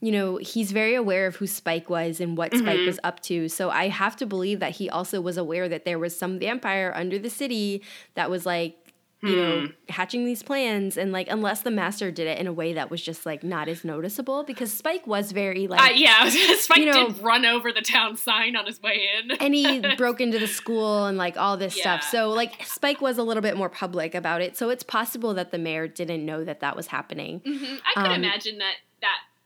you 0.00 0.12
know, 0.12 0.36
he's 0.36 0.72
very 0.72 0.94
aware 0.94 1.26
of 1.26 1.36
who 1.36 1.46
Spike 1.46 1.88
was 1.88 2.20
and 2.20 2.36
what 2.36 2.54
Spike 2.54 2.80
Mhm. 2.80 2.86
was 2.86 3.00
up 3.02 3.20
to. 3.24 3.48
So 3.48 3.70
I 3.70 3.88
have 3.88 4.14
to 4.16 4.26
believe 4.26 4.60
that 4.60 4.72
he 4.72 4.90
also 4.90 5.20
was 5.20 5.36
aware 5.38 5.68
that 5.68 5.84
there 5.86 5.98
was 5.98 6.16
some 6.16 6.38
vampire 6.38 6.92
under 6.94 7.18
the 7.18 7.30
city 7.30 7.82
that 8.14 8.28
was 8.30 8.44
like, 8.44 8.76
you 9.22 9.34
know, 9.34 9.68
hatching 9.88 10.26
these 10.26 10.42
plans. 10.42 10.98
And 10.98 11.10
like, 11.10 11.26
unless 11.30 11.62
the 11.62 11.70
master 11.70 12.10
did 12.10 12.26
it 12.28 12.38
in 12.38 12.46
a 12.46 12.52
way 12.52 12.74
that 12.74 12.90
was 12.90 13.00
just 13.02 13.24
like 13.24 13.42
not 13.42 13.66
as 13.68 13.82
noticeable, 13.82 14.44
because 14.44 14.70
Spike 14.72 15.06
was 15.06 15.32
very 15.32 15.66
like, 15.66 15.80
Uh, 15.80 15.94
yeah, 15.94 16.28
Spike 16.58 16.78
You 16.78 16.84
know- 16.92 17.06
did 17.08 17.18
run 17.22 17.46
over 17.46 17.72
the 17.72 17.80
town 17.80 18.16
sign 18.18 18.54
on 18.54 18.66
his 18.66 18.80
way 18.82 19.08
in. 19.18 19.32
and 19.40 19.54
he 19.54 19.80
broke 19.96 20.20
into 20.20 20.38
the 20.38 20.46
school 20.46 21.06
and 21.06 21.16
like 21.16 21.38
all 21.38 21.56
this 21.56 21.74
stuff. 21.74 22.02
So 22.02 22.28
like 22.28 22.64
Spike 22.66 23.00
was 23.00 23.16
a 23.16 23.22
little 23.22 23.42
bit 23.42 23.56
more 23.56 23.70
public 23.70 24.14
about 24.14 24.42
it. 24.42 24.56
So 24.58 24.68
it's 24.68 24.82
possible 24.84 25.32
that 25.34 25.50
the 25.50 25.58
mayor 25.58 25.88
didn't 25.88 26.24
know 26.24 26.44
that 26.44 26.60
that 26.60 26.76
was 26.76 26.88
happening. 26.88 27.40
Mhm. 27.40 27.78
I 27.96 28.02
could 28.02 28.10
Um, 28.12 28.22
imagine 28.22 28.58
that, 28.58 28.74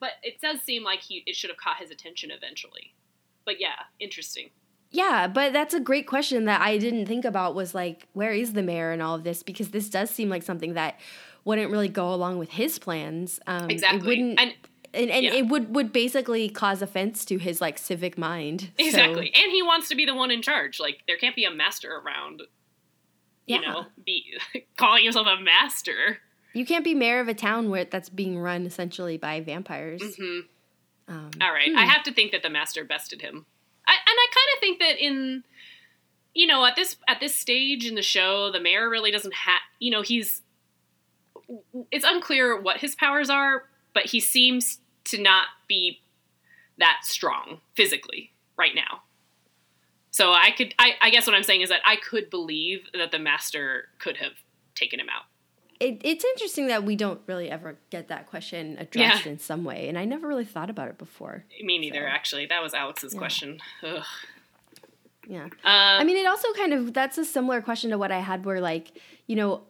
but 0.01 0.13
it 0.23 0.41
does 0.41 0.61
seem 0.63 0.83
like 0.83 1.01
he 1.01 1.23
it 1.27 1.37
should 1.37 1.51
have 1.51 1.57
caught 1.59 1.77
his 1.79 1.91
attention 1.91 2.31
eventually. 2.31 2.95
But 3.45 3.61
yeah, 3.61 3.75
interesting. 3.99 4.51
Yeah, 4.93 5.29
but 5.29 5.53
that's 5.53 5.73
a 5.73 5.79
great 5.81 6.07
question 6.09 6.47
that 6.47 6.61
I 6.61 6.77
didn't 6.79 7.07
think 7.07 7.25
about 7.25 7.55
was 7.55 7.75
like 7.75 8.09
where 8.13 8.33
is 8.33 8.55
the 8.55 8.63
mayor 8.63 8.91
and 8.91 9.01
all 9.01 9.15
of 9.15 9.23
this 9.25 9.43
because 9.43 9.71
this 9.71 9.89
does 9.89 10.11
seem 10.11 10.29
like 10.29 10.43
something 10.43 10.75
that 10.75 10.99
wouldn't 11.45 11.71
really 11.71 11.89
go 11.89 12.13
along 12.13 12.39
with 12.39 12.51
his 12.51 12.79
plans. 12.79 13.39
Um, 13.47 13.71
It 13.71 13.75
Exactly. 13.75 14.07
wouldn't, 14.09 14.41
And 14.41 14.55
and, 14.93 15.09
and 15.11 15.25
yeah. 15.25 15.35
it 15.35 15.47
would 15.47 15.73
would 15.75 15.93
basically 15.93 16.49
cause 16.49 16.83
offense 16.83 17.25
to 17.27 17.39
his 17.39 17.61
like 17.61 17.79
civic 17.79 18.19
mind. 18.19 18.71
So, 18.81 18.87
exactly. 18.87 19.31
And 19.35 19.53
he 19.53 19.63
wants 19.63 19.89
to 19.91 19.95
be 19.95 20.05
the 20.05 20.15
one 20.17 20.33
in 20.33 20.43
charge. 20.43 20.81
Like 20.81 21.03
there 21.07 21.17
can't 21.17 21.37
be 21.37 21.45
a 21.45 21.51
master 21.53 21.95
around. 22.05 22.43
You 23.47 23.61
Yeah. 23.61 23.73
know, 23.73 23.87
be 24.05 24.25
calling 24.77 25.05
yourself 25.05 25.29
a 25.29 25.41
master. 25.41 26.19
You 26.53 26.67
can't 26.67 26.85
be 26.85 26.95
mayor 26.95 27.21
of 27.21 27.29
a 27.29 27.35
town 27.35 27.71
where 27.71 27.85
that's 27.85 28.09
being 28.09 28.39
run 28.39 28.67
essentially 28.67 29.17
by 29.17 29.41
vampires. 29.41 30.03
hmm 30.17 30.41
Um, 31.09 31.31
All 31.41 31.53
right. 31.53 31.71
hmm. 31.71 31.79
I 31.79 31.85
have 31.85 32.03
to 32.05 32.13
think 32.13 32.33
that 32.33 32.43
the 32.43 32.51
master 32.51 32.85
bested 32.85 33.21
him. 33.23 33.47
I, 33.87 33.93
and 33.93 33.99
I 34.07 34.27
kind 34.33 34.49
of 34.55 34.61
think 34.61 34.81
that 34.81 35.05
in 35.05 35.45
you 36.35 36.47
know, 36.47 36.65
at 36.65 36.77
this 36.77 36.97
at 37.09 37.21
this 37.21 37.35
stage 37.35 37.87
in 37.87 37.95
the 37.95 38.03
show, 38.03 38.53
the 38.53 38.61
mayor 38.61 38.89
really 38.89 39.11
doesn't 39.11 39.35
have, 39.35 39.61
you 39.79 39.91
know, 39.91 40.03
he's 40.03 40.43
it's 41.91 42.05
unclear 42.05 42.61
what 42.61 42.79
his 42.79 42.95
powers 42.95 43.29
are, 43.29 43.65
but 43.93 44.07
he 44.07 44.21
seems 44.21 44.79
to 45.05 45.21
not 45.21 45.47
be 45.67 46.01
that 46.79 47.01
strong 47.03 47.61
physically 47.75 48.33
right 48.57 48.75
now. 48.75 49.03
So 50.13 50.33
I 50.33 50.51
could 50.57 50.75
I, 50.79 50.93
I 51.01 51.11
guess 51.11 51.27
what 51.27 51.35
I'm 51.35 51.43
saying 51.43 51.63
is 51.63 51.69
that 51.71 51.81
I 51.85 51.97
could 51.97 52.31
believe 52.31 52.87
that 52.93 53.11
the 53.11 53.19
master 53.19 53.89
could 53.99 54.17
have 54.19 54.33
taken 54.75 55.01
him 55.01 55.09
out. 55.09 55.25
It, 55.81 56.01
it's 56.05 56.25
interesting 56.25 56.67
that 56.69 56.85
we 56.85 56.95
don't 56.95 57.21
really 57.27 57.51
ever 57.51 57.77
get 57.91 58.09
that 58.09 58.27
question 58.27 58.77
addressed 58.79 59.27
in 59.27 59.39
some 59.39 59.65
way, 59.65 59.89
and 59.89 59.99
I 59.99 60.05
never 60.05 60.29
really 60.29 60.45
thought 60.45 60.71
about 60.71 60.89
it 60.89 60.99
before. 60.99 61.45
Me 61.63 61.79
neither, 61.79 62.01
So- 62.03 62.07
actually. 62.07 62.47
That 62.47 62.63
was 62.63 62.75
Alex's 62.75 63.15
Yeah. 63.15 63.19
question. 63.19 63.61
Ugh. 63.83 64.05
Yeah. 65.27 65.45
Um, 65.45 65.51
I 65.65 66.05
mean, 66.05 66.17
it 66.17 66.27
also 66.27 66.53
kind 66.55 66.73
of 66.73 66.93
that's 66.93 67.17
a 67.19 67.25
similar 67.25 67.61
question 67.63 67.91
to 67.91 67.99
what 67.99 68.11
I 68.11 68.19
had, 68.21 68.45
where 68.45 68.61
like, 68.61 68.93
you 69.27 69.37
know, 69.37 69.63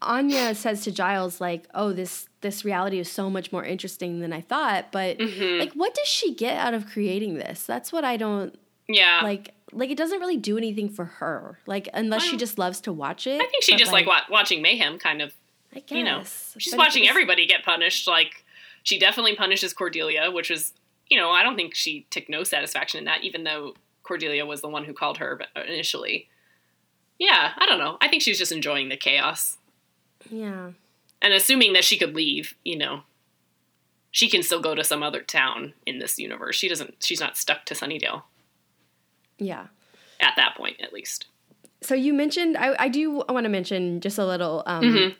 Anya 0.00 0.54
says 0.54 0.82
to 0.84 0.90
Giles 0.92 1.40
like, 1.40 1.64
"Oh, 1.74 1.92
this 1.92 2.28
this 2.40 2.64
reality 2.64 2.98
is 2.98 3.10
so 3.10 3.28
much 3.30 3.52
more 3.52 3.64
interesting 3.64 4.20
than 4.20 4.32
I 4.32 4.40
thought." 4.40 4.92
But 4.92 5.18
Mhm. 5.18 5.58
like, 5.60 5.72
what 5.74 5.94
does 5.94 6.06
she 6.08 6.34
get 6.34 6.56
out 6.58 6.74
of 6.74 6.86
creating 6.90 7.34
this? 7.34 7.64
That's 7.66 7.92
what 7.92 8.04
I 8.04 8.16
don't 8.16 8.58
yeah. 8.88 9.20
like. 9.22 9.50
Like, 9.72 9.90
it 9.90 9.96
doesn't 9.96 10.20
really 10.20 10.36
do 10.36 10.56
anything 10.56 10.88
for 10.88 11.04
her. 11.04 11.58
Like, 11.66 11.88
unless 11.94 12.22
she 12.22 12.36
just 12.36 12.58
loves 12.58 12.80
to 12.82 12.92
watch 12.92 13.26
it. 13.26 13.40
I 13.42 13.46
think 13.46 13.64
she 13.64 13.74
just 13.76 13.90
like, 13.90 14.06
wa- 14.06 14.22
watching 14.30 14.62
mayhem, 14.62 14.98
kind 14.98 15.20
of. 15.20 15.34
I 15.74 15.80
guess. 15.80 15.90
you 15.96 16.04
know, 16.04 16.22
She's 16.58 16.72
But 16.72 16.78
watching 16.78 17.08
everybody 17.08 17.46
get 17.46 17.64
punished. 17.64 18.06
Like 18.06 18.44
she 18.82 18.98
definitely 18.98 19.34
punishes 19.36 19.72
Cordelia, 19.72 20.30
which 20.30 20.50
was, 20.50 20.72
you 21.08 21.18
know, 21.18 21.30
I 21.30 21.42
don't 21.42 21.56
think 21.56 21.74
she 21.74 22.06
took 22.10 22.28
no 22.28 22.44
satisfaction 22.44 22.98
in 22.98 23.04
that, 23.06 23.24
even 23.24 23.44
though 23.44 23.74
Cordelia 24.02 24.44
was 24.46 24.60
the 24.60 24.68
one 24.68 24.84
who 24.84 24.92
called 24.92 25.18
her 25.18 25.40
uh, 25.56 25.60
initially. 25.62 26.28
Yeah, 27.18 27.52
I 27.56 27.66
don't 27.66 27.78
know. 27.78 27.96
I 28.00 28.08
think 28.08 28.22
she 28.22 28.30
was 28.30 28.38
just 28.38 28.52
enjoying 28.52 28.88
the 28.88 28.96
chaos 28.96 29.56
Yeah. 30.30 30.70
and 31.22 31.32
assuming 31.32 31.72
that 31.74 31.84
she 31.84 31.96
could 31.96 32.14
leave. 32.14 32.54
You 32.64 32.76
know, 32.76 33.02
she 34.10 34.28
can 34.28 34.42
still 34.42 34.60
go 34.60 34.74
to 34.74 34.84
some 34.84 35.02
other 35.02 35.22
town 35.22 35.74
in 35.86 35.98
this 35.98 36.18
universe. 36.18 36.56
She 36.56 36.68
doesn't. 36.68 37.02
She's 37.02 37.20
not 37.20 37.36
stuck 37.36 37.64
to 37.66 37.74
Sunnydale 37.74 38.22
Yeah. 39.38 39.66
at 40.20 40.34
that 40.36 40.56
point, 40.56 40.80
at 40.80 40.92
least. 40.92 41.26
So 41.82 41.94
you 41.94 42.12
mentioned 42.14 42.56
I, 42.56 42.74
I 42.78 42.88
do 42.88 43.10
want 43.28 43.44
to 43.44 43.48
mention 43.50 44.00
just 44.00 44.18
a 44.18 44.26
little 44.26 44.62
um 44.66 44.82
Mhm. 44.82 45.14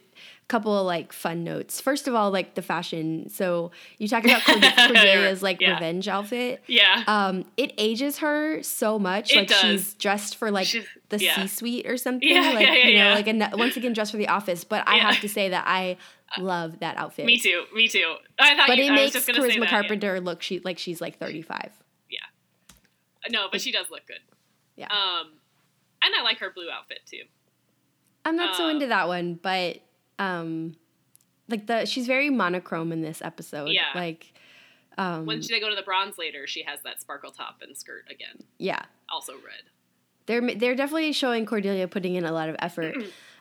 Couple 0.48 0.78
of 0.78 0.84
like 0.86 1.12
fun 1.12 1.42
notes. 1.42 1.80
First 1.80 2.06
of 2.06 2.14
all, 2.14 2.30
like 2.30 2.54
the 2.54 2.60
fashion. 2.62 3.28
So 3.30 3.70
you 3.98 4.08
talked 4.08 4.26
about 4.26 4.42
Cord- 4.44 4.60
Cordelia's 4.62 5.42
like 5.42 5.60
Yeah. 5.60 5.74
revenge 5.74 6.06
outfit. 6.06 6.62
Yeah. 6.66 7.02
Um, 7.06 7.44
it 7.56 7.72
ages 7.78 8.18
her 8.18 8.62
so 8.62 8.98
much. 8.98 9.32
It 9.32 9.36
like 9.36 9.48
does. 9.48 9.60
she's 9.62 9.94
dressed 9.94 10.36
for 10.36 10.50
like 10.50 10.66
She's- 10.66 10.86
the 11.08 11.18
yeah. 11.18 11.36
C-suite 11.36 11.86
or 11.86 11.96
something. 11.96 12.28
Yeah, 12.28 12.40
like 12.54 12.66
yeah, 12.66 12.74
yeah, 12.74 12.86
you 12.88 12.98
know, 12.98 13.14
like 13.14 13.26
a, 13.52 13.56
once 13.56 13.76
again 13.76 13.92
dressed 13.94 14.10
for 14.10 14.16
the 14.18 14.28
office. 14.28 14.64
But 14.64 14.86
I 14.86 14.96
have 14.96 15.20
to 15.20 15.28
say 15.28 15.48
that 15.48 15.64
I 15.66 15.96
love 16.38 16.80
that 16.80 16.96
outfit. 16.98 17.24
me 17.26 17.38
too. 17.38 17.64
Me 17.74 17.88
too. 17.88 18.16
I 18.38 18.54
thought 18.56 18.66
But 18.66 18.76
you, 18.78 18.84
it 18.84 18.90
I 18.90 18.94
makes 18.96 19.16
Charisma 19.16 19.60
that. 19.60 19.68
Carpenter 19.70 20.20
look 20.20 20.42
she 20.42 20.60
like 20.60 20.78
she's 20.78 21.00
like 21.00 21.18
35. 21.18 21.70
Yeah. 22.10 22.18
No, 23.30 23.46
but 23.50 23.60
she 23.60 23.72
does 23.72 23.90
look 23.90 24.06
good. 24.06 24.18
Yeah. 24.76 24.86
Um, 24.90 25.28
and 26.02 26.12
I 26.18 26.22
like 26.22 26.38
her 26.40 26.50
blue 26.54 26.68
outfit 26.70 26.98
too. 27.06 27.22
I'm 28.26 28.36
not 28.36 28.56
so 28.56 28.66
Uh, 28.66 28.70
into 28.70 28.86
that 28.88 29.06
one, 29.08 29.34
but 29.40 29.80
um 30.18 30.74
like 31.48 31.66
the 31.66 31.84
she's 31.86 32.06
very 32.06 32.30
monochrome 32.30 32.92
in 32.92 33.02
this 33.02 33.20
episode. 33.22 33.70
Yeah. 33.70 33.86
Like 33.94 34.32
um 34.98 35.26
When 35.26 35.42
should 35.42 35.50
they 35.50 35.60
go 35.60 35.70
to 35.70 35.76
the 35.76 35.82
bronze 35.82 36.18
later, 36.18 36.46
she 36.46 36.62
has 36.62 36.80
that 36.82 37.00
sparkle 37.00 37.30
top 37.30 37.56
and 37.62 37.76
skirt 37.76 38.04
again, 38.10 38.44
yeah. 38.58 38.82
also 39.08 39.32
red. 39.34 39.64
They're 40.26 40.40
they're 40.54 40.74
definitely 40.74 41.12
showing 41.12 41.44
Cordelia 41.44 41.86
putting 41.88 42.14
in 42.14 42.24
a 42.24 42.32
lot 42.32 42.48
of 42.48 42.56
effort. 42.60 42.96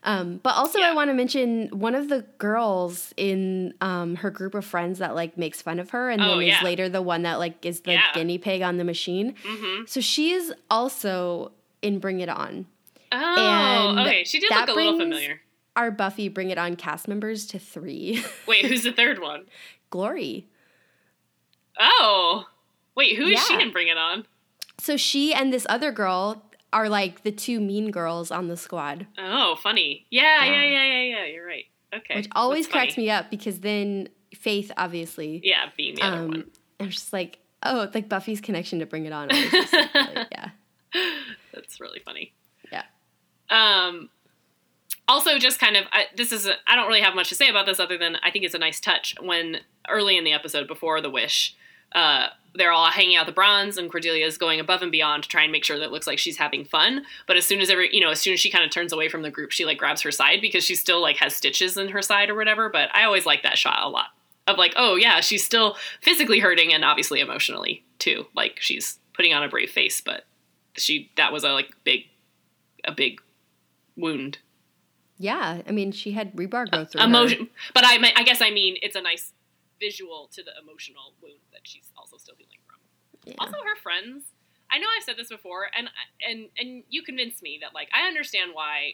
Um, 0.06 0.42
but 0.44 0.56
also, 0.58 0.82
I 0.82 0.94
want 0.94 1.12
to 1.12 1.14
mention 1.14 1.70
one 1.70 1.96
of 1.96 2.10
the 2.10 2.24
girls 2.38 3.14
in 3.16 3.74
um, 3.80 4.16
her 4.18 4.30
group 4.30 4.54
of 4.54 4.66
friends 4.66 5.00
that 5.00 5.16
like 5.16 5.38
makes 5.38 5.62
fun 5.62 5.80
of 5.80 5.92
her, 5.92 6.10
and 6.10 6.22
Oh, 6.22 6.32
then 6.40 6.42
yeah. 6.42 6.58
is 6.58 6.62
later 6.62 6.90
the 6.90 7.02
one 7.02 7.22
that 7.22 7.40
like 7.40 7.66
is 7.66 7.80
the 7.82 7.94
Yeah. 7.94 8.12
guinea 8.14 8.38
pig 8.38 8.62
on 8.62 8.76
the 8.76 8.84
machine. 8.84 9.34
Mm-hmm. 9.48 9.86
So 9.86 10.02
she 10.02 10.34
is 10.34 10.54
also 10.70 11.54
in 11.82 12.00
Bring 12.00 12.20
It 12.20 12.28
On. 12.28 12.66
Oh, 13.14 13.90
And 13.92 14.00
okay. 14.02 14.26
She 14.26 14.42
did 14.42 14.52
look 14.52 14.68
a 14.68 14.74
little 14.74 14.98
familiar. 15.00 15.40
Our 15.76 15.90
Buffy 15.92 16.28
Bring 16.30 16.50
It 16.52 16.58
On 16.58 16.76
cast 16.76 17.08
members 17.08 17.46
to 17.48 17.60
three. 17.60 18.24
Wait, 18.48 18.66
who's 18.66 18.84
the 18.84 18.92
third 18.92 19.20
one? 19.20 19.46
Glory. 19.90 20.48
Oh, 21.80 22.46
wait, 22.96 23.16
who 23.18 23.26
is 23.26 23.44
she 23.48 23.60
in 23.62 23.72
Bring 23.72 23.88
It 23.88 23.98
On? 23.98 24.26
So 24.80 24.98
she 24.98 25.34
and 25.34 25.52
this 25.52 25.66
other 25.70 25.92
girl 25.92 26.44
are 26.72 26.88
like 26.90 27.24
the 27.24 27.32
two 27.32 27.60
mean 27.60 27.90
girls 27.92 28.32
on 28.32 28.48
the 28.48 28.58
squad, 28.58 29.08
Oh, 29.18 29.56
funny. 29.62 30.06
Yeah, 30.10 30.44
Yeah. 30.46 30.52
yeah, 30.52 30.64
yeah, 30.64 30.86
yeah, 30.86 31.02
yeah. 31.04 31.26
You're 31.26 31.46
right. 31.46 31.66
Okay. 31.96 32.16
which 32.16 32.28
always 32.34 32.66
That's 32.66 32.74
cracks 32.74 32.96
funny. 32.96 33.08
me 33.08 33.12
up 33.12 33.30
because 33.30 33.60
then 33.60 34.10
Faith, 34.36 34.72
obviously, 34.78 35.42
Yeah, 35.44 35.70
being 35.78 35.96
the 35.96 36.02
other 36.02 36.18
um, 36.18 36.28
one. 36.30 36.52
I'm 36.80 36.90
just 36.90 37.14
like, 37.14 37.38
oh, 37.64 37.82
it's 37.82 37.94
like 37.96 38.10
Buffy's 38.10 38.42
connection 38.42 38.80
to 38.80 38.86
Bring 38.88 39.06
It 39.06 39.14
On. 39.14 39.28
Like, 39.30 39.52
really- 39.52 40.26
yeah, 40.32 40.50
That's 41.54 41.80
really 41.80 42.00
funny. 42.04 42.34
yeah. 42.72 42.84
Um, 43.50 44.10
also, 45.08 45.38
just 45.38 45.60
kind 45.60 45.76
of, 45.76 45.86
I, 45.92 46.06
this 46.16 46.32
is, 46.32 46.50
I 46.68 46.76
don't 46.76 46.88
really 46.88 47.02
have 47.02 47.16
much 47.16 47.30
to 47.30 47.36
say 47.36 47.50
about 47.50 47.66
this 47.66 47.80
other 47.80 47.98
than 47.98 48.18
I 48.24 48.32
think 48.32 48.46
it's 48.46 48.54
a 48.54 48.60
nice 48.60 48.80
touch 48.80 49.16
when 49.22 49.60
early 49.90 50.18
in 50.18 50.24
the 50.24 50.32
episode 50.32 50.68
before 50.68 51.02
the 51.02 51.10
wish, 51.10 51.56
uh, 51.94 52.28
they're 52.56 52.72
all 52.72 52.90
hanging 52.90 53.16
out 53.16 53.26
the 53.26 53.32
bronze 53.32 53.78
and 53.78 53.92
Cordelia 53.92 54.26
is 54.26 54.38
going 54.38 54.60
above 54.60 54.82
and 54.82 54.92
beyond 54.92 55.24
to 55.24 55.30
try 55.30 55.44
and 55.44 55.52
make 55.52 55.66
sure 55.66 55.78
that 55.78 55.86
it 55.86 55.92
looks 55.92 56.08
like 56.08 56.20
she's 56.20 56.38
having 56.38 56.66
fun. 56.66 57.04
But 57.28 57.36
as 57.36 57.46
soon 57.46 57.62
as 57.62 57.70
every, 57.70 57.94
you 57.94 58.00
know, 58.00 58.12
as 58.12 58.22
soon 58.22 58.34
as 58.34 58.40
she 58.40 58.52
kind 58.52 58.64
of 58.64 58.72
turns 58.72 58.94
away 58.94 59.10
from 59.10 59.24
the 59.24 59.32
group, 59.32 59.52
she 59.52 59.66
like 59.66 59.78
grabs 59.78 60.02
her 60.02 60.12
side 60.12 60.40
because 60.42 60.64
she 60.64 60.76
still 60.76 61.02
like 61.02 61.18
has 61.18 61.36
stitches 61.36 61.78
in 61.78 61.90
her 61.90 62.02
side 62.02 62.30
or 62.30 62.36
whatever. 62.36 62.70
But 62.70 62.90
I 62.94 63.04
always 63.04 63.26
like 63.26 63.44
that 63.44 63.58
shot 63.58 63.84
a 63.84 63.90
lot 63.90 64.08
of 64.48 64.58
like, 64.58 64.74
oh 64.78 64.96
yeah, 64.96 65.20
she's 65.20 65.44
still 65.44 65.76
physically 66.02 66.40
hurting 66.40 66.74
and 66.74 66.86
obviously 66.86 67.20
emotionally 67.20 67.84
too. 68.00 68.28
Like 68.36 68.58
she's 68.60 69.00
putting 69.14 69.34
on 69.34 69.44
a 69.44 69.50
brave 69.50 69.72
face, 69.72 70.00
but 70.00 70.26
she, 70.76 71.12
that 71.18 71.34
was 71.34 71.44
a 71.44 71.52
like 71.52 71.72
big, 71.84 72.06
a 72.86 72.92
big 72.92 73.20
wound 73.96 74.38
Yeah, 75.24 75.62
I 75.66 75.72
mean, 75.72 75.92
she 75.92 76.12
had 76.12 76.36
rebar 76.36 76.70
go 76.70 76.84
through 76.86 77.02
her. 77.02 77.08
emotion 77.08 77.50
but 77.74 77.84
I, 77.86 77.94
I 78.16 78.24
guess 78.24 78.42
i 78.42 78.50
mean 78.60 78.74
it's 78.82 78.96
a 78.96 79.02
nice 79.02 79.32
visual 79.80 80.30
to 80.36 80.42
the 80.44 80.52
emotional 80.64 81.14
wound 81.22 81.40
that 81.54 81.62
she's 81.64 81.88
also 81.98 82.18
still 82.18 82.36
healing 82.38 82.62
from 82.68 82.80
Yeah. 83.30 83.36
also 83.40 83.58
her 83.70 83.78
friends 83.82 84.24
i 84.72 84.78
know 84.80 84.88
i've 84.96 85.04
said 85.04 85.16
this 85.18 85.30
before 85.30 85.64
and 85.78 85.88
and 86.30 86.40
and 86.60 86.84
you 86.90 87.02
convinced 87.04 87.42
me 87.48 87.58
that 87.62 87.74
like 87.74 87.90
i 87.94 88.02
understand 88.08 88.52
why 88.54 88.94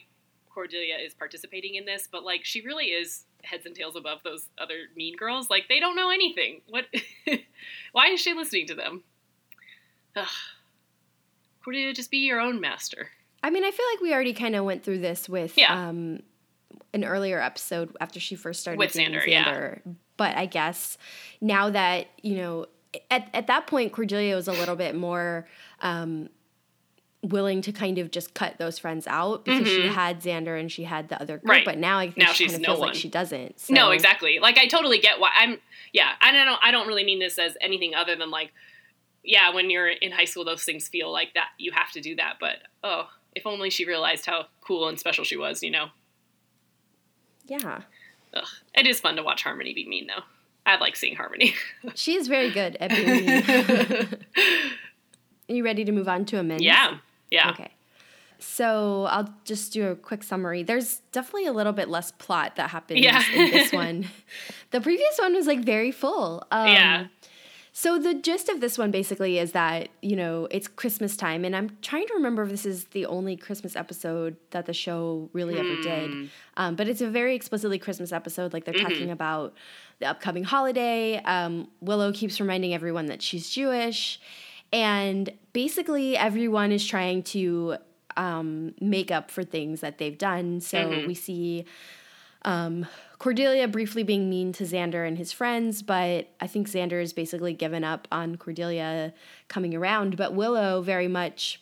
cordelia 0.54 0.96
is 1.06 1.14
participating 1.14 1.74
in 1.76 1.84
this 1.84 2.08
but 2.10 2.22
like 2.24 2.44
she 2.44 2.60
really 2.60 2.86
is 3.00 3.24
heads 3.44 3.66
and 3.66 3.74
tails 3.74 3.96
above 3.96 4.18
those 4.24 4.42
other 4.58 4.78
mean 4.96 5.14
girls 5.16 5.48
like 5.50 5.64
they 5.68 5.80
don't 5.80 5.96
know 5.96 6.10
anything 6.10 6.60
what 6.68 6.86
why 7.92 8.08
is 8.14 8.20
she 8.20 8.32
listening 8.34 8.66
to 8.66 8.74
them 8.74 9.02
Ugh. 10.16 10.26
cordelia 11.64 11.92
just 11.92 12.10
be 12.10 12.18
your 12.18 12.40
own 12.40 12.60
master 12.60 13.08
I 13.42 13.50
mean, 13.50 13.64
I 13.64 13.70
feel 13.70 13.86
like 13.92 14.00
we 14.00 14.12
already 14.12 14.32
kind 14.34 14.54
of 14.54 14.64
went 14.64 14.84
through 14.84 14.98
this 14.98 15.28
with 15.28 15.56
Yeah. 15.56 15.88
um, 15.88 16.22
an 16.92 17.04
earlier 17.04 17.40
episode 17.40 17.96
after 18.00 18.20
she 18.20 18.34
first 18.36 18.60
started 18.60 18.78
With 18.78 18.92
dating 18.92 19.14
Xander, 19.14 19.26
yeah. 19.26 19.74
But 20.16 20.36
I 20.36 20.46
guess 20.46 20.98
now 21.40 21.70
that 21.70 22.08
you 22.22 22.36
know, 22.36 22.66
at 23.10 23.28
at 23.32 23.46
that 23.46 23.66
point, 23.66 23.92
Cordelia 23.92 24.34
was 24.34 24.48
a 24.48 24.52
little 24.52 24.76
bit 24.76 24.94
more. 24.94 25.46
Um, 25.80 26.28
willing 27.22 27.60
to 27.60 27.70
kind 27.70 27.98
of 27.98 28.10
just 28.10 28.32
cut 28.32 28.56
those 28.56 28.78
friends 28.78 29.06
out 29.06 29.44
because 29.44 29.68
she 29.68 29.82
Mhm. 29.82 29.92
had 29.92 30.22
Xander 30.22 30.58
and 30.58 30.72
she 30.72 30.84
had 30.84 31.10
the 31.10 31.20
other 31.20 31.36
group, 31.36 31.50
Right. 31.50 31.64
but 31.66 31.76
now 31.76 31.98
I 31.98 32.06
think 32.06 32.16
Now 32.16 32.32
she 32.32 32.44
she's 32.44 32.52
kind 32.52 32.64
of 32.64 32.68
no 32.68 32.74
feels 32.76 32.80
like 32.80 32.94
she 32.94 33.08
doesn't. 33.10 33.62
No, 33.68 33.90
exactly. 33.90 34.38
Like 34.38 34.56
I 34.56 34.66
totally 34.66 34.98
get 35.00 35.20
why 35.20 35.28
I'm 35.36 35.60
yeah, 35.92 36.14
I 36.22 36.32
don't 36.32 36.58
I 36.62 36.70
don't 36.70 36.86
really 36.88 37.04
mean 37.04 37.18
this 37.18 37.38
as 37.38 37.58
anything 37.60 37.94
other 37.94 38.16
than 38.16 38.30
like 38.30 38.52
yeah, 39.22 39.50
when 39.52 39.68
you're 39.68 39.88
in 39.88 40.12
high 40.12 40.24
school 40.24 40.46
those 40.46 40.64
things 40.64 40.88
feel 40.88 41.12
like 41.12 41.34
that 41.34 41.48
you 41.58 41.72
have 41.72 41.92
to 41.92 42.00
do 42.00 42.16
that, 42.16 42.36
but 42.40 42.56
oh, 42.82 43.10
if 43.34 43.46
only 43.46 43.70
she 43.70 43.84
realized 43.84 44.26
how 44.26 44.46
cool 44.60 44.88
and 44.88 44.98
special 44.98 45.24
she 45.24 45.36
was, 45.36 45.62
you 45.62 45.70
know. 45.70 45.88
Yeah, 47.46 47.82
Ugh. 48.34 48.44
It 48.74 48.86
is 48.86 49.00
fun 49.00 49.16
to 49.16 49.22
watch 49.22 49.42
Harmony 49.42 49.74
be 49.74 49.88
mean 49.88 50.06
though. 50.06 50.22
I 50.66 50.76
like 50.78 50.94
seeing 50.96 51.16
Harmony. 51.16 51.54
she 51.94 52.14
is 52.14 52.28
very 52.28 52.50
good 52.50 52.76
at 52.78 52.90
being 52.90 53.26
mean. 53.26 54.06
Are 55.48 55.52
you 55.54 55.64
ready 55.64 55.84
to 55.84 55.90
move 55.92 56.08
on 56.08 56.24
to 56.26 56.36
a 56.36 56.40
amends? 56.40 56.62
yeah. 56.62 56.98
Yeah. 57.30 57.50
Okay. 57.50 57.70
So 58.38 59.04
I'll 59.10 59.32
just 59.44 59.72
do 59.72 59.88
a 59.88 59.94
quick 59.96 60.22
summary. 60.22 60.62
There's 60.62 60.98
definitely 61.12 61.46
a 61.46 61.52
little 61.52 61.72
bit 61.72 61.88
less 61.88 62.10
plot 62.12 62.56
that 62.56 62.70
happens 62.70 63.00
Yeah. 63.00 63.22
in 63.34 63.50
this 63.50 63.72
one. 63.72 64.08
The 64.70 64.80
previous 64.80 65.18
one 65.18 65.34
was 65.34 65.48
like 65.48 65.64
very 65.64 65.90
full. 65.90 66.44
Um, 66.52 66.68
Yeah. 66.68 67.06
So 67.82 67.98
the 67.98 68.12
gist 68.12 68.50
of 68.50 68.60
this 68.60 68.76
one 68.76 68.90
basically 68.90 69.38
is 69.38 69.52
that 69.52 69.88
you 70.02 70.14
know 70.14 70.46
it's 70.50 70.68
Christmas 70.68 71.16
time, 71.16 71.46
and 71.46 71.56
I'm 71.56 71.78
trying 71.80 72.06
to 72.08 72.14
remember 72.14 72.42
if 72.42 72.50
this 72.50 72.66
is 72.66 72.84
the 72.96 73.06
only 73.06 73.36
Christmas 73.36 73.74
episode 73.74 74.36
that 74.50 74.66
the 74.66 74.74
show 74.74 75.30
really 75.32 75.58
ever 75.58 75.76
Hmm. 75.76 75.82
did. 75.82 76.28
Um, 76.58 76.76
but 76.76 76.88
it's 76.88 77.00
a 77.00 77.08
very 77.08 77.34
explicitly 77.34 77.78
Christmas 77.78 78.12
episode. 78.12 78.52
Like 78.52 78.64
they're 78.66 78.74
Mm-hmm. 78.74 78.84
talking 78.90 79.10
about 79.10 79.54
the 79.98 80.06
upcoming 80.12 80.44
holiday. 80.44 81.22
Um, 81.24 81.68
Willow 81.80 82.12
keeps 82.12 82.38
reminding 82.38 82.74
everyone 82.74 83.06
that 83.06 83.22
she's 83.22 83.48
Jewish, 83.48 84.20
and 84.74 85.30
basically 85.54 86.18
everyone 86.18 86.72
is 86.72 86.86
trying 86.86 87.22
to 87.34 87.76
um, 88.18 88.74
make 88.82 89.10
up 89.10 89.30
for 89.30 89.42
things 89.42 89.80
that 89.80 89.96
they've 89.96 90.18
done. 90.18 90.60
So 90.60 90.76
Mm-hmm. 90.78 91.06
we 91.06 91.14
see 91.14 91.64
um, 92.42 92.86
Cordelia 93.20 93.68
briefly 93.68 94.02
being 94.02 94.30
mean 94.30 94.50
to 94.54 94.64
Xander 94.64 95.06
and 95.06 95.18
his 95.18 95.30
friends, 95.30 95.82
but 95.82 96.28
I 96.40 96.46
think 96.46 96.68
Xander 96.68 97.00
has 97.00 97.12
basically 97.12 97.52
given 97.52 97.84
up 97.84 98.08
on 98.10 98.36
Cordelia 98.36 99.12
coming 99.46 99.74
around. 99.74 100.16
But 100.16 100.32
Willow 100.32 100.80
very 100.80 101.06
much 101.06 101.60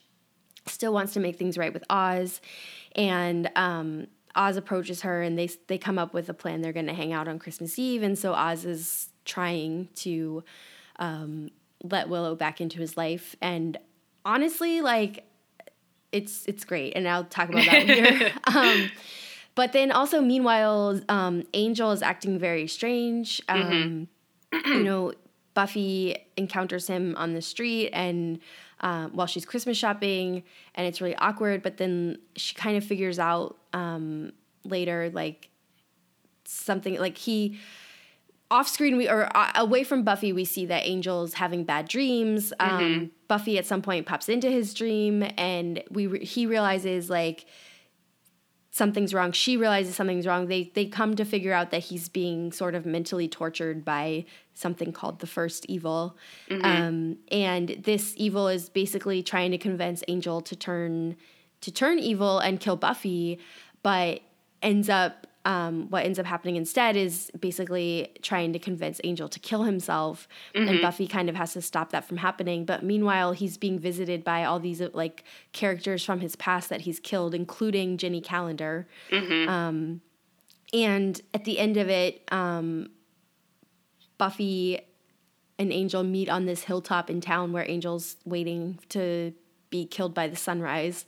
still 0.66 0.92
wants 0.92 1.14
to 1.14 1.20
make 1.20 1.36
things 1.36 1.58
right 1.58 1.74
with 1.74 1.82
Oz, 1.90 2.40
and 2.94 3.50
um, 3.56 4.06
Oz 4.36 4.56
approaches 4.56 5.02
her, 5.02 5.20
and 5.20 5.36
they 5.36 5.50
they 5.66 5.78
come 5.78 5.98
up 5.98 6.14
with 6.14 6.28
a 6.28 6.34
plan. 6.34 6.60
They're 6.60 6.72
going 6.72 6.86
to 6.86 6.94
hang 6.94 7.12
out 7.12 7.26
on 7.26 7.40
Christmas 7.40 7.76
Eve, 7.76 8.04
and 8.04 8.16
so 8.16 8.34
Oz 8.34 8.64
is 8.64 9.08
trying 9.24 9.88
to 9.96 10.44
um, 11.00 11.50
let 11.82 12.08
Willow 12.08 12.36
back 12.36 12.60
into 12.60 12.78
his 12.78 12.96
life. 12.96 13.34
And 13.42 13.76
honestly, 14.24 14.80
like 14.80 15.24
it's 16.12 16.46
it's 16.46 16.64
great, 16.64 16.92
and 16.94 17.08
I'll 17.08 17.24
talk 17.24 17.48
about 17.48 17.64
that 17.64 17.84
later. 17.88 18.30
um, 18.56 18.90
but 19.58 19.72
then 19.72 19.90
also, 19.90 20.20
meanwhile, 20.20 21.00
um, 21.08 21.42
Angel 21.52 21.90
is 21.90 22.00
acting 22.00 22.38
very 22.38 22.68
strange. 22.68 23.42
Um, 23.48 24.06
you 24.52 24.84
know, 24.84 25.14
Buffy 25.52 26.16
encounters 26.36 26.86
him 26.86 27.16
on 27.16 27.34
the 27.34 27.42
street 27.42 27.90
and 27.90 28.38
um, 28.82 29.10
while 29.16 29.26
she's 29.26 29.44
Christmas 29.44 29.76
shopping, 29.76 30.44
and 30.76 30.86
it's 30.86 31.00
really 31.00 31.16
awkward. 31.16 31.64
But 31.64 31.76
then 31.76 32.18
she 32.36 32.54
kind 32.54 32.76
of 32.76 32.84
figures 32.84 33.18
out 33.18 33.58
um, 33.72 34.30
later, 34.62 35.10
like 35.12 35.48
something 36.44 36.96
like 37.00 37.18
he 37.18 37.58
off 38.52 38.68
screen 38.68 38.96
we 38.96 39.08
or 39.08 39.28
uh, 39.36 39.50
away 39.56 39.82
from 39.82 40.04
Buffy, 40.04 40.32
we 40.32 40.44
see 40.44 40.66
that 40.66 40.86
Angel's 40.86 41.34
having 41.34 41.64
bad 41.64 41.88
dreams. 41.88 42.52
Um, 42.60 43.10
Buffy 43.26 43.58
at 43.58 43.66
some 43.66 43.82
point 43.82 44.06
pops 44.06 44.28
into 44.28 44.48
his 44.48 44.72
dream, 44.72 45.28
and 45.36 45.82
we 45.90 46.06
re- 46.06 46.24
he 46.24 46.46
realizes 46.46 47.10
like 47.10 47.44
something's 48.78 49.12
wrong. 49.12 49.32
She 49.32 49.56
realizes 49.56 49.94
something's 49.94 50.26
wrong. 50.26 50.46
They 50.46 50.70
they 50.74 50.86
come 50.86 51.16
to 51.16 51.24
figure 51.24 51.52
out 51.52 51.70
that 51.72 51.84
he's 51.84 52.08
being 52.08 52.52
sort 52.52 52.74
of 52.74 52.86
mentally 52.86 53.28
tortured 53.28 53.84
by 53.84 54.24
something 54.54 54.92
called 54.92 55.18
the 55.18 55.26
first 55.26 55.66
evil, 55.66 56.16
um, 56.62 57.18
and 57.30 57.68
this 57.84 58.14
evil 58.16 58.48
is 58.48 58.70
basically 58.70 59.22
trying 59.22 59.50
to 59.50 59.58
convince 59.58 60.02
Angel 60.08 60.40
to 60.40 60.56
turn 60.56 61.16
to 61.60 61.70
turn 61.70 61.98
evil 61.98 62.38
and 62.38 62.60
kill 62.60 62.76
Buffy, 62.76 63.38
but 63.82 64.20
ends 64.62 64.88
up 64.88 65.27
um, 65.48 65.88
what 65.88 66.04
ends 66.04 66.18
up 66.18 66.26
happening 66.26 66.56
instead 66.56 66.94
is 66.94 67.30
basically 67.40 68.12
trying 68.20 68.52
to 68.52 68.58
convince 68.58 69.00
Angel 69.02 69.28
to 69.30 69.40
kill 69.40 69.62
himself, 69.62 70.28
and 70.68 70.82
Buffy 70.82 71.08
kind 71.08 71.30
of 71.30 71.36
has 71.36 71.54
to 71.54 71.62
stop 71.62 71.90
that 71.92 72.04
from 72.04 72.18
happening. 72.18 72.66
But 72.66 72.82
meanwhile, 72.82 73.32
he's 73.32 73.56
being 73.56 73.78
visited 73.78 74.22
by 74.24 74.44
all 74.44 74.60
these 74.60 74.82
uh, 74.82 74.90
like 74.92 75.24
characters 75.52 76.04
from 76.04 76.20
his 76.20 76.36
past 76.36 76.68
that 76.68 76.82
he's 76.82 77.00
killed, 77.00 77.34
including 77.34 77.96
Jenny 77.96 78.20
Calendar. 78.20 78.86
Um, 79.48 80.02
and 80.74 81.18
at 81.32 81.44
the 81.44 81.58
end 81.58 81.78
of 81.78 81.88
it, 81.88 82.22
um, 82.30 82.90
Buffy 84.18 84.78
and 85.58 85.72
Angel 85.72 86.04
meet 86.04 86.28
on 86.28 86.44
this 86.44 86.64
hilltop 86.64 87.08
in 87.08 87.22
town 87.22 87.52
where 87.54 87.66
Angel's 87.70 88.16
waiting 88.26 88.80
to 88.90 89.32
be 89.70 89.86
killed 89.86 90.12
by 90.12 90.28
the 90.28 90.36
sunrise, 90.36 91.06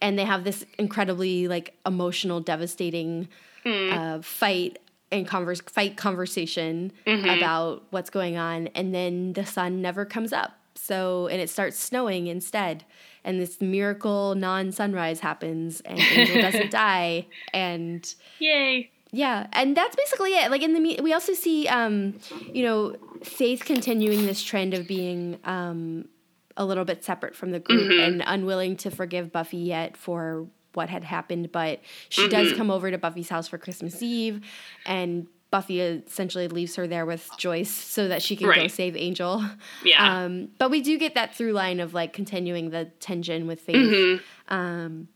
and 0.00 0.18
they 0.18 0.24
have 0.24 0.44
this 0.44 0.64
incredibly 0.78 1.48
like 1.48 1.76
emotional, 1.84 2.40
devastating 2.40 3.28
uh, 3.66 4.20
fight 4.22 4.78
and 5.12 5.26
converse 5.28 5.60
fight 5.60 5.96
conversation 5.96 6.92
about 7.06 7.84
what's 7.90 8.10
going 8.10 8.36
on, 8.36 8.68
and 8.68 8.94
then 8.94 9.32
the 9.34 9.46
sun 9.46 9.80
never 9.82 10.04
comes 10.04 10.32
up. 10.32 10.52
So 10.74 11.28
and 11.28 11.40
it 11.40 11.48
starts 11.48 11.78
snowing 11.78 12.26
instead, 12.26 12.84
and 13.22 13.40
this 13.40 13.60
miracle 13.60 14.34
non-sunrise 14.34 15.20
happens, 15.20 15.80
and 15.82 15.98
Angel 16.00 16.42
doesn't 16.42 16.70
die, 16.88 17.26
and 17.52 18.12
Yay. 18.40 18.90
yeah, 19.12 19.46
and 19.52 19.76
that's 19.76 19.94
basically 19.94 20.32
it. 20.34 20.50
Like 20.50 20.62
in 20.62 20.74
the 20.74 21.00
we 21.00 21.12
also 21.12 21.32
see, 21.32 21.68
um, 21.68 22.18
you 22.52 22.64
know, 22.64 22.96
Faith 23.22 23.64
continuing 23.64 24.26
this 24.26 24.42
trend 24.42 24.74
of 24.74 24.86
being 24.88 25.38
um, 25.44 26.08
a 26.56 26.64
little 26.64 26.84
bit 26.84 27.04
separate 27.04 27.34
from 27.36 27.52
the 27.52 27.60
group 27.60 27.90
and 28.00 28.22
unwilling 28.26 28.76
to 28.78 28.90
forgive 28.90 29.30
Buffy 29.32 29.58
yet 29.58 29.96
for 29.96 30.46
what 30.74 30.88
had 30.88 31.04
happened. 31.04 31.52
But 31.52 31.80
she 32.08 32.28
does 32.28 32.52
come 32.52 32.70
over 32.70 32.90
to 32.90 32.98
Buffy's 32.98 33.28
house 33.28 33.48
for 33.48 33.58
Christmas 33.58 34.02
Eve, 34.02 34.40
and 34.86 35.26
Buffy 35.50 35.80
essentially 35.80 36.48
leaves 36.48 36.74
her 36.74 36.88
there 36.88 37.06
with 37.06 37.30
Joyce 37.38 37.70
so 37.70 38.08
that 38.08 38.22
she 38.22 38.34
can 38.34 38.52
go 38.52 38.66
save 38.66 38.96
Angel. 38.96 39.40
Yeah. 39.84 40.24
Um, 40.24 40.48
but 40.58 40.70
we 40.70 40.80
do 40.80 40.98
get 40.98 41.14
that 41.14 41.34
through 41.34 41.52
line 41.52 41.78
of 41.78 41.94
like 41.94 42.12
continuing 42.12 42.70
the 42.70 42.86
tension 42.98 43.46
with 43.46 43.60
Faith. 43.60 43.76
Mm-hmm. 43.76 44.54
Um, 44.54 45.08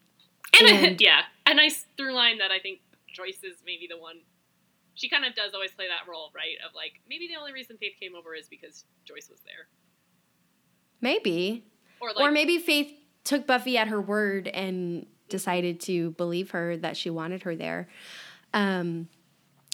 and, 0.58 0.68
a, 0.68 0.70
and- 0.70 1.00
yeah, 1.00 1.22
a 1.44 1.54
nice 1.54 1.86
through 1.96 2.12
line 2.12 2.38
that 2.38 2.52
I 2.52 2.60
think 2.60 2.78
Joyce 3.12 3.42
is 3.42 3.56
maybe 3.66 3.88
the 3.90 3.98
one. 3.98 4.20
She 4.94 5.08
kind 5.08 5.24
of 5.24 5.34
does 5.34 5.54
always 5.54 5.72
play 5.72 5.86
that 5.88 6.08
role, 6.08 6.30
right? 6.34 6.56
Of 6.64 6.72
like 6.74 7.00
maybe 7.08 7.26
the 7.26 7.36
only 7.36 7.52
reason 7.52 7.76
Faith 7.76 7.94
came 8.00 8.14
over 8.14 8.34
is 8.34 8.48
because 8.48 8.84
Joyce 9.04 9.28
was 9.28 9.40
there, 9.40 9.66
maybe. 11.00 11.64
or 12.00 12.12
like 12.14 12.28
or 12.28 12.30
maybe 12.30 12.58
Faith 12.58 12.92
took 13.24 13.46
Buffy 13.46 13.76
at 13.76 13.88
her 13.88 14.00
word 14.00 14.46
and 14.48 15.06
decided 15.28 15.80
to 15.80 16.10
believe 16.12 16.50
her 16.50 16.76
that 16.78 16.96
she 16.96 17.10
wanted 17.10 17.42
her 17.42 17.54
there. 17.56 17.88
Um, 18.54 19.08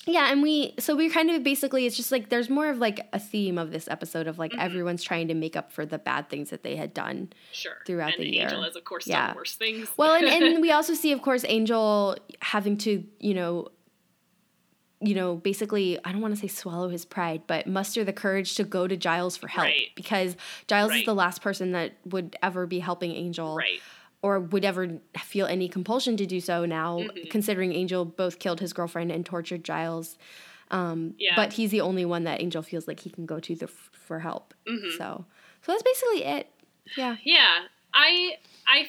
yeah, 0.06 0.30
and 0.30 0.42
we 0.42 0.74
so 0.78 0.94
we 0.94 1.08
kind 1.08 1.30
of 1.30 1.42
basically 1.42 1.86
it's 1.86 1.96
just 1.96 2.12
like 2.12 2.28
there's 2.28 2.50
more 2.50 2.68
of 2.68 2.76
like 2.76 3.08
a 3.14 3.18
theme 3.18 3.56
of 3.56 3.70
this 3.70 3.88
episode 3.88 4.26
of 4.26 4.38
like 4.38 4.50
Mm-hmm. 4.52 4.60
everyone's 4.60 5.02
trying 5.02 5.28
to 5.28 5.34
make 5.34 5.56
up 5.56 5.72
for 5.72 5.86
the 5.86 5.98
bad 5.98 6.28
things 6.28 6.50
that 6.50 6.62
they 6.62 6.76
had 6.76 6.92
done. 6.92 7.32
sure 7.52 7.72
throughout 7.86 8.12
and 8.14 8.22
the 8.22 8.38
Angel 8.38 8.58
year. 8.58 8.66
has 8.66 8.76
of 8.76 8.84
course 8.84 9.06
Yeah. 9.06 9.28
done 9.28 9.36
worse 9.36 9.54
things. 9.54 9.88
Well, 9.96 10.14
and, 10.14 10.26
and 10.26 10.60
we 10.66 10.72
also 10.72 10.92
see, 10.92 11.12
of 11.12 11.22
course, 11.22 11.42
Angel 11.48 12.16
having 12.42 12.76
to, 12.78 13.02
you 13.18 13.32
know, 13.32 13.68
you 15.00 15.14
know, 15.14 15.36
basically, 15.36 15.98
I 16.04 16.12
don't 16.12 16.20
want 16.22 16.34
to 16.34 16.40
say 16.40 16.48
swallow 16.48 16.88
his 16.88 17.04
pride, 17.04 17.42
but 17.46 17.66
muster 17.66 18.04
the 18.04 18.12
courage 18.12 18.54
to 18.56 18.64
go 18.64 18.86
to 18.86 18.96
Giles 18.96 19.36
for 19.36 19.48
help 19.48 19.64
Right. 19.66 19.88
because 19.94 20.36
Giles 20.66 20.92
is 20.94 21.04
the 21.04 21.14
last 21.14 21.42
person 21.42 21.72
that 21.72 21.92
would 22.06 22.36
ever 22.42 22.66
be 22.66 22.78
helping 22.78 23.12
Angel 23.12 23.56
right. 23.56 23.80
Or 24.24 24.40
would 24.40 24.64
ever 24.64 24.84
feel 25.22 25.46
any 25.46 25.68
compulsion 25.68 26.16
to 26.16 26.24
do 26.24 26.40
so 26.40 26.64
now, 26.64 26.98
Mm-hmm. 27.00 27.28
considering 27.28 27.72
Angel 27.74 28.04
both 28.06 28.38
killed 28.38 28.60
his 28.60 28.72
girlfriend 28.72 29.12
and 29.12 29.26
tortured 29.26 29.62
Giles. 29.64 30.16
Um, 30.70 31.14
Yeah. 31.18 31.36
But 31.36 31.52
he's 31.52 31.70
the 31.70 31.82
only 31.82 32.06
one 32.06 32.24
that 32.24 32.40
Angel 32.40 32.62
feels 32.62 32.88
like 32.88 33.00
he 33.00 33.10
can 33.10 33.26
go 33.26 33.38
to 33.38 33.54
the, 33.54 33.66
for 33.68 34.20
help. 34.20 34.54
Mm-hmm. 34.66 34.96
So, 34.96 35.26
so 35.62 35.72
that's 35.72 35.82
basically 35.82 36.24
it. 36.24 36.46
Yeah. 36.96 37.16
Yeah, 37.22 37.54
I 37.92 38.36
I 38.66 38.88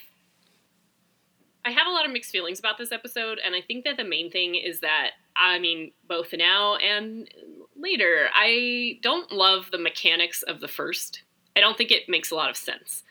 I 1.66 1.72
have 1.72 1.88
a 1.88 1.90
lot 1.92 2.06
of 2.06 2.12
mixed 2.12 2.32
feelings 2.32 2.60
about 2.60 2.78
this 2.78 2.92
episode, 2.92 3.40
and 3.44 3.56
I 3.56 3.62
think 3.62 3.84
that 3.86 3.98
the 3.98 4.04
main 4.04 4.30
thing 4.32 4.56
is 4.56 4.80
that 4.82 5.12
I 5.36 5.60
mean, 5.60 5.92
both 6.08 6.34
now 6.34 6.76
and 6.78 7.28
later, 7.76 8.30
I 8.34 9.00
don't 9.02 9.32
love 9.32 9.70
the 9.72 9.78
mechanics 9.78 10.44
of 10.44 10.60
the 10.62 10.68
first. 10.68 11.24
I 11.58 11.60
don't 11.60 11.78
think 11.78 11.92
it 11.92 12.08
makes 12.08 12.32
a 12.32 12.36
lot 12.36 12.50
of 12.50 12.56
sense, 12.58 13.04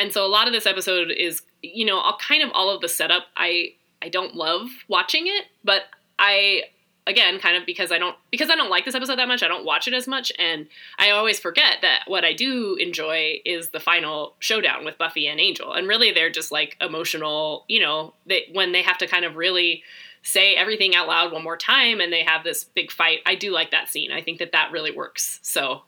and 0.00 0.12
so 0.12 0.24
a 0.24 0.28
lot 0.28 0.46
of 0.46 0.54
this 0.54 0.66
episode 0.66 1.10
is, 1.10 1.42
you 1.62 1.84
know, 1.84 1.98
all 1.98 2.16
kind 2.16 2.42
of 2.42 2.50
all 2.54 2.74
of 2.74 2.80
the 2.80 2.88
setup. 2.88 3.26
I 3.36 3.74
I 4.02 4.08
don't 4.08 4.34
love 4.34 4.68
watching 4.88 5.26
it, 5.26 5.44
but 5.62 5.82
I 6.18 6.62
again 7.06 7.38
kind 7.38 7.56
of 7.56 7.66
because 7.66 7.92
I 7.92 7.98
don't 7.98 8.16
because 8.30 8.48
I 8.48 8.56
don't 8.56 8.70
like 8.70 8.86
this 8.86 8.94
episode 8.94 9.16
that 9.16 9.28
much, 9.28 9.42
I 9.42 9.48
don't 9.48 9.66
watch 9.66 9.86
it 9.86 9.92
as 9.92 10.08
much 10.08 10.32
and 10.38 10.66
I 10.98 11.10
always 11.10 11.38
forget 11.38 11.78
that 11.82 12.04
what 12.06 12.24
I 12.24 12.32
do 12.32 12.76
enjoy 12.76 13.40
is 13.44 13.70
the 13.70 13.80
final 13.80 14.36
showdown 14.38 14.86
with 14.86 14.96
Buffy 14.96 15.26
and 15.26 15.38
Angel. 15.38 15.74
And 15.74 15.86
really 15.86 16.12
they're 16.12 16.30
just 16.30 16.50
like 16.50 16.78
emotional, 16.80 17.66
you 17.68 17.80
know, 17.80 18.14
they 18.26 18.48
when 18.52 18.72
they 18.72 18.82
have 18.82 18.98
to 18.98 19.06
kind 19.06 19.26
of 19.26 19.36
really 19.36 19.82
say 20.22 20.54
everything 20.54 20.94
out 20.94 21.08
loud 21.08 21.32
one 21.32 21.44
more 21.44 21.56
time 21.58 22.00
and 22.00 22.10
they 22.10 22.22
have 22.22 22.42
this 22.42 22.64
big 22.64 22.90
fight. 22.90 23.18
I 23.26 23.34
do 23.34 23.52
like 23.52 23.70
that 23.70 23.88
scene. 23.88 24.12
I 24.12 24.22
think 24.22 24.38
that 24.38 24.52
that 24.52 24.72
really 24.72 24.92
works. 24.92 25.40
So 25.42 25.82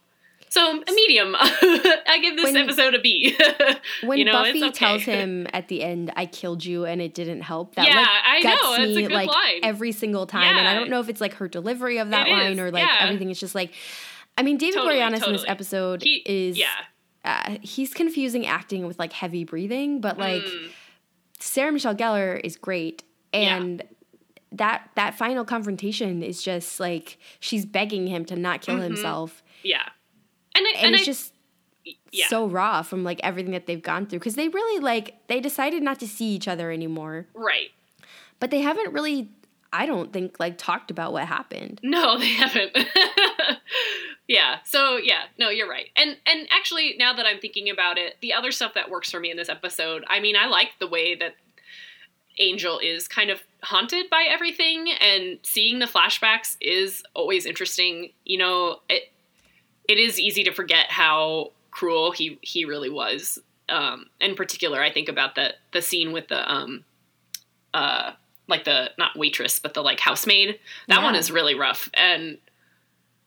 so 0.52 0.82
a 0.82 0.92
medium. 0.92 1.34
I 1.38 2.18
give 2.20 2.36
this 2.36 2.44
When- 2.52 2.56
episode 2.56 2.94
a 2.94 3.00
B. 3.00 3.36
When 4.04 4.18
You 4.18 4.24
know, 4.26 4.32
Buffy 4.32 4.62
okay. 4.64 4.70
tells 4.72 5.02
him 5.02 5.46
at 5.52 5.68
the 5.68 5.82
end, 5.82 6.12
"I 6.16 6.26
killed 6.26 6.64
you," 6.64 6.84
and 6.84 7.00
it 7.00 7.14
didn't 7.14 7.40
help, 7.42 7.74
that 7.76 7.86
Yeah, 7.86 7.96
like 8.00 8.08
I 8.08 8.40
know, 8.42 8.74
it's 8.74 8.92
a 8.92 8.94
me 8.96 9.02
good 9.02 9.12
like 9.12 9.28
line. 9.28 9.60
every 9.62 9.92
single 9.92 10.26
time. 10.26 10.56
And 10.56 10.68
I 10.68 10.74
don't 10.74 10.90
know 10.90 11.00
if 11.00 11.08
it's 11.08 11.20
like 11.20 11.34
her 11.34 11.48
delivery 11.48 11.98
of 11.98 12.10
that 12.10 12.26
It 12.28 12.32
line 12.32 12.52
is, 12.52 12.58
or 12.58 12.70
like 12.70 12.86
yeah. 12.86 12.98
everything. 13.06 13.30
It's 13.30 13.40
just 13.40 13.54
like, 13.54 13.72
I 14.36 14.42
mean, 14.42 14.56
David 14.58 14.74
Totally, 14.76 14.96
Boreanaz 15.00 15.26
in 15.26 15.32
this 15.32 15.44
episode 15.48 16.02
He- 16.02 16.22
is 16.26 16.58
yeah. 16.58 16.66
uh, 17.24 17.56
he's 17.62 17.94
confusing 17.94 18.46
acting 18.46 18.86
with 18.86 18.98
like 18.98 19.12
heavy 19.12 19.44
breathing, 19.44 20.00
but 20.00 20.18
like 20.18 20.42
Mm. 20.42 20.70
Sarah 21.38 21.72
Michelle 21.72 21.94
Gellar 21.96 22.40
is 22.44 22.56
great, 22.56 23.02
Yeah. 23.32 23.56
and 23.56 23.82
that 24.52 24.90
that 24.96 25.14
final 25.14 25.44
confrontation 25.44 26.22
is 26.22 26.42
just 26.42 26.78
like 26.78 27.18
she's 27.40 27.64
begging 27.64 28.06
him 28.06 28.24
to 28.26 28.36
not 28.36 28.60
kill 28.60 28.76
himself, 28.76 29.42
Yeah. 29.62 29.82
And 30.54 30.66
I, 30.66 30.70
and, 30.76 30.86
and 30.86 30.94
it's 30.94 31.02
I, 31.02 31.06
just 31.06 31.32
yeah. 32.12 32.26
so 32.28 32.46
raw 32.46 32.82
from 32.82 33.04
like 33.04 33.20
everything 33.22 33.52
that 33.52 33.66
they've 33.66 33.82
gone 33.82 34.06
through 34.06 34.18
because 34.18 34.34
they 34.34 34.48
really 34.48 34.80
like 34.80 35.16
they 35.28 35.40
decided 35.40 35.82
not 35.82 35.98
to 36.00 36.08
see 36.08 36.26
each 36.26 36.46
other 36.46 36.70
anymore 36.70 37.26
right. 37.34 37.70
but 38.38 38.50
they 38.50 38.60
haven't 38.60 38.92
really 38.92 39.30
i 39.72 39.84
don't 39.84 40.12
think 40.12 40.38
like 40.38 40.58
talked 40.58 40.90
about 40.90 41.12
what 41.12 41.26
happened 41.26 41.80
No, 41.92 42.18
they 42.18 42.28
haven't. 42.28 42.76
yeah. 44.28 44.58
So 44.64 44.96
yeah, 44.96 45.24
no, 45.38 45.50
you're 45.50 45.68
right. 45.68 45.90
And 45.96 46.16
and 46.26 46.48
actually, 46.50 46.96
now 46.98 47.12
that 47.12 47.26
I'm 47.26 47.38
thinking 47.38 47.68
about 47.68 47.98
it, 47.98 48.16
the 48.20 48.32
other 48.32 48.50
stuff 48.50 48.74
that 48.74 48.90
works 48.90 49.10
for 49.10 49.20
me 49.20 49.30
in 49.30 49.36
this 49.36 49.48
episode, 49.48 50.04
I 50.08 50.20
mean, 50.20 50.36
I 50.36 50.46
like 50.46 50.70
the 50.80 50.86
way 50.86 51.14
that 51.16 51.34
Angel 52.38 52.78
is 52.78 53.08
kind 53.08 53.30
of 53.30 53.42
haunted 53.62 54.08
by 54.08 54.26
everything, 54.28 54.90
and 54.90 55.38
seeing 55.42 55.80
the 55.80 55.86
flashbacks 55.86 56.56
is 56.60 57.02
always 57.14 57.44
interesting. 57.44 58.10
You 58.24 58.38
know, 58.38 58.80
it 58.88 59.12
it 59.92 59.98
is 59.98 60.18
easy 60.18 60.42
to 60.44 60.52
forget 60.52 60.90
how 60.90 61.52
cruel 61.70 62.12
he 62.12 62.38
he 62.40 62.64
really 62.64 62.88
was. 62.88 63.38
Um, 63.68 64.06
in 64.20 64.34
particular, 64.34 64.82
I 64.82 64.90
think 64.90 65.08
about 65.08 65.34
the 65.34 65.54
the 65.72 65.82
scene 65.82 66.12
with 66.12 66.28
the 66.28 66.50
um, 66.50 66.84
uh, 67.74 68.12
like 68.48 68.64
the 68.64 68.90
not 68.96 69.16
waitress, 69.16 69.58
but 69.58 69.74
the 69.74 69.82
like 69.82 70.00
housemaid. 70.00 70.58
That 70.88 71.02
one 71.02 71.14
is 71.14 71.30
really 71.30 71.54
rough, 71.54 71.90
and 71.92 72.38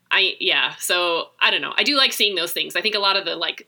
I 0.10 0.36
yeah. 0.40 0.76
So 0.80 1.30
I 1.40 1.52
don't 1.52 1.62
know. 1.62 1.74
I 1.78 1.84
do 1.84 1.96
like 1.96 2.14
seeing 2.14 2.36
those 2.36 2.52
things. 2.52 2.76
I 2.76 2.82
think 2.82 2.96
a 2.96 3.00
lot 3.00 3.16
of 3.16 3.26
the 3.26 3.36
like 3.36 3.68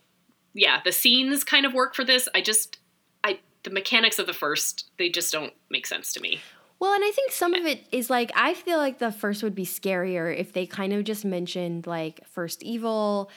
yeah 0.55 0.81
the 0.83 0.91
scenes 0.91 1.43
kind 1.43 1.67
of 1.67 1.73
work 1.75 1.93
for 1.93 2.03
this. 2.03 2.27
I 2.33 2.41
just 2.41 2.79
I 3.23 3.39
the 3.61 3.69
mechanics 3.69 4.17
of 4.17 4.25
the 4.25 4.33
first 4.33 4.89
they 4.97 5.09
just 5.09 5.31
don't 5.31 5.53
make 5.69 5.85
sense 5.85 6.13
to 6.13 6.19
me. 6.19 6.39
Well, 6.79 6.93
and 6.93 7.03
I 7.03 7.09
think 7.11 7.31
some 7.31 7.53
of 7.55 7.65
it 7.65 7.85
is 7.91 8.09
like 8.09 8.31
I 8.35 8.53
feel 8.53 8.77
like 8.77 8.99
the 8.99 9.11
first 9.11 9.41
would 9.43 9.55
be 9.55 9.65
scarier 9.65 10.35
if 10.35 10.53
they 10.53 10.65
kind 10.67 10.93
of 10.93 11.03
just 11.03 11.25
mentioned 11.25 11.87
like 11.87 12.25
first 12.27 12.61
evil, 12.63 13.31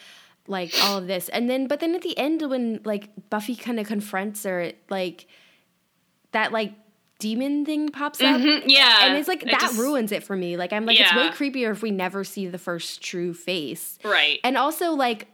like 0.46 0.72
all 0.82 0.98
of 0.98 1.06
this, 1.06 1.28
and 1.30 1.48
then 1.48 1.66
but 1.66 1.80
then 1.80 1.94
at 1.94 2.02
the 2.02 2.16
end 2.18 2.42
when 2.48 2.80
like 2.84 3.08
Buffy 3.30 3.56
kind 3.56 3.80
of 3.80 3.86
confronts 3.86 4.44
her, 4.44 4.72
like 4.90 5.26
that 6.32 6.52
like 6.52 6.74
demon 7.18 7.64
thing 7.64 7.88
pops 7.90 8.20
up. 8.22 8.40
Mhm, 8.40 8.62
yeah, 8.66 9.04
And 9.06 9.16
it's 9.18 9.28
like 9.28 9.42
it 9.42 9.50
that 9.50 9.60
just- 9.60 9.78
ruins 9.78 10.12
it 10.12 10.22
for 10.24 10.36
me. 10.36 10.56
Like 10.56 10.72
I'm 10.72 10.86
like 10.86 10.98
it's 11.00 11.14
way 11.14 11.28
creepier 11.30 11.70
if 11.70 11.82
we 11.82 11.90
never 11.90 12.24
see 12.24 12.46
the 12.46 12.58
first 12.58 13.02
true 13.02 13.32
face. 13.34 13.98
Right. 14.04 14.38
And 14.44 14.56
also 14.56 14.92
like 14.92 15.28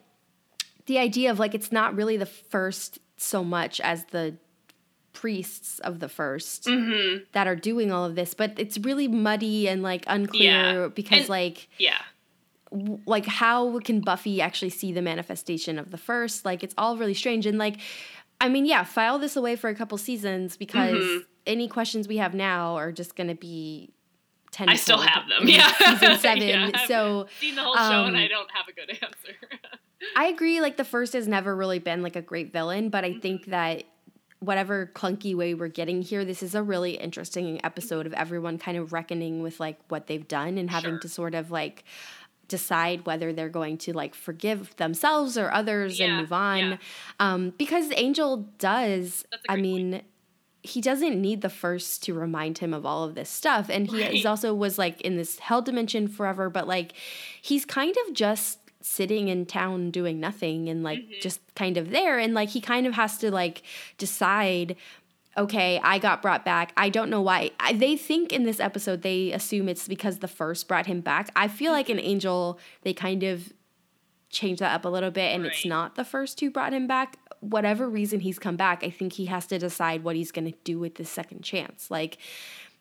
the 0.86 0.98
idea 0.98 1.30
of 1.32 1.38
like 1.38 1.54
it's 1.54 1.72
not 1.72 1.94
really 1.96 2.16
the 2.16 2.26
first 2.26 2.98
so 3.16 3.42
much 3.42 3.80
as 3.80 4.04
the 4.06 4.36
priests 5.20 5.78
of 5.80 5.98
the 6.00 6.08
1st 6.08 6.60
Mm-hmm. 6.66 7.24
that 7.32 7.46
are 7.46 7.56
doing 7.56 7.90
all 7.90 8.04
of 8.04 8.14
this, 8.14 8.34
but 8.34 8.52
it's 8.58 8.76
really 8.78 9.08
muddy 9.08 9.66
and 9.68 9.82
like 9.82 10.04
unclear 10.06 10.82
Yeah. 10.82 10.88
because 10.88 11.20
And- 11.20 11.28
like 11.30 11.68
Yeah. 11.78 11.98
w- 12.70 13.00
like 13.06 13.24
how 13.26 13.78
can 13.80 14.00
Buffy 14.00 14.40
actually 14.42 14.70
see 14.70 14.92
the 14.92 15.02
manifestation 15.02 15.78
of 15.78 15.90
the 15.90 15.96
first? 15.98 16.44
Like 16.44 16.62
it's 16.62 16.74
all 16.76 16.96
really 16.98 17.14
strange 17.14 17.46
and 17.46 17.58
like 17.58 17.78
I 18.38 18.50
mean, 18.50 18.66
yeah, 18.66 18.84
file 18.84 19.18
this 19.18 19.34
away 19.34 19.56
for 19.56 19.70
a 19.70 19.74
couple 19.74 19.96
seasons 19.96 20.58
because 20.58 21.02
Mhm. 21.02 21.20
any 21.46 21.68
questions 21.68 22.06
we 22.06 22.18
have 22.18 22.34
now 22.34 22.76
are 22.76 22.92
just 22.92 23.16
going 23.16 23.28
to 23.28 23.34
be 23.34 23.94
ten. 24.52 24.68
I 24.68 24.76
still 24.76 24.98
have 24.98 25.26
them. 25.30 25.48
Yeah. 25.48 25.72
season 25.72 26.18
seven. 26.28 26.46
Yeah, 26.46 26.70
I've 26.74 26.86
So 26.86 27.28
Seen 27.40 27.54
the 27.54 27.62
whole 27.62 27.74
show 27.74 28.04
and 28.04 28.14
um, 28.14 28.22
I 28.22 28.28
don't 28.28 28.50
have 28.52 28.66
a 28.68 28.72
good 28.74 28.90
answer. 29.02 29.34
I 30.14 30.26
agree. 30.26 30.60
Like 30.60 30.76
the 30.76 30.84
first 30.84 31.14
has 31.14 31.26
never 31.26 31.56
really 31.56 31.78
been 31.78 32.02
like 32.02 32.16
a 32.16 32.20
great 32.22 32.52
villain, 32.52 32.90
but 32.90 33.04
I 33.04 33.10
Mm-hmm. 33.12 33.20
think 33.20 33.46
that 33.46 33.84
whatever 34.46 34.90
clunky 34.94 35.34
way 35.34 35.52
we're 35.54 35.68
getting 35.68 36.00
here, 36.02 36.24
this 36.24 36.42
is 36.42 36.54
a 36.54 36.62
really 36.62 36.92
interesting 36.92 37.60
episode 37.64 38.06
of 38.06 38.14
everyone 38.14 38.56
kind 38.58 38.78
of 38.78 38.92
reckoning 38.92 39.42
with 39.42 39.60
like 39.60 39.78
what 39.88 40.06
they've 40.06 40.26
done 40.28 40.56
and 40.56 40.70
having 40.70 40.92
Sure. 40.92 41.00
to 41.00 41.08
sort 41.08 41.34
of 41.34 41.50
like 41.50 41.84
decide 42.48 43.04
whether 43.06 43.32
they're 43.32 43.48
going 43.48 43.76
to 43.76 43.92
like 43.92 44.14
forgive 44.14 44.74
themselves 44.76 45.36
or 45.36 45.50
others 45.52 45.98
Yeah, 45.98 46.06
and 46.06 46.16
move 46.22 46.32
on. 46.32 46.58
yeah. 46.58 46.76
Um, 47.18 47.52
because 47.58 47.90
Angel 47.96 48.48
does. 48.58 49.24
I 49.32 49.36
a 49.36 49.38
I 49.48 49.54
great 49.54 49.62
mean. 49.62 50.02
He 50.62 50.80
doesn't 50.80 51.20
need 51.20 51.42
the 51.42 51.48
first 51.48 52.02
to 52.04 52.14
remind 52.14 52.58
him 52.58 52.74
of 52.74 52.84
all 52.84 53.04
of 53.04 53.14
this 53.14 53.30
stuff, 53.30 53.68
and 53.70 53.86
he 53.88 54.02
Right. 54.02 54.26
also 54.26 54.52
was 54.52 54.78
like 54.78 55.00
in 55.02 55.16
this 55.16 55.38
hell 55.38 55.62
dimension 55.62 56.08
forever. 56.08 56.50
But 56.50 56.66
like, 56.66 56.92
he's 57.40 57.64
kind 57.64 57.94
of 58.06 58.14
just 58.14 58.58
sitting 58.88 59.26
in 59.26 59.44
town 59.46 59.90
doing 59.90 60.20
nothing 60.20 60.68
and 60.68 60.82
like 60.84 61.00
Mm-hmm. 61.00 61.20
just 61.20 61.40
kind 61.56 61.76
of 61.76 61.90
there. 61.90 62.18
And 62.18 62.34
like 62.34 62.50
he 62.50 62.60
kind 62.60 62.86
of 62.86 62.94
has 62.94 63.18
to 63.18 63.30
like 63.30 63.62
decide 63.98 64.76
okay 65.38 65.78
i 65.84 65.98
got 65.98 66.22
brought 66.22 66.44
back. 66.44 66.72
I 66.76 66.88
don't 66.88 67.10
know 67.10 67.20
why. 67.20 67.50
I, 67.60 67.72
they 67.72 67.96
think 67.96 68.32
in 68.32 68.44
this 68.44 68.60
episode 68.60 69.02
they 69.02 69.32
assume 69.32 69.68
it's 69.68 69.88
because 69.88 70.20
the 70.20 70.28
first 70.28 70.68
brought 70.68 70.86
him 70.86 71.00
back. 71.00 71.30
I 71.36 71.48
feel 71.48 71.72
like 71.72 71.86
Mm-hmm. 71.88 71.98
an 71.98 72.04
angel 72.04 72.58
they 72.82 72.94
kind 72.94 73.22
of 73.24 73.52
changed 74.30 74.60
that 74.60 74.74
up 74.74 74.84
a 74.84 74.88
little 74.88 75.10
bit 75.10 75.34
and 75.34 75.44
it's 75.46 75.64
not 75.66 75.94
the 75.94 76.04
first 76.04 76.38
who 76.40 76.50
brought 76.50 76.72
him 76.72 76.86
back. 76.86 77.16
Whatever 77.40 77.88
reason 77.88 78.20
he's 78.20 78.38
come 78.38 78.56
back 78.56 78.82
i 78.82 78.90
think 78.90 79.12
he 79.12 79.26
has 79.26 79.46
to 79.46 79.58
decide 79.58 80.02
what 80.04 80.16
he's 80.16 80.32
going 80.32 80.50
to 80.50 80.56
do 80.64 80.78
with 80.78 80.94
this 80.94 81.10
second 81.10 81.42
chance. 81.42 81.90
Like 81.90 82.18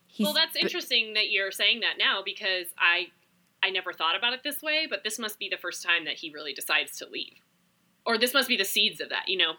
he's 0.07 0.25
well, 0.25 0.33
that's 0.33 0.55
interesting 0.55 1.13
that 1.15 1.29
you're 1.29 1.51
saying 1.51 1.81
that 1.81 1.95
now 1.99 2.21
because 2.23 2.67
I 2.77 3.07
I 3.65 3.69
never 3.69 3.91
thought 3.93 4.15
about 4.15 4.33
it 4.33 4.41
this 4.43 4.61
way, 4.61 4.87
but 4.89 5.03
this 5.03 5.17
must 5.19 5.39
be 5.39 5.49
the 5.49 5.57
first 5.57 5.81
time 5.83 6.05
that 6.05 6.15
he 6.15 6.29
really 6.31 6.53
decides 6.53 6.97
to 6.99 7.07
leave. 7.09 7.33
Or 8.05 8.17
this 8.17 8.33
must 8.33 8.47
be 8.47 8.57
the 8.57 8.65
seeds 8.65 9.01
of 9.01 9.09
that, 9.09 9.27
you 9.27 9.37
know. 9.37 9.53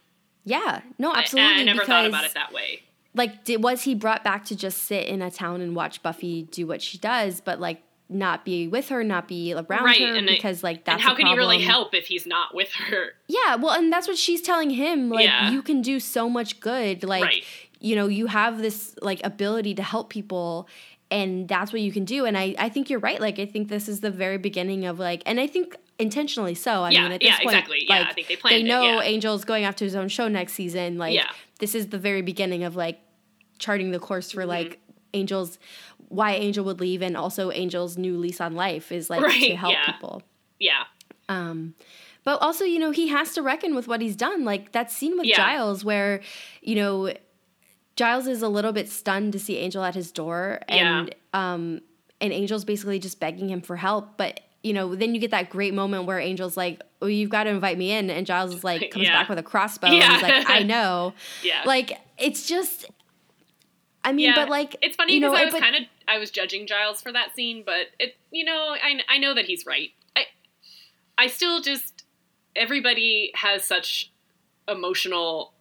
yeah 0.45 0.83
no 0.99 1.13
absolutely 1.13 1.61
I, 1.63 1.65
never 1.65 1.81
because 1.81 1.89
thought 1.89 2.07
about 2.07 2.25
it 2.25 2.35
that 2.35 2.53
way. 2.53 2.83
like 3.15 3.45
did, 3.45 3.63
was 3.63 3.83
he 3.83 3.95
brought 3.95 4.23
back 4.23 4.45
to 4.47 4.55
just 4.57 4.85
sit 4.85 5.07
in 5.09 5.21
a 5.23 5.31
town 5.31 5.61
and 5.61 5.75
watch 5.75 6.03
buffy 6.03 6.43
do 6.45 6.67
what 6.69 6.81
she 6.81 6.99
does 6.99 7.41
but 7.41 7.59
like 7.59 7.83
not 8.09 8.45
be 8.45 8.69
with 8.69 8.89
her 8.91 9.03
not 9.03 9.27
be 9.27 9.53
around 9.53 9.85
Right, 9.85 10.01
her 10.01 10.15
and 10.15 10.31
I- 10.31 10.35
because 10.35 10.63
like 10.63 10.85
that's 10.85 10.95
and 10.95 11.03
how 11.03 11.17
can 11.17 11.27
he 11.27 11.35
really 11.37 11.61
help 11.61 11.93
if 11.95 12.07
he's 12.07 12.25
not 12.27 12.55
with 12.55 12.71
her? 12.73 13.15
yeah 13.27 13.57
well 13.57 13.73
and 13.73 13.93
that's 13.93 14.07
what 14.07 14.17
she's 14.17 14.41
telling 14.41 14.71
him 14.71 15.11
like 15.11 15.25
Yeah. 15.25 15.51
you 15.51 15.61
can 15.63 15.83
do 15.83 15.99
so 15.99 16.31
much 16.31 16.61
good 16.61 17.03
like 17.03 17.25
Right. 17.25 17.45
you 17.81 17.97
know 17.97 18.07
you 18.07 18.29
have 18.29 18.59
this 18.63 18.95
like 19.03 19.21
ability 19.25 19.75
to 19.75 19.83
help 19.83 20.11
people 20.11 20.69
and 21.11 21.49
that's 21.49 21.73
what 21.73 21.81
you 21.81 21.93
can 21.93 22.05
do 22.05 22.25
and 22.25 22.37
i 22.37 22.55
i 22.59 22.69
think 22.69 22.91
you're 22.91 22.99
right 22.99 23.21
like 23.21 23.39
i 23.39 23.47
think 23.47 23.69
this 23.69 23.89
is 23.89 24.01
the 24.01 24.11
very 24.11 24.39
beginning 24.39 24.85
of 24.87 24.99
like 24.99 25.23
and 25.27 25.39
i 25.39 25.47
think 25.47 25.77
intentionally 25.99 26.55
so 26.55 26.83
i 26.83 26.91
Yeah, 26.91 27.03
mean 27.05 27.13
at 27.13 27.21
this 27.21 27.29
yeah, 27.29 27.37
point 27.39 27.47
exactly. 27.55 27.85
Yeah, 27.89 27.99
like 28.01 28.07
I 28.09 28.13
think 28.13 28.27
they 28.29 28.35
they 28.35 28.41
planned 28.41 28.57
it, 28.57 28.69
know 28.69 28.85
yeah. 29.01 29.01
angel's 29.03 29.45
going 29.45 29.65
after 29.65 29.85
his 29.85 29.95
own 29.95 30.09
show 30.09 30.27
next 30.29 30.55
season 30.55 30.99
like 30.99 31.15
Yeah. 31.15 31.31
this 31.61 31.75
is 31.75 31.89
the 31.89 31.99
very 31.99 32.23
beginning 32.23 32.65
of 32.65 32.75
like 32.77 32.99
charting 33.59 33.91
the 33.93 33.99
course 34.01 34.31
for 34.33 34.41
Mm-hmm. 34.41 34.49
like 34.51 34.81
angel's 35.15 35.59
why 36.09 36.33
angel 36.33 36.65
would 36.65 36.81
leave 36.81 37.03
and 37.03 37.17
also 37.17 37.51
angel's 37.51 37.97
new 37.97 38.19
lease 38.19 38.41
on 38.41 38.55
life 38.55 38.91
is 38.93 39.09
like 39.09 39.23
to 39.41 39.57
help 39.57 39.73
yeah. 39.73 39.87
people 39.87 40.23
Yeah. 40.59 40.85
um, 41.29 41.75
but 42.25 42.43
also, 42.43 42.65
you 42.65 42.81
know, 42.81 42.91
he 42.91 43.07
has 43.07 43.35
to 43.35 43.43
reckon 43.43 43.77
with 43.77 43.87
what 43.87 44.01
he's 44.01 44.17
done. 44.17 44.45
Like 44.45 44.73
that 44.73 44.91
scene 44.91 45.17
with 45.17 45.27
Yeah. 45.29 45.37
Giles, 45.37 45.85
where, 45.85 46.23
you 46.61 46.75
know, 46.75 47.13
Giles 47.97 48.27
is 48.27 48.43
a 48.43 48.49
little 48.49 48.73
bit 48.73 48.89
stunned 48.91 49.33
to 49.33 49.39
see 49.39 49.57
Angel 49.57 49.83
at 49.83 49.95
his 49.95 50.13
door, 50.13 50.61
and 50.69 51.15
um, 51.33 51.81
and 52.21 52.33
Angel's 52.33 52.65
basically 52.65 52.99
just 52.99 53.19
begging 53.21 53.49
him 53.49 53.63
for 53.63 53.77
help. 53.77 54.17
But 54.17 54.41
you 54.63 54.73
know, 54.73 54.95
then 54.95 55.15
you 55.15 55.21
get 55.21 55.31
that 55.31 55.49
great 55.49 55.73
moment 55.75 56.05
where 56.05 56.21
Angel's 56.21 56.57
like, 56.57 56.83
"Oh, 57.01 57.07
you've 57.07 57.31
got 57.31 57.45
to 57.45 57.51
invite 57.51 57.79
me 57.79 57.93
in," 57.93 58.11
and 58.11 58.27
Giles 58.27 58.55
is 58.55 58.63
like, 58.65 58.91
comes 58.91 59.05
Yeah. 59.07 59.15
back 59.21 59.29
with 59.29 59.39
a 59.39 59.43
crossbow, 59.43 59.87
and 59.89 60.13
he's 60.13 60.23
like, 60.23 60.49
"I 60.49 60.63
know." 60.63 61.15
Yeah. 61.43 61.63
Like 61.65 61.99
it's 62.19 62.47
just. 62.47 62.87
I 64.05 64.13
mean, 64.13 64.33
but 64.37 64.49
like 64.49 64.77
it's 64.83 64.95
funny 64.95 65.15
you 65.15 65.21
because 65.21 65.33
know, 65.33 65.41
I 65.41 65.45
was 65.47 65.55
kind 65.55 65.75
of 65.75 65.83
I 66.07 66.19
was 66.19 66.31
judging 66.31 66.67
Giles 66.69 67.01
for 67.03 67.11
that 67.13 67.35
scene, 67.35 67.65
but 67.67 67.87
it 67.99 68.15
you 68.31 68.45
know 68.45 68.77
I 68.81 69.01
I 69.09 69.19
know 69.19 69.35
that 69.35 69.47
he's 69.47 69.67
right. 69.67 69.91
I 70.15 70.27
I 71.19 71.27
still 71.27 71.61
just 71.61 72.05
everybody 72.55 73.33
has 73.35 73.65
such 73.65 74.13
emotional 74.69 75.55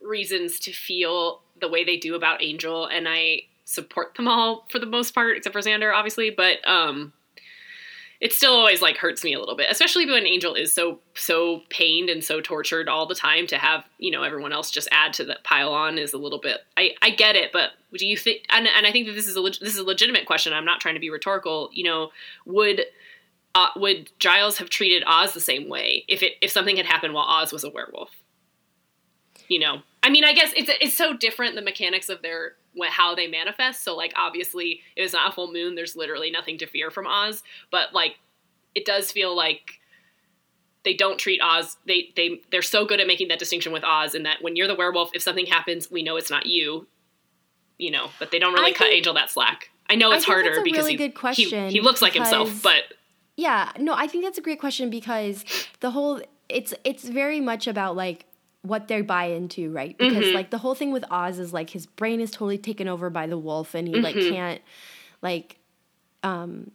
reasons 0.00 0.60
to 0.60 0.72
feel 0.72 1.42
the 1.60 1.68
way 1.68 1.84
they 1.84 1.96
do 1.96 2.14
about 2.14 2.42
Angel, 2.42 2.86
and 2.86 3.06
I 3.08 3.42
support 3.64 4.14
them 4.14 4.28
all 4.28 4.66
for 4.70 4.78
the 4.78 4.86
most 4.86 5.14
part, 5.14 5.36
except 5.36 5.52
for 5.52 5.60
Xander, 5.60 5.94
obviously. 5.94 6.30
But 6.30 6.66
um, 6.66 7.12
it 8.20 8.32
still 8.32 8.54
always 8.54 8.82
like 8.82 8.96
hurts 8.96 9.22
me 9.22 9.32
a 9.32 9.38
little 9.38 9.56
bit, 9.56 9.68
especially 9.70 10.06
when 10.06 10.26
Angel 10.26 10.54
is 10.54 10.72
so 10.72 10.98
so 11.14 11.62
pained 11.70 12.08
and 12.08 12.24
so 12.24 12.40
tortured 12.40 12.88
all 12.88 13.06
the 13.06 13.14
time. 13.14 13.46
To 13.46 13.58
have 13.58 13.84
you 13.98 14.10
know 14.10 14.22
everyone 14.22 14.52
else 14.52 14.70
just 14.70 14.88
add 14.90 15.12
to 15.14 15.24
that 15.26 15.44
pile 15.44 15.72
on 15.72 15.98
is 15.98 16.12
a 16.12 16.18
little 16.18 16.40
bit. 16.40 16.58
I 16.76 16.94
I 17.00 17.10
get 17.10 17.36
it, 17.36 17.52
but 17.52 17.70
do 17.96 18.06
you 18.06 18.16
think? 18.16 18.42
And, 18.50 18.66
and 18.66 18.86
I 18.86 18.92
think 18.92 19.06
that 19.06 19.14
this 19.14 19.28
is 19.28 19.36
a 19.36 19.40
leg- 19.40 19.60
this 19.60 19.74
is 19.74 19.78
a 19.78 19.84
legitimate 19.84 20.26
question. 20.26 20.52
I'm 20.52 20.64
not 20.64 20.80
trying 20.80 20.94
to 20.94 21.00
be 21.00 21.10
rhetorical. 21.10 21.70
You 21.72 21.84
know, 21.84 22.10
would 22.44 22.82
uh, 23.54 23.68
would 23.76 24.10
Giles 24.18 24.58
have 24.58 24.68
treated 24.68 25.04
Oz 25.06 25.32
the 25.32 25.40
same 25.40 25.68
way 25.68 26.04
if 26.08 26.22
it 26.22 26.32
if 26.40 26.50
something 26.50 26.76
had 26.76 26.86
happened 26.86 27.14
while 27.14 27.26
Oz 27.26 27.52
was 27.52 27.64
a 27.64 27.70
werewolf? 27.70 28.10
You 29.46 29.60
know, 29.60 29.82
I 30.08 30.10
mean, 30.10 30.24
I 30.24 30.32
guess 30.32 30.52
it's 30.56 30.70
it's 30.80 30.96
so 30.96 31.14
different 31.14 31.54
the 31.54 31.60
mechanics 31.60 32.08
of 32.08 32.22
their 32.22 32.52
how 32.88 33.14
they 33.14 33.26
manifest. 33.26 33.84
So 33.84 33.94
like 33.94 34.14
obviously, 34.16 34.80
if 34.96 35.04
it's 35.04 35.12
not 35.12 35.30
a 35.30 35.34
full 35.34 35.52
moon, 35.52 35.74
there's 35.74 35.94
literally 35.96 36.30
nothing 36.30 36.56
to 36.58 36.66
fear 36.66 36.90
from 36.90 37.06
Oz. 37.06 37.42
But 37.70 37.92
like, 37.92 38.16
it 38.74 38.86
does 38.86 39.12
feel 39.12 39.36
like 39.36 39.80
they 40.82 40.94
don't 40.94 41.18
treat 41.18 41.42
Oz. 41.42 41.76
They 41.86 42.08
they 42.16 42.40
they're 42.50 42.62
so 42.62 42.86
good 42.86 43.00
at 43.00 43.06
making 43.06 43.28
that 43.28 43.38
distinction 43.38 43.70
with 43.70 43.84
Oz, 43.84 44.14
in 44.14 44.22
that 44.22 44.38
when 44.40 44.56
you're 44.56 44.66
the 44.66 44.74
werewolf, 44.74 45.10
if 45.12 45.20
something 45.20 45.44
happens, 45.44 45.90
we 45.90 46.02
know 46.02 46.16
it's 46.16 46.30
not 46.30 46.46
you. 46.46 46.86
You 47.76 47.90
know, 47.90 48.08
but 48.18 48.30
they 48.30 48.38
don't 48.38 48.54
really 48.54 48.70
I 48.70 48.72
cut 48.72 48.84
think- 48.86 48.94
Angel 48.96 49.12
that 49.12 49.30
slack. 49.30 49.68
I 49.90 49.94
know 49.94 50.10
it's 50.12 50.24
think 50.24 50.32
harder 50.32 50.62
because 50.62 50.78
really 50.78 50.92
he, 50.92 50.96
good 50.96 51.10
he- 51.10 51.10
question 51.10 51.68
he 51.68 51.82
looks 51.82 52.00
like 52.00 52.14
himself, 52.14 52.62
but 52.62 52.84
Yeah, 53.36 53.72
no, 53.78 53.92
I 53.92 54.06
think 54.06 54.24
that's 54.24 54.38
a 54.38 54.42
great 54.42 54.58
question 54.58 54.88
because 54.88 55.44
the 55.80 55.90
whole 55.90 56.22
it's 56.48 56.72
it's 56.84 57.04
very 57.04 57.40
much 57.40 57.66
about 57.66 57.94
like 57.94 58.24
what 58.68 58.88
they 58.88 59.00
buy 59.00 59.24
into, 59.26 59.70
right? 59.70 59.96
Because 59.98 60.26
Mhm. 60.26 60.34
like 60.34 60.50
the 60.50 60.58
whole 60.58 60.74
thing 60.74 60.92
with 60.92 61.04
Oz 61.10 61.38
is 61.38 61.52
like 61.52 61.70
his 61.70 61.86
brain 61.86 62.20
is 62.20 62.30
totally 62.30 62.58
taken 62.58 62.86
over 62.88 63.10
by 63.10 63.26
the 63.26 63.38
wolf 63.38 63.74
and 63.74 63.88
he 63.88 64.00
like 64.00 64.16
Mhm. 64.16 64.28
can't 64.30 64.62
like 65.22 65.56
um 66.22 66.70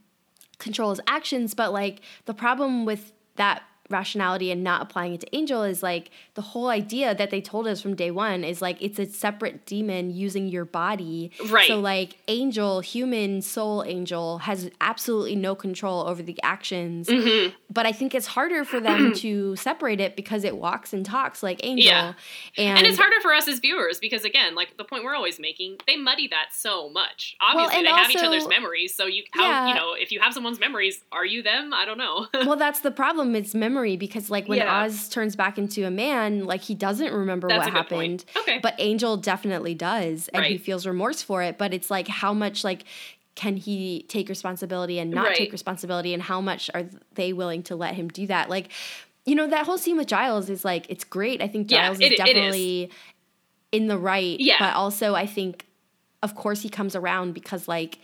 control 0.59 0.89
his 0.91 1.01
actions, 1.07 1.53
but 1.53 1.73
like 1.73 2.01
the 2.25 2.33
problem 2.33 2.85
with 2.85 3.13
that 3.35 3.63
rationality 3.93 4.51
and 4.51 4.63
not 4.63 4.81
applying 4.81 5.13
it 5.13 5.21
to 5.21 5.35
Angel 5.35 5.63
is 5.63 5.81
like 5.81 6.09
the 6.33 6.41
whole 6.41 6.67
idea 6.67 7.15
that 7.15 7.29
they 7.29 7.39
told 7.39 7.67
us 7.67 7.81
from 7.81 7.95
day 7.95 8.11
one 8.11 8.43
is 8.43 8.61
like 8.61 8.81
it's 8.81 8.99
a 8.99 9.05
separate 9.05 9.65
demon 9.65 10.09
using 10.13 10.49
your 10.49 10.65
body. 10.65 11.31
Right. 11.49 11.67
So 11.67 11.79
like 11.79 12.17
Angel, 12.27 12.81
human 12.81 13.41
soul 13.41 13.83
Angel, 13.85 14.39
has 14.39 14.69
absolutely 14.81 15.35
no 15.37 15.55
control 15.55 16.05
over 16.07 16.21
the 16.21 16.37
actions. 16.43 17.07
Mhm. 17.07 17.53
But 17.71 17.85
I 17.85 17.91
think 17.93 18.13
it's 18.13 18.27
harder 18.27 18.65
for 18.65 18.79
them 18.81 19.13
to 19.23 19.55
separate 19.55 20.01
it 20.01 20.15
because 20.15 20.43
it 20.43 20.57
walks 20.57 20.91
and 20.91 21.05
talks 21.05 21.41
like 21.43 21.59
Angel. 21.63 21.85
Yeah. 21.85 22.13
And, 22.57 22.79
and 22.79 22.87
it's 22.87 22.97
harder 22.97 23.21
for 23.21 23.33
us 23.33 23.47
as 23.47 23.59
viewers 23.59 23.99
because 23.99 24.25
again, 24.25 24.55
like 24.55 24.75
the 24.77 24.83
point 24.83 25.03
we're 25.03 25.15
always 25.15 25.39
making, 25.39 25.77
they 25.87 25.95
muddy 25.95 26.27
that 26.29 26.47
so 26.51 26.89
much. 26.89 27.35
Obviously, 27.39 27.77
and 27.77 27.85
they 27.87 27.91
have 27.91 28.09
each 28.11 28.17
other's 28.17 28.47
memories, 28.47 28.95
so 28.95 29.05
you 29.05 29.23
how 29.31 29.43
Yeah. 29.47 29.67
you 29.69 29.75
know 29.75 29.93
if 29.93 30.11
you 30.11 30.19
have 30.19 30.33
someone's 30.33 30.59
memories, 30.59 31.03
are 31.11 31.25
you 31.25 31.43
them? 31.43 31.73
I 31.73 31.85
don't 31.85 31.99
know. 31.99 32.27
well, 32.33 32.55
that's 32.55 32.79
the 32.79 32.91
problem. 32.91 33.35
It's 33.35 33.53
memories 33.53 33.82
memory 33.83 33.97
because 33.97 34.29
like 34.29 34.47
when 34.47 34.59
Yeah. 34.59 34.83
Oz 34.83 35.09
turns 35.09 35.35
back 35.35 35.57
into 35.57 35.85
a 35.85 35.91
man, 35.91 36.45
like 36.45 36.61
he 36.61 36.75
doesn't 36.75 37.13
remember 37.13 37.47
That's 37.49 37.65
what 37.65 37.73
happened. 37.73 38.25
Okay. 38.37 38.59
But 38.61 38.75
Angel 38.79 39.17
definitely 39.17 39.75
does 39.75 40.29
and 40.33 40.45
he 40.45 40.57
feels 40.57 40.85
remorse 40.87 41.21
for 41.21 41.41
it, 41.43 41.57
but 41.57 41.73
it's 41.73 41.91
like 41.91 42.07
how 42.07 42.33
much 42.33 42.63
like 42.63 42.85
can 43.35 43.57
he 43.57 44.05
take 44.07 44.29
responsibility 44.29 44.99
and 44.99 45.11
not 45.11 45.25
Right. 45.27 45.35
take 45.35 45.51
responsibility 45.51 46.13
and 46.13 46.21
how 46.23 46.39
much 46.39 46.69
are 46.73 46.85
they 47.15 47.33
willing 47.33 47.63
to 47.63 47.75
let 47.75 47.95
him 47.95 48.07
do 48.07 48.27
that? 48.27 48.49
Like 48.49 48.69
you 49.25 49.35
know 49.35 49.47
that 49.47 49.65
whole 49.65 49.77
scene 49.77 49.97
with 49.97 50.07
Giles 50.07 50.49
is 50.49 50.63
like 50.65 50.85
it's 50.89 51.03
great. 51.03 51.41
I 51.41 51.47
think 51.47 51.67
Giles 51.67 51.99
it- 51.99 52.05
is 52.05 52.09
it 52.11 52.13
is. 52.13 52.17
definitely 52.19 52.89
in 53.71 53.87
the 53.87 53.97
right, 53.97 54.39
Yeah. 54.39 54.57
but 54.59 54.75
also 54.75 55.15
I 55.15 55.25
think 55.25 55.65
of 56.21 56.35
course 56.35 56.61
he 56.61 56.69
comes 56.69 56.95
around 56.95 57.33
because 57.33 57.67
like 57.67 57.99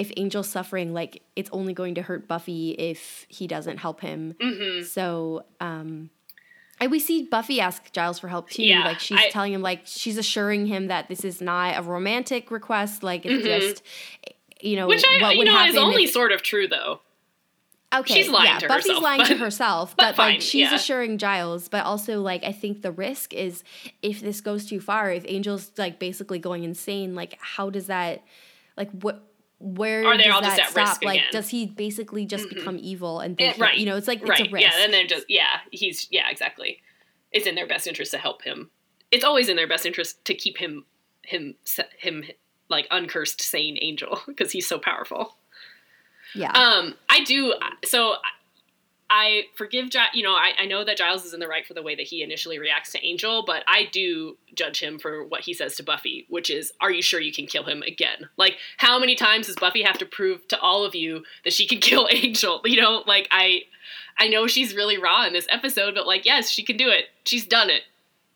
if 0.00 0.10
Angel's 0.16 0.48
suffering, 0.48 0.92
like 0.94 1.22
it's 1.36 1.50
only 1.52 1.72
going 1.74 1.94
to 1.96 2.02
hurt 2.02 2.26
Buffy 2.26 2.70
if 2.70 3.26
he 3.28 3.46
doesn't 3.46 3.76
help 3.76 4.00
him. 4.00 4.34
Mm-hmm. 4.40 4.84
So, 4.84 5.44
um, 5.60 6.10
and 6.80 6.90
we 6.90 6.98
see 6.98 7.24
Buffy 7.24 7.60
ask 7.60 7.92
Giles 7.92 8.18
for 8.18 8.28
help 8.28 8.48
too. 8.48 8.62
Yeah, 8.64 8.84
like 8.84 9.00
she's 9.00 9.18
I- 9.18 9.28
telling 9.28 9.52
him, 9.52 9.62
like 9.62 9.82
she's 9.84 10.16
assuring 10.16 10.66
him 10.66 10.86
that 10.88 11.08
this 11.08 11.24
is 11.24 11.40
not 11.40 11.78
a 11.78 11.82
romantic 11.82 12.50
request. 12.50 13.02
Like 13.02 13.26
it's 13.26 13.44
just, 13.44 13.82
you 14.62 14.76
know, 14.76 14.88
Mm-hmm. 14.88 14.88
Which 14.88 15.04
I, 15.04 15.22
what 15.22 15.36
would 15.36 15.46
know, 15.46 15.52
happen 15.52 15.70
is 15.70 15.76
only 15.76 16.04
if- 16.04 16.10
sort 16.12 16.32
of 16.32 16.42
true 16.42 16.66
though. 16.66 17.00
Okay, 17.92 18.14
She's 18.14 18.28
lying 18.30 18.46
yeah, 18.50 18.58
to 18.60 18.68
Buffy's 18.68 18.86
herself, 18.86 19.02
lying 19.02 19.24
to 19.24 19.34
but- 19.34 19.38
herself, 19.44 19.96
but 19.96 20.02
but, 20.10 20.14
fine, 20.16 20.32
like 20.34 20.40
she's 20.42 20.70
yeah. 20.70 20.74
assuring 20.76 21.18
Giles. 21.18 21.68
But 21.68 21.84
also, 21.84 22.20
like 22.22 22.44
I 22.44 22.52
think 22.52 22.82
the 22.82 22.92
risk 22.92 23.34
is 23.34 23.64
if 24.00 24.20
this 24.20 24.40
goes 24.40 24.64
too 24.64 24.80
far, 24.80 25.10
if 25.10 25.24
Angel's 25.26 25.72
like 25.76 25.98
basically 25.98 26.38
going 26.38 26.62
insane, 26.62 27.16
like 27.16 27.36
how 27.40 27.68
does 27.68 27.88
that, 27.88 28.22
like 28.76 28.90
what, 28.92 29.20
where 29.60 30.04
Are 30.06 30.16
they 30.16 30.24
does 30.24 30.34
all 30.34 30.40
that 30.40 30.56
just 30.56 30.60
at 30.60 30.70
stop? 30.70 30.88
risk 30.88 31.04
like, 31.04 31.18
again? 31.20 31.28
does 31.32 31.48
he 31.50 31.66
basically 31.66 32.24
just 32.26 32.48
become 32.48 32.78
evil 32.80 33.20
and 33.20 33.36
think, 33.36 33.58
right. 33.58 33.76
you 33.76 33.86
know, 33.86 33.96
it's 33.96 34.08
like 34.08 34.26
right. 34.26 34.40
it's 34.40 34.48
a 34.48 34.52
risk. 34.52 34.66
Yeah, 34.66 34.84
and 34.84 34.92
then 34.92 35.06
just 35.06 35.26
yeah, 35.28 35.60
he's 35.70 36.08
yeah, 36.10 36.30
exactly. 36.30 36.80
It's 37.30 37.46
in 37.46 37.54
their 37.54 37.66
best 37.68 37.86
interest 37.86 38.10
to 38.12 38.18
help 38.18 38.42
him. 38.42 38.70
It's 39.10 39.24
always 39.24 39.48
in 39.48 39.56
their 39.56 39.68
best 39.68 39.84
interest 39.86 40.24
to 40.24 40.34
keep 40.34 40.56
him 40.58 40.84
him 41.22 41.54
him 41.98 42.24
like 42.68 42.86
uncursed 42.90 43.42
sane 43.42 43.76
angel 43.80 44.20
because 44.26 44.50
he's 44.52 44.66
so 44.66 44.78
powerful. 44.78 45.36
yeah, 46.34 46.52
Um, 46.52 46.94
I 47.08 47.22
do. 47.24 47.54
So 47.84 48.14
I 49.12 49.46
forgive, 49.56 49.90
Gi- 49.90 50.14
you 50.14 50.22
know, 50.22 50.34
I, 50.34 50.52
I 50.56 50.66
know 50.66 50.84
that 50.84 50.96
Giles 50.96 51.24
is 51.24 51.34
in 51.34 51.40
the 51.40 51.48
right 51.48 51.66
for 51.66 51.74
the 51.74 51.82
way 51.82 51.96
that 51.96 52.06
he 52.06 52.22
initially 52.22 52.60
reacts 52.60 52.92
to 52.92 53.04
Angel, 53.04 53.44
but 53.44 53.64
I 53.66 53.88
do 53.90 54.36
judge 54.54 54.80
him 54.80 55.00
for 55.00 55.24
what 55.24 55.40
he 55.40 55.52
says 55.52 55.74
to 55.76 55.82
Buffy, 55.82 56.26
which 56.28 56.48
is, 56.48 56.72
"Are 56.80 56.92
you 56.92 57.02
sure 57.02 57.20
you 57.20 57.32
can 57.32 57.46
kill 57.46 57.64
him 57.64 57.82
again?" 57.82 58.28
Like, 58.36 58.56
how 58.76 59.00
many 59.00 59.16
times 59.16 59.48
does 59.48 59.56
Buffy 59.56 59.82
have 59.82 59.98
to 59.98 60.06
prove 60.06 60.46
to 60.48 60.60
all 60.60 60.84
of 60.84 60.94
you 60.94 61.24
that 61.42 61.52
she 61.52 61.66
can 61.66 61.78
kill 61.80 62.08
Angel? 62.10 62.60
You 62.64 62.80
know, 62.80 63.02
like 63.04 63.26
I, 63.32 63.62
I 64.16 64.28
know 64.28 64.46
she's 64.46 64.76
really 64.76 64.96
raw 64.96 65.26
in 65.26 65.32
this 65.32 65.46
episode, 65.50 65.96
but 65.96 66.06
like, 66.06 66.24
yes, 66.24 66.48
she 66.48 66.62
can 66.62 66.76
do 66.76 66.88
it. 66.88 67.06
She's 67.24 67.44
done 67.44 67.68
it. 67.68 67.82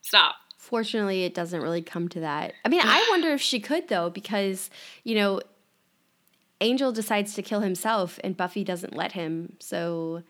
Stop. 0.02 0.34
Fortunately, 0.58 1.22
it 1.22 1.34
doesn't 1.34 1.60
really 1.60 1.82
come 1.82 2.08
to 2.08 2.20
that. 2.20 2.52
I 2.64 2.68
mean, 2.68 2.80
I 2.82 3.06
wonder 3.10 3.30
if 3.30 3.40
she 3.40 3.60
could 3.60 3.86
though, 3.86 4.10
because 4.10 4.70
you 5.04 5.14
know, 5.14 5.40
Angel 6.60 6.90
decides 6.90 7.34
to 7.34 7.42
kill 7.42 7.60
himself, 7.60 8.18
and 8.24 8.36
Buffy 8.36 8.64
doesn't 8.64 8.96
let 8.96 9.12
him. 9.12 9.52
So 9.60 10.24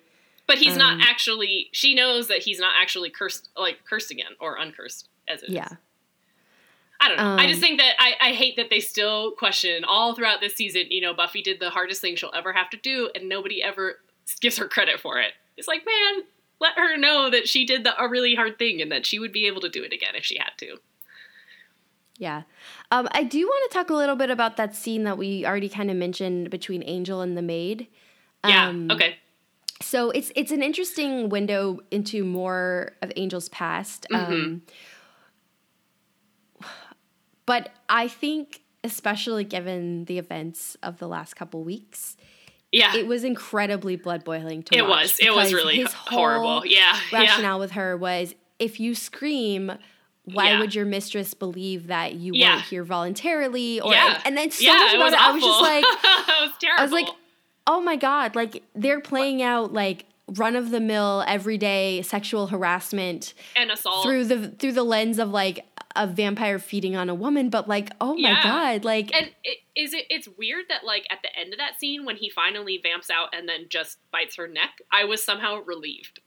But 0.46 0.58
he's 0.58 0.72
Um, 0.72 0.78
not 0.78 1.00
actually. 1.00 1.68
She 1.72 1.94
knows 1.94 2.28
that 2.28 2.38
he's 2.40 2.58
not 2.58 2.72
actually 2.80 3.10
cursed, 3.10 3.48
like 3.56 3.84
cursed 3.84 4.10
again 4.10 4.32
or 4.40 4.56
uncursed 4.56 5.08
as 5.26 5.42
it 5.42 5.48
is. 5.48 5.54
yeah, 5.54 5.68
I 7.00 7.08
don't 7.08 7.16
know. 7.16 7.36
I 7.36 7.44
Um, 7.44 7.48
just 7.48 7.60
think 7.60 7.80
that 7.80 7.94
I, 7.98 8.14
I 8.20 8.32
hate 8.32 8.56
that 8.56 8.68
they 8.70 8.80
still 8.80 9.32
question 9.32 9.84
all 9.84 10.14
throughout 10.14 10.40
this 10.40 10.54
season. 10.54 10.84
You 10.90 11.00
know, 11.00 11.14
Buffy 11.14 11.40
did 11.42 11.60
the 11.60 11.70
hardest 11.70 12.00
thing 12.00 12.14
she'll 12.16 12.32
ever 12.34 12.52
have 12.52 12.68
to 12.70 12.76
do, 12.76 13.10
and 13.14 13.28
nobody 13.28 13.62
ever 13.62 14.00
gives 14.40 14.58
her 14.58 14.68
credit 14.68 15.00
for 15.00 15.18
it. 15.18 15.32
It's 15.56 15.68
like, 15.68 15.84
man, 15.86 16.24
let 16.60 16.74
her 16.76 16.96
know 16.96 17.30
that 17.30 17.48
she 17.48 17.64
did 17.64 17.84
the, 17.84 17.98
a 18.02 18.08
really 18.08 18.34
hard 18.34 18.58
thing 18.58 18.80
and 18.82 18.90
that 18.92 19.06
she 19.06 19.18
would 19.18 19.32
be 19.32 19.46
able 19.46 19.60
to 19.62 19.68
do 19.68 19.82
it 19.82 19.92
again 19.92 20.14
if 20.14 20.24
she 20.24 20.38
had 20.38 20.50
to. 20.58 20.76
yeah. 22.18 22.42
Um, 22.90 23.08
I 23.12 23.24
do 23.24 23.44
want 23.46 23.70
to 23.70 23.74
talk 23.76 23.90
a 23.90 23.94
little 23.94 24.14
bit 24.16 24.30
about 24.30 24.56
that 24.56 24.74
scene 24.74 25.04
that 25.04 25.18
we 25.18 25.44
already 25.44 25.68
kind 25.68 25.90
of 25.90 25.96
mentioned 25.96 26.50
between 26.50 26.82
Angel 26.86 27.20
and 27.22 27.36
the 27.36 27.42
maid. 27.42 27.88
Yeah. 28.46 28.68
Um, 28.68 28.90
okay. 28.90 29.16
So 29.84 30.10
it's 30.10 30.32
it's 30.34 30.50
an 30.50 30.62
interesting 30.62 31.28
window 31.28 31.78
into 31.90 32.24
more 32.24 32.92
of 33.02 33.12
Angel's 33.16 33.48
past. 33.50 34.06
Mm-hmm. 34.10 34.32
Um, 34.32 34.62
but 37.46 37.70
I 37.88 38.08
think, 38.08 38.62
especially 38.82 39.44
given 39.44 40.06
the 40.06 40.18
events 40.18 40.76
of 40.82 40.98
the 40.98 41.06
last 41.08 41.34
couple 41.34 41.62
weeks, 41.62 42.16
Yeah. 42.72 42.96
it 42.96 43.06
was 43.06 43.22
incredibly 43.24 43.96
blood 43.96 44.24
boiling 44.24 44.62
to 44.64 44.76
It 44.76 44.86
was. 44.86 45.18
It 45.20 45.34
was 45.34 45.52
really 45.52 45.76
his 45.76 45.92
horrible. 45.92 46.64
Yeah. 46.64 46.98
Yeah. 47.12 47.20
Rationale 47.20 47.58
with 47.58 47.72
her 47.72 47.96
was 47.96 48.34
if 48.58 48.80
you 48.80 48.94
scream. 48.94 49.72
Why 50.26 50.52
Yeah. 50.52 50.60
would 50.60 50.74
your 50.74 50.86
mistress 50.86 51.34
believe 51.34 51.88
that 51.88 52.14
you 52.14 52.32
Yeah. 52.34 52.54
weren't 52.54 52.64
here 52.64 52.82
voluntarily? 52.82 53.78
Or 53.78 53.92
Yeah. 53.92 54.14
and, 54.14 54.26
and 54.28 54.36
then 54.38 54.50
so 54.50 54.64
yeah, 54.64 54.72
much 54.72 54.94
it 54.94 54.98
was 54.98 55.12
it, 55.12 55.20
I 55.20 55.32
was 55.32 55.42
just 55.42 55.60
like, 55.60 55.84
was 56.40 56.50
terrible. 56.58 56.80
I 56.80 56.82
was 56.82 56.92
like, 56.92 57.08
oh 57.66 57.80
my 57.80 57.96
god, 57.96 58.34
like 58.36 58.62
they're 58.74 59.00
playing 59.00 59.42
out 59.42 59.72
like 59.72 60.04
run 60.28 60.56
of 60.56 60.70
the 60.70 60.80
mill 60.80 61.22
everyday 61.28 62.00
sexual 62.02 62.46
harassment 62.46 63.34
and 63.56 63.70
assault. 63.70 64.04
through 64.04 64.24
the 64.24 64.48
through 64.48 64.72
the 64.72 64.82
lens 64.82 65.18
of 65.18 65.28
like 65.30 65.66
a 65.96 66.06
vampire 66.06 66.58
feeding 66.58 66.96
on 66.96 67.08
a 67.08 67.14
woman, 67.14 67.50
but 67.50 67.68
like 67.68 67.90
oh 68.00 68.14
my 68.14 68.30
Yeah. 68.30 68.42
god, 68.42 68.84
like 68.84 69.14
And 69.14 69.30
it, 69.44 69.58
is 69.76 69.92
it? 69.94 70.06
It's 70.10 70.28
weird 70.38 70.64
that 70.68 70.84
like 70.84 71.06
at 71.10 71.18
the 71.22 71.36
end 71.38 71.52
of 71.52 71.58
that 71.58 71.78
scene 71.78 72.04
when 72.04 72.16
he 72.16 72.28
finally 72.30 72.80
vamps 72.82 73.10
out 73.10 73.34
and 73.34 73.48
then 73.48 73.66
just 73.68 73.98
bites 74.10 74.36
her 74.36 74.48
neck, 74.48 74.80
I 74.90 75.04
was 75.04 75.22
somehow 75.22 75.60
relieved. 75.60 76.20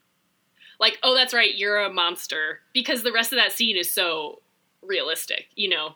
Like, 0.80 0.98
oh, 1.02 1.14
that's 1.14 1.34
right, 1.34 1.54
you're 1.56 1.80
a 1.80 1.92
monster 1.92 2.60
because 2.72 3.02
the 3.02 3.10
rest 3.12 3.32
of 3.32 3.36
that 3.38 3.50
scene 3.52 3.76
is 3.76 3.92
so 3.92 4.40
realistic. 4.80 5.48
You 5.56 5.70
know, 5.70 5.94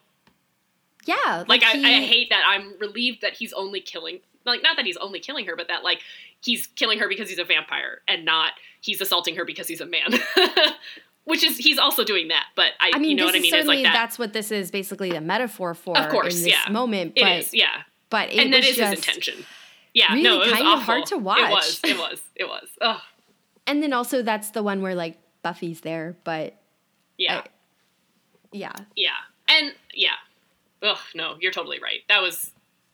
yeah, 1.04 1.44
like 1.48 1.62
I, 1.62 1.72
he- 1.76 1.84
I 1.84 2.00
hate 2.04 2.30
that. 2.30 2.42
I'm 2.46 2.74
relieved 2.78 3.22
that 3.22 3.34
he's 3.34 3.52
only 3.52 3.80
killing. 3.80 4.20
Like, 4.44 4.62
not 4.62 4.76
that 4.76 4.84
he's 4.84 4.96
only 4.96 5.20
killing 5.20 5.46
her, 5.46 5.56
but 5.56 5.68
that 5.68 5.84
like 5.84 6.00
he's 6.42 6.66
killing 6.66 6.98
her 6.98 7.08
because 7.08 7.28
he's 7.28 7.38
a 7.38 7.44
vampire 7.44 8.00
and 8.08 8.24
not 8.24 8.52
he's 8.80 9.00
assaulting 9.00 9.36
her 9.36 9.44
because 9.44 9.68
he's 9.68 9.80
a 9.80 9.86
man. 9.86 10.18
Which 11.24 11.44
is 11.44 11.56
he's 11.56 11.78
also 11.78 12.02
doing 12.02 12.28
that, 12.28 12.46
but 12.56 12.72
I, 12.80 12.90
I 12.94 12.98
mean, 12.98 13.10
you 13.10 13.16
know 13.16 13.26
what 13.26 13.36
I 13.36 13.38
mean. 13.38 13.52
Certainly 13.52 13.76
like 13.76 13.84
that. 13.84 13.92
that's 13.92 14.18
what 14.18 14.32
this 14.32 14.50
is 14.50 14.72
basically 14.72 15.14
a 15.14 15.20
metaphor 15.20 15.72
for 15.72 15.96
Of 15.96 16.10
course, 16.10 16.36
in 16.38 16.42
this 16.42 16.52
yeah. 16.52 16.72
moment. 16.72 17.14
But 17.14 17.38
is, 17.38 17.54
yeah. 17.54 17.82
but 18.10 18.30
it 18.32 18.40
and 18.40 18.52
that 18.52 18.64
is 18.64 18.76
his 18.76 18.90
intention. 18.90 19.44
Yeah, 19.94 20.10
really 20.14 20.22
no, 20.24 20.34
it 20.42 20.46
was 20.46 20.52
kind 20.54 20.66
of 20.66 20.82
hard 20.82 21.06
to 21.06 21.18
watch. 21.18 21.38
It 21.38 21.50
was. 21.50 21.80
It 21.84 21.96
was. 21.96 22.22
It 22.34 22.44
was. 22.48 22.68
Oh, 22.80 23.00
And 23.68 23.80
then 23.82 23.92
also 23.92 24.22
that's 24.22 24.50
the 24.50 24.64
one 24.64 24.82
where 24.82 24.96
like 24.96 25.16
Buffy's 25.42 25.82
there, 25.82 26.16
but 26.24 26.56
yeah, 27.18 27.38
I- 27.38 27.46
yeah, 28.50 28.72
yeah, 28.96 29.10
and 29.48 29.72
yeah. 29.94 30.14
Ugh, 30.82 30.98
no, 31.14 31.36
you're 31.40 31.52
totally 31.52 31.78
right. 31.80 32.00
That 32.08 32.20
was. 32.20 32.50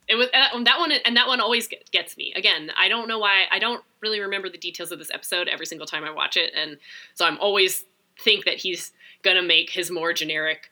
It 0.09 0.15
was 0.15 0.29
and 0.33 0.67
that 0.67 0.79
one, 0.79 0.91
and 0.93 1.17
that 1.17 1.27
one 1.27 1.41
always 1.41 1.69
gets 1.93 2.17
me. 2.17 2.33
Again, 2.35 2.71
I 2.79 2.89
don't 2.89 3.09
know 3.09 3.19
why. 3.19 3.45
I 3.51 3.59
don't 3.59 3.85
really 4.01 4.21
remember 4.21 4.49
the 4.49 4.59
details 4.59 4.91
of 4.91 4.99
this 4.99 5.11
episode 5.13 5.49
every 5.49 5.67
single 5.67 5.87
time 5.87 6.05
I 6.05 6.11
watch 6.11 6.37
it, 6.37 6.53
and 6.55 6.79
so 7.15 7.27
I'm 7.27 7.39
always 7.39 7.85
think 8.19 8.45
that 8.47 8.57
he's 8.57 8.93
gonna 9.23 9.43
make 9.43 9.71
his 9.71 9.91
more 9.91 10.13
generic 10.13 10.71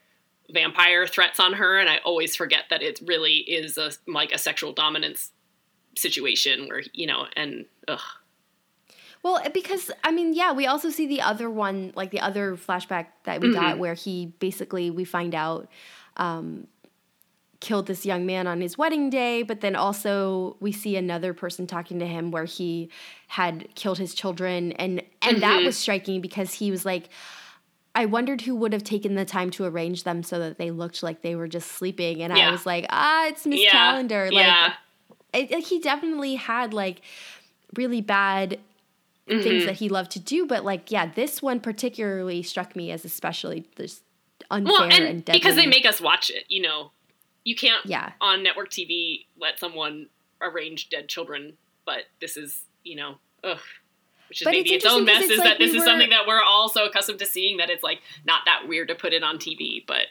vampire 0.51 1.07
threats 1.07 1.39
on 1.41 1.55
her, 1.55 1.79
and 1.79 1.89
I 1.89 1.99
always 1.99 2.35
forget 2.35 2.65
that 2.71 2.83
it 2.83 3.01
really 3.05 3.37
is 3.37 3.77
a 3.77 3.91
like 4.07 4.33
a 4.33 4.39
sexual 4.39 4.73
dominance 4.73 5.33
situation 5.97 6.69
where 6.69 6.83
you 6.93 7.07
know, 7.07 7.27
and 7.37 7.67
ugh, 7.89 8.01
Well, 9.23 9.43
because 9.53 9.91
I 10.05 10.13
mean, 10.13 10.35
yeah, 10.35 10.53
we 10.53 10.67
also 10.67 10.91
see 10.91 11.07
the 11.07 11.21
other 11.21 11.51
one, 11.51 11.93
like 11.97 12.11
the 12.11 12.21
other 12.21 12.57
flashback 12.57 13.07
that 13.25 13.41
we 13.41 13.49
Mm-hmm. 13.49 13.55
got, 13.55 13.79
where 13.79 13.95
he 13.95 14.27
basically 14.39 14.91
we 14.91 15.05
find 15.05 15.35
out 15.35 15.69
um, 16.17 16.67
killed 17.67 17.87
this 17.87 18.07
young 18.07 18.25
man 18.27 18.47
on 18.47 18.61
his 18.61 18.79
wedding 18.79 19.11
day, 19.11 19.43
but 19.43 19.61
then 19.61 19.75
also 19.77 20.57
we 20.61 20.71
see 20.73 20.97
another 20.97 21.35
person 21.35 21.67
talking 21.67 21.99
to 21.99 22.07
him 22.07 22.31
where 22.31 22.45
he 22.45 22.89
had 23.27 23.67
killed 23.75 23.99
his 23.99 24.15
children, 24.15 24.73
and 24.73 25.03
and 25.21 25.43
that 25.43 25.57
Mm-hmm. 25.57 25.67
was 25.67 25.77
striking 25.77 26.21
because 26.21 26.55
he 26.55 26.71
was 26.71 26.85
like. 26.85 27.09
I 27.99 28.05
wondered 28.05 28.43
who 28.43 28.55
would 28.57 28.75
have 28.75 28.85
taken 28.85 29.15
the 29.15 29.25
time 29.25 29.51
to 29.53 29.65
arrange 29.65 30.05
them 30.05 30.23
so 30.23 30.39
that 30.39 30.59
they 30.59 30.71
looked 30.71 31.03
like 31.03 31.23
they 31.23 31.35
were 31.35 31.49
just 31.49 31.73
sleeping, 31.73 32.21
and 32.23 32.31
I 32.31 32.51
was 32.51 32.67
like, 32.67 32.85
ah, 32.91 33.27
it's 33.29 33.47
Miss 33.47 33.63
yeah, 33.65 33.71
Calendar. 33.71 34.25
Like, 34.31 34.45
yeah. 34.45 34.73
it, 35.33 35.51
like, 35.51 35.65
he 35.65 35.81
definitely 35.81 36.35
had 36.35 36.75
like 36.75 37.01
really 37.75 38.03
bad 38.03 38.59
things 39.27 39.45
Mm-hmm. 39.47 39.67
that 39.67 39.77
he 39.77 39.89
loved 39.89 40.11
to 40.13 40.21
do 40.21 40.47
but 40.47 40.63
like 40.65 40.91
yeah 40.93 41.07
this 41.07 41.41
one 41.43 41.59
particularly 41.59 42.43
struck 42.43 42.77
me 42.77 42.93
as 42.93 43.05
especially 43.05 43.65
just 43.77 44.03
unfair 44.51 44.73
Well, 44.73 44.83
and, 44.85 45.05
and 45.05 45.25
because 45.25 45.57
they 45.57 45.67
make 45.67 45.87
us 45.87 45.99
watch 46.01 46.31
it, 46.31 46.45
you 46.49 46.61
know, 46.63 46.93
you 47.47 47.55
can't 47.55 47.87
Yeah. 47.87 48.13
on 48.21 48.43
network 48.43 48.71
TV 48.71 49.27
let 49.39 49.59
someone 49.59 50.09
arrange 50.43 50.89
dead 50.91 51.09
children. 51.09 51.57
But 51.85 52.05
this 52.21 52.37
is, 52.37 52.65
you 52.83 52.97
know, 52.97 53.19
ugh, 53.45 53.61
which 54.29 54.41
is 54.43 54.45
But 54.45 54.51
maybe 54.51 54.73
it's 54.75 54.85
its, 54.85 54.93
own 54.93 55.05
mess. 55.05 55.23
it's 55.23 55.33
Is 55.35 55.39
like 55.39 55.49
that 55.51 55.59
this 55.59 55.71
we 55.71 55.77
is 55.79 55.83
were- 55.83 55.87
something 55.87 56.11
that 56.11 56.27
we're 56.27 56.43
all 56.43 56.69
so 56.69 56.85
accustomed 56.87 57.21
to 57.21 57.27
seeing 57.27 57.59
that 57.59 57.71
it's 57.71 57.85
like 57.85 58.01
not 58.25 58.41
that 58.47 58.67
weird 58.67 58.89
to 58.89 58.95
put 58.97 59.13
it 59.13 59.23
on 59.23 59.39
TV. 59.39 59.85
But 59.87 60.09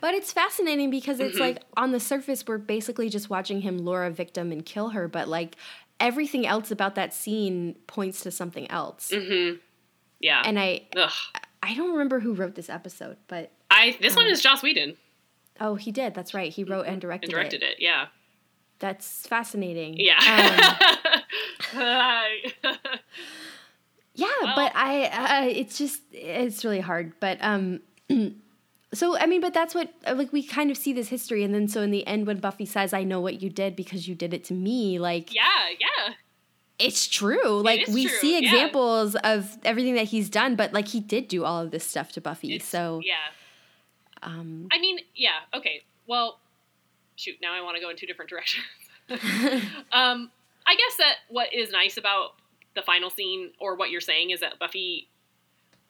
but 0.00 0.14
it's 0.14 0.32
fascinating 0.32 0.90
because 0.90 1.20
it's 1.20 1.34
Mm-hmm. 1.36 1.40
like 1.42 1.62
on 1.76 1.92
the 1.92 2.00
surface 2.00 2.44
we're 2.46 2.58
basically 2.58 3.08
just 3.08 3.30
watching 3.30 3.60
him 3.60 3.78
lure 3.78 4.04
a 4.04 4.10
victim 4.10 4.50
and 4.50 4.66
kill 4.66 4.88
her 4.90 5.06
but 5.06 5.28
like 5.28 5.54
everything 6.00 6.44
else 6.44 6.72
about 6.72 6.96
that 6.96 7.14
scene 7.14 7.76
points 7.86 8.20
to 8.22 8.32
something 8.32 8.68
else 8.68 9.12
Mm-hmm. 9.14 9.58
Yeah. 10.18 10.42
And 10.44 10.58
I 10.58 10.82
Ugh. 10.96 11.12
I 11.62 11.74
don't 11.74 11.92
remember 11.92 12.18
who 12.18 12.34
wrote 12.34 12.56
this 12.56 12.68
episode, 12.68 13.16
but 13.28 13.52
I 13.70 13.96
this 14.00 14.16
one 14.16 14.26
Um, 14.26 14.32
is 14.32 14.42
Joss 14.42 14.60
Whedon 14.64 14.96
oh, 15.60 15.74
he 15.74 15.92
did. 15.92 16.14
That's 16.14 16.34
right. 16.34 16.52
He 16.52 16.64
wrote 16.64 16.86
and 16.86 17.00
directed, 17.00 17.30
and 17.30 17.34
directed 17.34 17.62
it. 17.62 17.76
Yeah. 17.78 18.06
That's 18.78 19.26
fascinating. 19.26 19.94
Yeah. 19.96 20.18
Um, 20.18 21.20
yeah, 24.14 24.26
Well- 24.42 24.56
but 24.56 24.72
I 24.74 25.04
uh, 25.04 25.46
it's 25.48 25.78
just 25.78 26.02
it's 26.12 26.64
really 26.64 26.80
hard, 26.80 27.12
but 27.20 27.38
um 27.40 27.80
so 28.94 29.16
I 29.16 29.26
mean, 29.26 29.40
but 29.40 29.54
that's 29.54 29.74
what 29.74 29.92
uh, 30.06 30.14
like 30.16 30.32
we 30.32 30.42
kind 30.42 30.70
of 30.70 30.76
see 30.76 30.92
this 30.92 31.08
history 31.08 31.44
and 31.44 31.54
then 31.54 31.68
so 31.68 31.80
in 31.82 31.92
the 31.92 32.04
end 32.06 32.26
when 32.26 32.38
Buffy 32.38 32.66
says 32.66 32.92
I 32.92 33.04
know 33.04 33.20
what 33.20 33.40
you 33.40 33.50
did 33.50 33.76
because 33.76 34.08
you 34.08 34.14
did 34.16 34.34
it 34.34 34.44
to 34.46 34.54
me, 34.54 34.98
like 34.98 35.32
yeah, 35.32 35.42
yeah. 35.78 36.14
it's 36.78 37.06
true. 37.06 37.62
Like 37.62 37.86
we 37.86 38.06
true, 38.08 38.18
see 38.18 38.32
yeah. 38.32 38.48
examples 38.48 39.14
of 39.16 39.58
everything 39.64 39.94
that 39.94 40.06
he's 40.06 40.28
done, 40.28 40.56
but 40.56 40.72
like 40.72 40.88
he 40.88 40.98
did 40.98 41.28
do 41.28 41.44
all 41.44 41.62
of 41.62 41.70
this 41.70 41.84
stuff 41.84 42.10
to 42.12 42.20
Buffy. 42.20 42.54
It's- 42.56 42.68
so 42.68 43.00
yeah. 43.04 43.14
Um 44.22 44.68
I 44.72 44.78
mean, 44.78 44.98
yeah, 45.14 45.40
okay. 45.54 45.82
Well, 46.06 46.38
shoot, 47.16 47.36
now 47.40 47.54
I 47.54 47.62
want 47.62 47.76
to 47.76 47.82
go 47.82 47.90
in 47.90 47.96
two 47.96 48.06
different 48.06 48.30
directions. 48.30 48.64
um, 49.92 50.30
I 50.66 50.74
guess 50.76 50.96
that 50.98 51.16
what 51.28 51.52
is 51.52 51.70
nice 51.70 51.96
about 51.96 52.34
the 52.74 52.82
final 52.82 53.10
scene, 53.10 53.50
or 53.58 53.76
what 53.76 53.90
you're 53.90 54.00
saying, 54.00 54.30
is 54.30 54.40
that 54.40 54.58
Buffy, 54.58 55.08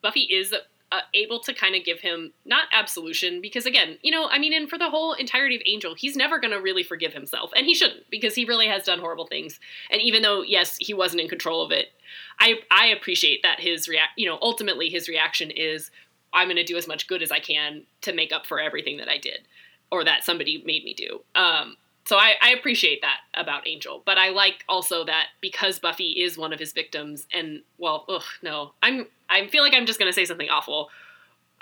Buffy 0.03 0.23
is 0.23 0.53
uh, 0.93 1.01
able 1.15 1.41
to 1.41 1.55
kind 1.55 1.75
of 1.75 1.85
give 1.85 2.01
him 2.01 2.33
not 2.45 2.65
absolution 2.73 3.41
because 3.41 3.65
again, 3.65 3.99
you 4.03 4.11
know, 4.11 4.29
I 4.29 4.39
mean, 4.39 4.53
and 4.53 4.69
for 4.69 4.79
the 4.79 4.91
whole 4.91 5.15
entirety 5.15 5.57
of 5.57 5.63
Angel, 5.67 5.95
he's 5.95 6.17
never 6.17 6.39
going 6.39 6.53
to 6.53 6.61
really 6.61 6.83
forgive 6.83 7.15
himself, 7.15 7.51
and 7.57 7.67
he 7.67 7.75
shouldn't 7.75 8.11
because 8.11 8.35
he 8.35 8.45
really 8.45 8.67
has 8.67 8.85
done 8.85 8.99
horrible 8.99 9.27
things. 9.27 9.59
And 9.91 10.03
even 10.03 10.23
though 10.23 10.43
yes, 10.43 10.77
he 10.81 10.93
wasn't 10.93 11.23
in 11.23 11.29
control 11.29 11.63
of 11.65 11.71
it, 11.71 11.89
I 12.41 12.57
I 12.71 12.87
appreciate 12.87 13.43
that 13.43 13.61
his 13.61 13.89
react, 13.89 14.13
you 14.17 14.29
know, 14.29 14.39
ultimately 14.43 14.89
his 14.89 15.09
reaction 15.09 15.51
is. 15.51 15.91
I'm 16.33 16.49
going 16.49 16.57
to 16.57 16.65
do 16.65 16.77
as 16.77 16.89
much 16.89 17.07
good 17.07 17.23
as 17.23 17.31
I 17.31 17.41
can 17.41 17.83
to 18.03 18.13
make 18.13 18.33
up 18.33 18.47
for 18.47 18.61
everything 18.61 18.97
that 18.99 19.09
I 19.09 19.19
did 19.19 19.41
or 19.91 20.05
that 20.05 20.25
somebody 20.25 20.63
made 20.65 20.85
me 20.85 20.95
do. 20.95 21.21
Um, 21.35 21.77
so 22.05 22.17
I, 22.17 22.35
I 22.43 22.51
appreciate 22.51 23.03
that 23.03 23.19
about 23.35 23.67
Angel, 23.69 24.03
but 24.05 24.19
I 24.19 24.31
like 24.31 24.65
also 24.69 25.05
that 25.05 25.29
because 25.41 25.79
Buffy 25.79 26.23
is 26.23 26.37
one 26.37 26.53
of 26.53 26.59
his 26.59 26.73
victims, 26.73 27.27
and 27.33 27.63
well, 27.79 28.05
ugh, 28.09 28.25
no, 28.43 28.73
I'm 28.83 29.07
I 29.31 29.47
feel 29.47 29.63
like 29.63 29.73
I'm 29.73 29.87
just 29.87 30.01
gonna 30.01 30.13
say 30.13 30.25
something 30.25 30.51
awful. 30.51 30.91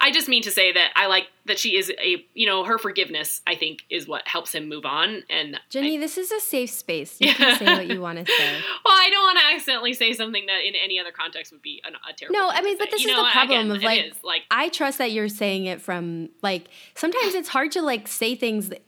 I 0.02 0.10
just 0.10 0.28
mean 0.28 0.42
to 0.44 0.50
say 0.50 0.72
that 0.72 0.92
I 0.96 1.06
like 1.06 1.26
that 1.46 1.58
she 1.58 1.76
is 1.76 1.90
a 2.02 2.24
you 2.34 2.46
know 2.46 2.64
her 2.64 2.78
forgiveness. 2.78 3.42
I 3.46 3.54
think 3.54 3.84
is 3.90 4.08
what 4.08 4.26
helps 4.26 4.54
him 4.54 4.68
move 4.68 4.86
on. 4.86 5.24
And 5.28 5.60
Jenny, 5.68 5.98
I, 5.98 6.00
this 6.00 6.16
is 6.16 6.30
a 6.32 6.40
safe 6.40 6.70
space. 6.70 7.16
You 7.20 7.34
can 7.34 7.58
say 7.58 7.64
what 7.66 7.86
you 7.86 8.00
want 8.06 8.18
to 8.18 8.24
say. 8.32 8.52
well, 8.84 8.94
I 8.96 9.10
don't 9.10 9.22
want 9.22 9.38
to 9.38 9.44
accidentally 9.54 9.92
say 9.92 10.12
something 10.14 10.46
that 10.46 10.66
in 10.66 10.74
any 10.82 10.98
other 10.98 11.12
context 11.12 11.52
would 11.52 11.62
be 11.62 11.82
an, 11.84 11.94
a 12.08 12.12
terrible. 12.14 12.38
No, 12.38 12.48
I 12.48 12.62
mean, 12.62 12.78
but 12.78 12.90
this 12.90 13.02
You 13.04 13.10
is 13.10 13.16
know, 13.16 13.24
the 13.24 13.30
problem 13.30 13.58
again, 13.70 13.76
of, 13.76 13.82
like- 13.82 14.04
is, 14.06 14.24
like 14.24 14.42
I 14.50 14.68
trust 14.70 14.98
that 14.98 15.12
you're 15.12 15.28
saying 15.28 15.66
it 15.66 15.80
from 15.82 16.30
like 16.42 16.68
sometimes 16.94 17.34
it's 17.34 17.48
hard 17.50 17.72
to 17.72 17.82
like 17.82 18.08
say 18.08 18.34
things 18.34 18.70
th- 18.70 18.82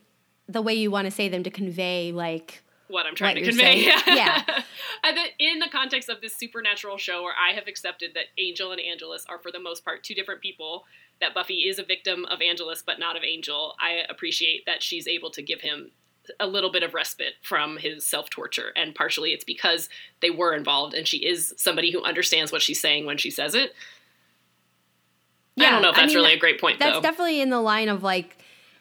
the 0.47 0.61
way 0.61 0.73
you 0.73 0.89
want 0.91 1.05
to 1.05 1.11
say 1.11 1.29
them 1.29 1.43
to 1.43 1.49
convey 1.51 2.11
like 2.11 2.62
what 2.87 3.05
I'm 3.05 3.15
trying 3.15 3.35
what 3.35 3.45
to 3.45 3.49
convey. 3.49 3.85
saying. 3.85 4.01
Yeah. 4.07 4.63
in 5.39 5.59
the 5.59 5.69
context 5.71 6.09
of 6.09 6.21
this 6.21 6.35
supernatural 6.35 6.97
show 6.97 7.23
where 7.23 7.33
I 7.33 7.53
have 7.53 7.67
accepted 7.67 8.11
that 8.15 8.25
Angel 8.37 8.71
and 8.71 8.79
Angelus 8.81 9.25
are 9.27 9.39
for 9.39 9.51
the 9.51 9.59
most 9.59 9.83
part 9.83 10.03
two 10.03 10.13
different 10.13 10.41
people, 10.41 10.85
that 11.19 11.33
Buffy 11.33 11.67
is 11.67 11.79
a 11.79 11.83
victim 11.83 12.25
of 12.29 12.41
Angelus 12.41 12.83
but 12.85 12.99
not 12.99 13.15
of 13.15 13.23
Angel, 13.23 13.75
I 13.79 14.01
appreciate 14.09 14.65
that 14.65 14.83
she's 14.83 15.07
able 15.07 15.31
to 15.31 15.41
give 15.41 15.61
him 15.61 15.91
a 16.39 16.47
little 16.47 16.71
bit 16.71 16.83
of 16.83 16.93
respite 16.93 17.33
from 17.41 17.75
his 17.77 18.05
self-torture 18.05 18.71
and 18.77 18.95
partially 18.95 19.31
it's 19.31 19.43
because 19.43 19.89
they 20.21 20.29
were 20.29 20.53
involved 20.53 20.93
and 20.93 21.05
she 21.05 21.17
is 21.17 21.53
somebody 21.57 21.91
who 21.91 22.01
understands 22.01 22.49
what 22.49 22.61
she's 22.61 22.79
saying 22.79 23.05
when 23.05 23.17
she 23.17 23.29
says 23.29 23.55
it. 23.55 23.73
I 25.59 25.69
don't 25.69 25.81
know 25.81 25.89
if 25.89 25.97
I 25.97 26.01
that's 26.01 26.13
mean, 26.13 26.23
really 26.23 26.33
a 26.33 26.39
great 26.39 26.59
point 26.61 26.79
That's 26.79 26.95
though. 26.97 27.01
definitely 27.01 27.41
in 27.41 27.49
the 27.49 27.59
line 27.61 27.89
of 27.89 28.03
like 28.03 28.37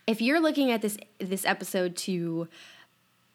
if 0.07 0.21
you're 0.21 0.41
looking 0.41 0.71
at 0.71 0.83
this 0.83 0.97
this 1.19 1.45
episode 1.45 1.97
to 1.97 2.49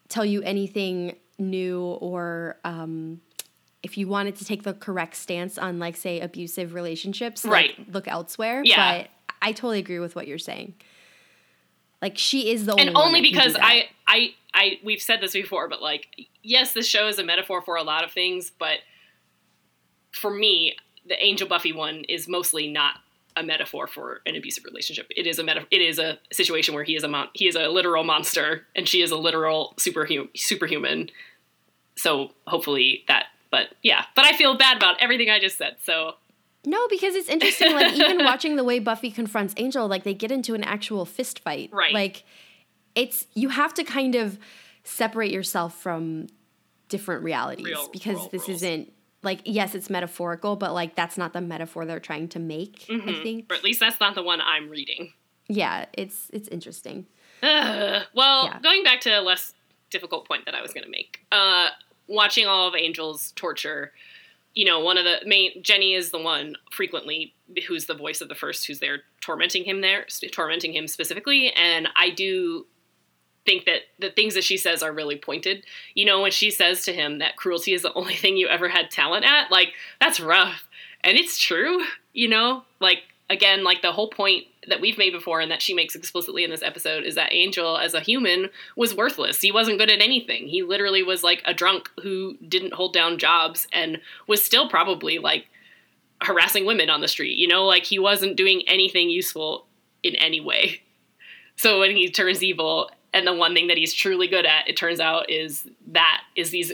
tell 0.09 0.25
you 0.25 0.41
anything 0.43 1.15
new 1.39 1.81
or 1.81 2.57
um 2.63 3.21
if 3.83 3.97
you 3.97 4.07
wanted 4.07 4.35
to 4.35 4.43
take 4.45 4.63
the 4.63 4.73
correct 4.73 5.15
stance 5.15 5.57
on 5.57 5.77
like 5.79 5.95
say 5.95 6.19
abusive 6.19 6.73
relationships 6.73 7.45
like, 7.45 7.51
Right. 7.77 7.93
look 7.93 8.07
elsewhere 8.07 8.61
Yeah. 8.65 9.01
but 9.03 9.09
i 9.41 9.51
totally 9.51 9.79
agree 9.79 9.99
with 9.99 10.15
what 10.15 10.27
you're 10.27 10.39
saying 10.39 10.73
like 12.01 12.17
she 12.17 12.49
is 12.51 12.65
the 12.65 12.73
only 12.73 12.87
and 12.87 12.97
only 12.97 13.21
do 13.21 13.29
because. 13.31 13.55
I, 13.59 13.85
I, 14.07 14.33
I, 14.53 14.79
we've 14.83 15.01
said 15.01 15.19
this 15.19 15.33
before, 15.33 15.67
but 15.67 15.81
like, 15.81 16.07
yes, 16.43 16.73
this 16.73 16.85
show 16.87 17.07
is 17.07 17.17
a 17.17 17.23
metaphor 17.23 17.61
for 17.63 17.75
a 17.75 17.81
lot 17.81 18.03
of 18.03 18.11
things, 18.11 18.51
but 18.51 18.77
for 20.11 20.29
me, 20.29 20.75
the 21.07 21.21
Angel 21.23 21.47
Buffy 21.47 21.73
one 21.73 22.03
is 22.07 22.27
mostly 22.27 22.67
not 22.71 22.95
a 23.37 23.43
metaphor 23.43 23.87
for 23.87 24.21
an 24.25 24.35
abusive 24.35 24.65
relationship. 24.65 25.07
It 25.15 25.27
is 25.27 25.39
a 25.39 25.43
meta- 25.43 25.67
It 25.71 25.81
is 25.81 25.99
a 25.99 26.19
situation 26.31 26.73
where 26.75 26.83
he 26.83 26.95
is 26.95 27.03
a 27.03 27.07
mon- 27.07 27.29
he 27.33 27.47
is 27.47 27.55
a 27.55 27.67
literal 27.69 28.03
monster, 28.03 28.65
and 28.75 28.87
she 28.87 29.01
is 29.01 29.11
a 29.11 29.17
literal 29.17 29.73
superhuman. 29.77 30.29
Superhuman. 30.35 31.09
So 31.95 32.31
hopefully 32.45 33.03
that. 33.07 33.27
But 33.49 33.69
yeah, 33.81 34.03
but 34.15 34.25
I 34.25 34.33
feel 34.33 34.57
bad 34.57 34.75
about 34.77 34.95
everything 35.01 35.29
I 35.29 35.39
just 35.39 35.57
said. 35.57 35.77
So 35.83 36.15
No, 36.65 36.87
because 36.89 37.15
it's 37.15 37.29
interesting. 37.29 37.73
Like 37.73 37.93
even 37.93 38.25
watching 38.25 38.55
the 38.57 38.63
way 38.63 38.79
Buffy 38.79 39.11
confronts 39.11 39.53
Angel, 39.57 39.87
like 39.87 40.03
they 40.03 40.13
get 40.13 40.31
into 40.31 40.53
an 40.53 40.63
actual 40.63 41.05
fist 41.05 41.39
fight. 41.39 41.69
Right. 41.71 41.93
Like 41.93 42.23
it's 42.95 43.25
you 43.35 43.49
have 43.49 43.73
to 43.75 43.83
kind 43.83 44.15
of 44.15 44.37
separate 44.83 45.31
yourself 45.31 45.79
from 45.79 46.27
different 46.89 47.23
realities 47.23 47.65
Real 47.65 47.89
because 47.91 48.17
this 48.31 48.47
rules. 48.47 48.61
isn't 48.63 48.93
like 49.23 49.41
yes, 49.45 49.75
it's 49.75 49.89
metaphorical, 49.89 50.55
but 50.55 50.73
like 50.73 50.95
that's 50.95 51.17
not 51.17 51.33
the 51.33 51.41
metaphor 51.41 51.85
they're 51.85 51.99
trying 51.99 52.27
to 52.29 52.39
make. 52.39 52.81
Mm-hmm. 52.87 53.09
I 53.09 53.13
think. 53.23 53.51
or 53.51 53.55
at 53.55 53.63
least 53.63 53.79
that's 53.79 53.99
not 53.99 54.15
the 54.15 54.23
one 54.23 54.41
I'm 54.41 54.69
reading. 54.69 55.13
Yeah, 55.47 55.85
it's 55.93 56.29
it's 56.33 56.47
interesting. 56.49 57.05
Ugh. 57.43 58.03
well, 58.13 58.45
Yeah. 58.45 58.59
going 58.61 58.83
back 58.83 59.01
to 59.01 59.09
a 59.11 59.21
less 59.21 59.53
difficult 59.89 60.27
point 60.27 60.45
that 60.45 60.55
I 60.55 60.61
was 60.61 60.73
going 60.73 60.83
to 60.83 60.89
make, 60.89 61.19
uh, 61.31 61.69
watching 62.07 62.45
all 62.45 62.67
of 62.67 62.75
Angel's 62.75 63.31
torture, 63.35 63.93
you 64.53 64.65
know, 64.65 64.79
one 64.79 64.97
of 64.97 65.05
the 65.05 65.19
main 65.25 65.61
Jenny 65.61 65.93
is 65.93 66.09
the 66.11 66.19
one 66.19 66.55
frequently 66.71 67.33
who's 67.67 67.85
the 67.85 67.93
voice 67.93 68.19
of 68.21 68.27
the 68.27 68.35
first, 68.35 68.65
who's 68.67 68.79
there 68.79 69.03
tormenting 69.21 69.63
him 69.63 69.81
there, 69.81 70.05
tormenting 70.31 70.73
him 70.73 70.87
specifically, 70.87 71.51
and 71.53 71.87
I 71.95 72.09
do 72.09 72.65
think 73.47 73.65
that 73.65 73.83
the 73.97 74.11
things 74.11 74.35
that 74.35 74.43
she 74.43 74.57
says 74.57 74.83
are 74.83 74.91
really 74.91 75.15
pointed. 75.15 75.63
You 75.95 76.05
know, 76.05 76.21
when 76.21 76.31
she 76.31 76.51
says 76.51 76.83
to 76.83 76.93
him 76.93 77.19
that 77.19 77.37
cruelty 77.37 77.73
is 77.73 77.81
the 77.81 77.93
only 77.93 78.13
thing 78.13 78.37
you 78.37 78.47
ever 78.47 78.67
had 78.67 78.91
talent 78.91 79.25
at, 79.25 79.49
like 79.49 79.69
that's 79.99 80.19
rough, 80.19 80.67
and 81.03 81.17
it's 81.17 81.39
true. 81.39 81.83
You 82.13 82.27
know, 82.27 82.63
like 82.79 83.03
again, 83.29 83.63
like 83.63 83.81
the 83.81 83.93
whole 83.93 84.09
point 84.09 84.45
that 84.67 84.81
we've 84.81 84.97
made 84.97 85.13
before 85.13 85.39
and 85.39 85.49
that 85.49 85.61
she 85.61 85.73
makes 85.73 85.95
explicitly 85.95 86.43
in 86.43 86.51
this 86.51 86.61
episode 86.61 87.05
is 87.05 87.15
that 87.15 87.33
Angel, 87.33 87.77
as 87.77 87.93
a 87.93 88.01
human, 88.01 88.49
was 88.75 88.93
worthless. 88.93 89.39
He 89.39 89.51
wasn't 89.51 89.79
good 89.79 89.89
at 89.89 90.01
anything. 90.01 90.47
He 90.47 90.61
literally 90.61 91.03
was 91.03 91.23
like 91.23 91.41
a 91.45 91.53
drunk 91.53 91.89
who 92.03 92.35
didn't 92.47 92.73
hold 92.73 92.93
down 92.93 93.17
jobs 93.17 93.65
and 93.71 94.01
was 94.27 94.43
still 94.43 94.69
probably 94.69 95.19
like 95.19 95.47
harassing 96.21 96.65
women 96.65 96.89
on 96.89 96.99
the 96.99 97.07
street. 97.07 97.37
You 97.37 97.47
know, 97.47 97.63
like 97.63 97.85
he 97.85 97.97
wasn't 97.97 98.35
doing 98.35 98.63
anything 98.67 99.09
useful 99.09 99.65
in 100.03 100.15
any 100.17 100.41
way. 100.41 100.81
So 101.57 101.79
when 101.79 101.95
he 101.95 102.09
turns 102.09 102.43
evil, 102.43 102.91
and 103.17 103.27
the 103.27 103.33
one 103.33 103.53
thing 103.53 103.67
that 103.67 103.77
he's 103.77 103.93
truly 103.93 104.27
good 104.27 104.45
at, 104.45 104.67
it 104.69 104.77
turns 104.77 104.99
out, 104.99 105.29
is 105.29 105.67
that 105.87 106.21
is 106.35 106.51
these 106.51 106.71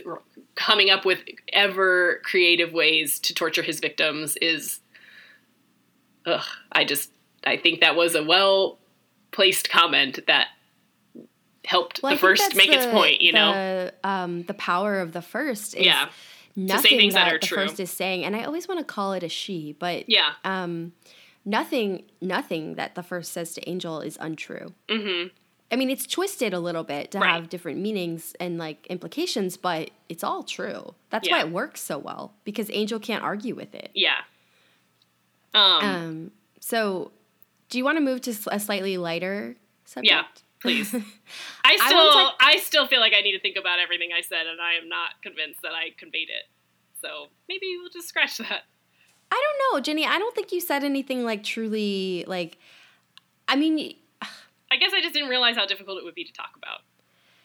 coming 0.55 0.89
up 0.89 1.05
with 1.05 1.19
ever 1.51 2.21
creative 2.23 2.73
ways 2.73 3.19
to 3.21 3.33
torture 3.33 3.61
his 3.63 3.79
victims. 3.79 4.35
Is 4.41 4.79
ugh, 6.25 6.43
I 6.71 6.85
just 6.85 7.11
I 7.45 7.57
think 7.57 7.81
that 7.81 7.95
was 7.95 8.15
a 8.15 8.23
well 8.23 8.77
placed 9.31 9.69
comment 9.69 10.19
that 10.27 10.47
helped 11.65 12.01
Well, 12.03 12.13
the 12.13 12.19
first 12.19 12.55
make 12.55 12.71
its 12.71 12.85
point. 12.85 13.21
You 13.21 13.33
know, 13.33 13.51
the, 13.53 13.93
um, 14.09 14.43
the 14.43 14.53
power 14.53 14.99
of 14.99 15.13
the 15.13 15.21
first 15.21 15.75
is 15.75 15.85
Yeah. 15.85 16.09
nothing 16.55 16.97
things 16.97 17.13
that 17.13 17.31
that, 17.31 17.41
the 17.41 17.47
true. 17.47 17.57
first 17.57 17.79
is 17.79 17.89
saying, 17.89 18.25
and 18.25 18.35
I 18.35 18.43
always 18.43 18.67
want 18.67 18.79
to 18.79 18.85
call 18.85 19.13
it 19.13 19.23
a 19.23 19.29
she, 19.29 19.73
but 19.79 20.09
yeah. 20.09 20.33
um, 20.43 20.93
nothing 21.45 22.03
nothing 22.21 22.75
that 22.75 22.95
the 22.95 23.03
first 23.03 23.31
says 23.31 23.53
to 23.53 23.69
Angel 23.69 24.01
is 24.01 24.17
untrue. 24.19 24.73
hmm 24.89 25.27
I 25.73 25.75
mean, 25.75 25.89
it's 25.89 26.05
twisted 26.05 26.53
a 26.53 26.59
little 26.59 26.83
bit 26.83 27.09
to 27.11 27.19
Right. 27.19 27.33
have 27.33 27.49
different 27.49 27.79
meanings 27.79 28.35
and 28.39 28.59
like 28.59 28.85
implications, 28.87 29.57
but 29.57 29.89
it's 30.07 30.23
all 30.23 30.43
true. 30.43 30.93
That's 31.09 31.27
Yeah. 31.27 31.37
why 31.37 31.39
it 31.47 31.49
works 31.49 31.81
so 31.81 31.97
well 31.97 32.35
because 32.43 32.69
Angel 32.71 32.99
can't 32.99 33.23
argue 33.23 33.55
with 33.55 33.73
it. 33.73 33.89
Yeah. 33.95 34.21
Um, 35.55 35.83
Um, 35.83 36.31
so, 36.59 37.11
do 37.69 37.79
you 37.79 37.83
want 37.83 37.97
to 37.97 38.01
move 38.01 38.21
to 38.21 38.31
a 38.51 38.59
slightly 38.59 38.97
lighter 38.97 39.55
subject? 39.85 40.11
Yeah, 40.11 40.23
please. 40.59 40.93
I 41.65 41.73
I 41.73 41.75
still 41.87 41.97
wanna 42.05 42.35
I, 42.39 42.57
still 42.59 42.85
feel 42.87 42.99
like 42.99 43.13
I 43.17 43.21
need 43.21 43.31
to 43.33 43.39
think 43.39 43.57
about 43.57 43.79
everything 43.79 44.09
I 44.15 44.21
said 44.21 44.45
and 44.45 44.61
I 44.61 44.73
am 44.75 44.87
not 44.87 45.21
convinced 45.23 45.63
that 45.63 45.73
I 45.73 45.89
conveyed 45.97 46.29
it. 46.29 46.45
So 47.01 47.29
maybe 47.49 47.65
we'll 47.79 47.89
just 47.89 48.07
scratch 48.07 48.37
that. 48.37 48.63
I 49.31 49.41
don't 49.43 49.73
know, 49.73 49.79
Jenny. 49.81 50.05
I 50.05 50.19
don't 50.19 50.35
think 50.35 50.51
you 50.51 50.61
said 50.61 50.83
anything 50.83 51.23
like 51.25 51.43
truly 51.43 52.23
like. 52.27 52.59
I 53.47 53.55
mean, 53.55 53.95
I 54.73 54.77
guess 54.77 54.91
I 54.93 55.01
just 55.01 55.13
didn't 55.13 55.29
realize 55.29 55.55
how 55.55 55.65
difficult 55.65 55.97
it 55.99 56.03
would 56.03 56.15
be 56.15 56.23
to 56.23 56.33
talk 56.33 56.51
about. 56.57 56.79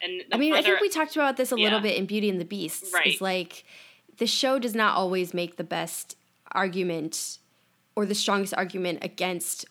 And 0.02 0.20
the 0.28 0.34
I 0.36 0.38
mean, 0.38 0.54
I 0.54 0.62
think 0.62 0.80
we 0.80 0.88
talked 0.88 1.16
about 1.16 1.36
this 1.36 1.52
a 1.52 1.56
Yeah. 1.58 1.64
little 1.64 1.80
bit 1.80 1.96
in 1.96 2.06
Beauty 2.06 2.30
and 2.30 2.40
the 2.40 2.44
Beast. 2.44 2.92
Right. 2.94 3.06
It's 3.08 3.20
like 3.20 3.64
the 4.16 4.26
show 4.26 4.58
does 4.58 4.74
not 4.74 4.96
always 4.96 5.34
make 5.34 5.56
the 5.56 5.64
best 5.64 6.16
argument 6.52 7.38
or 7.96 8.06
the 8.06 8.14
strongest 8.14 8.54
argument 8.54 9.00
against 9.02 9.66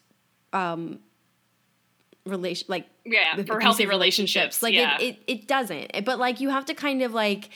um 0.54 1.00
relation 2.26 2.66
like 2.70 2.86
Yeah, 3.06 3.36
for 3.44 3.60
healthy 3.60 3.84
abusive 3.84 3.90
relationships. 3.90 4.62
like 4.62 4.74
yeah. 4.74 4.98
it, 5.00 5.04
it 5.04 5.20
it 5.28 5.48
doesn't 5.48 5.92
but 6.06 6.20
like 6.20 6.40
you 6.40 6.50
have 6.50 6.66
to 6.66 6.74
kind 6.74 7.02
of 7.02 7.14
like 7.14 7.50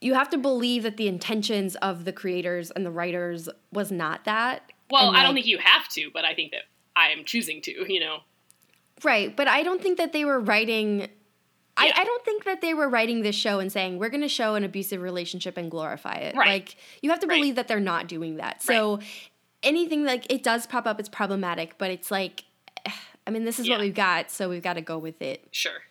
you 0.00 0.14
have 0.14 0.28
to 0.30 0.38
believe 0.38 0.82
that 0.84 0.96
the 0.96 1.08
intentions 1.08 1.74
of 1.76 2.04
the 2.04 2.12
creators 2.12 2.70
and 2.70 2.84
the 2.86 2.90
writers 2.90 3.48
was 3.72 3.90
not 3.90 4.24
that 4.26 4.70
well, 4.90 5.08
and, 5.08 5.16
I 5.16 5.22
don't 5.22 5.34
think 5.34 5.46
you 5.46 5.58
have 5.58 5.86
to, 5.88 6.10
but 6.14 6.24
I 6.24 6.34
think 6.34 6.52
that 6.52 6.62
I 6.96 7.08
am 7.10 7.24
choosing 7.24 7.60
to, 7.62 7.92
you 7.92 8.00
know. 8.00 8.20
Right, 9.04 9.34
but 9.34 9.48
I 9.48 9.62
don't 9.62 9.82
think 9.82 9.98
that 9.98 10.12
they 10.12 10.24
were 10.24 10.40
writing. 10.40 11.08
I, 11.76 11.86
Yeah. 11.86 11.92
I 11.96 12.04
don't 12.04 12.24
think 12.24 12.44
that 12.44 12.60
they 12.60 12.74
were 12.74 12.88
writing 12.88 13.22
this 13.22 13.36
show 13.36 13.60
and 13.60 13.70
saying 13.70 13.98
we're 13.98 14.08
going 14.08 14.22
to 14.22 14.28
show 14.28 14.54
an 14.56 14.64
abusive 14.64 15.00
relationship 15.00 15.56
and 15.56 15.70
glorify 15.70 16.14
it. 16.14 16.34
Right. 16.36 16.48
Like 16.48 16.76
you 17.02 17.10
have 17.10 17.20
to 17.20 17.26
Right. 17.26 17.36
believe 17.36 17.54
that 17.54 17.68
they're 17.68 17.78
not 17.78 18.08
doing 18.08 18.36
that. 18.36 18.62
So 18.62 18.98
anything 19.62 20.04
like 20.04 20.30
it 20.32 20.42
does 20.42 20.66
pop 20.66 20.86
up, 20.86 20.98
it's 20.98 21.08
problematic, 21.08 21.78
but 21.78 21.90
it's 21.90 22.10
like, 22.10 22.44
I 23.26 23.30
mean, 23.30 23.44
this 23.44 23.58
is 23.60 23.68
what 23.68 23.78
we've 23.80 23.94
got, 23.94 24.30
so 24.30 24.48
we've 24.48 24.62
got 24.62 24.74
to 24.74 24.80
go 24.80 24.98
with 24.98 25.20
it. 25.22 25.46
Sure. 25.52 25.82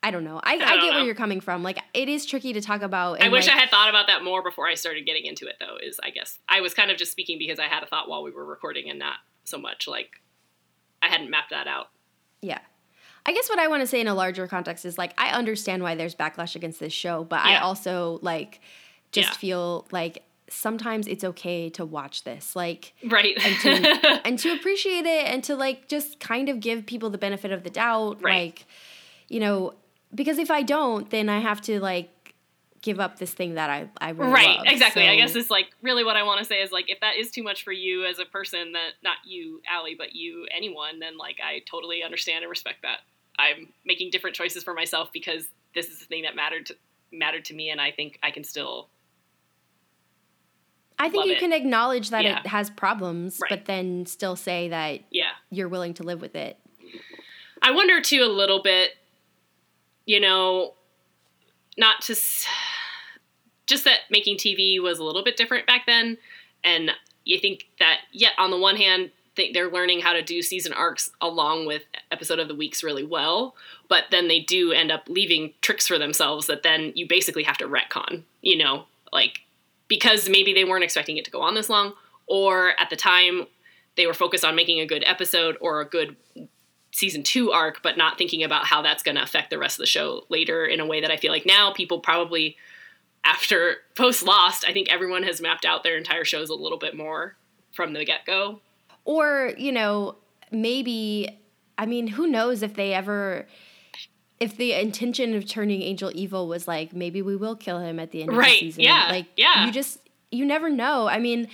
I 0.00 0.12
don't 0.12 0.22
know. 0.22 0.40
I, 0.44 0.52
I, 0.54 0.56
don't 0.58 0.80
get 0.80 0.90
know. 0.90 0.96
where 0.98 1.04
you're 1.06 1.14
coming 1.16 1.40
from. 1.40 1.64
Like 1.64 1.78
it 1.92 2.08
is 2.08 2.24
tricky 2.24 2.52
to 2.52 2.60
talk 2.60 2.82
about. 2.82 3.20
I 3.20 3.28
wish 3.30 3.48
like, 3.48 3.56
I 3.56 3.58
had 3.58 3.70
thought 3.70 3.88
about 3.88 4.06
that 4.06 4.22
more 4.22 4.44
before 4.44 4.68
I 4.68 4.74
started 4.74 5.04
getting 5.06 5.24
into 5.24 5.48
it, 5.48 5.56
though. 5.58 5.76
Is 5.82 5.98
I 6.02 6.10
guess 6.10 6.38
I 6.48 6.60
was 6.60 6.72
kind 6.72 6.92
of 6.92 6.96
just 6.98 7.10
speaking 7.10 7.36
because 7.36 7.58
I 7.58 7.64
had 7.64 7.82
a 7.82 7.86
thought 7.86 8.08
while 8.08 8.22
we 8.22 8.30
were 8.30 8.44
recording, 8.44 8.88
and 8.88 8.98
not 8.98 9.16
so 9.42 9.58
much 9.58 9.88
like 9.88 10.22
hadn't 11.18 11.30
mapped 11.30 11.50
that 11.50 11.66
out. 11.66 11.90
Yeah. 12.42 12.58
I 13.26 13.32
guess 13.32 13.48
what 13.50 13.58
I 13.58 13.68
want 13.68 13.82
to 13.82 13.86
say 13.86 14.00
in 14.00 14.08
a 14.08 14.14
larger 14.14 14.46
context 14.46 14.84
is 14.86 14.96
like 14.96 15.12
I 15.18 15.30
understand 15.30 15.82
why 15.82 15.94
there's 15.94 16.14
backlash 16.14 16.56
against 16.56 16.80
this 16.80 16.92
show, 16.92 17.24
but 17.24 17.40
I 17.40 17.58
also 17.58 18.18
like 18.22 18.60
just 19.12 19.28
Yeah. 19.30 19.34
feel 19.36 19.86
like 19.90 20.24
sometimes 20.50 21.06
it's 21.06 21.24
okay 21.24 21.68
to 21.70 21.84
watch 21.84 22.24
this. 22.24 22.56
Like 22.56 22.94
Right. 23.04 23.36
and 23.44 23.60
to 23.60 24.20
and 24.26 24.38
to 24.38 24.50
appreciate 24.52 25.04
it 25.04 25.26
and 25.26 25.44
to 25.44 25.56
like 25.56 25.88
just 25.88 26.20
kind 26.20 26.48
of 26.48 26.60
give 26.60 26.86
people 26.86 27.10
the 27.10 27.18
benefit 27.18 27.50
of 27.52 27.64
the 27.64 27.70
doubt. 27.70 28.22
Right. 28.22 28.46
Like, 28.52 28.66
you 29.28 29.40
know, 29.40 29.74
because 30.14 30.38
if 30.38 30.50
I 30.50 30.62
don't, 30.62 31.10
then 31.10 31.28
I 31.28 31.40
have 31.40 31.60
to 31.62 31.80
like 31.80 32.08
give 32.88 33.00
up 33.00 33.18
this 33.18 33.34
thing 33.34 33.54
that 33.56 33.68
I 33.68 33.86
I 34.00 34.10
really 34.10 34.32
right. 34.32 34.56
love. 34.56 34.66
Exactly. 34.66 35.06
I 35.06 35.16
guess 35.16 35.36
it's 35.36 35.50
like 35.50 35.66
really 35.82 36.04
what 36.04 36.16
I 36.16 36.22
want 36.22 36.38
to 36.38 36.44
say 36.46 36.62
is 36.62 36.72
like 36.72 36.88
if 36.88 37.00
that 37.00 37.16
is 37.16 37.30
too 37.30 37.42
much 37.42 37.62
for 37.62 37.72
you 37.72 38.06
as 38.06 38.18
a 38.18 38.24
person, 38.24 38.72
that 38.72 38.92
not 39.02 39.16
you, 39.26 39.60
Allie, 39.70 39.94
but 39.94 40.14
you, 40.16 40.46
anyone, 40.56 40.98
then 41.00 41.18
like 41.18 41.36
I 41.44 41.60
totally 41.70 42.02
understand 42.02 42.44
and 42.44 42.50
respect 42.50 42.78
that. 42.82 43.00
I'm 43.38 43.68
making 43.84 44.08
different 44.10 44.34
choices 44.34 44.64
for 44.64 44.72
myself 44.72 45.10
because 45.12 45.44
this 45.74 45.88
is 45.88 45.98
the 45.98 46.06
thing 46.06 46.22
that 46.22 46.34
mattered 46.34 46.64
to 46.66 46.76
mattered 47.12 47.44
to 47.46 47.54
me, 47.54 47.68
and 47.68 47.78
I 47.80 47.90
think 47.90 48.18
I 48.22 48.30
can 48.30 48.42
still 48.42 48.88
I 50.98 51.04
think 51.10 51.16
love 51.16 51.26
you 51.26 51.32
it. 51.34 51.38
can 51.40 51.52
acknowledge 51.52 52.08
that 52.10 52.24
Yeah. 52.24 52.40
it 52.40 52.46
has 52.46 52.70
problems, 52.70 53.38
Right. 53.40 53.50
but 53.50 53.66
then 53.66 54.06
still 54.06 54.34
say 54.34 54.68
that 54.68 55.00
yeah. 55.10 55.32
you're 55.50 55.68
willing 55.68 55.92
to 55.94 56.02
live 56.02 56.20
with 56.22 56.34
it. 56.34 56.58
I 57.62 57.70
wonder 57.70 58.00
too 58.00 58.22
a 58.22 58.32
little 58.32 58.62
bit, 58.62 58.96
you 60.06 60.20
know, 60.20 60.74
not 61.76 62.00
to 62.02 62.14
just 63.68 63.84
that 63.84 64.00
making 64.10 64.36
TV 64.36 64.82
was 64.82 64.98
a 64.98 65.04
little 65.04 65.22
bit 65.22 65.36
different 65.36 65.66
back 65.66 65.86
then, 65.86 66.18
and 66.64 66.90
you 67.24 67.38
think 67.38 67.68
that 67.78 67.98
yet 68.12 68.32
on 68.38 68.50
the 68.50 68.58
one 68.58 68.76
hand, 68.76 69.10
they're 69.54 69.70
learning 69.70 70.00
how 70.00 70.12
to 70.12 70.22
do 70.22 70.42
season 70.42 70.72
arcs 70.72 71.12
along 71.20 71.66
with 71.66 71.82
episode 72.10 72.40
of 72.40 72.48
the 72.48 72.54
weeks 72.56 72.82
really 72.82 73.04
well, 73.04 73.54
but 73.88 74.04
then 74.10 74.26
they 74.26 74.40
do 74.40 74.72
end 74.72 74.90
up 74.90 75.04
leaving 75.08 75.52
tricks 75.60 75.86
for 75.86 75.96
themselves 75.96 76.48
that 76.48 76.64
then 76.64 76.92
you 76.96 77.06
basically 77.06 77.44
have 77.44 77.56
to 77.58 77.68
retcon, 77.68 78.22
you 78.42 78.58
know, 78.58 78.84
like 79.12 79.42
because 79.86 80.28
maybe 80.28 80.52
they 80.52 80.64
weren't 80.64 80.82
expecting 80.82 81.16
it 81.16 81.24
to 81.24 81.30
go 81.30 81.40
on 81.40 81.54
this 81.54 81.68
long, 81.68 81.92
or 82.26 82.72
at 82.80 82.90
the 82.90 82.96
time 82.96 83.46
they 83.96 84.06
were 84.06 84.14
focused 84.14 84.44
on 84.44 84.56
making 84.56 84.80
a 84.80 84.86
good 84.86 85.04
episode 85.06 85.56
or 85.60 85.80
a 85.80 85.84
good 85.84 86.16
season 86.90 87.22
two 87.22 87.52
arc, 87.52 87.82
but 87.82 87.96
not 87.96 88.18
thinking 88.18 88.42
about 88.42 88.64
how 88.64 88.82
that's 88.82 89.02
going 89.02 89.14
to 89.14 89.22
affect 89.22 89.50
the 89.50 89.58
rest 89.58 89.78
of 89.78 89.82
the 89.82 89.86
show 89.86 90.24
later 90.28 90.64
in 90.66 90.80
a 90.80 90.86
way 90.86 91.00
that 91.00 91.10
I 91.10 91.16
feel 91.16 91.30
like 91.30 91.46
now 91.46 91.72
people 91.72 92.00
probably, 92.00 92.56
after 93.24 93.76
post 93.94 94.22
Lost, 94.22 94.64
I 94.66 94.72
think 94.72 94.90
everyone 94.92 95.22
has 95.24 95.40
mapped 95.40 95.64
out 95.64 95.82
their 95.82 95.96
entire 95.96 96.24
shows 96.24 96.48
a 96.50 96.54
little 96.54 96.78
bit 96.78 96.96
more 96.96 97.36
from 97.72 97.92
the 97.92 98.04
get 98.04 98.24
go. 98.26 98.60
or 99.04 99.52
you 99.56 99.70
know 99.70 100.16
maybe 100.50 101.38
i 101.76 101.86
mean 101.86 102.06
who 102.08 102.26
knows 102.26 102.62
if 102.62 102.74
they 102.74 102.92
ever 102.94 103.46
if 104.40 104.56
the 104.56 104.72
intention 104.72 105.34
of 105.34 105.46
turning 105.46 105.82
angel 105.82 106.10
evil 106.14 106.48
was 106.48 106.66
like 106.66 106.92
maybe 106.92 107.20
we 107.22 107.36
will 107.36 107.54
kill 107.54 107.78
him 107.80 107.98
at 108.00 108.10
the 108.10 108.22
end 108.22 108.30
of 108.30 108.36
Right, 108.36 108.52
the 108.52 108.58
season 108.58 108.82
yeah, 108.82 109.08
like 109.10 109.26
yeah. 109.36 109.66
you 109.66 109.72
just 109.72 109.98
you 110.30 110.44
never 110.44 110.70
know 110.70 111.06
i 111.06 111.18
mean 111.18 111.48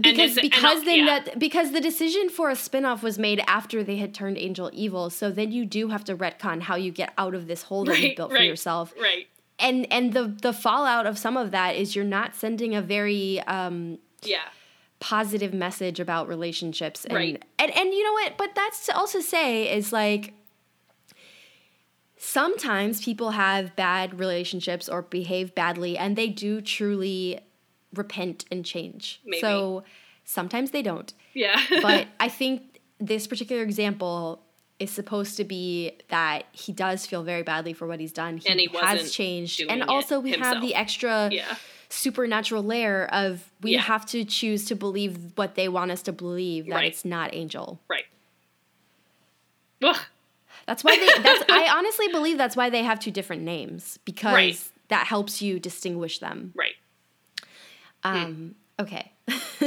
because 0.00 0.34
because 0.34 0.84
then 0.84 1.06
yeah. 1.06 1.20
that 1.20 1.38
because 1.38 1.72
the 1.72 1.80
decision 1.80 2.28
for 2.28 2.50
a 2.50 2.56
spin-off 2.56 3.02
was 3.02 3.18
made 3.18 3.42
after 3.46 3.82
they 3.84 3.96
had 3.96 4.12
turned 4.14 4.36
angel 4.36 4.70
evil 4.72 5.08
so 5.10 5.30
then 5.30 5.52
you 5.52 5.64
do 5.64 5.88
have 5.88 6.04
to 6.04 6.16
retcon 6.16 6.60
how 6.62 6.76
you 6.76 6.90
get 6.90 7.12
out 7.16 7.34
of 7.34 7.46
this 7.46 7.62
hole 7.62 7.84
that 7.84 7.98
you 7.98 8.08
Right, 8.08 8.16
built 8.16 8.30
for 8.32 8.38
yourself 8.42 8.92
Right. 9.00 9.26
And 9.58 9.90
and 9.92 10.12
the 10.12 10.24
the 10.42 10.52
fallout 10.52 11.06
of 11.06 11.16
some 11.18 11.36
of 11.36 11.50
that 11.50 11.76
is 11.76 11.94
you're 11.96 12.04
not 12.04 12.34
sending 12.34 12.74
a 12.74 12.82
very 12.82 13.40
um 13.42 13.98
Yeah. 14.22 14.42
positive 15.00 15.52
message 15.54 16.00
about 16.00 16.28
relationships 16.28 17.04
and, 17.04 17.14
Right. 17.14 17.42
and 17.58 17.70
and 17.76 17.92
you 17.94 18.02
know 18.04 18.12
what 18.12 18.36
but 18.38 18.54
that's 18.54 18.86
to 18.86 18.96
also 18.96 19.20
say 19.20 19.74
is 19.76 19.92
like 19.92 20.32
sometimes 22.18 23.02
people 23.04 23.30
have 23.30 23.76
bad 23.76 24.18
relationships 24.18 24.88
or 24.88 25.02
behave 25.02 25.54
badly 25.54 25.98
and 25.98 26.16
they 26.16 26.28
do 26.28 26.60
truly 26.60 27.38
repent 27.94 28.44
and 28.50 28.64
change 28.64 29.20
Maybe. 29.24 29.40
so 29.40 29.84
sometimes 30.24 30.70
they 30.70 30.82
don't 30.82 31.12
Yeah. 31.34 31.60
but 31.82 32.08
i 32.20 32.28
think 32.28 32.80
this 32.98 33.26
particular 33.26 33.62
example 33.62 34.42
is 34.78 34.90
supposed 34.90 35.36
to 35.38 35.44
be 35.44 35.92
that 36.08 36.42
he 36.52 36.72
does 36.72 37.06
feel 37.06 37.22
very 37.22 37.42
badly 37.42 37.72
for 37.72 37.86
what 37.86 37.98
he's 38.00 38.12
done 38.12 38.36
he, 38.36 38.48
And 38.48 38.60
he 38.60 38.68
has 38.80 39.10
changed 39.10 39.62
and 39.68 39.82
also 39.84 40.20
we 40.20 40.32
have 40.32 40.60
the 40.60 40.74
extra 40.74 41.30
yeah. 41.32 41.56
supernatural 41.88 42.62
layer 42.62 43.06
of 43.06 43.50
we 43.62 43.72
Yeah. 43.72 43.80
have 43.80 44.04
to 44.06 44.24
choose 44.24 44.66
to 44.66 44.74
believe 44.76 45.32
what 45.36 45.54
they 45.54 45.68
want 45.68 45.90
us 45.92 46.02
to 46.02 46.12
believe 46.12 46.66
that 46.66 46.74
Right. 46.74 46.88
it's 46.92 47.04
not 47.04 47.34
angel. 47.34 47.80
Right. 47.88 48.04
Ugh. 49.82 49.96
That's 50.66 50.82
why 50.84 50.96
they 50.98 51.22
that's 51.22 51.44
I 51.50 51.68
honestly 51.76 52.08
believe 52.08 52.38
that's 52.38 52.56
why 52.56 52.70
they 52.70 52.82
have 52.82 52.98
two 53.00 53.10
different 53.10 53.42
names 53.42 53.98
because 54.04 54.34
Right. 54.34 54.60
that 54.88 55.06
helps 55.06 55.40
you 55.40 55.58
distinguish 55.58 56.18
them. 56.18 56.52
Right. 56.54 56.74
Um 58.04 58.56
okay. 58.78 59.12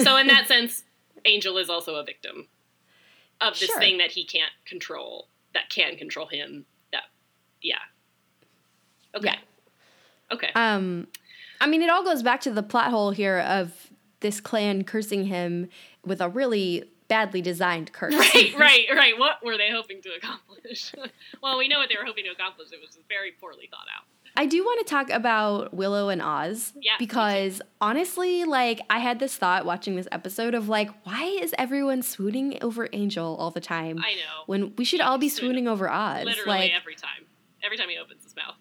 So 0.03 0.18
in 0.18 0.28
that 0.34 0.47
sense, 0.47 0.84
Angel 1.26 1.57
is 1.57 1.70
also 1.70 1.95
a 1.95 2.03
victim 2.03 2.47
of 3.42 3.58
this 3.60 3.70
Sure. 3.70 3.80
thing 3.80 3.98
that 4.00 4.12
he 4.12 4.26
can't 4.26 4.52
control, 4.66 5.28
that 5.54 5.70
can 5.70 5.96
control 5.96 6.28
him. 6.28 6.66
That, 6.92 7.04
yeah. 7.62 7.80
Okay. 9.16 9.28
Yeah. 9.30 9.40
Okay. 10.32 10.52
um 10.56 11.08
I 11.62 11.68
mean 11.68 11.82
it 11.82 11.90
all 11.90 12.04
goes 12.04 12.22
back 12.22 12.42
to 12.42 12.52
the 12.52 12.64
plot 12.64 12.92
hole 12.92 13.12
here 13.12 13.40
of 13.40 13.90
this 14.20 14.40
clan 14.40 14.84
cursing 14.84 15.26
him 15.26 15.70
with 16.06 16.22
a 16.22 16.30
really 16.30 16.84
badly 17.08 17.42
designed 17.42 17.92
curse. 17.92 18.14
right, 18.14 18.54
right, 18.58 18.86
right. 18.94 19.18
What 19.18 19.44
were 19.44 19.58
they 19.58 19.72
hoping 19.72 20.02
to 20.04 20.10
accomplish? 20.16 20.94
well, 21.42 21.58
we 21.58 21.68
know 21.68 21.80
what 21.80 21.90
they 21.90 21.96
were 21.98 22.06
hoping 22.06 22.26
to 22.26 22.30
accomplish. 22.32 22.68
It 22.72 22.80
was 22.80 22.98
very 23.08 23.32
poorly 23.32 23.68
thought 23.72 23.88
out. 23.98 24.04
I 24.38 24.45
do 24.45 24.63
want 24.63 24.86
to 24.86 24.89
talk 24.89 25.09
about 25.09 25.73
Willow 25.73 26.09
and 26.09 26.21
Oz 26.21 26.73
Yeah, 26.80 26.93
because 26.97 27.61
honestly, 27.82 28.45
like 28.45 28.80
I 28.89 28.99
had 28.99 29.19
this 29.19 29.36
thought 29.36 29.65
watching 29.65 29.95
this 29.95 30.07
episode 30.11 30.53
of 30.53 30.69
like, 30.69 30.89
why 31.05 31.23
is 31.25 31.53
everyone 31.57 32.01
swooning 32.01 32.57
over 32.61 32.88
Angel 32.93 33.36
all 33.38 33.51
the 33.51 33.59
time 33.59 33.99
I 33.99 34.13
know. 34.13 34.43
when 34.45 34.73
we 34.77 34.86
should 34.86 35.01
all 35.01 35.17
be 35.17 35.30
swooning 35.30 35.67
over 35.67 35.89
Oz? 35.89 36.23
Literally 36.25 36.47
like, 36.59 36.71
every 36.73 36.95
time. 36.95 37.25
Every 37.63 37.75
time 37.77 37.89
he 37.89 37.97
opens 37.97 38.23
his 38.23 38.36
mouth. 38.36 38.55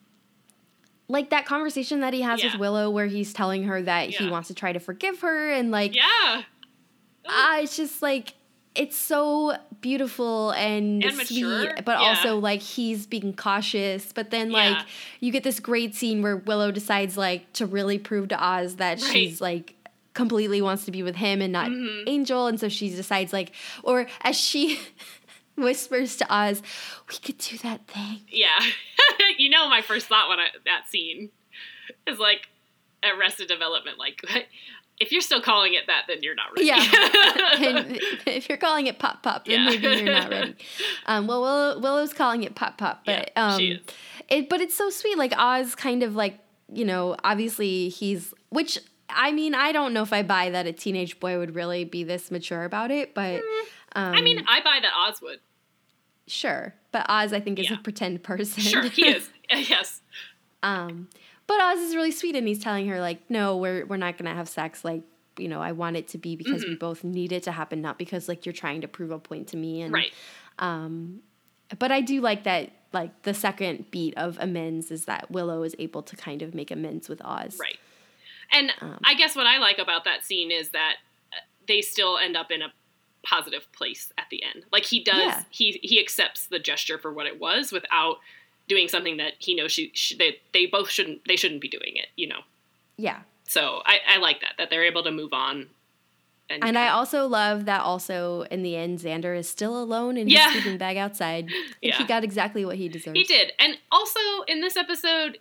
like 1.09 1.31
that 1.31 1.47
conversation 1.47 2.01
that 2.01 2.13
he 2.13 2.23
has 2.23 2.43
Yeah. 2.43 2.51
with 2.53 2.61
Willow 2.61 2.91
where 2.91 3.07
he's 3.07 3.33
telling 3.33 3.65
her 3.65 3.81
that 3.83 4.11
he 4.11 4.29
wants 4.29 4.49
to 4.49 4.55
try 4.55 4.73
to 4.73 4.81
forgive 4.81 5.21
her 5.21 5.51
and 5.53 5.71
like, 5.71 5.95
Yeah. 5.95 6.43
ah, 7.27 7.59
it's 7.61 7.77
just 7.77 8.03
like 8.03 8.35
it's 8.75 8.97
so 8.97 9.57
beautiful 9.81 10.51
and, 10.53 11.03
And 11.05 11.15
sweet, 11.15 11.43
mature, 11.43 11.75
but 11.85 12.01
yeah. 12.01 12.07
also 12.09 12.39
like 12.39 12.61
he's 12.61 13.07
being 13.07 13.35
cautious. 13.35 14.13
But 14.13 14.31
then 14.31 14.51
like 14.51 14.77
Yeah. 14.77 14.85
you 15.21 15.33
get 15.33 15.43
this 15.45 15.59
great 15.61 15.95
scene 15.95 16.23
where 16.23 16.37
Willow 16.37 16.71
decides 16.71 17.17
like 17.17 17.53
to 17.55 17.67
really 17.67 17.99
prove 17.99 18.29
to 18.29 18.43
Oz 18.45 18.77
that 18.77 19.01
Right. 19.03 19.13
she's 19.13 19.41
like 19.41 19.75
completely 20.15 20.61
wants 20.61 20.85
to 20.85 20.91
be 20.91 21.03
with 21.03 21.17
him 21.17 21.41
and 21.41 21.53
not 21.53 21.71
Mhm. 21.71 22.05
Angel, 22.09 22.47
and 22.49 22.59
so 22.59 22.69
she 22.69 22.89
decides 22.91 23.33
like, 23.33 23.53
or 23.85 24.07
as 24.23 24.37
she 24.39 24.79
whispers 25.57 26.17
to 26.17 26.27
Oz, 26.33 26.63
"We 27.09 27.17
could 27.19 27.39
do 27.39 27.57
that 27.59 27.87
thing." 27.89 28.21
Yeah. 28.29 28.59
you 29.39 29.49
know, 29.51 29.69
my 29.69 29.83
first 29.83 30.07
thought 30.07 30.29
when 30.29 30.39
I 30.41 30.49
that 30.65 30.89
scene 30.89 31.31
is 32.07 32.19
like 32.19 32.49
Arrested 33.05 33.47
Development. 33.49 33.97
Like, 33.99 34.23
if 35.01 35.13
you're 35.13 35.21
still 35.21 35.41
calling 35.41 35.75
it 35.75 35.87
that, 35.87 36.05
then 36.09 36.19
you're 36.23 36.35
not 36.35 36.47
ready. 36.57 36.67
Yeah. 36.67 36.77
if 38.27 38.49
you're 38.49 38.59
calling 38.59 38.87
it 38.87 38.99
pop 38.99 39.23
pop, 39.23 39.45
then 39.47 39.61
Yeah. 39.61 39.67
maybe 39.71 39.87
you're 40.05 40.13
not 40.13 40.31
ready. 40.31 40.55
Um, 41.07 41.27
well, 41.27 41.41
Willow, 41.41 41.79
Willow's 41.81 42.13
calling 42.13 42.43
it 42.43 42.55
pop 42.55 42.79
pop, 42.79 43.05
but 43.07 43.31
Yeah, 43.37 43.55
um, 43.55 43.79
it 44.29 44.49
but 44.49 44.61
it's 44.61 44.77
so 44.77 44.91
sweet. 44.91 45.17
Like 45.17 45.33
Oz, 45.37 45.75
kind 45.75 46.03
of 46.03 46.15
like 46.15 46.39
you 46.73 46.85
know, 46.85 47.17
obviously 47.25 47.89
he's 47.89 48.35
which 48.51 48.79
I 49.09 49.33
mean, 49.33 49.55
I 49.55 49.73
don't 49.73 49.95
know 49.95 50.03
if 50.03 50.13
I 50.13 50.23
buy 50.23 50.51
that 50.51 50.67
a 50.67 50.73
teenage 50.73 51.19
boy 51.19 51.39
would 51.39 51.55
really 51.55 51.85
be 51.85 52.05
this 52.05 52.31
mature 52.31 52.65
about 52.65 52.91
it, 52.91 53.15
but 53.15 53.37
um, 53.95 54.15
I 54.15 54.21
mean, 54.21 54.45
I 54.47 54.61
buy 54.61 54.79
that 54.83 54.93
Oz 55.09 55.23
would. 55.23 55.39
sure. 56.27 56.75
But 56.93 57.07
Oz, 57.09 57.33
I 57.33 57.41
think, 57.41 57.59
is 57.59 57.71
Yeah. 57.71 57.77
a 57.79 57.83
pretend 57.83 58.23
person. 58.23 58.63
Sure, 58.63 58.83
he 58.83 59.09
is. 59.09 59.31
yes. 59.51 60.01
Um, 60.63 61.09
but 61.49 61.61
Oz 61.61 61.81
is 61.81 61.97
really 61.97 62.13
sweet, 62.13 62.37
and 62.37 62.47
he's 62.47 62.61
telling 62.63 62.87
her 62.89 63.01
like, 63.01 63.29
"No, 63.29 63.57
we're 63.57 63.85
we're 63.87 63.97
not 63.97 64.17
gonna 64.17 64.35
have 64.35 64.49
sex. 64.49 64.85
Like, 64.85 65.03
you 65.37 65.49
know, 65.49 65.61
I 65.61 65.73
want 65.73 65.97
it 65.97 66.07
to 66.09 66.19
be 66.19 66.37
because 66.37 66.63
Mm-hmm. 66.63 66.71
we 66.73 66.77
both 66.77 67.03
need 67.03 67.33
it 67.33 67.43
to 67.45 67.53
happen, 67.53 67.81
not 67.83 67.99
because 67.99 68.29
like 68.29 68.47
you're 68.47 68.53
trying 68.53 68.83
to 68.83 68.89
prove 68.89 69.11
a 69.11 69.19
point 69.19 69.49
to 69.49 69.57
me." 69.57 69.83
And 69.83 69.93
Right. 69.93 70.13
Um, 70.61 71.21
but 71.79 71.91
I 71.91 72.01
do 72.01 72.21
like 72.21 72.45
that. 72.45 72.71
Like 72.93 73.23
the 73.23 73.35
second 73.35 73.91
beat 73.91 74.17
of 74.17 74.39
amends 74.41 74.91
is 74.91 75.05
that 75.07 75.31
Willow 75.31 75.63
is 75.63 75.75
able 75.79 76.03
to 76.05 76.17
kind 76.17 76.41
of 76.41 76.55
make 76.55 76.71
amends 76.71 77.09
with 77.09 77.21
Oz. 77.25 77.59
Right. 77.61 77.77
And 78.51 78.73
Um, 78.81 78.99
I 79.05 79.15
guess 79.15 79.37
what 79.37 79.47
I 79.47 79.59
like 79.59 79.79
about 79.79 80.05
that 80.05 80.25
scene 80.25 80.51
is 80.51 80.71
that 80.71 80.97
uh, 81.33 81.37
they 81.67 81.83
still 81.83 82.17
end 82.17 82.35
up 82.35 82.51
in 82.51 82.63
a 82.63 82.73
positive 83.23 83.71
place 83.73 84.11
at 84.17 84.25
the 84.31 84.43
end. 84.43 84.65
Like 84.73 84.87
he 84.87 85.05
does, 85.05 85.17
Yeah. 85.19 85.43
he 85.51 85.73
he 85.83 86.01
accepts 86.01 86.47
the 86.47 86.59
gesture 86.59 86.97
for 86.99 87.13
what 87.13 87.27
it 87.27 87.39
was 87.39 87.73
without 87.73 88.21
doing 88.69 88.89
something 88.89 89.17
that 89.17 89.33
he 89.39 89.55
knows 89.55 89.73
she, 89.73 89.91
sh 89.95 90.15
they 90.19 90.39
they 90.53 90.67
both 90.67 90.91
shouldn't 90.91 91.23
they 91.27 91.37
shouldn't 91.37 91.61
be 91.61 91.69
doing 91.69 91.93
it. 91.97 92.09
You 92.17 92.29
know. 92.29 92.41
Yeah. 92.97 93.21
So 93.49 93.81
I, 93.87 93.99
I 94.09 94.17
like 94.19 94.41
that 94.43 94.55
that 94.59 94.71
they're 94.71 94.85
able 94.85 95.03
to 95.05 95.11
move 95.11 95.33
on. 95.33 95.69
And, 96.51 96.65
And 96.65 96.79
I 96.79 96.89
also 96.89 97.27
love 97.27 97.67
that 97.67 97.83
also 97.83 98.43
in 98.51 98.63
the 98.63 98.75
end 98.77 98.99
Xander 99.01 99.37
is 99.37 99.49
still 99.49 99.81
alone 99.83 100.17
in 100.17 100.29
Yeah. 100.29 100.51
his 100.51 100.63
sleeping 100.63 100.79
bag 100.79 100.97
outside. 100.97 101.49
Yeah. 101.83 101.97
He 101.99 102.05
got 102.05 102.25
exactly 102.25 102.65
what 102.65 102.77
he 102.77 102.89
deserved. 102.89 103.17
He 103.17 103.25
did. 103.25 103.53
And 103.59 103.77
also 103.93 104.19
in 104.49 104.61
this 104.63 104.77
episode, 104.77 105.39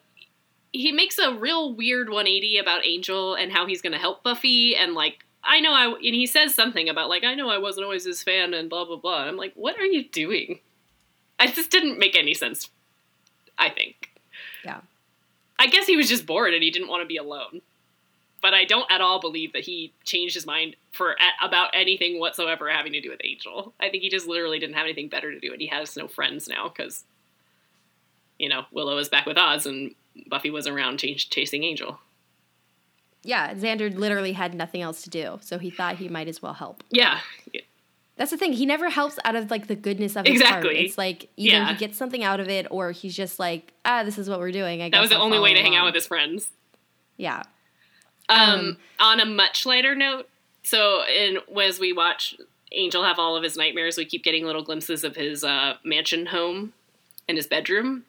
he 0.73 0.91
makes 0.91 1.17
a 1.17 1.33
real 1.33 1.73
weird 1.73 2.09
180 2.09 2.57
about 2.59 2.85
Angel 2.85 3.33
and 3.35 3.51
how 3.51 3.65
he's 3.65 3.81
going 3.81 3.93
to 3.93 3.97
help 3.99 4.21
Buffy. 4.21 4.75
And 4.75 4.93
like, 4.93 5.25
I 5.43 5.59
know 5.61 5.73
I, 5.73 5.85
and 5.87 6.01
he 6.15 6.25
says 6.27 6.53
something 6.53 6.89
about 6.89 7.07
like, 7.09 7.23
I 7.23 7.33
know 7.35 7.49
I 7.49 7.57
wasn't 7.57 7.85
always 7.85 8.03
his 8.05 8.21
fan 8.21 8.53
and 8.53 8.69
blah, 8.69 8.85
blah, 8.85 8.97
blah. 8.97 9.23
I'm 9.23 9.37
like, 9.37 9.53
what 9.55 9.77
are 9.79 9.85
you 9.85 10.03
doing? 10.09 10.59
I 11.39 11.47
just 11.47 11.71
didn't 11.71 11.97
make 11.99 12.15
any 12.17 12.33
sense, 12.33 12.69
I 13.57 13.69
think. 13.69 14.09
Yeah. 14.63 14.81
I 15.59 15.67
guess 15.67 15.87
he 15.87 15.97
was 15.97 16.09
just 16.09 16.25
bored 16.25 16.53
and 16.53 16.63
he 16.63 16.71
didn't 16.71 16.89
want 16.89 17.01
to 17.01 17.07
be 17.07 17.17
alone. 17.17 17.61
But 18.41 18.53
I 18.53 18.65
don't 18.65 18.89
at 18.91 19.01
all 19.01 19.19
believe 19.19 19.53
that 19.53 19.63
he 19.63 19.91
changed 20.03 20.35
his 20.35 20.45
mind 20.45 20.75
for 20.91 21.15
about 21.41 21.71
anything 21.73 22.19
whatsoever 22.19 22.69
having 22.69 22.93
to 22.93 23.01
do 23.01 23.09
with 23.09 23.19
Angel. 23.23 23.73
I 23.79 23.89
think 23.89 24.03
he 24.03 24.09
just 24.09 24.27
literally 24.27 24.59
didn't 24.59 24.75
have 24.75 24.85
anything 24.85 25.07
better 25.07 25.31
to 25.31 25.39
do, 25.39 25.51
and 25.51 25.59
he 25.59 25.67
has 25.67 25.97
no 25.97 26.07
friends 26.07 26.47
now 26.47 26.69
because, 26.69 27.03
you 28.37 28.47
know, 28.47 28.65
Willow 28.71 28.97
is 28.99 29.09
back 29.09 29.25
with 29.25 29.39
Oz 29.39 29.65
and 29.65 29.95
Buffy 30.27 30.51
was 30.51 30.67
around 30.67 30.99
ch- 30.99 31.29
chasing 31.29 31.63
Angel. 31.63 31.99
Yeah, 33.23 33.55
Xander 33.55 33.93
literally 33.93 34.33
had 34.33 34.53
nothing 34.53 34.83
else 34.83 35.01
to 35.01 35.09
do, 35.09 35.39
so 35.41 35.57
he 35.57 35.71
thought 35.71 35.97
he 35.97 36.07
might 36.07 36.27
as 36.27 36.41
well 36.41 36.53
help. 36.53 36.83
Yeah, 36.91 37.19
That's 38.17 38.31
the 38.31 38.37
thing. 38.37 38.53
He 38.53 38.65
never 38.65 38.89
helps 38.89 39.17
out 39.23 39.35
of 39.35 39.49
like 39.51 39.67
the 39.67 39.75
goodness 39.75 40.15
of 40.15 40.25
his 40.25 40.41
heart. 40.41 40.65
Exactly. 40.65 40.85
It's 40.85 40.97
like 40.97 41.29
either 41.37 41.55
Yeah. 41.57 41.69
he 41.71 41.75
gets 41.77 41.97
something 41.97 42.23
out 42.23 42.39
of 42.39 42.49
it, 42.49 42.65
or 42.71 42.91
he's 42.91 43.15
just 43.15 43.37
like, 43.39 43.73
ah, 43.85 44.03
this 44.03 44.17
is 44.17 44.27
what 44.29 44.39
we're 44.39 44.51
doing. 44.51 44.81
I 44.81 44.89
guess 44.89 44.97
that 44.97 45.01
was 45.01 45.09
the 45.11 45.15
I'll 45.17 45.21
only 45.23 45.39
way 45.39 45.53
to 45.53 45.61
hang 45.61 45.75
out 45.75 45.85
with 45.85 45.95
his 45.95 46.07
friends. 46.07 46.49
Yeah, 47.17 47.43
Um, 48.29 48.39
Um, 48.39 48.77
on 48.99 49.19
a 49.19 49.25
much 49.25 49.65
lighter 49.65 49.95
note, 49.95 50.27
so 50.63 51.03
in 51.07 51.39
as 51.61 51.79
we 51.79 51.93
watch 51.93 52.35
Angel 52.73 53.03
have 53.03 53.17
all 53.19 53.35
of 53.37 53.43
his 53.43 53.55
nightmares, 53.55 53.97
we 53.97 54.05
keep 54.05 54.23
getting 54.23 54.45
little 54.45 54.61
glimpses 54.63 55.03
of 55.03 55.15
his 55.15 55.43
uh, 55.43 55.77
mansion 55.83 56.27
home 56.27 56.73
and 57.27 57.37
his 57.37 57.47
bedroom. 57.47 58.03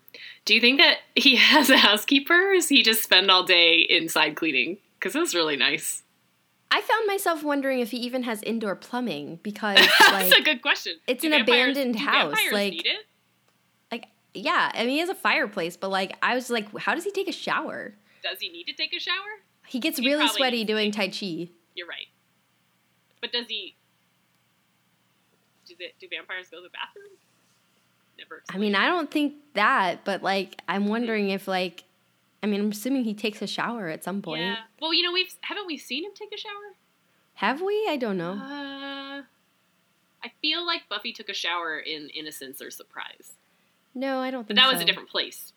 Do 0.45 0.55
you 0.55 0.61
think 0.61 0.79
that 0.81 0.99
he 1.15 1.37
has 1.53 1.71
a 1.71 1.77
housekeeper, 1.79 2.51
or 2.51 2.55
does 2.55 2.69
he 2.69 2.83
just 2.83 3.03
spend 3.03 3.31
all 3.31 3.45
day 3.45 3.77
inside 3.81 4.37
cleaning? 4.37 4.79
Because 4.99 5.15
was 5.15 5.35
really 5.35 5.57
nice. 5.57 6.03
I 6.71 6.81
found 6.83 7.07
myself 7.07 7.43
wondering 7.43 7.81
if 7.81 7.91
he 7.91 7.97
even 7.99 8.25
has 8.25 8.43
indoor 8.43 8.77
plumbing 8.77 9.41
because 9.43 9.77
like, 9.77 9.91
That's 10.01 10.35
a 10.35 10.43
good 10.43 10.61
question. 10.61 10.95
it's 11.07 11.23
Do 11.23 11.29
an 11.29 11.33
vampires- 11.33 11.77
abandoned 11.77 11.99
do 11.99 12.05
house, 12.05 12.39
like- 12.53 12.73
need 12.73 12.87
it? 12.87 13.07
like 13.91 14.09
yeah. 14.35 14.71
I 14.75 14.81
mean, 14.81 14.91
he 14.91 14.99
has 14.99 15.09
a 15.09 15.15
fireplace, 15.15 15.77
but 15.77 15.89
like, 15.91 16.17
I 16.23 16.35
was 16.35 16.51
like, 16.51 16.77
how 16.79 16.95
does 16.95 17.05
he 17.05 17.11
take 17.11 17.29
a 17.29 17.33
shower? 17.33 17.95
Does 18.23 18.39
he 18.41 18.49
need 18.51 18.65
to 18.65 18.75
take 18.75 18.95
a 18.95 19.01
shower? 19.01 19.41
He 19.67 19.81
gets 19.81 19.99
He 19.99 20.07
really 20.07 20.29
sweaty 20.29 20.65
doing 20.65 20.93
tai 20.93 21.09
chi. 21.09 21.49
You're 21.75 21.87
right. 21.87 22.07
But 23.21 23.33
does 23.33 23.47
he? 23.49 23.77
Do, 25.67 25.75
they, 25.79 25.93
do 26.01 26.09
vampires 26.09 26.49
go 26.49 26.59
to 26.59 26.63
the 26.63 26.71
bathroom? 26.71 27.13
Never. 28.19 28.43
I 28.49 28.59
mean, 28.59 28.75
I 28.75 28.87
don't 28.87 29.11
think 29.11 29.35
that, 29.55 30.05
but 30.05 30.23
like, 30.23 30.61
I'm 30.69 30.85
hmm. 30.85 30.89
wondering 30.89 31.31
if 31.31 31.47
like, 31.47 31.85
I 32.43 32.47
mean, 32.47 32.61
I'm 32.61 32.71
assuming 32.71 33.05
he 33.05 33.15
takes 33.15 33.43
a 33.43 33.47
shower 33.47 33.89
at 33.89 34.05
some 34.05 34.23
point. 34.23 34.43
Yeah. 34.43 34.57
Well, 34.81 34.95
you 34.95 35.03
know, 35.03 35.13
we've 35.13 35.35
haven't 35.43 35.67
we 35.67 35.77
seen 35.77 36.05
him 36.05 36.13
take 36.15 36.33
a 36.33 36.39
shower? 36.39 36.75
Have 37.35 37.61
we? 37.63 37.87
I 37.89 37.97
don't 37.97 38.17
know. 38.17 38.33
Uh, 38.33 39.23
I 40.25 40.33
feel 40.43 40.65
like 40.67 40.89
Buffy 40.89 41.13
took 41.13 41.29
a 41.29 41.35
shower 41.35 41.79
in 41.79 42.09
Innocence 42.11 42.61
or 42.63 42.71
Surprise, 42.71 43.33
No, 43.95 44.21
I 44.21 44.31
don't 44.31 44.43
but 44.43 44.49
think 44.49 44.59
that 44.59 44.73
was 44.73 44.81
a 44.81 44.85
different 44.85 45.09
place. 45.09 45.53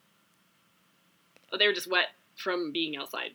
Oh, 1.51 1.57
they 1.57 1.67
were 1.67 1.73
just 1.73 1.89
wet 1.89 2.09
from 2.35 2.71
being 2.71 2.95
outside. 2.95 3.31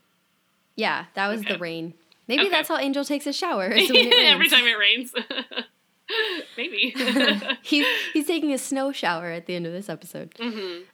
Yeah, 0.77 1.07
that 1.15 1.29
was 1.29 1.41
Okay. 1.41 1.53
the 1.55 1.59
rain. 1.59 1.95
Maybe 2.29 2.43
Okay. 2.43 2.51
that's 2.51 2.69
how 2.69 2.79
Angel 2.79 3.05
takes 3.05 3.27
a 3.27 3.33
shower. 3.33 3.69
is 3.69 3.91
when 3.93 4.07
it 4.07 4.27
Every 4.27 4.49
time 4.49 4.65
it 4.65 4.79
rains. 4.79 5.13
Maybe. 6.57 6.95
he's 7.63 7.87
he's 8.13 8.27
taking 8.27 8.53
a 8.53 8.59
snow 8.59 8.93
shower 8.93 9.27
at 9.31 9.47
the 9.47 9.55
end 9.57 9.67
of 9.67 9.73
this 9.73 9.89
episode. 9.89 10.33
hmm 10.39 10.45
Um, 10.47 10.85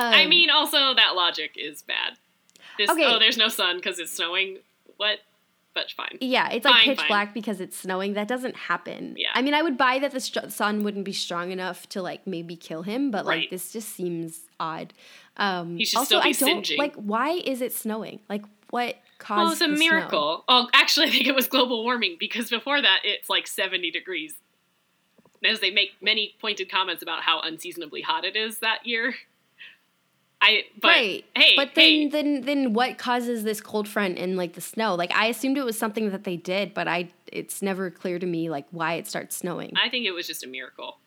I 0.00 0.26
mean, 0.26 0.50
also 0.50 0.94
that 0.94 1.12
logic 1.14 1.52
is 1.56 1.82
bad. 1.82 2.14
This, 2.76 2.90
Okay. 2.90 3.04
Oh, 3.04 3.18
there's 3.18 3.36
no 3.36 3.48
sun 3.48 3.76
because 3.76 3.98
it's 3.98 4.12
snowing. 4.12 4.58
What? 4.96 5.18
But 5.74 5.92
fine. 5.92 6.18
yeah, 6.20 6.48
it's 6.50 6.64
like 6.64 6.74
fine, 6.74 6.84
pitch 6.84 6.98
fine. 6.98 7.08
black 7.08 7.34
because 7.34 7.60
it's 7.60 7.76
snowing. 7.76 8.14
That 8.14 8.26
doesn't 8.26 8.56
happen. 8.56 9.14
Yeah. 9.16 9.28
I 9.34 9.42
mean, 9.42 9.54
I 9.54 9.62
would 9.62 9.76
buy 9.78 9.98
that 10.00 10.10
the 10.10 10.18
str- 10.20 10.48
sun 10.48 10.82
wouldn't 10.82 11.04
be 11.04 11.12
strong 11.12 11.52
enough 11.52 11.88
to 11.90 12.02
like 12.02 12.26
maybe 12.26 12.56
kill 12.56 12.82
him, 12.82 13.10
but 13.12 13.24
like 13.26 13.36
Right. 13.38 13.50
this 13.50 13.72
just 13.72 13.90
seems 13.90 14.40
odd. 14.58 14.92
Um, 15.36 15.76
He 15.76 15.84
should 15.84 15.98
also, 15.98 16.06
still 16.06 16.22
be 16.22 16.28
I 16.28 16.32
don't 16.32 16.64
singeing. 16.64 16.78
like. 16.78 16.94
Why 16.96 17.30
is 17.32 17.60
it 17.60 17.72
snowing? 17.72 18.18
Like, 18.28 18.44
what 18.70 18.96
caused? 19.18 19.38
It? 19.38 19.42
Well, 19.44 19.52
it's 19.52 19.60
a 19.60 19.68
the 19.68 19.76
snow? 19.76 19.90
miracle. 19.90 20.44
Oh, 20.48 20.68
actually, 20.72 21.06
I 21.06 21.10
think 21.10 21.26
it 21.26 21.34
was 21.34 21.46
global 21.46 21.84
warming 21.84 22.16
because 22.18 22.50
before 22.50 22.80
that, 22.82 23.00
it's 23.04 23.28
like 23.30 23.46
70 23.46 23.90
degrees. 23.92 24.34
As 25.44 25.60
they 25.60 25.70
make 25.70 25.90
many 26.00 26.34
pointed 26.40 26.68
comments 26.68 27.02
about 27.02 27.22
how 27.22 27.40
unseasonably 27.40 28.00
hot 28.02 28.24
it 28.24 28.34
is 28.34 28.58
that 28.58 28.84
year. 28.86 29.14
I 30.40 30.64
but 30.80 30.88
right. 30.88 31.24
hey, 31.36 31.54
but 31.56 31.74
then, 31.74 31.84
hey, 31.84 32.08
then, 32.08 32.40
then, 32.42 32.72
what 32.72 32.96
causes 32.96 33.42
this 33.42 33.60
cold 33.60 33.88
front 33.88 34.18
and 34.18 34.36
like 34.36 34.52
the 34.52 34.60
snow? 34.60 34.94
Like, 34.94 35.12
I 35.14 35.26
assumed 35.26 35.58
it 35.58 35.64
was 35.64 35.76
something 35.76 36.10
that 36.10 36.22
they 36.24 36.36
did, 36.36 36.74
but 36.74 36.86
I, 36.86 37.08
it's 37.26 37.60
never 37.60 37.90
clear 37.90 38.18
to 38.20 38.26
me 38.26 38.48
like 38.48 38.66
why 38.70 38.94
it 38.94 39.08
starts 39.08 39.36
snowing. 39.36 39.72
I 39.82 39.88
think 39.88 40.06
it 40.06 40.12
was 40.12 40.26
just 40.26 40.44
a 40.44 40.46
miracle. 40.48 40.98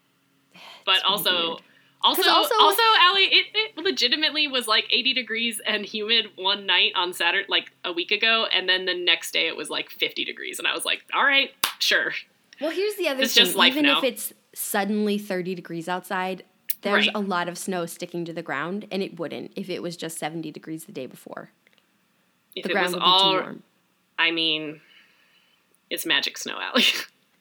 But 0.86 1.04
also, 1.06 1.32
weird. 1.32 1.62
also, 2.04 2.30
also, 2.30 2.56
also- 2.60 2.82
Allie, 3.00 3.22
it, 3.24 3.46
it 3.54 3.78
legitimately 3.78 4.48
was 4.48 4.68
like 4.68 4.86
80 4.92 5.14
degrees 5.14 5.62
and 5.66 5.86
humid 5.86 6.26
one 6.36 6.66
night 6.66 6.92
on 6.96 7.14
Saturday, 7.14 7.46
like 7.48 7.72
a 7.86 7.94
week 7.94 8.12
ago, 8.12 8.48
and 8.52 8.68
then 8.68 8.86
the 8.86 8.94
next 8.96 9.32
day 9.32 9.48
it 9.48 9.56
was 9.56 9.70
like 9.70 9.90
50 9.92 10.26
degrees, 10.26 10.60
and 10.60 10.68
I 10.68 10.74
was 10.74 10.84
like, 10.84 11.06
all 11.14 11.24
right, 11.24 11.52
sure. 11.80 12.14
Well, 12.60 12.72
here's 12.72 12.96
the 12.96 13.08
other 13.08 13.24
It's 13.24 13.34
thing. 13.34 13.46
just 13.46 13.56
life 13.56 13.74
Even 13.74 13.86
now. 13.86 14.00
if 14.00 14.04
it's 14.04 14.34
suddenly 14.54 15.18
30 15.18 15.56
degrees 15.56 15.88
outside, 15.88 16.44
there's 16.82 17.08
Right. 17.08 17.16
a 17.16 17.20
lot 17.20 17.48
of 17.48 17.58
snow 17.58 17.86
sticking 17.86 18.26
to 18.26 18.34
the 18.34 18.42
ground, 18.42 18.88
and 18.92 19.02
it 19.04 19.20
wouldn't 19.20 19.52
if 19.56 19.70
it 19.70 19.82
was 19.82 19.96
just 19.98 20.18
70 20.18 20.52
degrees 20.52 20.86
the 20.86 20.92
day 20.92 21.06
before. 21.06 21.52
If 22.56 22.64
The 22.64 22.70
it 22.70 22.74
ground 22.74 22.86
was 22.88 22.94
would 22.96 23.00
be 23.00 23.06
all, 23.06 23.32
too 23.34 23.40
warm. 23.42 23.64
I 24.20 24.32
mean, 24.32 24.82
it's 25.90 26.06
magic 26.06 26.38
snow, 26.38 26.60
Allie. 26.60 26.84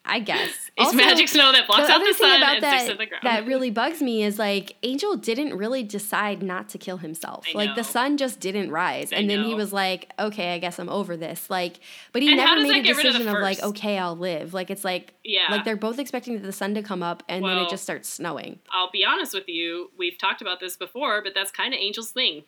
I 0.04 0.20
guess. 0.20 0.50
It's 0.80 0.86
Also, 0.86 0.96
magic 0.96 1.28
snow 1.28 1.52
that 1.52 1.66
blocks 1.66 1.90
out 1.90 1.98
the 1.98 2.14
sun 2.14 2.42
and 2.42 2.62
that, 2.62 2.80
sticks 2.80 2.90
to 2.92 2.96
the 2.96 3.04
ground. 3.04 3.22
that 3.24 3.44
really 3.46 3.70
bugs 3.70 4.00
me 4.00 4.22
is 4.22 4.38
like 4.38 4.76
Angel 4.82 5.14
didn't 5.14 5.54
really 5.54 5.82
decide 5.82 6.42
not 6.42 6.70
to 6.70 6.78
kill 6.78 6.96
himself. 6.96 7.44
I 7.54 7.58
Like 7.58 7.74
the 7.74 7.84
sun 7.84 8.16
just 8.16 8.40
didn't 8.40 8.70
rise, 8.70 9.12
I 9.12 9.16
and 9.16 9.28
then 9.28 9.44
he 9.44 9.52
was 9.54 9.74
like, 9.74 10.10
"Okay, 10.18 10.54
I 10.54 10.58
guess 10.58 10.78
I'm 10.78 10.88
over 10.88 11.18
this." 11.18 11.50
Like, 11.50 11.80
but 12.12 12.22
he 12.22 12.28
And 12.28 12.38
never 12.38 12.62
made 12.62 12.70
a 12.70 12.72
rid 12.72 12.88
of 12.90 12.96
decision 12.96 13.28
of, 13.28 13.40
like, 13.40 13.62
"Okay, 13.62 13.98
I'll 13.98 14.16
live." 14.16 14.54
Like 14.54 14.70
it's 14.70 14.84
like, 14.84 15.12
yeah. 15.22 15.48
like 15.50 15.64
they're 15.64 15.76
both 15.76 15.98
expecting 15.98 16.40
the 16.40 16.52
sun 16.52 16.72
to 16.74 16.82
come 16.82 17.02
up, 17.02 17.22
and 17.28 17.44
then 17.44 17.58
it 17.58 17.68
just 17.68 17.82
starts 17.82 18.08
snowing. 18.08 18.58
I'll 18.70 18.90
be 18.90 19.04
honest 19.04 19.34
with 19.34 19.48
you, 19.48 19.90
we've 19.98 20.16
talked 20.16 20.40
about 20.40 20.60
this 20.60 20.78
before, 20.78 21.20
but 21.22 21.34
that's 21.34 21.50
kind 21.50 21.74
of 21.74 21.80
Angel's 21.80 22.10
thing. 22.10 22.44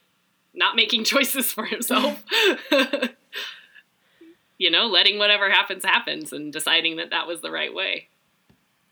Not 0.55 0.75
making 0.75 1.05
choices 1.13 1.53
for 1.53 1.67
himself. 1.67 2.25
you 4.63 4.71
know, 4.71 4.87
letting 4.87 5.19
whatever 5.19 5.51
happens 5.51 5.85
happens 5.85 6.33
and 6.33 6.53
deciding 6.53 6.97
that 6.97 7.11
that 7.11 7.27
was 7.27 7.41
the 7.41 7.51
right 7.51 7.75
way. 7.75 8.07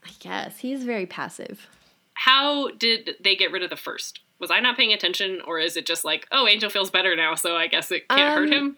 I 0.04 0.10
guess 0.18 0.58
he's 0.58 0.82
very 0.84 1.06
passive. 1.06 1.68
How 2.14 2.70
did 2.72 3.10
they 3.22 3.36
get 3.36 3.52
rid 3.52 3.62
of 3.62 3.70
the 3.70 3.76
first? 3.76 4.20
Was 4.40 4.50
I 4.50 4.58
not 4.60 4.76
paying 4.76 4.92
attention, 4.92 5.40
or 5.46 5.58
is 5.60 5.76
it 5.76 5.86
just 5.86 6.04
like, 6.04 6.26
oh, 6.32 6.48
Angel 6.48 6.70
feels 6.70 6.90
better 6.90 7.14
now, 7.14 7.34
so 7.36 7.56
I 7.56 7.66
guess 7.68 7.90
it 7.92 8.08
can't 8.08 8.34
hurt 8.34 8.48
Um, 8.48 8.52
him? 8.52 8.76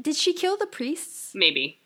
Did 0.00 0.16
she 0.16 0.32
kill 0.32 0.56
the 0.56 0.66
priests? 0.66 1.32
Maybe. 1.34 1.78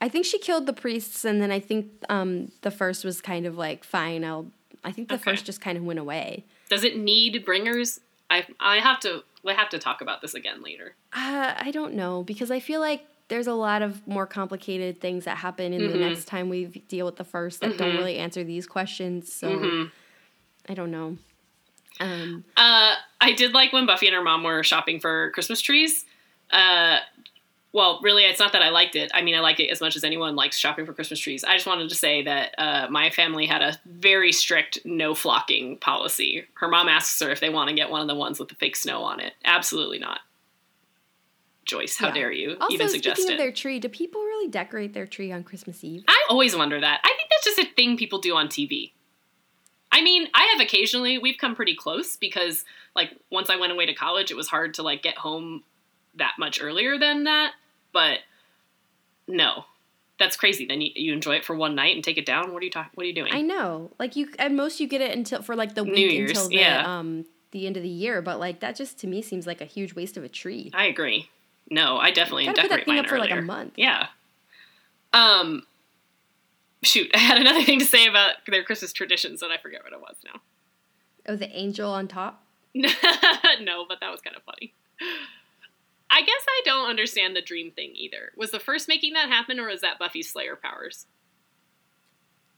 I 0.00 0.08
think 0.08 0.26
she 0.26 0.38
killed 0.38 0.66
the 0.66 0.72
priests, 0.72 1.24
and 1.24 1.40
then 1.40 1.50
I 1.52 1.60
think 1.60 1.86
um, 2.08 2.50
the 2.62 2.70
first 2.72 3.04
was 3.04 3.20
kind 3.20 3.46
of 3.46 3.56
like, 3.56 3.84
fine, 3.84 4.24
I'll. 4.24 4.46
I 4.82 4.90
think 4.92 5.08
the 5.08 5.14
Okay. 5.14 5.30
first 5.30 5.46
just 5.46 5.60
kind 5.60 5.78
of 5.78 5.84
went 5.84 5.98
away. 6.00 6.44
Does 6.68 6.82
it 6.84 6.96
need 6.98 7.44
bringers? 7.44 8.00
I 8.28 8.44
I 8.58 8.76
have 8.80 8.98
to 9.00 9.22
we 9.44 9.52
have 9.54 9.68
to 9.70 9.78
talk 9.78 10.00
about 10.00 10.20
this 10.20 10.34
again 10.34 10.62
later. 10.62 10.94
Uh, 11.12 11.54
I 11.56 11.70
don't 11.70 11.94
know 11.94 12.22
because 12.22 12.50
I 12.50 12.60
feel 12.60 12.80
like 12.80 13.06
there's 13.28 13.46
a 13.46 13.54
lot 13.54 13.82
of 13.82 14.06
more 14.06 14.26
complicated 14.26 15.00
things 15.00 15.24
that 15.24 15.38
happen 15.38 15.72
in 15.72 15.86
the 15.86 15.94
Mhm. 15.94 16.00
next 16.00 16.26
time 16.26 16.48
we 16.48 16.66
deal 16.66 17.06
with 17.06 17.16
the 17.16 17.24
first 17.24 17.60
that 17.60 17.76
don't 17.78 17.92
Mhm. 17.92 17.96
really 17.96 18.18
answer 18.18 18.44
these 18.44 18.66
questions. 18.66 19.32
So 19.32 19.48
Mhm. 19.48 19.90
I 20.68 20.74
don't 20.74 20.90
know. 20.90 21.18
Um, 22.00 22.44
Uh, 22.56 22.96
I 23.20 23.32
did 23.32 23.52
like 23.54 23.72
when 23.72 23.86
Buffy 23.86 24.06
and 24.06 24.14
her 24.14 24.22
mom 24.22 24.42
were 24.42 24.62
shopping 24.62 25.00
for 25.00 25.30
Christmas 25.30 25.60
trees. 25.60 26.04
Uh, 26.50 26.98
well, 27.72 27.98
really, 28.02 28.24
it's 28.24 28.38
not 28.38 28.52
that 28.52 28.62
I 28.62 28.68
liked 28.68 28.94
it. 28.94 29.10
I 29.14 29.22
mean, 29.22 29.34
I 29.34 29.40
liked 29.40 29.58
it 29.60 29.68
as 29.68 29.80
much 29.80 29.96
as 29.96 30.04
anyone 30.04 30.36
likes 30.36 30.56
shopping 30.58 30.86
for 30.86 30.92
Christmas 30.92 31.18
trees. 31.18 31.42
I 31.44 31.54
just 31.54 31.66
wanted 31.66 31.88
to 31.88 31.94
say 31.94 32.22
that 32.22 32.54
uh, 32.58 32.86
my 32.90 33.10
family 33.10 33.46
had 33.46 33.62
a 33.62 33.78
very 33.84 34.30
strict 34.32 34.78
no 34.84 35.14
flocking 35.14 35.78
policy. 35.78 36.46
Her 36.54 36.68
mom 36.68 36.88
asks 36.88 37.20
her 37.20 37.30
if 37.30 37.40
they 37.40 37.48
want 37.50 37.68
to 37.70 37.74
get 37.74 37.90
one 37.90 38.00
of 38.00 38.06
the 38.08 38.14
ones 38.14 38.38
with 38.38 38.48
the 38.48 38.54
fake 38.54 38.76
snow 38.76 39.02
on 39.02 39.18
it. 39.20 39.34
Absolutely 39.44 39.98
not. 39.98 40.20
Joyce, 41.64 41.96
how 41.96 42.08
Yeah. 42.08 42.14
dare 42.14 42.32
you 42.32 42.56
also, 42.60 42.74
even 42.74 42.88
suggest 42.88 43.16
speaking 43.22 43.32
it? 43.32 43.34
of 43.34 43.38
their 43.38 43.52
tree, 43.52 43.78
do 43.78 43.88
people 43.88 44.22
really 44.22 44.48
decorate 44.48 44.92
their 44.92 45.06
tree 45.06 45.32
on 45.32 45.44
Christmas 45.44 45.82
Eve? 45.82 46.04
I 46.08 46.26
always 46.28 46.54
wonder 46.56 46.80
that. 46.80 47.00
I 47.02 47.08
think 47.16 47.30
that's 47.30 47.44
just 47.44 47.58
a 47.58 47.74
thing 47.74 47.96
people 47.96 48.18
do 48.18 48.34
on 48.36 48.48
TV. 48.48 48.92
I 49.90 50.02
mean, 50.02 50.28
I 50.34 50.52
have 50.52 50.60
occasionally. 50.60 51.18
We've 51.18 51.38
come 51.38 51.54
pretty 51.54 51.76
close 51.76 52.16
because, 52.16 52.64
like, 52.96 53.12
once 53.30 53.48
I 53.48 53.56
went 53.56 53.72
away 53.72 53.86
to 53.86 53.94
college, 53.94 54.30
it 54.30 54.36
was 54.36 54.48
hard 54.48 54.74
to 54.74 54.82
like 54.82 55.02
get 55.02 55.16
home 55.16 55.62
that 56.16 56.34
much 56.38 56.60
earlier 56.60 56.98
than 56.98 57.24
that. 57.24 57.52
But 57.92 58.18
no, 59.28 59.64
that's 60.18 60.36
crazy. 60.36 60.66
Then 60.66 60.80
you, 60.80 60.90
you 60.94 61.12
enjoy 61.12 61.36
it 61.36 61.44
for 61.44 61.54
one 61.54 61.74
night 61.74 61.94
and 61.94 62.04
take 62.04 62.18
it 62.18 62.26
down. 62.26 62.52
What 62.52 62.60
are 62.62 62.64
you 62.64 62.70
talking? 62.70 62.90
What 62.94 63.04
are 63.04 63.06
you 63.06 63.14
doing? 63.14 63.32
I 63.32 63.40
know. 63.40 63.92
Like 63.98 64.16
you, 64.16 64.28
at 64.38 64.52
most 64.52 64.80
you 64.80 64.88
get 64.88 65.00
it 65.00 65.16
until 65.16 65.42
for 65.42 65.54
like 65.56 65.74
the 65.74 65.84
week 65.84 66.28
until 66.28 66.48
the 66.48 66.56
yeah. 66.56 66.98
um 66.98 67.24
the 67.52 67.66
end 67.66 67.76
of 67.76 67.82
the 67.82 67.88
year. 67.88 68.20
But 68.20 68.40
like 68.40 68.60
that 68.60 68.76
just 68.76 68.98
to 69.00 69.06
me 69.06 69.22
seems 69.22 69.46
like 69.46 69.60
a 69.60 69.64
huge 69.64 69.94
waste 69.94 70.16
of 70.16 70.24
a 70.24 70.28
tree. 70.28 70.70
I 70.74 70.86
agree. 70.86 71.30
No, 71.70 71.96
I 71.96 72.10
definitely 72.10 72.46
put 72.46 72.56
decorate 72.56 72.70
that 72.70 72.84
thing 72.84 72.94
mine 72.96 73.04
up 73.04 73.10
for 73.10 73.18
like 73.18 73.30
a 73.30 73.34
earlier. 73.34 73.44
month. 73.44 73.74
Yeah. 73.76 74.06
Um. 75.12 75.64
Shoot, 76.82 77.10
I 77.14 77.18
had 77.18 77.38
another 77.38 77.62
thing 77.62 77.78
to 77.78 77.84
say 77.86 78.06
about 78.06 78.34
their 78.46 78.62
Christmas 78.62 78.92
traditions, 78.92 79.42
and 79.42 79.52
I 79.52 79.56
forget 79.58 79.82
what 79.82 79.92
it 79.92 80.00
was 80.00 80.16
now. 80.24 80.40
Oh, 81.26 81.36
the 81.36 81.50
angel 81.56 81.90
on 81.90 82.08
top. 82.08 82.44
no, 82.74 82.88
but 83.88 84.00
that 84.00 84.10
was 84.10 84.20
kind 84.20 84.36
of 84.36 84.42
funny. 84.42 84.74
I 86.10 86.20
guess 86.20 86.44
I 86.48 86.62
don't 86.64 86.88
understand 86.88 87.34
the 87.34 87.40
dream 87.40 87.70
thing 87.70 87.92
either. 87.94 88.32
Was 88.36 88.50
the 88.50 88.60
first 88.60 88.88
making 88.88 89.14
that 89.14 89.28
happen, 89.28 89.58
or 89.58 89.68
was 89.68 89.80
that 89.80 89.98
Buffy's 89.98 90.30
Slayer 90.30 90.56
powers? 90.56 91.06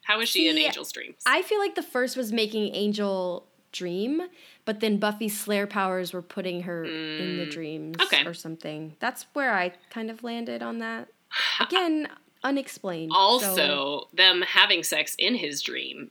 How 0.02 0.20
is 0.20 0.28
she 0.28 0.48
in 0.48 0.58
Angel's 0.58 0.92
dreams? 0.92 1.22
I 1.26 1.42
feel 1.42 1.58
like 1.58 1.74
the 1.74 1.82
first 1.82 2.16
was 2.16 2.32
making 2.32 2.74
Angel 2.74 3.46
dream, 3.76 4.22
but 4.64 4.80
then 4.80 4.98
Buffy's 4.98 5.38
Slayer 5.38 5.66
powers 5.66 6.12
were 6.12 6.22
putting 6.22 6.62
her 6.62 6.84
in 6.84 7.36
the 7.38 7.46
Mm, 7.46 7.50
dreams 7.50 7.96
okay. 8.02 8.24
or 8.24 8.34
something. 8.34 8.96
That's 9.00 9.26
where 9.32 9.52
I 9.54 9.72
kind 9.90 10.10
of 10.10 10.22
landed 10.24 10.62
on 10.62 10.78
that. 10.78 11.08
Again, 11.60 12.08
unexplained. 12.42 13.12
so- 13.12 13.16
also, 13.18 14.08
them 14.12 14.42
having 14.42 14.82
sex 14.82 15.14
in 15.18 15.34
his 15.36 15.62
dream. 15.62 16.10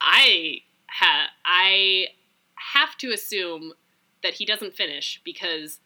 I 0.00 0.62
ha 0.88 1.26
I 1.44 2.06
have 2.72 2.96
to 2.98 3.12
assume 3.12 3.72
that 4.22 4.34
he 4.34 4.44
doesn't 4.44 4.74
finish 4.74 5.20
because 5.24 5.80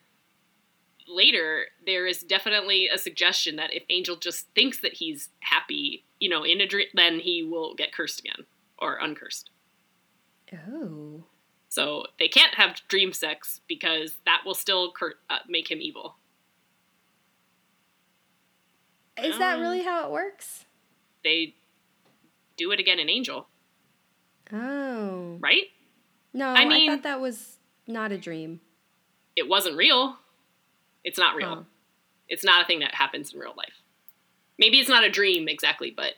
later 1.06 1.66
there 1.86 2.06
is 2.06 2.20
definitely 2.20 2.88
a 2.88 2.98
suggestion 2.98 3.56
that 3.56 3.72
if 3.72 3.82
Angel 3.90 4.16
just 4.16 4.46
thinks 4.54 4.80
that 4.80 4.94
he's 4.94 5.28
happy, 5.40 6.04
you 6.18 6.28
know, 6.28 6.44
in 6.44 6.60
a 6.60 6.66
dream, 6.66 6.86
then 6.94 7.20
he 7.20 7.42
will 7.42 7.74
get 7.74 7.92
cursed 7.92 8.20
again 8.20 8.46
or 8.78 8.96
uncursed. 9.00 9.50
Oh, 10.70 11.24
So 11.68 12.04
they 12.18 12.28
can't 12.28 12.54
have 12.54 12.80
dream 12.88 13.12
sex 13.12 13.60
because 13.68 14.16
that 14.26 14.42
will 14.44 14.54
still 14.54 14.92
cur- 14.92 15.16
uh, 15.30 15.38
make 15.48 15.70
him 15.70 15.80
evil. 15.80 16.16
is 19.16 19.38
that 19.38 19.56
Um, 19.56 19.60
really 19.60 19.82
how 19.82 20.06
it 20.06 20.10
works? 20.10 20.64
They 21.22 21.54
do 22.56 22.70
it 22.72 22.80
again 22.80 22.98
in 22.98 23.08
Angel, 23.08 23.48
Oh, 24.52 25.38
right? 25.40 25.70
no. 26.32 26.48
I 26.48 26.64
mean, 26.64 26.90
I 26.90 26.94
thought 26.96 27.02
that 27.04 27.20
was 27.20 27.58
not 27.86 28.12
a 28.12 28.18
dream. 28.18 28.60
It 29.36 29.48
wasn't 29.48 29.76
real. 29.76 30.18
It's 31.02 31.18
not 31.18 31.34
real. 31.36 31.54
Huh. 31.54 31.62
It's 32.28 32.44
not 32.44 32.62
a 32.62 32.66
thing 32.66 32.80
that 32.80 32.94
happens 32.94 33.32
in 33.32 33.38
real 33.40 33.54
life. 33.56 33.82
Maybe 34.58 34.78
it's 34.78 34.88
not 34.88 35.04
a 35.04 35.10
dream 35.10 35.48
exactly, 35.48 35.90
but 35.90 36.14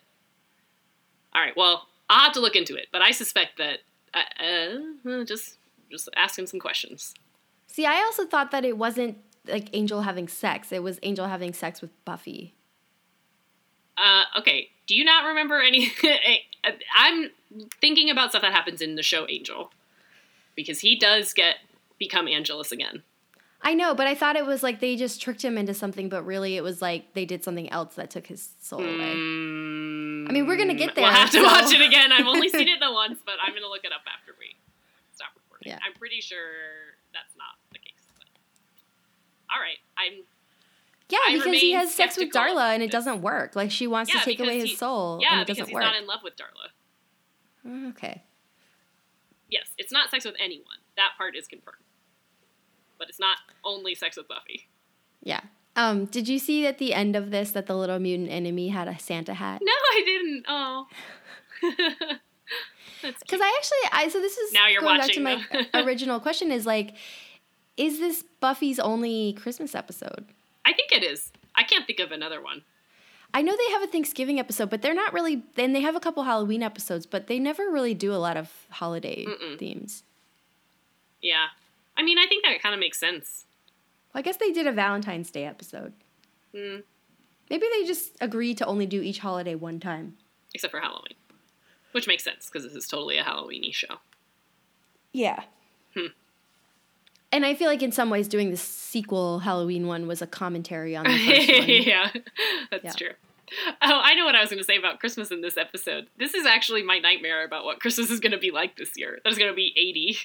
all 1.34 1.40
right. 1.42 1.56
Well, 1.56 1.88
I'll 2.08 2.24
have 2.24 2.32
to 2.34 2.40
look 2.40 2.56
into 2.56 2.76
it, 2.76 2.88
but 2.92 3.02
I 3.02 3.10
suspect 3.10 3.58
that 3.58 3.80
uh, 4.15 4.45
uh, 5.09 5.24
just 5.24 5.59
just 5.91 6.09
asking 6.16 6.47
some 6.47 6.61
questions. 6.61 7.15
See, 7.66 7.87
I 7.87 7.97
also 7.97 8.27
thought 8.27 8.51
that 8.51 8.65
it 8.65 8.77
wasn't 8.77 9.19
like 9.47 9.69
Angel 9.73 10.03
having 10.03 10.28
sex. 10.28 10.73
It 10.73 10.83
was 10.83 10.99
Angel 11.03 11.27
having 11.27 11.53
sex 11.53 11.81
with 11.81 11.91
Buffy. 12.05 12.55
Uh, 13.97 14.24
okay. 14.39 14.69
Do 14.87 14.95
you 14.95 15.05
not 15.05 15.24
remember 15.24 15.61
any? 15.61 15.93
I'm 16.97 17.31
thinking 17.81 18.11
about 18.11 18.31
stuff 18.31 18.43
that 18.43 18.53
happens 18.53 18.81
in 18.81 18.95
the 18.95 19.03
show 19.03 19.27
Angel 19.28 19.70
because 20.55 20.81
he 20.81 20.99
does 20.99 21.33
get 21.33 21.57
become 21.99 22.28
Angelus 22.28 22.73
again. 22.73 23.03
I 23.62 23.74
know, 23.74 23.95
but 23.95 24.07
I 24.07 24.15
thought 24.15 24.37
it 24.37 24.47
was 24.47 24.62
like 24.62 24.81
they 24.81 24.97
just 24.97 25.20
tricked 25.20 25.43
him 25.43 25.59
into 25.59 25.74
something, 25.74 26.09
but 26.09 26.24
really 26.24 26.57
it 26.57 26.62
was 26.62 26.81
like 26.81 27.15
they 27.15 27.24
did 27.24 27.43
something 27.43 27.69
else 27.70 27.95
that 27.97 28.11
took 28.11 28.27
his 28.27 28.51
soul 28.61 28.81
away. 28.81 29.15
Mm, 29.15 30.28
I 30.28 30.33
mean, 30.33 30.47
we're 30.47 30.57
gonna 30.57 30.74
get 30.74 30.95
there. 30.95 31.05
We'll 31.05 31.12
have 31.12 31.31
to 31.31 31.39
so- 31.39 31.45
watch 31.45 31.73
it 31.73 31.81
again. 31.81 32.12
I've 32.12 32.27
only 32.27 32.49
seen 32.49 32.69
it 32.69 32.78
the 32.81 32.93
once, 32.93 33.20
but 33.24 33.35
I'm 33.45 33.55
gonna 33.55 33.66
look 33.69 33.85
it 33.85 33.93
up 33.93 34.03
after 34.07 34.33
we 34.39 34.57
stop 35.15 35.28
recording. 35.35 35.73
Yeah. 35.73 35.78
I'm 35.87 35.95
pretty 35.99 36.20
sure 36.20 36.37
that's 37.12 37.35
not 37.37 37.57
the 37.73 37.78
case. 37.78 38.07
But... 38.19 38.27
All 39.55 39.61
right, 39.61 39.78
I'm. 39.99 40.23
Yeah, 41.09 41.19
I 41.27 41.37
because 41.39 41.61
he 41.61 41.73
has 41.73 41.95
sex 41.95 42.16
with 42.16 42.31
Darla 42.33 42.74
and 42.74 42.83
it 42.83 42.91
doesn't 42.91 43.23
work. 43.23 43.55
Like 43.57 43.70
she 43.70 43.87
wants 43.87 44.12
Yeah, 44.12 44.20
to 44.20 44.24
take 44.24 44.41
away 44.41 44.59
his 44.61 44.70
he- 44.70 44.77
soul 44.77 45.19
Yeah, 45.23 45.33
and 45.33 45.41
it 45.43 45.47
doesn't 45.47 45.66
he's 45.66 45.74
work. 45.74 45.83
not 45.83 45.95
in 45.97 46.07
love 46.07 46.20
with 46.23 46.35
Darla. 46.37 46.70
Mm, 47.66 47.91
okay. 47.91 48.23
Yes, 49.49 49.69
it's 49.78 49.93
not 49.93 50.11
sex 50.11 50.24
with 50.24 50.35
anyone. 50.41 50.78
That 50.97 51.11
part 51.16 51.37
is 51.37 51.47
confirmed. 51.47 51.78
But 52.98 53.09
it's 53.09 53.20
not 53.20 53.39
only 53.64 53.94
sex 53.94 54.16
with 54.16 54.28
Buffy. 54.28 54.68
Yeah. 55.23 55.40
Um, 55.74 56.06
did 56.06 56.28
you 56.28 56.39
see 56.39 56.66
at 56.66 56.78
the 56.78 56.94
end 56.94 57.16
of 57.16 57.31
this 57.31 57.51
that 57.51 57.66
the 57.66 57.77
little 57.77 57.98
mutant 57.98 58.31
enemy 58.31 58.68
had 58.68 58.89
a 58.89 58.98
Santa 58.98 59.35
hat? 59.35 59.60
No, 59.62 59.73
I 59.73 60.02
didn't. 60.05 60.44
Oh. 60.48 60.86
Because 63.02 63.40
I 63.40 63.52
actually, 63.56 63.78
I 63.93 64.09
so 64.09 64.20
this 64.20 64.36
is 64.36 64.52
Now 64.52 64.68
you're 64.68 64.81
going 64.81 64.98
back 64.98 65.10
to 65.12 65.20
my 65.20 65.40
original 65.74 66.20
question 66.20 66.51
is 66.51 66.66
like, 66.66 66.94
is 67.77 67.98
this 67.98 68.24
Buffy's 68.40 68.78
only 68.78 69.35
Christmas 69.35 69.74
episode? 69.74 70.27
I 70.64 70.73
think 70.73 70.93
it 70.93 71.05
is. 71.05 71.31
I 71.55 71.62
can't 71.62 71.86
think 71.86 72.01
of 72.01 72.10
another 72.10 72.43
one. 72.43 72.62
I 73.35 73.43
know 73.43 73.55
they 73.56 73.73
have 73.73 73.82
a 73.82 73.86
Thanksgiving 73.86 74.40
episode, 74.40 74.70
but 74.70 74.82
they're 74.82 74.94
not 74.94 75.12
really. 75.12 75.43
Then 75.56 75.73
they 75.73 75.82
have 75.82 75.94
a 75.94 76.01
couple 76.01 76.23
Halloween 76.23 76.62
episodes, 76.62 77.06
but 77.06 77.27
they 77.27 77.39
never 77.39 77.70
really 77.70 77.94
do 77.94 78.12
a 78.12 78.16
lot 78.16 78.36
of 78.36 78.51
holiday 78.70 79.27
Mm-mm. 79.27 79.59
themes. 79.59 80.02
Yeah. 81.20 81.47
I 81.97 82.02
mean, 82.02 82.18
I 82.18 82.27
think 82.27 82.44
that 82.44 82.60
kind 82.62 82.74
of 82.74 82.81
makes 82.81 82.98
sense. 82.98 83.44
Well, 84.12 84.20
I 84.20 84.23
guess 84.23 84.36
they 84.36 84.52
did 84.52 84.66
a 84.66 84.73
Valentine's 84.73 85.31
Day 85.31 85.44
episode. 85.44 85.93
Hmm. 86.55 86.78
Maybe 87.51 87.66
they 87.73 87.85
just 87.86 88.16
agreed 88.20 88.59
to 88.59 88.66
only 88.66 88.86
do 88.86 89.01
each 89.02 89.18
holiday 89.20 89.55
one 89.55 89.78
time. 89.81 90.16
Except 90.55 90.70
for 90.70 90.81
Halloween. 90.81 91.14
Which 91.93 92.06
makes 92.06 92.24
sense 92.24 92.47
because 92.47 92.64
this 92.64 92.74
is 92.74 92.89
totally 92.89 93.18
a 93.18 93.23
Halloweeny 93.24 93.73
show. 93.74 93.97
Yeah. 95.12 95.44
Hmm. 95.94 96.06
And 97.32 97.44
I 97.47 97.55
feel 97.55 97.68
like 97.68 97.82
in 97.82 97.93
some 97.93 98.10
ways 98.10 98.28
doing 98.28 98.51
the 98.51 98.56
sequel 98.56 99.40
Halloween 99.40 99.86
one 99.86 100.06
was 100.06 100.23
a 100.23 100.27
commentary 100.27 100.97
on 100.97 101.05
the 101.05 101.10
first 101.18 101.48
one. 101.59 101.68
yeah, 101.68 102.10
that's 102.70 102.85
Yeah. 102.85 102.93
true. 102.93 103.10
Oh, 103.81 104.01
I 104.02 104.14
know 104.14 104.24
what 104.24 104.35
I 104.35 104.40
was 104.40 104.51
going 104.51 104.59
to 104.59 104.64
say 104.64 104.77
about 104.77 104.98
Christmas 104.98 105.31
in 105.31 105.40
this 105.40 105.56
episode. 105.56 106.09
This 106.18 106.35
is 106.35 106.47
actually 106.47 106.82
my 106.82 106.98
nightmare 106.98 107.44
about 107.44 107.64
what 107.64 107.78
Christmas 107.78 108.10
is 108.10 108.18
going 108.18 108.32
to 108.32 108.39
be 108.39 108.51
like 108.51 108.77
this 108.77 108.97
year. 108.97 109.20
There's 109.23 109.39
going 109.39 109.51
to 109.51 109.55
be 109.55 109.73
80 109.77 110.18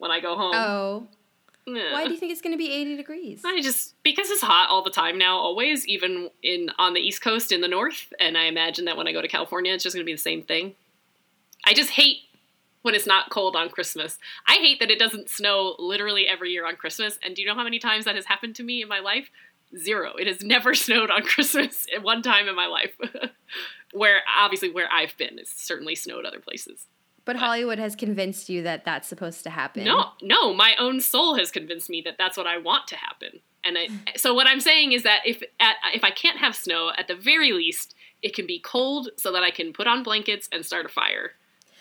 when 0.00 0.10
I 0.10 0.18
go 0.18 0.34
home. 0.34 0.54
Oh. 0.54 1.06
Why 1.66 2.04
do 2.04 2.12
you 2.12 2.18
think 2.18 2.32
it's 2.32 2.40
going 2.40 2.54
to 2.54 2.58
be 2.58 2.72
80 2.72 2.96
degrees? 2.96 3.42
I 3.44 3.60
just 3.60 3.94
because 4.02 4.28
it's 4.30 4.42
hot 4.42 4.68
all 4.70 4.82
the 4.82 4.90
time 4.90 5.18
now, 5.18 5.36
always, 5.36 5.86
even 5.86 6.30
in 6.42 6.70
on 6.78 6.94
the 6.94 7.00
East 7.00 7.22
Coast 7.22 7.52
in 7.52 7.60
the 7.60 7.68
North, 7.68 8.12
and 8.18 8.36
I 8.36 8.44
imagine 8.44 8.86
that 8.86 8.96
when 8.96 9.06
I 9.06 9.12
go 9.12 9.22
to 9.22 9.28
California, 9.28 9.72
it's 9.72 9.84
just 9.84 9.94
going 9.94 10.04
to 10.04 10.08
be 10.08 10.14
the 10.14 10.18
same 10.18 10.42
thing. 10.42 10.74
I 11.64 11.74
just 11.74 11.90
hate 11.90 12.22
when 12.82 12.94
it's 12.94 13.06
not 13.06 13.30
cold 13.30 13.54
on 13.54 13.68
Christmas. 13.68 14.18
I 14.48 14.54
hate 14.54 14.80
that 14.80 14.90
it 14.90 14.98
doesn't 14.98 15.28
snow 15.28 15.76
literally 15.78 16.26
every 16.26 16.50
year 16.50 16.66
on 16.66 16.76
Christmas. 16.76 17.18
And 17.22 17.36
do 17.36 17.42
you 17.42 17.46
know 17.46 17.54
how 17.54 17.62
many 17.62 17.78
times 17.78 18.06
that 18.06 18.16
has 18.16 18.24
happened 18.24 18.56
to 18.56 18.62
me 18.62 18.82
in 18.82 18.88
my 18.88 19.00
life? 19.00 19.28
Zero. 19.78 20.14
It 20.16 20.26
has 20.26 20.42
never 20.42 20.74
snowed 20.74 21.10
on 21.10 21.22
Christmas 21.22 21.86
at 21.94 22.02
one 22.02 22.22
time 22.22 22.48
in 22.48 22.56
my 22.56 22.66
life. 22.66 22.96
where 23.92 24.22
obviously 24.38 24.70
where 24.70 24.90
I've 24.90 25.16
been, 25.18 25.38
it's 25.38 25.62
certainly 25.62 25.94
snowed 25.94 26.24
other 26.24 26.40
places. 26.40 26.86
But 27.30 27.36
Hollywood 27.36 27.78
has 27.78 27.94
convinced 27.94 28.48
you 28.48 28.64
that 28.64 28.84
that's 28.84 29.06
supposed 29.06 29.44
to 29.44 29.50
happen. 29.50 29.84
No, 29.84 30.06
no, 30.20 30.52
my 30.52 30.74
own 30.80 31.00
soul 31.00 31.36
has 31.36 31.52
convinced 31.52 31.88
me 31.88 32.02
that 32.04 32.18
that's 32.18 32.36
what 32.36 32.48
I 32.48 32.58
want 32.58 32.88
to 32.88 32.96
happen. 32.96 33.38
And 33.62 33.78
I, 33.78 33.86
mm. 33.86 34.00
so 34.16 34.34
what 34.34 34.48
I'm 34.48 34.58
saying 34.58 34.90
is 34.90 35.04
that 35.04 35.20
if 35.24 35.40
at, 35.60 35.76
if 35.94 36.02
I 36.02 36.10
can't 36.10 36.38
have 36.38 36.56
snow, 36.56 36.90
at 36.98 37.06
the 37.06 37.14
very 37.14 37.52
least, 37.52 37.94
it 38.20 38.34
can 38.34 38.48
be 38.48 38.58
cold 38.58 39.10
so 39.16 39.30
that 39.30 39.44
I 39.44 39.52
can 39.52 39.72
put 39.72 39.86
on 39.86 40.02
blankets 40.02 40.48
and 40.50 40.66
start 40.66 40.86
a 40.86 40.88
fire. 40.88 41.34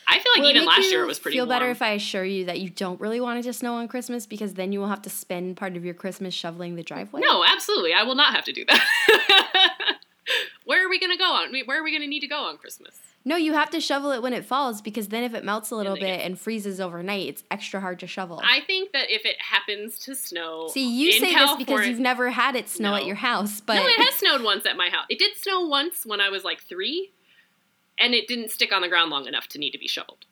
I 0.07 0.19
feel 0.19 0.31
like 0.35 0.43
Will 0.43 0.49
it 0.49 0.55
even 0.57 0.67
last 0.67 0.91
year 0.91 1.01
it 1.01 1.07
was 1.07 1.17
pretty 1.17 1.35
Feel 1.35 1.47
better 1.47 1.71
if 1.71 1.81
I 1.81 1.93
assure 1.93 2.23
you 2.23 2.45
that 2.45 2.59
you 2.59 2.69
don't 2.69 3.01
really 3.01 3.19
want 3.19 3.39
it 3.39 3.43
to 3.45 3.53
snow 3.53 3.73
on 3.73 3.87
Christmas 3.87 4.27
because 4.27 4.53
then 4.53 4.71
you 4.71 4.79
will 4.79 4.87
have 4.89 5.01
to 5.01 5.09
spend 5.09 5.57
part 5.57 5.75
of 5.75 5.83
your 5.83 5.95
Christmas 5.95 6.35
shoveling 6.35 6.75
the 6.75 6.83
driveway. 6.83 7.21
No, 7.21 7.43
absolutely. 7.43 7.93
I 7.93 8.03
will 8.03 8.13
not 8.13 8.35
have 8.35 8.45
to 8.45 8.53
do 8.53 8.65
that. 8.65 9.97
Where 10.65 10.85
are 10.85 10.89
we 10.89 10.99
going 10.99 11.11
to 11.11 11.17
go 11.17 11.33
on? 11.33 11.55
Where 11.65 11.79
are 11.79 11.83
we 11.83 11.89
going 11.89 12.03
to 12.03 12.07
need 12.07 12.19
to 12.19 12.27
go 12.27 12.43
on 12.43 12.59
Christmas? 12.59 12.99
No, 13.25 13.35
you 13.35 13.53
have 13.53 13.69
to 13.71 13.81
shovel 13.81 14.11
it 14.11 14.21
when 14.21 14.33
it 14.33 14.45
falls 14.45 14.81
because 14.81 15.09
then 15.09 15.23
if 15.23 15.33
it 15.33 15.43
melts 15.43 15.71
a 15.71 15.75
little 15.75 15.95
bit 15.95 16.01
get- 16.17 16.21
and 16.25 16.39
freezes 16.39 16.79
overnight, 16.79 17.27
it's 17.27 17.43
extra 17.51 17.79
hard 17.81 17.99
to 17.99 18.07
shovel. 18.07 18.41
I 18.43 18.61
think 18.61 18.91
that 18.93 19.11
if 19.11 19.25
it 19.25 19.35
happens 19.41 19.99
to 19.99 20.15
snow, 20.15 20.69
See, 20.71 20.89
you 20.89 21.11
say 21.11 21.33
this 21.35 21.55
because 21.57 21.85
you've 21.87 21.99
never 21.99 22.29
had 22.31 22.55
it 22.55 22.69
snow 22.69 22.91
No. 22.91 22.95
at 22.97 23.05
your 23.05 23.17
house, 23.17 23.59
but 23.61 23.75
no, 23.75 23.85
it 23.85 23.97
has 23.99 24.15
snowed 24.15 24.41
once 24.41 24.65
at 24.65 24.77
my 24.77 24.89
house. 24.89 25.05
It 25.09 25.19
did 25.19 25.35
snow 25.35 25.61
once 25.67 26.05
when 26.05 26.21
I 26.21 26.29
was 26.29 26.43
like 26.45 26.61
three, 26.63 27.11
and 27.99 28.13
it 28.13 28.27
didn't 28.27 28.51
stick 28.51 28.71
on 28.71 28.81
the 28.81 28.87
ground 28.87 29.11
long 29.11 29.27
enough 29.27 29.47
to 29.49 29.59
need 29.59 29.71
to 29.71 29.77
be 29.79 29.87
shoveled. 29.87 30.25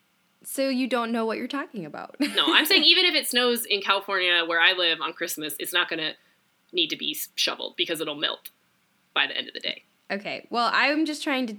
so 0.44 0.70
you 0.70 0.88
don't 0.88 1.12
know 1.12 1.26
what 1.26 1.38
you're 1.38 1.48
talking 1.48 1.86
about. 1.86 2.16
No, 2.22 2.46
I'm 2.48 2.66
saying 2.72 2.84
even 2.86 3.04
if 3.06 3.14
it 3.16 3.28
snows 3.28 3.66
in 3.66 3.82
California 3.82 4.44
where 4.46 4.62
I 4.62 4.72
live 4.72 5.02
on 5.02 5.12
Christmas, 5.12 5.56
it's 5.60 5.74
not 5.74 5.90
going 5.90 6.00
to 6.00 6.14
need 6.72 6.88
to 6.90 6.96
be 6.96 7.16
shoveled 7.36 7.76
because 7.76 8.00
it'll 8.00 8.16
melt 8.16 8.50
by 9.14 9.28
the 9.28 9.36
end 9.38 9.48
of 9.50 9.54
the 9.54 9.60
day. 9.60 9.84
okay, 10.10 10.48
well, 10.50 10.70
I'm 10.74 11.06
just 11.06 11.22
trying 11.24 11.48
to 11.48 11.58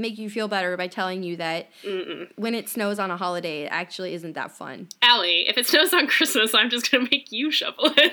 make 0.00 0.18
you 0.18 0.30
feel 0.30 0.48
better 0.48 0.76
by 0.76 0.86
telling 0.86 1.22
you 1.22 1.36
that 1.36 1.68
Mm-mm. 1.84 2.28
when 2.36 2.54
it 2.54 2.68
snows 2.68 2.98
on 2.98 3.10
a 3.10 3.16
holiday, 3.16 3.62
it 3.64 3.68
actually 3.72 4.14
isn't 4.14 4.32
that 4.34 4.52
fun. 4.52 4.88
Allie, 5.02 5.48
if 5.48 5.56
it 5.58 5.66
snows 5.66 5.92
on 5.94 6.06
Christmas, 6.16 6.54
I'm 6.54 6.70
just 6.70 6.90
going 6.90 7.04
to 7.04 7.10
make 7.10 7.30
you 7.32 7.50
shovel 7.50 7.92
it. 7.96 8.12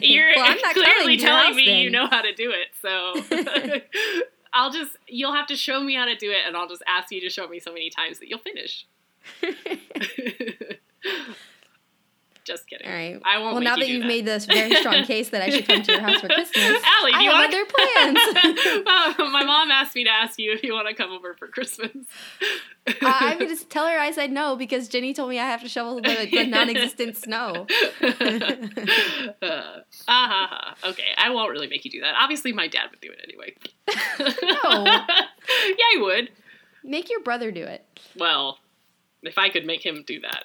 You're 0.02 0.32
Well, 0.34 0.56
clearly 0.72 1.16
telling 1.18 1.46
house 1.48 1.56
me 1.56 1.82
you 1.82 1.90
know 1.90 2.06
how 2.08 2.22
to 2.22 2.34
do 2.34 2.50
it, 2.52 2.68
so 2.80 3.80
I'll 4.52 4.72
just 4.72 4.96
you'll 5.06 5.34
have 5.34 5.46
to 5.46 5.56
show 5.56 5.80
me 5.82 5.94
how 5.94 6.04
to 6.04 6.16
do 6.16 6.30
it, 6.30 6.38
and 6.46 6.56
I'll 6.56 6.68
just 6.68 6.82
ask 6.86 7.12
you 7.12 7.20
to 7.20 7.30
show 7.30 7.46
me 7.46 7.60
so 7.60 7.72
many 7.72 7.88
times 7.88 8.18
that 8.18 8.28
you'll 8.28 8.40
finish. 8.40 8.86
All 12.92 12.98
right. 12.98 13.18
I 13.24 13.38
won't. 13.38 13.54
Well, 13.54 13.62
now 13.62 13.76
that 13.76 13.88
you've 13.88 14.02
that. 14.02 14.06
made 14.08 14.26
this 14.26 14.44
very 14.44 14.74
strong 14.74 15.02
case 15.06 15.30
that 15.30 15.40
I 15.40 15.48
should 15.48 15.66
come 15.66 15.82
to 15.82 15.92
your 15.92 16.00
house 16.02 16.20
for 16.20 16.28
Christmas, 16.28 16.54
Allie, 16.84 17.12
do 17.12 17.16
I 17.18 17.22
you 17.22 17.30
have 17.30 17.48
other 17.48 17.64
plans. 17.64 18.18
Uh, 18.84 19.24
my 19.30 19.44
mom 19.44 19.70
asked 19.70 19.94
me 19.94 20.04
to 20.04 20.10
ask 20.10 20.38
you 20.38 20.52
if 20.52 20.62
you 20.62 20.72
want 20.74 20.88
to 20.88 20.94
come 20.94 21.10
over 21.10 21.32
for 21.34 21.46
Christmas. 21.48 21.90
I- 22.86 22.94
I'm 23.00 23.38
gonna 23.38 23.48
just 23.50 23.70
tell 23.70 23.86
her 23.86 23.98
I 23.98 24.10
said 24.10 24.30
no 24.30 24.56
because 24.56 24.88
Ginny 24.88 25.14
told 25.14 25.30
me 25.30 25.38
I 25.38 25.46
have 25.46 25.62
to 25.62 25.68
shovel 25.68 25.96
the, 26.02 26.28
the 26.30 26.46
non-existent 26.46 27.16
snow. 27.16 27.66
uh, 28.02 29.36
ah, 29.42 29.78
ha, 30.08 30.46
ha. 30.50 30.74
Okay, 30.90 31.08
I 31.16 31.30
won't 31.30 31.50
really 31.50 31.68
make 31.68 31.84
you 31.84 31.90
do 31.90 32.00
that. 32.02 32.14
Obviously, 32.18 32.52
my 32.52 32.68
dad 32.68 32.90
would 32.90 33.00
do 33.00 33.10
it 33.10 33.20
anyway. 33.24 33.54
No. 34.42 34.84
yeah, 34.84 35.86
he 35.92 35.98
would. 35.98 36.30
Make 36.84 37.08
your 37.10 37.20
brother 37.22 37.50
do 37.50 37.62
it. 37.64 37.84
Well, 38.16 38.58
if 39.22 39.38
I 39.38 39.48
could 39.48 39.64
make 39.64 39.84
him 39.84 40.04
do 40.06 40.20
that. 40.20 40.44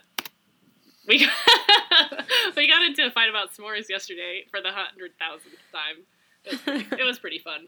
We 1.08 1.20
got, 1.20 1.34
we 2.56 2.68
got 2.68 2.84
into 2.84 3.06
a 3.06 3.12
fight 3.12 3.30
about 3.30 3.54
s'mores 3.54 3.90
yesterday 3.90 4.46
for 4.52 4.62
the 4.62 4.72
hundred 4.72 5.12
thousandth 5.20 5.56
time. 5.72 6.04
It 6.44 6.52
was 6.52 6.62
pretty, 6.62 7.02
it 7.02 7.06
was 7.06 7.20
pretty 7.20 7.40
fun 7.40 7.68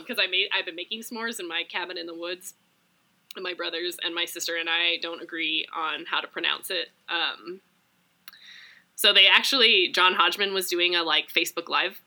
because 0.00 0.18
I 0.22 0.26
made 0.26 0.48
I've 0.56 0.64
been 0.64 0.76
making 0.76 1.02
s'mores 1.02 1.38
in 1.40 1.46
my 1.46 1.62
cabin 1.68 1.98
in 1.98 2.06
the 2.06 2.14
woods. 2.14 2.54
And 3.36 3.44
my 3.44 3.54
brothers 3.54 3.98
and 4.02 4.14
my 4.14 4.24
sister 4.24 4.56
and 4.56 4.68
I 4.68 4.96
don't 5.02 5.22
agree 5.22 5.66
on 5.76 6.06
how 6.10 6.20
to 6.20 6.26
pronounce 6.26 6.70
it. 6.70 6.88
Um, 7.08 7.60
so 8.96 9.12
they 9.12 9.26
actually 9.28 9.92
John 9.92 10.14
Hodgman 10.14 10.54
was 10.54 10.68
doing 10.68 10.96
a 10.96 11.02
like 11.02 11.28
Facebook 11.28 11.68
Live 11.68 12.00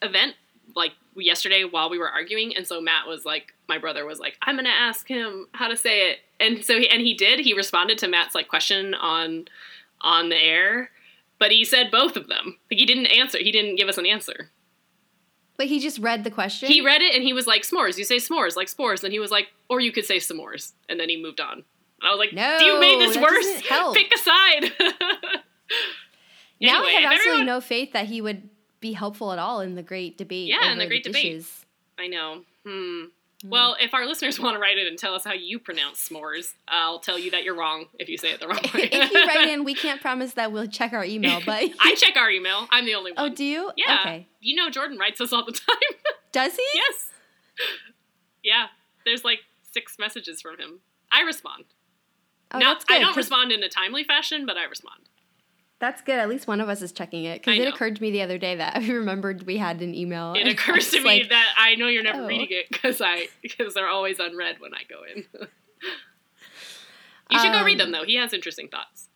event 0.00 0.34
like 0.76 0.92
yesterday 1.16 1.64
while 1.64 1.90
we 1.90 1.98
were 1.98 2.08
arguing, 2.08 2.56
and 2.56 2.66
so 2.66 2.80
Matt 2.80 3.06
was 3.06 3.24
like, 3.24 3.54
my 3.68 3.78
brother 3.78 4.04
was 4.04 4.20
like, 4.20 4.36
I'm 4.42 4.56
gonna 4.56 4.68
ask 4.68 5.08
him 5.08 5.48
how 5.52 5.68
to 5.68 5.76
say 5.76 6.10
it, 6.10 6.18
and 6.40 6.64
so 6.64 6.78
he 6.78 6.88
and 6.88 7.02
he 7.02 7.14
did. 7.14 7.40
He 7.40 7.52
responded 7.52 7.98
to 7.98 8.08
Matt's 8.08 8.34
like 8.34 8.48
question 8.48 8.94
on 8.94 9.46
on 10.00 10.28
the 10.28 10.36
air, 10.36 10.90
but 11.38 11.50
he 11.50 11.64
said 11.64 11.90
both 11.90 12.16
of 12.16 12.28
them. 12.28 12.58
Like 12.70 12.78
he 12.78 12.86
didn't 12.86 13.06
answer. 13.06 13.38
He 13.38 13.52
didn't 13.52 13.76
give 13.76 13.88
us 13.88 13.98
an 13.98 14.06
answer. 14.06 14.50
But 15.56 15.66
he 15.66 15.80
just 15.80 15.98
read 15.98 16.22
the 16.22 16.30
question. 16.30 16.68
He 16.68 16.80
read 16.84 17.02
it 17.02 17.14
and 17.14 17.24
he 17.24 17.32
was 17.32 17.46
like, 17.48 17.62
"S'mores." 17.62 17.98
You 17.98 18.04
say 18.04 18.16
s'mores 18.16 18.54
like 18.56 18.68
s'mores, 18.68 19.02
and 19.02 19.12
he 19.12 19.18
was 19.18 19.30
like, 19.32 19.48
"Or 19.68 19.80
you 19.80 19.90
could 19.90 20.04
say 20.04 20.18
s'mores," 20.18 20.72
and 20.88 21.00
then 21.00 21.08
he 21.08 21.20
moved 21.20 21.40
on. 21.40 21.52
And 21.54 21.64
I 22.04 22.10
was 22.10 22.18
like, 22.18 22.32
No, 22.32 22.58
"You 22.60 22.78
made 22.80 23.00
this 23.00 23.16
worse. 23.16 23.62
Pick 23.94 24.14
a 24.14 24.18
side." 24.18 24.72
now 26.60 26.82
Anyway, 26.82 26.88
I 26.96 27.00
have 27.00 27.12
absolutely 27.12 27.30
everyone- 27.32 27.46
no 27.46 27.60
faith 27.60 27.92
that 27.92 28.06
he 28.06 28.20
would 28.20 28.48
be 28.80 28.92
helpful 28.92 29.32
at 29.32 29.38
all 29.40 29.60
in 29.60 29.74
the 29.74 29.82
great 29.82 30.16
debate. 30.16 30.48
Yeah, 30.48 30.70
in 30.72 30.78
the 30.78 30.86
great 30.86 31.02
debate. 31.02 31.24
dishes. 31.24 31.66
I 31.98 32.06
know. 32.06 32.42
Hmm. 32.64 33.04
Mm. 33.44 33.50
Well, 33.50 33.76
if 33.80 33.94
our 33.94 34.06
listeners 34.06 34.38
want 34.40 34.56
to 34.56 34.60
write 34.60 34.78
it 34.78 34.86
and 34.86 34.98
tell 34.98 35.14
us 35.14 35.24
how 35.24 35.32
you 35.32 35.58
pronounce 35.58 36.08
s'mores, 36.08 36.54
I'll 36.66 36.98
tell 36.98 37.18
you 37.18 37.30
that 37.32 37.44
you're 37.44 37.54
wrong 37.56 37.86
if 37.98 38.08
you 38.08 38.18
say 38.18 38.32
it 38.32 38.40
the 38.40 38.48
wrong 38.48 38.58
way. 38.74 38.88
if 38.92 39.10
you 39.12 39.26
write 39.26 39.48
in, 39.48 39.64
we 39.64 39.74
can't 39.84 40.00
promise 40.00 40.34
that 40.34 40.52
we'll 40.52 40.66
check 40.66 40.92
our 40.92 41.04
email, 41.04 41.40
but 41.44 41.70
I 41.80 41.94
check 41.94 42.16
our 42.16 42.30
email. 42.30 42.66
I'm 42.70 42.84
the 42.84 42.94
only 42.94 43.12
oh, 43.16 43.22
one. 43.24 43.32
oh, 43.32 43.34
do 43.34 43.44
you? 43.44 43.72
Yeah. 43.76 43.98
Okay. 44.00 44.26
You 44.40 44.56
know 44.56 44.70
Jordan 44.70 44.98
writes 44.98 45.20
us 45.20 45.32
all 45.32 45.44
the 45.44 45.52
time. 45.52 45.76
Does 46.32 46.56
he? 46.56 46.66
yes. 46.74 47.10
Yeah. 48.42 48.66
There's 49.04 49.24
like 49.24 49.40
six 49.72 49.96
messages 49.98 50.40
from 50.42 50.58
him. 50.58 50.80
I 51.10 51.22
respond. 51.22 51.64
Oh, 52.50 52.58
good. 52.58 52.76
I 52.88 52.98
don't 52.98 53.08
'cause 53.08 53.16
respond 53.16 53.52
in 53.52 53.62
a 53.62 53.68
timely 53.68 54.04
fashion, 54.04 54.46
but 54.46 54.56
I 54.56 54.64
respond. 54.64 55.08
That's 55.80 56.02
good. 56.02 56.16
At 56.18 56.28
least 56.28 56.48
one 56.48 56.60
of 56.60 56.68
us 56.68 56.82
is 56.82 56.90
checking 56.90 57.24
it 57.24 57.40
because 57.40 57.58
it 57.58 57.68
occurred 57.68 57.96
to 57.96 58.02
me 58.02 58.10
the 58.10 58.22
other 58.22 58.36
day 58.38 58.56
that 58.56 58.76
I 58.82 58.88
remembered 58.88 59.46
we 59.46 59.56
had 59.58 59.80
an 59.80 59.94
email. 59.94 60.34
It 60.34 60.48
occurs 60.52 60.90
to 60.90 60.98
me 60.98 61.04
like, 61.20 61.28
that 61.30 61.54
I 61.56 61.76
know 61.76 61.86
you're 61.86 62.02
never 62.02 62.22
oh. 62.22 62.26
reading 62.26 62.48
it 62.50 62.66
because 62.70 63.00
I 63.00 63.28
because 63.42 63.74
they're 63.74 63.88
always 63.88 64.18
unread 64.18 64.56
when 64.60 64.74
I 64.74 64.82
go 64.88 65.02
in. 65.04 65.24
you 67.30 67.38
should 67.38 67.52
go 67.52 67.64
read 67.64 67.78
them 67.78 67.86
Um, 67.86 67.92
though. 67.92 68.04
He 68.04 68.16
has 68.16 68.32
interesting 68.32 68.68
thoughts. 68.68 69.08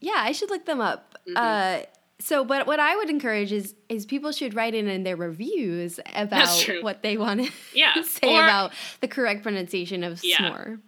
Yeah, 0.00 0.16
I 0.16 0.32
should 0.32 0.50
look 0.50 0.66
them 0.66 0.80
up. 0.80 1.16
Mhm. 1.28 1.36
Uh, 1.36 1.86
so, 2.20 2.44
but 2.44 2.66
what 2.66 2.80
I 2.80 2.96
would 2.96 3.10
encourage 3.10 3.52
is 3.52 3.74
is 3.88 4.04
people 4.06 4.32
should 4.32 4.54
write 4.54 4.74
in 4.74 4.88
in 4.88 5.04
their 5.04 5.16
reviews 5.16 6.00
about 6.14 6.48
what 6.80 7.02
they 7.02 7.16
want 7.16 7.44
to 7.44 7.52
Yeah. 7.72 8.02
say 8.02 8.34
or 8.36 8.42
about 8.42 8.72
the 9.00 9.08
correct 9.08 9.42
pronunciation 9.42 10.02
of 10.02 10.22
Yeah. 10.24 10.38
s'more. 10.38 10.80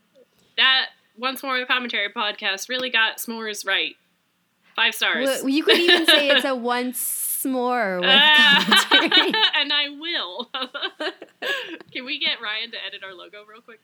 that 0.56 0.86
once 1.18 1.42
more 1.42 1.58
the 1.58 1.66
commentary 1.66 2.08
podcast 2.10 2.68
really 2.68 2.90
got 2.90 3.18
s'mores 3.18 3.66
right. 3.66 3.96
Five 4.76 4.94
stars. 4.94 5.26
Well, 5.26 5.48
you 5.48 5.64
could 5.64 5.78
even 5.78 6.06
say 6.06 6.28
it's 6.28 6.44
a 6.44 6.54
once 6.76 7.44
more 7.44 7.98
with 8.00 8.10
commentary. 8.10 9.32
and 9.56 9.72
I 9.72 9.88
will. 9.98 10.50
Can 11.92 12.04
we 12.04 12.18
get 12.18 12.40
Ryan 12.42 12.70
to 12.72 12.76
edit 12.86 13.02
our 13.02 13.14
logo 13.14 13.44
real 13.50 13.60
quick? 13.62 13.80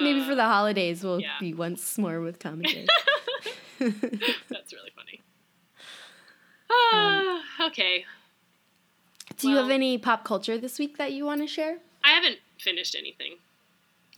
Maybe 0.00 0.20
for 0.24 0.32
Uh, 0.32 0.34
the 0.36 0.44
holidays, 0.44 1.02
we'll 1.02 1.20
yeah. 1.20 1.38
be 1.40 1.54
once 1.54 1.96
more 1.96 2.20
with 2.20 2.38
commentary. 2.38 2.86
That's 3.78 4.72
really 4.72 4.92
funny. 4.94 5.22
Ah, 6.70 7.42
okay. 7.68 8.04
Do 9.38 9.48
you 9.48 9.56
have 9.56 9.70
any 9.70 9.96
pop 9.98 10.24
culture 10.24 10.58
this 10.58 10.78
week 10.78 10.98
that 10.98 11.12
you 11.12 11.24
want 11.24 11.40
to 11.40 11.46
share? 11.46 11.78
I 12.04 12.10
haven't 12.10 12.38
finished 12.58 12.94
anything. 12.94 13.36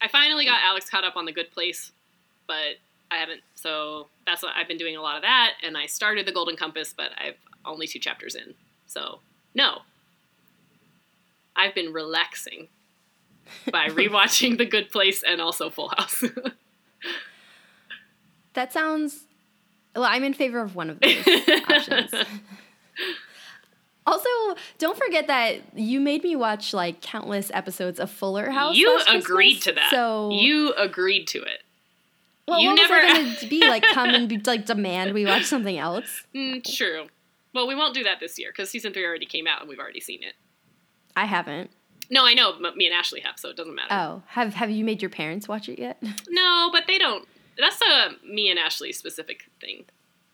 I 0.01 0.09
finally 0.09 0.45
got 0.47 0.61
Alex 0.63 0.89
caught 0.91 1.05
up 1.05 1.15
on 1.17 1.27
The 1.27 1.33
Good 1.33 1.51
Place, 1.53 1.93
but 2.49 2.79
I 3.11 3.17
haven't. 3.17 3.41
So 3.55 4.07
that's 4.27 4.43
what 4.43 4.53
I've 4.57 4.69
been 4.69 4.79
doing 4.79 4.97
a 4.97 5.03
lot 5.03 5.17
of 5.17 5.23
that. 5.23 5.55
And 5.63 5.77
I 5.77 5.87
started 5.87 6.27
The 6.27 6.33
Golden 6.33 6.57
Compass, 6.57 6.95
but 6.97 7.11
I've 7.19 7.37
only 7.65 7.87
two 7.87 7.99
chapters 7.99 8.35
in. 8.35 8.55
So 8.87 9.21
no. 9.55 9.81
I've 11.57 11.75
been 11.75 11.93
relaxing 11.93 12.69
by 13.71 13.89
rewatching 13.89 14.59
The 14.59 14.67
Good 14.67 14.91
Place 14.91 15.23
and 15.23 15.41
also 15.41 15.71
Full 15.71 15.89
House. 15.89 16.25
That 18.55 18.73
sounds. 18.73 19.27
Well, 19.95 20.05
I'm 20.05 20.25
in 20.25 20.35
favor 20.35 20.61
of 20.61 20.75
one 20.75 20.91
of 20.91 21.01
those 21.01 21.17
options. 21.69 22.15
Also, 24.07 24.29
don't 24.79 24.99
forget 24.99 25.29
that 25.29 25.61
you 25.79 26.01
made 26.01 26.25
me 26.25 26.35
watch 26.35 26.73
like 26.75 27.01
countless 27.01 27.51
episodes 27.55 28.01
of 28.01 28.11
Fuller 28.11 28.51
House. 28.51 28.75
you 28.75 28.99
agreed 29.07 29.61
Christmas, 29.61 29.65
to 29.65 29.73
that. 29.75 29.91
So 29.93 30.31
you 30.31 30.73
agreed 30.75 31.29
to 31.29 31.43
it. 31.43 31.63
Well, 32.51 32.61
you 32.61 32.75
never- 32.75 33.01
going 33.01 33.37
to 33.37 33.47
be 33.47 33.61
like? 33.61 33.83
Come 33.83 34.11
and 34.11 34.29
be, 34.29 34.39
like 34.45 34.67
demand 34.67 35.15
we 35.15 35.25
watch 35.25 35.45
something 35.45 35.79
else? 35.79 36.25
Mm, 36.35 36.63
true. 36.77 37.07
Well, 37.55 37.67
we 37.67 37.75
won't 37.75 37.95
do 37.95 38.05
that 38.05 38.21
this 38.21 38.39
year 38.39 38.51
because 38.53 38.71
season 38.71 38.93
three 38.93 39.05
already 39.05 39.27
came 39.27 39.47
out 39.47 39.61
and 39.61 39.69
we've 39.69 39.79
already 39.81 40.01
seen 40.01 40.23
it. 40.23 40.35
I 41.17 41.25
haven't. 41.25 41.71
No, 42.11 42.25
I 42.27 42.35
know. 42.35 42.59
Me 42.77 42.87
and 42.87 42.95
Ashley 42.95 43.21
have, 43.21 43.39
so 43.39 43.49
it 43.51 43.57
doesn't 43.57 43.75
matter. 43.75 43.89
Oh, 43.93 44.23
have 44.29 44.55
have 44.55 44.71
you 44.71 44.85
made 44.85 45.01
your 45.03 45.11
parents 45.11 45.49
watch 45.49 45.69
it 45.69 45.79
yet? 45.79 46.03
No, 46.29 46.69
but 46.73 46.85
they 46.87 46.99
don't. 46.99 47.27
That's 47.59 47.81
a 47.83 48.11
me 48.27 48.49
and 48.51 48.59
Ashley 48.59 48.93
specific 48.93 49.49
thing. 49.61 49.85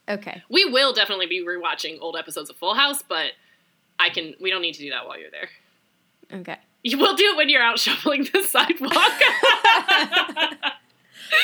okay. 0.09 0.43
We 0.51 0.65
will 0.67 0.93
definitely 0.93 1.27
be 1.27 1.45
rewatching 1.45 1.99
old 2.01 2.17
episodes 2.17 2.51
of 2.51 2.57
Full 2.57 2.75
House, 2.75 3.03
but 3.03 3.33
I 3.99 4.11
can. 4.11 4.35
We 4.41 4.51
don't 4.51 4.63
need 4.63 4.75
to 4.75 4.81
do 4.81 4.91
that 4.91 5.07
while 5.07 5.19
you're 5.19 5.31
there. 5.31 5.49
Okay. 6.41 6.57
You 6.83 6.99
will 6.99 7.15
do 7.17 7.25
it 7.33 7.37
when 7.37 7.49
you're 7.49 7.63
out 7.63 7.79
shoveling 7.87 8.29
the 8.33 8.43
sidewalk. 8.43 9.13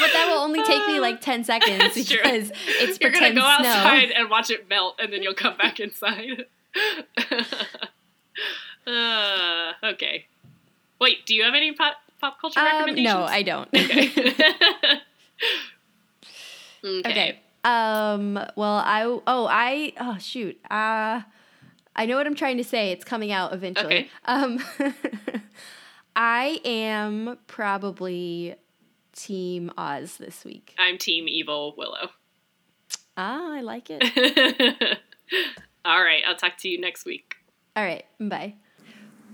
But 0.01 0.13
that 0.13 0.27
will 0.29 0.41
only 0.43 0.63
take 0.65 0.87
me 0.87 1.01
like 1.01 1.21
10 1.21 1.45
seconds 1.45 1.79
That's 1.79 2.09
true. 2.09 2.19
because 2.23 2.51
it's 2.67 3.01
you're 3.01 3.11
gonna 3.11 3.33
pretend 3.33 3.37
go 3.37 3.43
snow. 3.43 3.69
outside 3.69 4.11
and 4.11 4.29
watch 4.31 4.51
it 4.51 4.69
melt, 4.69 4.97
and 5.01 5.13
then 5.13 5.23
you'll 5.23 5.35
come 5.35 5.57
back 5.57 5.81
inside. 5.81 6.47
uh, 8.87 9.73
okay. 9.85 10.27
Wait, 11.01 11.25
do 11.27 11.35
you 11.35 11.43
have 11.45 11.55
any 11.55 11.73
pop 11.73 11.97
pop 12.21 12.41
culture 12.41 12.61
Um, 12.61 12.67
recommendations? 12.67 13.15
no, 13.15 13.23
I 13.25 13.43
don't. 13.43 13.69
Okay. 13.75 14.09
okay. 16.85 17.11
Okay. 17.11 17.39
Um. 17.65 18.35
Well, 18.57 18.83
I. 18.85 19.03
Oh, 19.27 19.47
I. 19.51 19.93
Oh, 20.01 20.17
shoot. 20.19 20.59
Uh, 20.71 21.23
I 21.95 22.07
know 22.07 22.17
what 22.17 22.27
I'm 22.27 22.35
trying 22.35 22.57
to 22.57 22.65
say. 22.65 22.91
It's 22.93 23.05
coming 23.05 23.33
out 23.33 23.53
eventually. 23.53 23.87
Okay. 23.87 24.09
Um. 24.25 24.63
I 26.17 26.61
am 26.65 27.39
probably 27.47 28.55
Team 29.15 29.71
Oz 29.77 30.17
this 30.17 30.45
week. 30.45 30.75
I'm 30.79 30.99
Team 30.99 31.29
Evil 31.29 31.75
Willow. 31.77 32.11
Ah, 33.17 33.53
I 33.53 33.61
like 33.61 33.89
it. 33.91 34.03
All 35.85 36.03
right. 36.03 36.23
I'll 36.27 36.37
talk 36.37 36.57
to 36.59 36.69
you 36.69 36.81
next 36.81 37.05
week. 37.05 37.37
All 37.77 37.85
right. 37.85 38.05
Bye. 38.19 38.55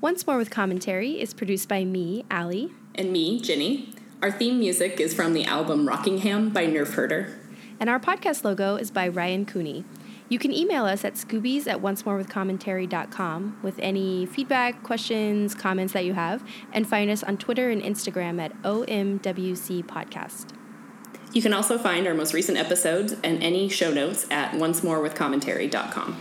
Once 0.00 0.26
More 0.26 0.36
with 0.36 0.50
Commentary 0.50 1.20
is 1.20 1.34
produced 1.34 1.68
by 1.68 1.84
me, 1.84 2.24
Allie. 2.30 2.72
And 2.94 3.12
me, 3.12 3.40
Ginny. 3.40 3.92
Our 4.22 4.30
theme 4.30 4.58
music 4.58 4.98
is 5.00 5.14
from 5.14 5.32
the 5.32 5.44
album 5.44 5.86
Rockingham 5.86 6.50
by 6.50 6.66
Nerf 6.66 6.94
Herder. 6.94 7.38
And 7.80 7.88
our 7.88 8.00
podcast 8.00 8.44
logo 8.44 8.76
is 8.76 8.90
by 8.90 9.06
Ryan 9.08 9.46
Cooney. 9.46 9.84
You 10.28 10.38
can 10.38 10.52
email 10.52 10.84
us 10.84 11.04
at 11.04 11.14
scoobies 11.14 11.66
at 11.66 11.80
oncemorewithcommentary.com 11.80 13.60
with 13.62 13.78
any 13.78 14.26
feedback, 14.26 14.82
questions, 14.82 15.54
comments 15.54 15.92
that 15.94 16.04
you 16.04 16.14
have, 16.14 16.44
and 16.72 16.86
find 16.86 17.10
us 17.10 17.22
on 17.22 17.38
Twitter 17.38 17.70
and 17.70 17.82
Instagram 17.82 18.40
at 18.40 18.60
OMWC 18.62 19.84
Podcast. 19.86 20.48
You 21.32 21.42
can 21.42 21.52
also 21.52 21.78
find 21.78 22.06
our 22.06 22.14
most 22.14 22.34
recent 22.34 22.58
episodes 22.58 23.14
and 23.22 23.42
any 23.42 23.68
show 23.68 23.92
notes 23.92 24.26
at 24.30 24.52
oncemorewithcommentary.com. 24.52 26.16